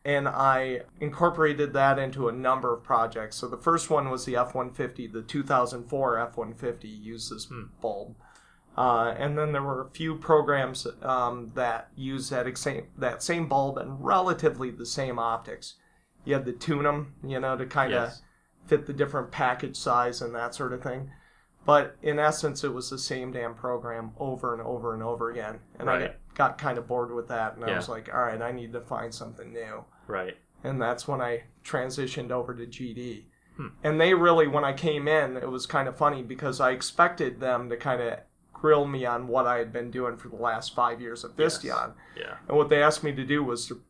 And 0.06 0.28
I 0.28 0.84
incorporated 1.02 1.74
that 1.74 2.00
into 2.00 2.30
a 2.30 2.32
number 2.32 2.74
of 2.74 2.82
projects. 2.82 3.36
So 3.36 3.48
the 3.48 3.58
first 3.58 3.90
one 3.90 4.10
was 4.10 4.24
the 4.24 4.38
F 4.38 4.56
150, 4.56 5.08
the 5.08 5.22
2004 5.22 6.20
F 6.20 6.38
150 6.38 6.88
used 6.88 7.34
this 7.34 7.48
bulb. 7.82 8.16
Uh, 8.78 9.16
and 9.18 9.38
then 9.38 9.52
there 9.52 9.64
were 9.64 9.82
a 9.82 9.90
few 9.90 10.16
programs 10.16 10.88
um, 11.02 11.52
that 11.56 11.90
used 11.96 12.32
that, 12.32 12.48
ex- 12.48 12.68
that 12.98 13.24
same 13.24 13.50
bulb 13.50 13.78
and 13.78 14.04
relatively 14.04 14.70
the 14.70 14.86
same 14.86 15.18
optics. 15.18 15.74
You 16.28 16.34
had 16.34 16.46
to 16.46 16.52
tune 16.52 16.84
them, 16.84 17.14
you 17.24 17.40
know, 17.40 17.58
to 17.58 17.66
kind 17.66 17.94
of 17.94 18.10
Yes. 18.10 18.22
fit 18.66 18.86
the 18.86 18.94
different 18.94 19.32
package 19.32 19.78
size 19.78 20.22
and 20.22 20.36
that 20.36 20.54
sort 20.54 20.74
of 20.74 20.84
thing. 20.84 21.10
But 21.66 21.96
in 22.02 22.20
essence, 22.20 22.64
it 22.64 22.74
was 22.74 22.90
the 22.90 22.98
same 22.98 23.32
damn 23.32 23.56
program 23.56 24.12
over 24.20 24.54
and 24.54 24.62
over 24.62 24.94
and 24.94 25.02
over 25.02 25.30
again. 25.32 25.60
And 25.80 25.90
I 25.90 25.94
Right. 25.94 26.16
got, 26.34 26.36
got 26.52 26.58
kind 26.58 26.78
of 26.78 26.88
bored 26.88 27.12
with 27.14 27.30
that. 27.30 27.56
And 27.56 27.64
I 27.66 27.76
was 27.76 27.88
like, 27.90 28.14
all 28.14 28.22
right, 28.22 28.42
I 28.42 28.52
need 28.52 28.74
to 28.74 28.82
find 28.82 29.14
something 29.14 29.52
new. 29.54 29.86
Right. 30.06 30.38
And 30.66 30.82
that's 30.82 31.08
when 31.08 31.22
I 31.22 31.44
transitioned 31.64 32.32
over 32.32 32.54
to 32.54 32.66
GD. 32.66 33.26
Hmm. 33.56 33.68
And 33.84 34.00
they 34.02 34.14
really, 34.14 34.48
when 34.48 34.64
I 34.66 34.74
came 34.74 35.08
in, 35.08 35.38
it 35.38 35.50
was 35.50 35.66
kind 35.66 35.88
of 35.88 35.98
funny 35.98 36.24
because 36.24 36.60
I 36.60 36.72
expected 36.72 37.40
them 37.40 37.70
to 37.70 37.78
kind 37.78 38.02
of 38.02 38.20
grill 38.54 38.86
me 38.88 39.06
on 39.06 39.28
what 39.28 39.46
I 39.46 39.58
had 39.60 39.72
been 39.72 39.92
doing 39.92 40.18
for 40.18 40.30
the 40.30 40.36
last 40.36 40.74
five 40.76 41.00
years 41.00 41.24
at 41.24 41.32
Yes. 41.38 41.58
Visteon. 41.60 41.94
Yeah. 42.18 42.36
And 42.48 42.58
what 42.58 42.70
they 42.70 42.82
asked 42.84 43.04
me 43.04 43.14
to 43.14 43.24
do 43.26 43.44
was 43.44 43.66
to 43.68 43.82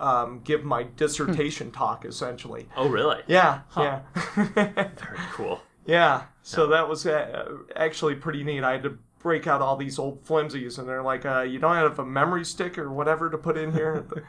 um, 0.00 0.40
give 0.42 0.64
my 0.64 0.82
dissertation 0.96 1.70
talk, 1.70 2.04
essentially. 2.04 2.68
Oh, 2.76 2.88
really? 2.88 3.22
Yeah, 3.26 3.60
Huh. 3.68 4.00
yeah. 4.16 4.44
Very 4.96 5.18
cool. 5.32 5.60
Yeah, 5.86 6.24
so 6.42 6.66
that 6.68 6.88
was 6.88 7.06
uh, 7.06 7.56
actually 7.76 8.14
pretty 8.16 8.42
neat. 8.44 8.62
I 8.64 8.72
had 8.72 8.82
to 8.84 8.98
break 9.18 9.46
out 9.46 9.60
all 9.60 9.76
these 9.76 9.98
old 9.98 10.24
flimsies, 10.24 10.78
and 10.78 10.88
they're 10.88 11.02
like, 11.02 11.26
uh, 11.26 11.40
"You 11.42 11.58
don't 11.58 11.74
have 11.74 11.98
a 11.98 12.04
memory 12.04 12.44
stick 12.44 12.78
or 12.78 12.90
whatever 12.90 13.28
to 13.30 13.38
put 13.38 13.56
in 13.56 13.72
here." 13.72 14.04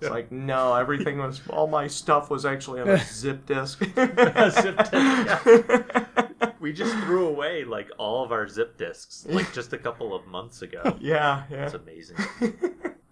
It's 0.00 0.10
like, 0.10 0.32
no, 0.32 0.74
everything 0.74 1.18
was 1.18 1.40
all 1.48 1.66
my 1.68 1.86
stuff 1.86 2.28
was 2.28 2.44
actually 2.44 2.80
on 2.80 2.88
a 2.88 2.98
zip 3.04 3.46
disk. 3.46 3.78
Zip 3.84 3.94
disk, 4.16 4.92
yeah. 4.92 6.16
We 6.58 6.72
just 6.72 6.94
threw 7.04 7.28
away 7.28 7.64
like 7.64 7.90
all 7.96 8.24
of 8.24 8.32
our 8.32 8.48
zip 8.48 8.76
disks 8.76 9.24
like 9.28 9.52
just 9.52 9.72
a 9.72 9.78
couple 9.78 10.14
of 10.14 10.26
months 10.26 10.62
ago. 10.62 10.96
yeah, 11.00 11.44
yeah. 11.50 11.56
That's 11.68 11.74
amazing. 11.74 12.16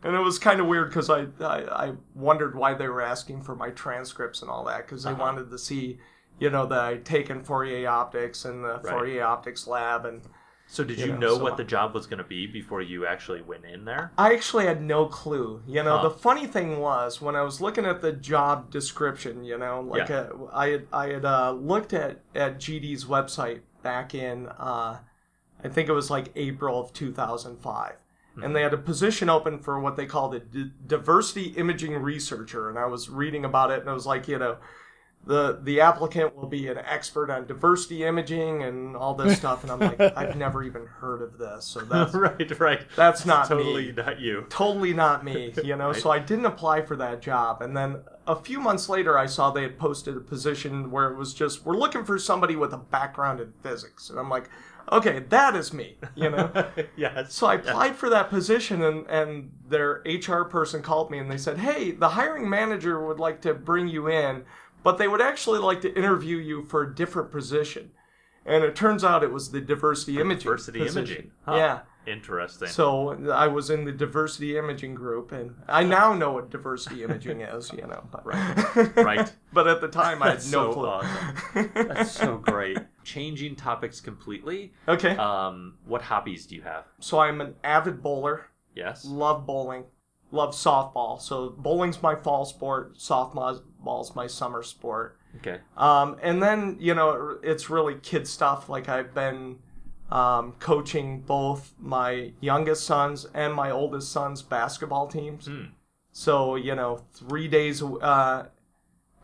And 0.04 0.16
it 0.16 0.20
was 0.20 0.38
kind 0.38 0.60
of 0.60 0.66
weird 0.66 0.88
because 0.90 1.08
I, 1.10 1.26
I 1.40 1.86
I 1.88 1.92
wondered 2.14 2.54
why 2.56 2.74
they 2.74 2.88
were 2.88 3.02
asking 3.02 3.42
for 3.42 3.54
my 3.54 3.70
transcripts 3.70 4.42
and 4.42 4.50
all 4.50 4.64
that 4.64 4.78
because 4.86 5.04
they 5.04 5.10
Uh-huh. 5.10 5.20
wanted 5.22 5.50
to 5.50 5.58
see, 5.58 5.98
you 6.40 6.50
know, 6.50 6.66
that 6.66 6.80
I'd 6.80 7.04
taken 7.04 7.44
Fourier 7.44 7.88
optics 7.88 8.44
and 8.44 8.64
the 8.64 8.80
Right. 8.82 8.86
Fourier 8.88 9.22
optics 9.24 9.66
lab 9.66 10.04
and. 10.04 10.22
So 10.66 10.84
did 10.84 10.98
You 10.98 11.06
you 11.06 11.12
know, 11.12 11.18
know 11.18 11.36
so- 11.36 11.42
what 11.42 11.56
the 11.58 11.64
job 11.64 11.92
was 11.94 12.06
going 12.06 12.18
to 12.18 12.24
be 12.24 12.46
before 12.46 12.80
you 12.80 13.04
actually 13.06 13.42
went 13.42 13.64
in 13.66 13.84
there? 13.84 14.10
I 14.16 14.32
actually 14.32 14.64
had 14.64 14.80
no 14.80 15.04
clue. 15.06 15.62
You 15.66 15.82
know, 15.82 15.98
Huh. 15.98 16.04
the 16.08 16.10
funny 16.14 16.46
thing 16.46 16.78
was 16.80 17.20
when 17.20 17.36
I 17.36 17.42
was 17.42 17.60
looking 17.60 17.84
at 17.84 18.00
the 18.00 18.12
job 18.12 18.70
description, 18.70 19.44
you 19.44 19.58
know, 19.58 19.82
like 19.82 20.08
Yeah. 20.08 20.20
uh, 20.20 20.48
I 20.52 20.68
had 20.70 20.86
I 20.92 21.06
had 21.08 21.24
uh, 21.26 21.52
looked 21.52 21.92
at 21.92 22.20
at 22.34 22.58
GD's 22.58 23.04
website 23.04 23.60
back 23.82 24.14
in 24.14 24.48
uh, 24.48 24.98
I 25.62 25.68
think 25.68 25.88
it 25.88 25.92
was 25.92 26.10
like 26.10 26.32
April 26.36 26.80
of 26.80 26.92
2005. 26.92 27.96
And 28.40 28.56
they 28.56 28.62
had 28.62 28.72
a 28.72 28.78
position 28.78 29.28
open 29.28 29.58
for 29.58 29.78
what 29.78 29.96
they 29.96 30.06
called 30.06 30.34
a 30.34 30.40
d- 30.40 30.70
diversity 30.86 31.48
imaging 31.48 31.94
researcher, 31.96 32.70
and 32.70 32.78
I 32.78 32.86
was 32.86 33.10
reading 33.10 33.44
about 33.44 33.70
it, 33.70 33.80
and 33.80 33.90
I 33.90 33.92
was 33.92 34.06
like, 34.06 34.26
you 34.28 34.38
know, 34.38 34.56
the 35.24 35.60
the 35.62 35.80
applicant 35.80 36.34
will 36.34 36.48
be 36.48 36.66
an 36.68 36.78
expert 36.78 37.30
on 37.30 37.46
diversity 37.46 38.04
imaging 38.04 38.62
and 38.62 38.96
all 38.96 39.14
this 39.14 39.36
stuff, 39.36 39.62
and 39.62 39.70
I'm 39.70 39.78
like, 39.78 40.00
I've 40.16 40.36
never 40.36 40.62
even 40.62 40.86
heard 40.86 41.22
of 41.22 41.38
this, 41.38 41.64
so 41.66 41.80
that's 41.80 42.14
right, 42.14 42.58
right. 42.58 42.80
that's 42.96 43.24
not 43.24 43.46
totally 43.48 43.88
me 43.88 43.92
not 43.92 44.18
you. 44.18 44.46
totally 44.48 44.92
not 44.94 45.24
me, 45.24 45.52
you 45.62 45.76
know. 45.76 45.92
So 45.92 46.10
I 46.10 46.18
didn't 46.18 46.46
apply 46.46 46.82
for 46.82 46.96
that 46.96 47.20
job. 47.22 47.62
And 47.62 47.76
then 47.76 48.00
a 48.26 48.36
few 48.36 48.60
months 48.60 48.88
later, 48.88 49.18
I 49.18 49.26
saw 49.26 49.50
they 49.50 49.62
had 49.62 49.78
posted 49.78 50.16
a 50.16 50.20
position 50.20 50.90
where 50.90 51.10
it 51.10 51.16
was 51.16 51.34
just, 51.34 51.64
we're 51.64 51.76
looking 51.76 52.04
for 52.04 52.18
somebody 52.18 52.56
with 52.56 52.72
a 52.72 52.78
background 52.78 53.40
in 53.40 53.52
physics. 53.62 54.10
And 54.10 54.18
I'm 54.18 54.28
like, 54.28 54.48
okay, 54.90 55.20
that 55.28 55.54
is 55.54 55.72
me, 55.72 55.96
you 56.14 56.30
know. 56.30 56.50
yes. 56.96 57.34
So 57.34 57.46
I 57.46 57.54
applied 57.54 57.96
for 57.96 58.08
that 58.10 58.30
position, 58.30 58.82
and, 58.82 59.06
and 59.06 59.52
their 59.68 60.02
HR 60.04 60.44
person 60.44 60.82
called 60.82 61.10
me 61.10 61.18
and 61.18 61.30
they 61.30 61.38
said, 61.38 61.58
Hey, 61.58 61.92
the 61.92 62.10
hiring 62.10 62.48
manager 62.48 63.04
would 63.04 63.18
like 63.18 63.40
to 63.42 63.54
bring 63.54 63.88
you 63.88 64.08
in, 64.08 64.44
but 64.82 64.98
they 64.98 65.08
would 65.08 65.20
actually 65.20 65.58
like 65.58 65.80
to 65.82 65.96
interview 65.96 66.36
you 66.36 66.62
for 66.62 66.82
a 66.82 66.94
different 66.94 67.30
position. 67.30 67.90
And 68.44 68.64
it 68.64 68.74
turns 68.74 69.04
out 69.04 69.22
it 69.22 69.32
was 69.32 69.50
the 69.50 69.60
diversity 69.60 70.18
imaging. 70.18 70.44
Diversity 70.44 70.78
position. 70.80 70.98
imaging. 70.98 71.30
Huh. 71.44 71.54
Yeah. 71.56 71.80
Interesting. 72.06 72.68
So 72.68 73.30
I 73.32 73.46
was 73.48 73.70
in 73.70 73.84
the 73.84 73.92
diversity 73.92 74.56
imaging 74.58 74.94
group, 74.94 75.30
and 75.32 75.54
I 75.68 75.84
now 75.84 76.14
know 76.14 76.32
what 76.32 76.50
diversity 76.50 77.04
imaging 77.04 77.40
is, 77.42 77.72
you 77.72 77.86
know. 77.86 78.02
But, 78.10 78.26
Right. 78.26 78.96
Right. 78.96 79.32
but 79.52 79.68
at 79.68 79.80
the 79.80 79.88
time, 79.88 80.22
I 80.22 80.28
had 80.30 80.36
That's 80.38 80.50
no 80.50 80.70
so 80.70 80.74
clue. 80.74 80.86
awesome. 80.88 81.70
That's 81.74 82.10
so 82.10 82.38
great. 82.38 82.78
Changing 83.04 83.54
topics 83.56 84.00
completely. 84.00 84.72
okay. 84.88 85.16
Um, 85.16 85.74
what 85.86 86.02
hobbies 86.02 86.46
do 86.46 86.54
you 86.56 86.62
have? 86.62 86.84
so 87.00 87.18
I'm 87.20 87.40
an 87.40 87.54
avid 87.64 88.02
bowler. 88.02 88.46
Yes. 88.74 89.04
Love 89.04 89.46
bowling. 89.46 89.84
Love 90.30 90.54
softball. 90.54 91.20
So 91.20 91.50
bowling's 91.50 92.02
my 92.02 92.14
fall 92.16 92.44
sport. 92.46 92.96
Softball's 92.96 94.16
my 94.16 94.26
summer 94.26 94.62
sport. 94.62 95.18
Okay. 95.36 95.58
Um, 95.76 96.16
and 96.22 96.42
then 96.42 96.76
you 96.80 96.94
know 96.94 97.38
it's 97.42 97.68
really 97.70 97.96
kid 97.96 98.26
stuff. 98.26 98.68
Like 98.68 98.88
I've 98.88 99.14
been 99.14 99.58
um, 100.12 100.52
coaching 100.60 101.20
both 101.22 101.72
my 101.80 102.32
youngest 102.40 102.84
sons 102.84 103.26
and 103.34 103.54
my 103.54 103.70
oldest 103.70 104.12
son's 104.12 104.42
basketball 104.42 105.06
teams. 105.08 105.46
Hmm. 105.46 105.64
So 106.12 106.54
you 106.56 106.74
know, 106.74 107.00
three 107.14 107.48
days. 107.48 107.82
Uh, 107.82 108.46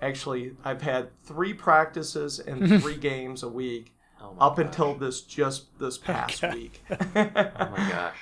actually, 0.00 0.52
I've 0.64 0.82
had 0.82 1.10
three 1.24 1.52
practices 1.54 2.38
and 2.40 2.80
three 2.82 2.96
games 2.96 3.42
a 3.42 3.48
week 3.48 3.94
Oh 4.20 4.34
up 4.40 4.56
gosh. 4.56 4.64
until 4.66 4.94
this 4.94 5.20
just 5.20 5.78
this 5.78 5.98
past 6.10 6.42
week. 6.42 6.82
Oh 6.90 7.70
my 7.70 7.88
gosh. 7.90 8.16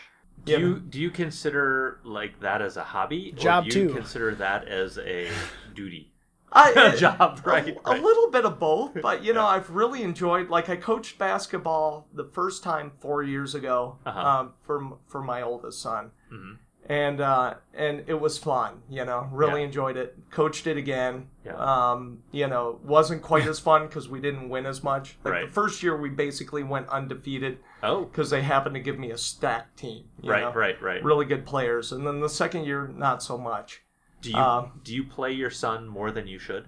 Do 0.45 0.53
Yeah. 0.53 0.59
you 0.59 0.81
do 0.81 1.01
you 1.01 1.11
consider 1.11 2.01
like 2.05 2.41
that 2.41 2.61
as 2.63 2.77
a 2.77 2.85
hobby, 2.85 3.33
or 3.39 3.63
do 3.63 3.67
you 3.67 3.71
too. 3.89 3.95
consider 3.95 4.35
that 4.37 4.69
as 4.69 4.99
a 4.99 5.29
duty? 5.75 6.13
I, 6.53 6.73
A 6.95 6.97
job, 6.97 7.41
a- 7.45 7.49
right? 7.49 7.77
A, 7.85 7.95
little 7.95 8.31
bit 8.31 8.45
of 8.45 8.59
both, 8.59 9.01
but 9.03 9.23
you 9.25 9.33
know, 9.37 9.45
I've 9.47 9.69
really 9.71 10.03
enjoyed. 10.03 10.49
Like, 10.49 10.69
I 10.69 10.77
coached 10.77 11.19
basketball 11.19 12.07
the 12.15 12.25
first 12.25 12.63
time 12.63 12.93
four 13.01 13.23
years 13.23 13.55
ago 13.55 13.99
Uh-huh. 14.07 14.21
um, 14.21 14.55
for 14.63 14.99
for 15.07 15.23
my 15.23 15.43
oldest 15.43 15.81
son, 15.83 16.13
Mhm. 16.33 16.59
and 16.89 17.21
uh, 17.21 17.55
and 17.75 18.05
it 18.07 18.21
was 18.21 18.39
fun. 18.39 18.83
You 18.89 19.05
know, 19.05 19.29
really 19.33 19.61
Yeah. 19.61 19.67
enjoyed 19.67 19.97
it. 19.97 20.17
Coached 20.31 20.67
it 20.67 20.77
again. 20.77 21.29
Yeah. 21.45 21.57
Um, 21.57 22.23
you 22.31 22.47
know, 22.47 22.79
wasn't 22.85 23.23
quite 23.23 23.47
as 23.47 23.59
fun 23.61 23.87
because 23.89 24.09
we 24.09 24.21
didn't 24.21 24.49
win 24.49 24.67
as 24.67 24.83
much. 24.85 25.19
Like 25.25 25.33
Right. 25.35 25.47
the 25.47 25.53
first 25.53 25.83
year, 25.83 25.97
we 25.97 26.09
basically 26.11 26.63
went 26.63 26.89
undefeated 26.89 27.59
Oh, 27.83 28.05
because 28.05 28.31
they 28.31 28.43
happened 28.43 28.75
to 28.77 28.81
give 28.81 28.99
me 28.99 29.11
a 29.11 29.19
stacked 29.19 29.77
team. 29.77 30.05
you 30.23 30.31
right, 30.31 30.43
know, 30.43 30.53
right, 30.53 30.81
right. 30.81 31.05
Really 31.05 31.27
good 31.27 31.45
players, 31.45 31.93
and 31.93 32.07
then 32.07 32.21
the 32.21 32.29
second 32.29 32.65
year, 32.65 32.89
not 32.89 33.23
so 33.23 33.37
much. 33.37 33.83
Do 34.27 34.33
you 34.33 34.39
um, 34.39 34.81
do 34.83 34.93
you 34.95 35.05
play 35.05 35.33
your 35.33 35.51
son 35.51 35.87
more 35.87 36.11
than 36.11 36.27
you 36.27 36.39
should? 36.39 36.67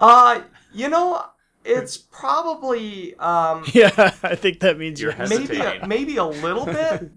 Uh, 0.00 0.42
you 0.72 0.88
know, 0.88 1.24
it's 1.64 1.96
probably 1.96 3.14
um, 3.16 3.64
Yeah, 3.74 3.90
I 4.22 4.34
think 4.36 4.60
that 4.60 4.78
means 4.78 5.00
You're 5.00 5.10
yes. 5.18 5.28
maybe 5.28 5.58
a, 5.58 5.86
maybe 5.86 6.16
a 6.18 6.24
little 6.24 6.64
bit, 6.80 7.10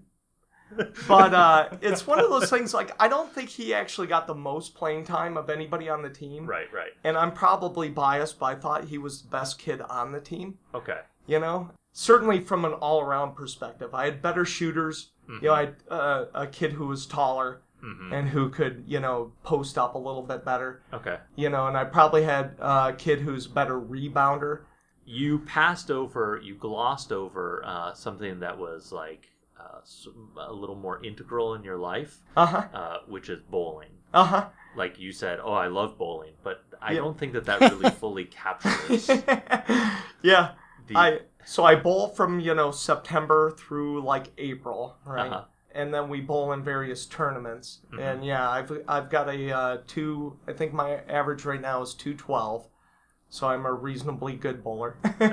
but 1.06 1.32
uh, 1.32 1.68
it's 1.80 2.06
one 2.06 2.18
of 2.18 2.28
those 2.28 2.50
things. 2.50 2.74
Like 2.74 2.90
I 3.00 3.06
don't 3.08 3.32
think 3.32 3.48
he 3.48 3.72
actually 3.72 4.08
got 4.08 4.26
the 4.26 4.34
most 4.34 4.74
playing 4.74 5.04
time 5.04 5.36
of 5.36 5.48
anybody 5.48 5.88
on 5.88 6.02
the 6.02 6.10
team, 6.10 6.44
Right, 6.46 6.66
right. 6.72 6.90
and 7.04 7.16
I'm 7.16 7.30
probably 7.32 7.88
biased, 7.88 8.38
but 8.40 8.46
I 8.46 8.54
thought 8.56 8.84
he 8.86 8.98
was 8.98 9.22
the 9.22 9.28
best 9.28 9.58
kid 9.58 9.80
on 9.80 10.10
the 10.12 10.20
team. 10.20 10.58
Okay. 10.74 11.00
You 11.26 11.38
know, 11.38 11.70
certainly 11.92 12.40
from 12.40 12.64
an 12.64 12.72
all 12.72 13.00
around 13.00 13.34
perspective. 13.36 13.94
I 13.94 14.06
had 14.06 14.20
better 14.20 14.44
shooters. 14.44 15.10
You 15.26 15.40
know, 15.48 15.54
I 15.54 15.60
had 15.60 15.76
uh, 15.88 16.24
a 16.34 16.46
kid 16.46 16.72
who 16.72 16.88
was 16.88 17.06
taller 17.06 17.62
and 18.12 18.28
who 18.28 18.48
could, 18.48 18.84
you 18.86 19.00
know, 19.00 19.32
post 19.42 19.76
up 19.78 19.94
a 19.94 19.98
little 19.98 20.22
bit 20.22 20.44
better. 20.44 20.82
Okay. 20.92 21.18
You 21.36 21.50
know, 21.50 21.66
and 21.66 21.76
I 21.76 21.84
probably 21.84 22.22
had 22.24 22.56
uh, 22.60 22.92
a 22.92 22.96
kid 22.96 23.20
who's 23.20 23.46
better 23.46 23.78
rebounder. 23.80 24.60
You 25.04 25.40
passed 25.40 25.90
over, 25.90 26.40
you 26.42 26.54
glossed 26.54 27.12
over 27.12 27.62
uh, 27.64 27.92
something 27.92 28.40
that 28.40 28.58
was 28.58 28.90
like 28.90 29.28
uh, 29.60 29.80
a 30.40 30.52
little 30.52 30.76
more 30.76 31.04
integral 31.04 31.54
in 31.54 31.62
your 31.62 31.76
life, 31.78 32.18
Uh 32.36 32.46
huh. 32.46 32.64
uh, 32.72 32.98
which 33.06 33.28
is 33.28 33.40
bowling. 33.50 33.90
Uh 34.14 34.24
huh. 34.24 34.48
Like 34.76 34.98
you 34.98 35.12
said, 35.12 35.38
oh, 35.42 35.52
I 35.52 35.66
love 35.68 35.98
bowling, 35.98 36.32
but 36.42 36.64
I 36.80 36.92
Yeah. 36.92 37.00
don't 37.00 37.18
think 37.18 37.32
that 37.34 37.44
that 37.44 37.60
really 37.60 37.90
fully 38.00 38.24
captures 38.24 39.08
yeah. 40.22 40.52
the. 40.86 40.96
I 40.96 41.18
so 41.44 41.64
I 41.64 41.74
bowl 41.74 42.08
from 42.08 42.40
you 42.40 42.54
know 42.54 42.70
September 42.70 43.50
through 43.50 44.02
like 44.02 44.30
April, 44.38 44.96
right? 45.04 45.26
Uh-huh. 45.30 45.44
And 45.74 45.92
then 45.92 46.08
we 46.08 46.20
bowl 46.20 46.52
in 46.52 46.62
various 46.62 47.04
tournaments. 47.04 47.80
Mm-hmm. 47.88 47.98
And 47.98 48.24
yeah, 48.24 48.48
I've 48.48 48.70
I've 48.86 49.10
got 49.10 49.28
a 49.28 49.50
uh, 49.52 49.78
two. 49.86 50.38
I 50.46 50.52
think 50.52 50.72
my 50.72 51.00
average 51.08 51.44
right 51.44 51.60
now 51.60 51.82
is 51.82 51.94
two 51.94 52.14
twelve, 52.14 52.68
so 53.28 53.48
I'm 53.48 53.66
a 53.66 53.72
reasonably 53.72 54.34
good 54.36 54.62
bowler. 54.62 54.96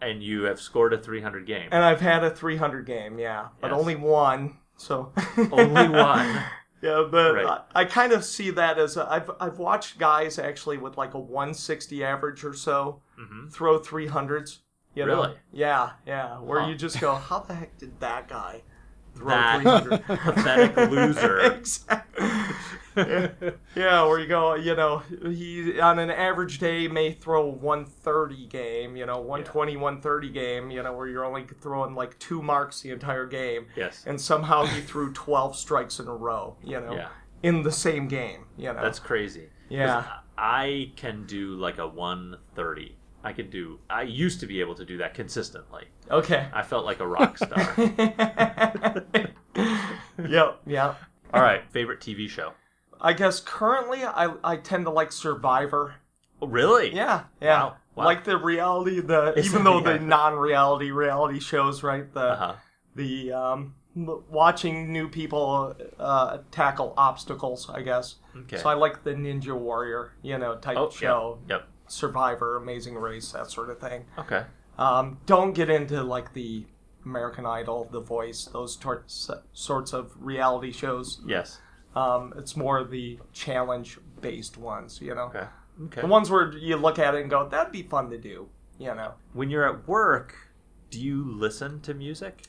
And 0.00 0.22
you 0.22 0.42
have 0.44 0.60
scored 0.60 0.92
a 0.92 0.98
300 0.98 1.46
game. 1.46 1.68
and 1.72 1.82
I've 1.82 2.00
had 2.00 2.22
a 2.22 2.30
three 2.30 2.56
hundred 2.56 2.86
game, 2.86 3.18
yeah, 3.18 3.48
but 3.60 3.72
Yes. 3.72 3.80
only 3.80 3.96
one. 3.96 4.58
So 4.76 5.12
Only 5.50 5.88
one. 5.88 6.42
Yeah, 6.82 7.08
but 7.10 7.34
Right. 7.34 7.46
I, 7.74 7.80
I 7.80 7.84
kind 7.86 8.12
of 8.12 8.22
see 8.26 8.50
that 8.50 8.78
as 8.78 8.98
a, 8.98 9.10
I've 9.10 9.30
I've 9.40 9.58
watched 9.58 9.98
guys 9.98 10.38
actually 10.38 10.76
with 10.76 10.98
like 10.98 11.14
a 11.14 11.18
160 11.18 12.04
average 12.04 12.44
or 12.44 12.52
so 12.52 13.00
Mhm. 13.18 13.50
throw 13.50 13.78
300s. 13.80 14.58
You 14.94 15.06
know? 15.06 15.22
Really? 15.22 15.34
Yeah, 15.50 15.92
yeah. 16.06 16.38
Where 16.40 16.60
Huh. 16.60 16.68
you 16.68 16.74
just 16.76 17.00
go, 17.00 17.14
how 17.14 17.38
the 17.40 17.54
heck 17.54 17.78
did 17.78 17.98
that 18.00 18.28
guy 18.28 18.62
That 19.14 19.62
300? 19.62 20.02
pathetic 20.04 20.76
loser. 20.90 21.38
exactly. 21.40 22.26
yeah. 22.96 23.28
yeah, 23.74 24.04
where 24.06 24.20
you 24.20 24.26
go, 24.28 24.54
you 24.54 24.74
know, 24.76 24.98
he 25.24 25.80
on 25.80 25.98
an 25.98 26.10
average 26.10 26.58
day 26.58 26.86
may 26.88 27.12
throw 27.12 27.46
130 27.46 28.46
game, 28.46 28.96
you 28.96 29.04
know, 29.06 29.18
120, 29.18 29.76
130 29.76 30.30
game, 30.30 30.70
you 30.70 30.82
know, 30.82 30.92
where 30.94 31.08
you're 31.08 31.24
only 31.24 31.44
throwing 31.60 31.94
like 31.94 32.18
two 32.18 32.40
marks 32.42 32.82
the 32.82 32.90
entire 32.90 33.26
game 33.26 33.66
Yes. 33.76 34.04
and 34.06 34.20
somehow 34.20 34.64
he 34.66 34.80
threw 34.80 35.12
12 35.12 35.56
strikes 35.56 35.98
in 35.98 36.06
a 36.06 36.14
row, 36.14 36.56
you 36.62 36.80
know, 36.80 36.94
Yeah. 36.94 37.08
in 37.42 37.62
the 37.64 37.72
same 37.72 38.06
game, 38.06 38.44
you 38.56 38.72
know. 38.72 38.80
That's 38.82 39.00
crazy. 39.00 39.48
Yeah. 39.68 40.04
I 40.38 40.92
can 40.96 41.26
do 41.26 41.56
like 41.56 41.78
a 41.78 41.86
130. 41.88 42.96
I 43.24 43.32
could 43.32 43.50
do. 43.50 43.78
I 43.90 44.02
used 44.02 44.38
to 44.40 44.46
be 44.46 44.60
able 44.60 44.74
to 44.76 44.84
do 44.84 44.98
that 44.98 45.14
consistently. 45.14 45.84
okay. 46.10 46.46
I 46.52 46.62
felt 46.62 46.84
like 46.84 47.00
a 47.00 47.06
rock 47.06 47.38
star. 47.38 47.74
yep, 50.28 50.60
yep. 50.66 50.96
All 51.32 51.42
right, 51.42 51.62
favorite 51.70 52.00
TV 52.00 52.28
show. 52.28 52.52
I 53.00 53.12
guess 53.12 53.40
currently 53.40 54.04
I, 54.04 54.34
I 54.44 54.56
tend 54.56 54.84
to 54.86 54.90
like 54.90 55.10
Survivor. 55.12 55.94
Oh, 56.40 56.46
really? 56.46 56.94
Yeah, 56.94 57.24
yeah. 57.40 57.62
Wow, 57.64 57.76
wow. 57.96 58.04
Like 58.04 58.24
the 58.24 58.36
reality, 58.36 59.00
the 59.00 59.34
Is 59.36 59.46
even 59.46 59.64
that- 59.64 59.70
though 59.70 59.78
yeah. 59.90 59.98
the 59.98 60.04
non-reality 60.04 60.90
reality 60.90 61.40
shows, 61.40 61.82
right? 61.82 62.12
The 62.12 62.20
Uh-huh. 62.20 62.54
the 62.94 63.32
um, 63.32 63.74
watching 63.96 64.92
new 64.92 65.08
people 65.08 65.74
uh, 65.98 66.38
tackle 66.50 66.94
obstacles, 66.96 67.68
I 67.70 67.82
guess. 67.82 68.16
Okay. 68.36 68.56
So 68.58 68.68
I 68.68 68.74
like 68.74 69.02
the 69.04 69.10
Ninja 69.14 69.56
Warrior, 69.58 70.12
you 70.22 70.36
know, 70.38 70.56
type 70.56 70.76
Oh, 70.76 70.90
show. 70.90 71.38
Yep. 71.48 71.60
yep. 71.60 71.68
Survivor, 71.86 72.56
Amazing 72.56 72.94
Race, 72.96 73.32
that 73.32 73.50
sort 73.50 73.70
of 73.70 73.78
thing. 73.78 74.04
Okay. 74.18 74.44
Um, 74.78 75.18
don't 75.26 75.52
get 75.52 75.70
into 75.70 76.02
like 76.02 76.32
the 76.32 76.64
American 77.04 77.46
Idol, 77.46 77.88
The 77.90 78.00
Voice, 78.00 78.46
those 78.46 78.76
tor- 78.76 79.04
s- 79.06 79.30
sorts 79.52 79.92
of 79.92 80.12
reality 80.18 80.72
shows. 80.72 81.20
Yes. 81.26 81.60
Um, 81.94 82.32
it's 82.36 82.56
more 82.56 82.82
the 82.82 83.18
challenge-based 83.32 84.56
ones, 84.56 85.00
you 85.00 85.14
know. 85.14 85.24
Okay. 85.34 85.46
Okay. 85.86 86.00
The 86.00 86.06
ones 86.06 86.30
where 86.30 86.52
you 86.52 86.76
look 86.76 86.98
at 86.98 87.14
it 87.14 87.20
and 87.20 87.30
go, 87.30 87.48
"That'd 87.48 87.72
be 87.72 87.82
fun 87.82 88.08
to 88.10 88.18
do," 88.18 88.48
you 88.78 88.94
know. 88.94 89.14
When 89.32 89.50
you're 89.50 89.68
at 89.68 89.88
work, 89.88 90.34
do 90.90 91.00
you 91.00 91.24
listen 91.24 91.80
to 91.82 91.94
music? 91.94 92.42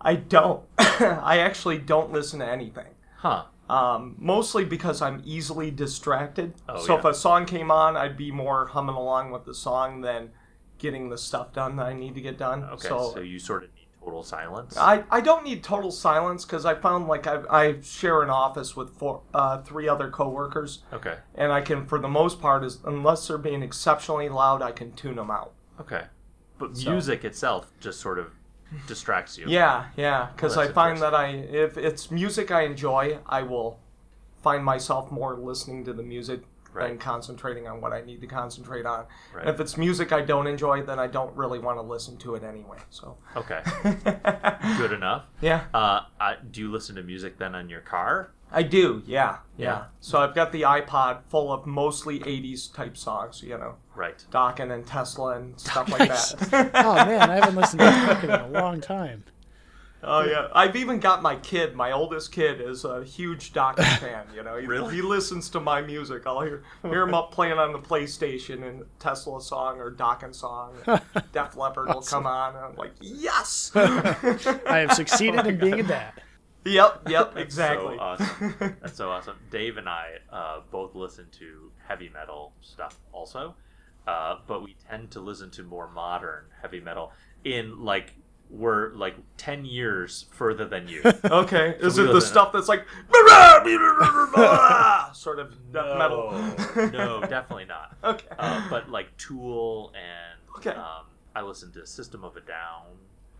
I 0.00 0.14
don't. 0.14 0.62
I 0.78 1.38
actually 1.38 1.78
don't 1.78 2.12
listen 2.12 2.38
to 2.40 2.46
anything. 2.46 2.94
Huh. 3.18 3.44
Um, 3.70 4.16
mostly 4.18 4.64
because 4.64 5.00
I'm 5.00 5.22
easily 5.24 5.70
distracted. 5.70 6.54
Oh, 6.68 6.84
so 6.84 6.98
if 6.98 7.04
a 7.04 7.14
song 7.14 7.46
came 7.46 7.70
on, 7.70 7.96
I'd 7.96 8.16
be 8.16 8.32
more 8.32 8.66
humming 8.66 8.96
along 8.96 9.30
with 9.30 9.44
the 9.44 9.54
song 9.54 10.00
than 10.00 10.30
getting 10.78 11.08
the 11.08 11.16
stuff 11.18 11.52
done 11.52 11.76
that 11.76 11.86
I 11.86 11.92
need 11.92 12.16
to 12.16 12.20
get 12.20 12.36
done. 12.36 12.64
Okay. 12.64 12.88
So, 12.88 13.12
So, 13.14 13.20
you 13.20 13.38
sort 13.38 13.62
of 13.62 13.70
need 13.76 13.86
total 14.02 14.24
silence. 14.24 14.76
I, 14.76 15.04
I 15.08 15.20
don't 15.20 15.44
need 15.44 15.62
total 15.62 15.92
silence 15.92 16.44
because 16.44 16.64
I 16.64 16.74
found 16.74 17.06
like 17.06 17.28
I, 17.28 17.42
I 17.48 17.80
share 17.82 18.22
an 18.22 18.30
office 18.30 18.74
with 18.74 18.90
four, 18.90 19.22
uh, 19.32 19.62
three 19.62 19.88
other 19.88 20.10
coworkers, 20.10 20.80
okay. 20.92 21.18
and 21.36 21.52
I 21.52 21.60
can, 21.60 21.86
for 21.86 22.00
the 22.00 22.08
most 22.08 22.40
part, 22.40 22.64
is 22.64 22.78
unless 22.84 23.28
they're 23.28 23.38
being 23.38 23.62
exceptionally 23.62 24.28
loud, 24.28 24.62
I 24.62 24.72
can 24.72 24.92
tune 24.92 25.14
them 25.14 25.30
out. 25.30 25.52
Okay. 25.80 26.04
But 26.58 26.76
So- 26.76 26.90
music 26.90 27.24
itself 27.24 27.70
just 27.78 28.00
sort 28.00 28.18
of 28.18 28.32
distracts 28.86 29.36
you. 29.38 29.46
Yeah, 29.48 29.86
yeah, 29.96 30.28
because 30.34 30.56
Well, 30.56 30.68
I 30.68 30.72
find 30.72 30.98
that 31.02 31.14
I 31.14 31.26
if 31.28 31.76
it's 31.76 32.10
music 32.10 32.50
I 32.50 32.62
enjoy, 32.62 33.18
I 33.26 33.42
will 33.42 33.78
find 34.42 34.64
myself 34.64 35.10
more 35.10 35.34
listening 35.34 35.84
to 35.84 35.92
the 35.92 36.02
music 36.02 36.40
than 36.72 36.98
concentrating 36.98 37.66
on 37.66 37.80
what 37.80 37.92
I 37.92 38.00
need 38.02 38.20
to 38.20 38.28
concentrate 38.28 38.86
on. 38.86 39.04
Right. 39.34 39.40
And 39.44 39.50
if 39.52 39.60
it's 39.60 39.76
music 39.76 40.12
I 40.12 40.20
don't 40.20 40.46
enjoy, 40.46 40.82
then 40.82 41.00
I 41.00 41.08
don't 41.08 41.36
really 41.36 41.58
want 41.58 41.78
to 41.78 41.82
listen 41.82 42.16
to 42.18 42.36
it 42.36 42.44
anyway. 42.44 42.78
So, 42.90 43.16
Okay. 43.36 43.60
Good 44.78 44.92
enough. 44.92 45.24
yeah, 45.40 45.64
Uh, 45.74 46.02
I, 46.20 46.36
do 46.48 46.60
you 46.60 46.70
listen 46.70 46.94
to 46.94 47.02
music 47.02 47.38
then 47.38 47.56
on 47.56 47.68
your 47.68 47.80
car? 47.80 48.30
I 48.52 48.62
do. 48.62 49.02
Yeah, 49.06 49.38
yeah, 49.56 49.66
Yeah. 49.66 49.84
So 50.00 50.18
I've 50.20 50.34
got 50.34 50.52
the 50.52 50.62
iPod 50.62 51.22
full 51.28 51.52
of 51.52 51.66
mostly 51.66 52.20
'80s 52.20 52.72
type 52.74 52.96
songs. 52.96 53.42
You 53.42 53.58
know, 53.58 53.74
Right. 53.94 54.24
Dokken 54.32 54.72
and 54.72 54.86
Tesla 54.86 55.36
and 55.36 55.58
stuff 55.60 55.88
like 55.90 56.08
that. 56.08 56.70
Oh 56.74 56.94
man, 56.94 57.30
I 57.30 57.34
haven't 57.36 57.54
listened 57.56 57.80
to 57.80 57.86
Dokken 57.86 58.24
in 58.24 58.54
a 58.56 58.60
long 58.60 58.80
time. 58.80 59.24
Oh 60.02 60.24
yeah, 60.24 60.48
I've 60.54 60.76
even 60.76 60.98
got 60.98 61.20
my 61.20 61.36
kid. 61.36 61.74
My 61.76 61.92
oldest 61.92 62.32
kid 62.32 62.58
is 62.62 62.86
a 62.86 63.04
huge 63.04 63.52
Dokken 63.52 63.84
fan. 64.00 64.24
You 64.34 64.42
know, 64.42 64.56
he, 64.56 64.66
Really? 64.66 64.94
he 64.94 65.02
listens 65.02 65.50
to 65.50 65.60
my 65.60 65.82
music. 65.82 66.22
I'll 66.26 66.40
hear 66.40 66.62
hear 66.82 67.02
him 67.02 67.12
up 67.12 67.32
playing 67.32 67.58
on 67.58 67.72
the 67.72 67.78
PlayStation 67.78 68.66
and 68.66 68.84
Tesla 68.98 69.42
song 69.42 69.78
or 69.78 69.90
Dokken 69.92 70.34
song. 70.34 70.76
Def 71.32 71.54
Leppard 71.54 71.88
will 71.88 72.00
come 72.00 72.26
on, 72.26 72.56
and 72.56 72.64
I'm 72.64 72.76
like, 72.76 72.92
yes. 73.00 73.70
I 73.74 74.78
have 74.78 74.94
succeeded 74.94 75.40
oh 75.44 75.48
in 75.50 75.58
being 75.58 75.80
a 75.80 75.82
dad. 75.82 76.14
Yep, 76.64 77.02
yep, 77.08 77.34
That's 77.34 77.44
exactly. 77.44 77.96
So 77.96 78.00
awesome. 78.02 78.54
That's 78.80 78.96
so 78.96 79.10
awesome. 79.10 79.36
Dave 79.50 79.76
and 79.76 79.88
I 79.88 80.14
uh, 80.32 80.60
both 80.70 80.94
listen 80.94 81.26
to 81.38 81.70
heavy 81.86 82.08
metal 82.08 82.52
stuff 82.60 82.96
also, 83.12 83.54
uh, 84.06 84.36
but 84.46 84.62
we 84.62 84.76
tend 84.88 85.10
to 85.12 85.20
listen 85.20 85.50
to 85.52 85.62
more 85.62 85.88
modern 85.88 86.44
heavy 86.62 86.80
metal. 86.80 87.12
In 87.44 87.84
like 87.84 88.14
we're 88.50 88.92
like 88.94 89.14
ten 89.36 89.64
years 89.64 90.26
further 90.32 90.66
than 90.66 90.88
you. 90.88 91.02
Okay, 91.30 91.76
is 91.80 91.96
it 91.98 92.12
the 92.12 92.20
stuff 92.20 92.52
that's 92.52 92.68
like 92.68 92.84
sort 95.14 95.38
of 95.38 95.72
death 95.72 95.98
metal? 95.98 96.34
no, 96.92 97.20
definitely 97.20 97.66
not. 97.66 97.96
Okay. 98.02 98.26
Uh, 98.38 98.60
but 98.68 98.90
like 98.90 99.16
Tool 99.16 99.92
and 99.94 100.40
Okay. 100.58 100.76
um, 100.78 101.06
I 101.34 101.42
listen 101.42 101.72
to 101.72 101.86
System 101.86 102.24
of 102.24 102.36
a 102.36 102.40
Down, 102.40 102.86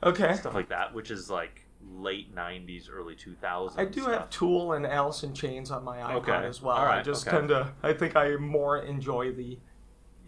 Okay. 0.03 0.35
stuff 0.37 0.55
like 0.55 0.69
that, 0.69 0.95
which 0.95 1.11
is 1.11 1.29
like 1.29 1.67
late 1.83 2.35
'90s, 2.35 2.89
early 2.93 3.15
2000s. 3.15 3.75
I 3.79 3.85
do 3.85 4.03
stuff. 4.03 4.13
have 4.13 4.31
Tool 4.31 4.73
and 4.73 4.87
Alice 4.87 5.23
in 5.23 5.35
Chains 5.35 5.71
on 5.71 5.85
my 5.85 5.99
iPod 5.99 6.15
Okay. 6.17 6.33
as 6.47 6.61
well. 6.63 6.77
All 6.77 6.85
I 6.87 7.03
just 7.03 7.27
okay. 7.27 7.37
tend 7.37 7.49
to. 7.49 7.73
I 7.83 7.93
think 7.93 8.17
I 8.17 8.37
more 8.37 8.79
enjoy 8.79 9.33
the 9.33 9.59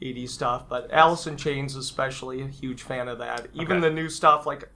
80s 0.00 0.30
stuff, 0.30 0.68
but 0.68 0.90
Alice 0.92 1.26
in 1.26 1.36
Chains 1.36 1.76
especially 1.76 2.42
a 2.42 2.46
huge 2.48 2.82
fan 2.82 3.08
of 3.08 3.18
that. 3.18 3.46
Even 3.54 3.78
Okay. 3.78 3.88
the 3.88 3.94
new 3.94 4.08
stuff 4.08 4.46
like 4.46 4.68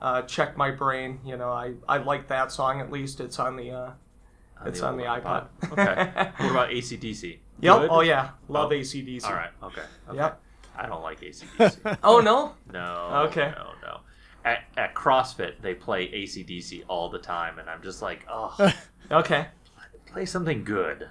uh, 0.00 0.22
Check 0.22 0.56
My 0.56 0.70
Brain, 0.70 1.20
you 1.24 1.36
know, 1.36 1.50
I 1.50 1.74
I 1.88 1.98
like 1.98 2.28
that 2.28 2.52
song 2.52 2.80
at 2.80 2.90
least. 2.90 3.20
It's 3.20 3.38
on 3.38 3.56
the 3.56 3.70
uh, 3.72 3.90
it's 4.64 4.80
on 4.82 4.96
the 4.96 5.06
old 5.12 5.22
iPod. 5.22 5.46
okay. 5.72 6.30
What 6.44 6.50
about 6.50 6.70
ACDC? 6.70 7.38
Yep. 7.60 7.78
Good? 7.80 7.88
Oh 7.90 8.00
yeah, 8.00 8.30
love 8.48 8.70
Oh. 8.70 8.74
ACDC. 8.74 9.24
All 9.24 9.32
right. 9.34 9.50
Okay. 9.62 9.82
okay. 10.08 10.16
Yep. 10.18 10.40
I 10.78 10.86
don't 10.86 11.02
like 11.02 11.20
ACDC. 11.20 11.98
Oh 12.02 12.20
no. 12.20 12.54
no. 12.72 13.26
Okay. 13.28 13.52
No. 13.56 13.72
No. 13.82 14.00
At, 14.44 14.64
at 14.76 14.94
CrossFit, 14.94 15.60
they 15.60 15.74
play 15.74 16.08
ACDC 16.10 16.84
all 16.88 17.10
the 17.10 17.18
time, 17.18 17.58
and 17.58 17.68
I'm 17.68 17.82
just 17.82 18.00
like, 18.02 18.24
oh, 18.30 18.72
Okay. 19.10 19.46
play 20.06 20.24
something 20.24 20.64
good. 20.64 21.08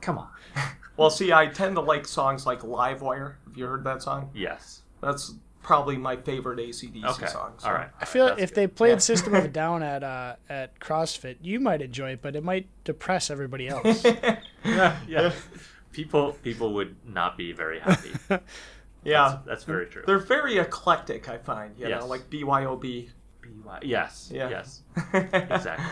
Come 0.00 0.18
on. 0.18 0.28
Well, 0.96 1.08
see, 1.08 1.32
I 1.32 1.46
tend 1.46 1.76
to 1.76 1.80
like 1.80 2.06
songs 2.06 2.44
like 2.44 2.60
Livewire. 2.60 3.36
Have 3.46 3.56
you 3.56 3.64
heard 3.64 3.84
that 3.84 4.02
song? 4.02 4.28
Yes. 4.34 4.82
That's 5.00 5.32
probably 5.62 5.96
my 5.96 6.16
favorite 6.16 6.58
ACDC 6.58 7.04
Okay. 7.04 7.26
song. 7.26 7.52
so- 7.56 7.68
All 7.68 7.72
right. 7.74 7.88
I 7.98 8.04
feel 8.04 8.26
That's 8.26 8.42
if 8.42 8.50
good. 8.50 8.54
they 8.56 8.66
played 8.66 8.90
Yeah. 8.90 8.98
System 8.98 9.34
of 9.34 9.44
a 9.46 9.48
Down 9.62 9.82
at 9.82 10.02
uh, 10.04 10.36
at 10.50 10.78
CrossFit, 10.78 11.36
you 11.40 11.58
might 11.58 11.80
enjoy 11.80 12.10
it, 12.10 12.20
but 12.20 12.36
it 12.36 12.44
might 12.44 12.66
depress 12.84 13.30
everybody 13.30 13.68
else. 13.68 14.04
yeah, 14.62 14.96
yeah. 15.08 15.32
People 15.92 16.32
people 16.42 16.74
would 16.74 16.94
not 17.06 17.38
be 17.38 17.52
very 17.52 17.80
happy. 17.80 18.10
Yeah, 19.02 19.28
That's, 19.30 19.46
that's 19.46 19.64
very 19.64 19.86
true. 19.86 20.02
they're 20.06 20.18
very 20.18 20.58
eclectic. 20.58 21.28
I 21.28 21.38
find 21.38 21.76
you 21.78 21.88
Yes. 21.88 22.00
know, 22.02 22.06
like 22.06 22.28
BYOB. 22.30 23.08
BY 23.42 23.78
Yes. 23.82 24.30
Yeah. 24.32 24.48
Yes. 24.50 24.82
Exactly. 25.14 25.86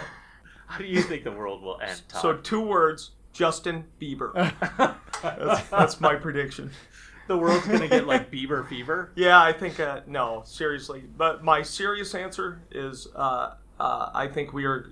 How 0.67 0.79
do 0.79 0.85
you 0.85 1.01
think 1.01 1.25
the 1.25 1.33
world 1.33 1.63
will 1.63 1.81
end, 1.81 2.03
Todd? 2.09 2.21
so 2.23 2.37
two 2.37 2.61
words: 2.61 3.13
Justin 3.33 3.85
Bieber. 4.01 4.33
that's, 5.23 5.69
that's 5.71 6.01
my 6.01 6.15
prediction. 6.17 6.71
the 7.27 7.37
world's 7.39 7.67
gonna 7.67 7.89
get 7.89 8.07
like 8.07 8.31
Bieber 8.31 8.69
fever. 8.69 9.11
Yeah, 9.15 9.43
I 9.43 9.53
think 9.55 9.81
uh, 9.81 10.01
no, 10.07 10.43
seriously. 10.45 11.05
But 11.17 11.43
my 11.43 11.63
serious 11.63 12.15
answer 12.15 12.61
is, 12.71 13.09
uh, 13.17 13.55
uh, 13.81 14.11
I 14.13 14.27
think 14.29 14.53
we 14.53 14.67
are 14.67 14.91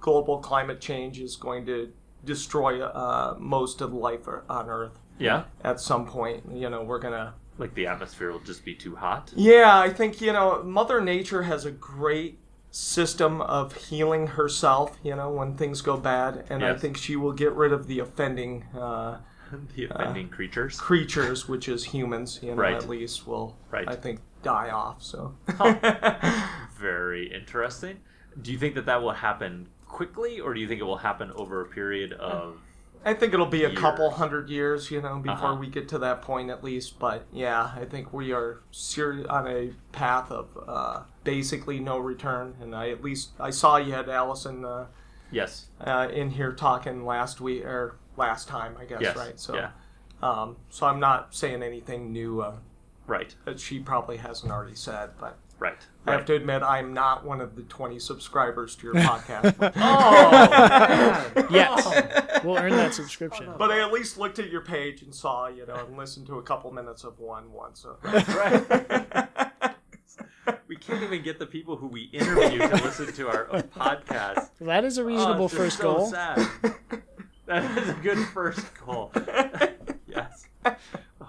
global 0.00 0.38
climate 0.38 0.80
change 0.80 1.20
is 1.20 1.36
going 1.36 1.66
to 1.66 1.92
destroy 2.24 2.82
uh, 2.82 3.34
most 3.38 3.82
of 3.82 3.92
life 3.92 4.26
on 4.48 4.70
Earth 4.70 4.98
Yeah. 5.18 5.44
at 5.62 5.80
some 5.80 6.06
point. 6.06 6.44
You 6.50 6.70
know, 6.70 6.82
we're 6.82 6.98
gonna. 6.98 7.34
Like 7.60 7.74
the 7.74 7.86
atmosphere 7.86 8.32
will 8.32 8.40
just 8.40 8.64
be 8.64 8.74
too 8.74 8.96
hot. 8.96 9.32
Yeah, 9.36 9.78
I 9.78 9.90
think 9.90 10.20
you 10.20 10.32
know, 10.32 10.62
Mother 10.64 11.00
Nature 11.00 11.42
has 11.42 11.64
a 11.66 11.70
great 11.70 12.38
system 12.70 13.40
of 13.42 13.74
healing 13.76 14.26
herself. 14.28 14.96
You 15.04 15.14
know, 15.14 15.30
when 15.30 15.56
things 15.56 15.82
go 15.82 15.96
bad, 15.98 16.46
and 16.48 16.64
I 16.64 16.74
think 16.74 16.96
she 16.96 17.16
will 17.16 17.32
get 17.32 17.52
rid 17.52 17.72
of 17.72 17.86
the 17.86 17.98
offending. 17.98 18.64
Uh, 18.74 19.18
the 19.76 19.86
offending 19.86 20.28
creatures. 20.28 20.78
creatures, 20.78 21.48
which 21.48 21.68
is 21.68 21.84
humans, 21.84 22.38
you 22.40 22.50
know, 22.50 22.54
Right. 22.62 22.74
at 22.74 22.88
least 22.88 23.26
will, 23.26 23.56
Right. 23.70 23.86
I 23.88 23.96
think, 23.96 24.20
die 24.44 24.70
off. 24.70 25.02
So, 25.02 25.34
Very 26.78 27.32
interesting. 27.34 27.98
Do 28.40 28.52
you 28.52 28.58
think 28.58 28.74
that 28.76 28.86
that 28.86 29.02
will 29.02 29.10
happen 29.12 29.68
quickly, 29.88 30.40
or 30.40 30.54
do 30.54 30.60
you 30.60 30.68
think 30.68 30.80
it 30.80 30.84
will 30.84 30.98
happen 30.98 31.32
over 31.34 31.60
a 31.62 31.66
period 31.66 32.12
of? 32.12 32.58
I 33.04 33.14
think 33.14 33.32
it'll 33.32 33.46
be 33.46 33.64
a 33.64 33.74
couple 33.74 34.10
hundred 34.10 34.50
years, 34.50 34.90
you 34.90 35.00
know, 35.00 35.18
before 35.18 35.50
Uh-huh. 35.52 35.60
we 35.60 35.68
get 35.68 35.88
to 35.88 35.98
that 36.00 36.20
point 36.22 36.50
at 36.50 36.62
least. 36.62 36.98
But 36.98 37.24
yeah, 37.32 37.70
I 37.74 37.84
think 37.86 38.12
we 38.12 38.32
are 38.32 38.60
ser- 38.70 39.24
on 39.30 39.46
a 39.46 39.72
path 39.92 40.30
of 40.30 40.48
uh, 40.68 41.02
basically 41.24 41.80
no 41.80 41.98
return. 41.98 42.56
And 42.60 42.74
I 42.74 42.90
at 42.90 43.02
least 43.02 43.30
I 43.40 43.50
saw 43.50 43.76
you 43.78 43.92
had 43.92 44.08
Allison 44.08 44.64
uh, 44.64 44.86
Yes. 45.30 45.66
uh, 45.80 46.08
in 46.12 46.30
here 46.30 46.52
talking 46.52 47.06
last 47.06 47.40
week 47.40 47.64
or 47.64 47.96
last 48.16 48.48
time, 48.48 48.76
I 48.78 48.84
guess, 48.84 49.00
Yes. 49.00 49.16
right? 49.16 49.40
So, 49.40 49.54
yeah. 49.54 49.70
um, 50.22 50.56
so 50.68 50.86
I'm 50.86 51.00
not 51.00 51.34
saying 51.34 51.62
anything 51.62 52.12
new 52.12 52.42
uh, 52.42 52.56
Right. 53.06 53.34
that 53.46 53.58
she 53.60 53.78
probably 53.78 54.18
hasn't 54.18 54.52
already 54.52 54.74
said, 54.74 55.10
but. 55.18 55.38
Right. 55.60 55.76
I 56.06 56.12
have 56.12 56.24
to 56.24 56.34
admit, 56.34 56.62
I'm 56.62 56.94
not 56.94 57.24
one 57.24 57.40
of 57.42 57.54
the 57.54 57.62
20 57.62 57.98
subscribers 57.98 58.74
to 58.76 58.86
your 58.86 58.94
podcast. 58.96 59.54
Oh. 59.76 61.30
man. 61.36 61.46
Yes. 61.50 61.82
Oh. 61.86 62.40
We'll 62.42 62.56
earn 62.56 62.72
that 62.72 62.94
subscription. 62.94 63.52
But 63.58 63.70
I 63.70 63.80
at 63.80 63.92
least 63.92 64.16
looked 64.18 64.38
at 64.38 64.48
your 64.50 64.62
page 64.62 65.02
and 65.02 65.14
saw, 65.14 65.48
you 65.48 65.66
know, 65.66 65.74
and 65.86 65.96
listened 65.98 66.26
to 66.28 66.38
a 66.38 66.42
couple 66.42 66.72
minutes 66.72 67.04
of 67.04 67.20
one 67.20 67.52
once. 67.52 67.80
So. 67.80 67.98
Right. 68.02 68.66
we 70.66 70.76
can't 70.76 71.02
even 71.02 71.22
get 71.22 71.38
the 71.38 71.46
people 71.46 71.76
who 71.76 71.86
we 71.88 72.04
interview 72.04 72.58
to 72.60 72.76
listen 72.82 73.12
to 73.12 73.28
our 73.28 73.44
podcast. 73.76 74.48
That 74.62 74.84
is 74.84 74.96
a 74.96 75.02
Oh, 75.02 75.04
reasonable 75.04 75.44
it's 75.44 75.54
just 75.54 75.62
first 75.62 75.76
so 75.78 75.94
goal. 75.96 76.06
Sad. 76.10 76.48
That 77.46 77.78
is 77.78 77.88
a 77.90 77.94
good 77.94 78.18
first 78.28 78.66
goal. 78.86 79.12
yes. 80.06 80.46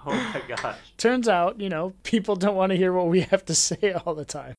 Oh 0.06 0.10
my 0.10 0.42
gosh. 0.56 0.78
Turns 0.96 1.28
out, 1.28 1.60
you 1.60 1.68
know, 1.68 1.92
people 2.02 2.34
don't 2.34 2.56
want 2.56 2.70
to 2.70 2.76
hear 2.76 2.92
what 2.92 3.06
we 3.06 3.20
have 3.20 3.44
to 3.44 3.54
say 3.54 3.92
all 4.04 4.14
the 4.16 4.24
time. 4.24 4.50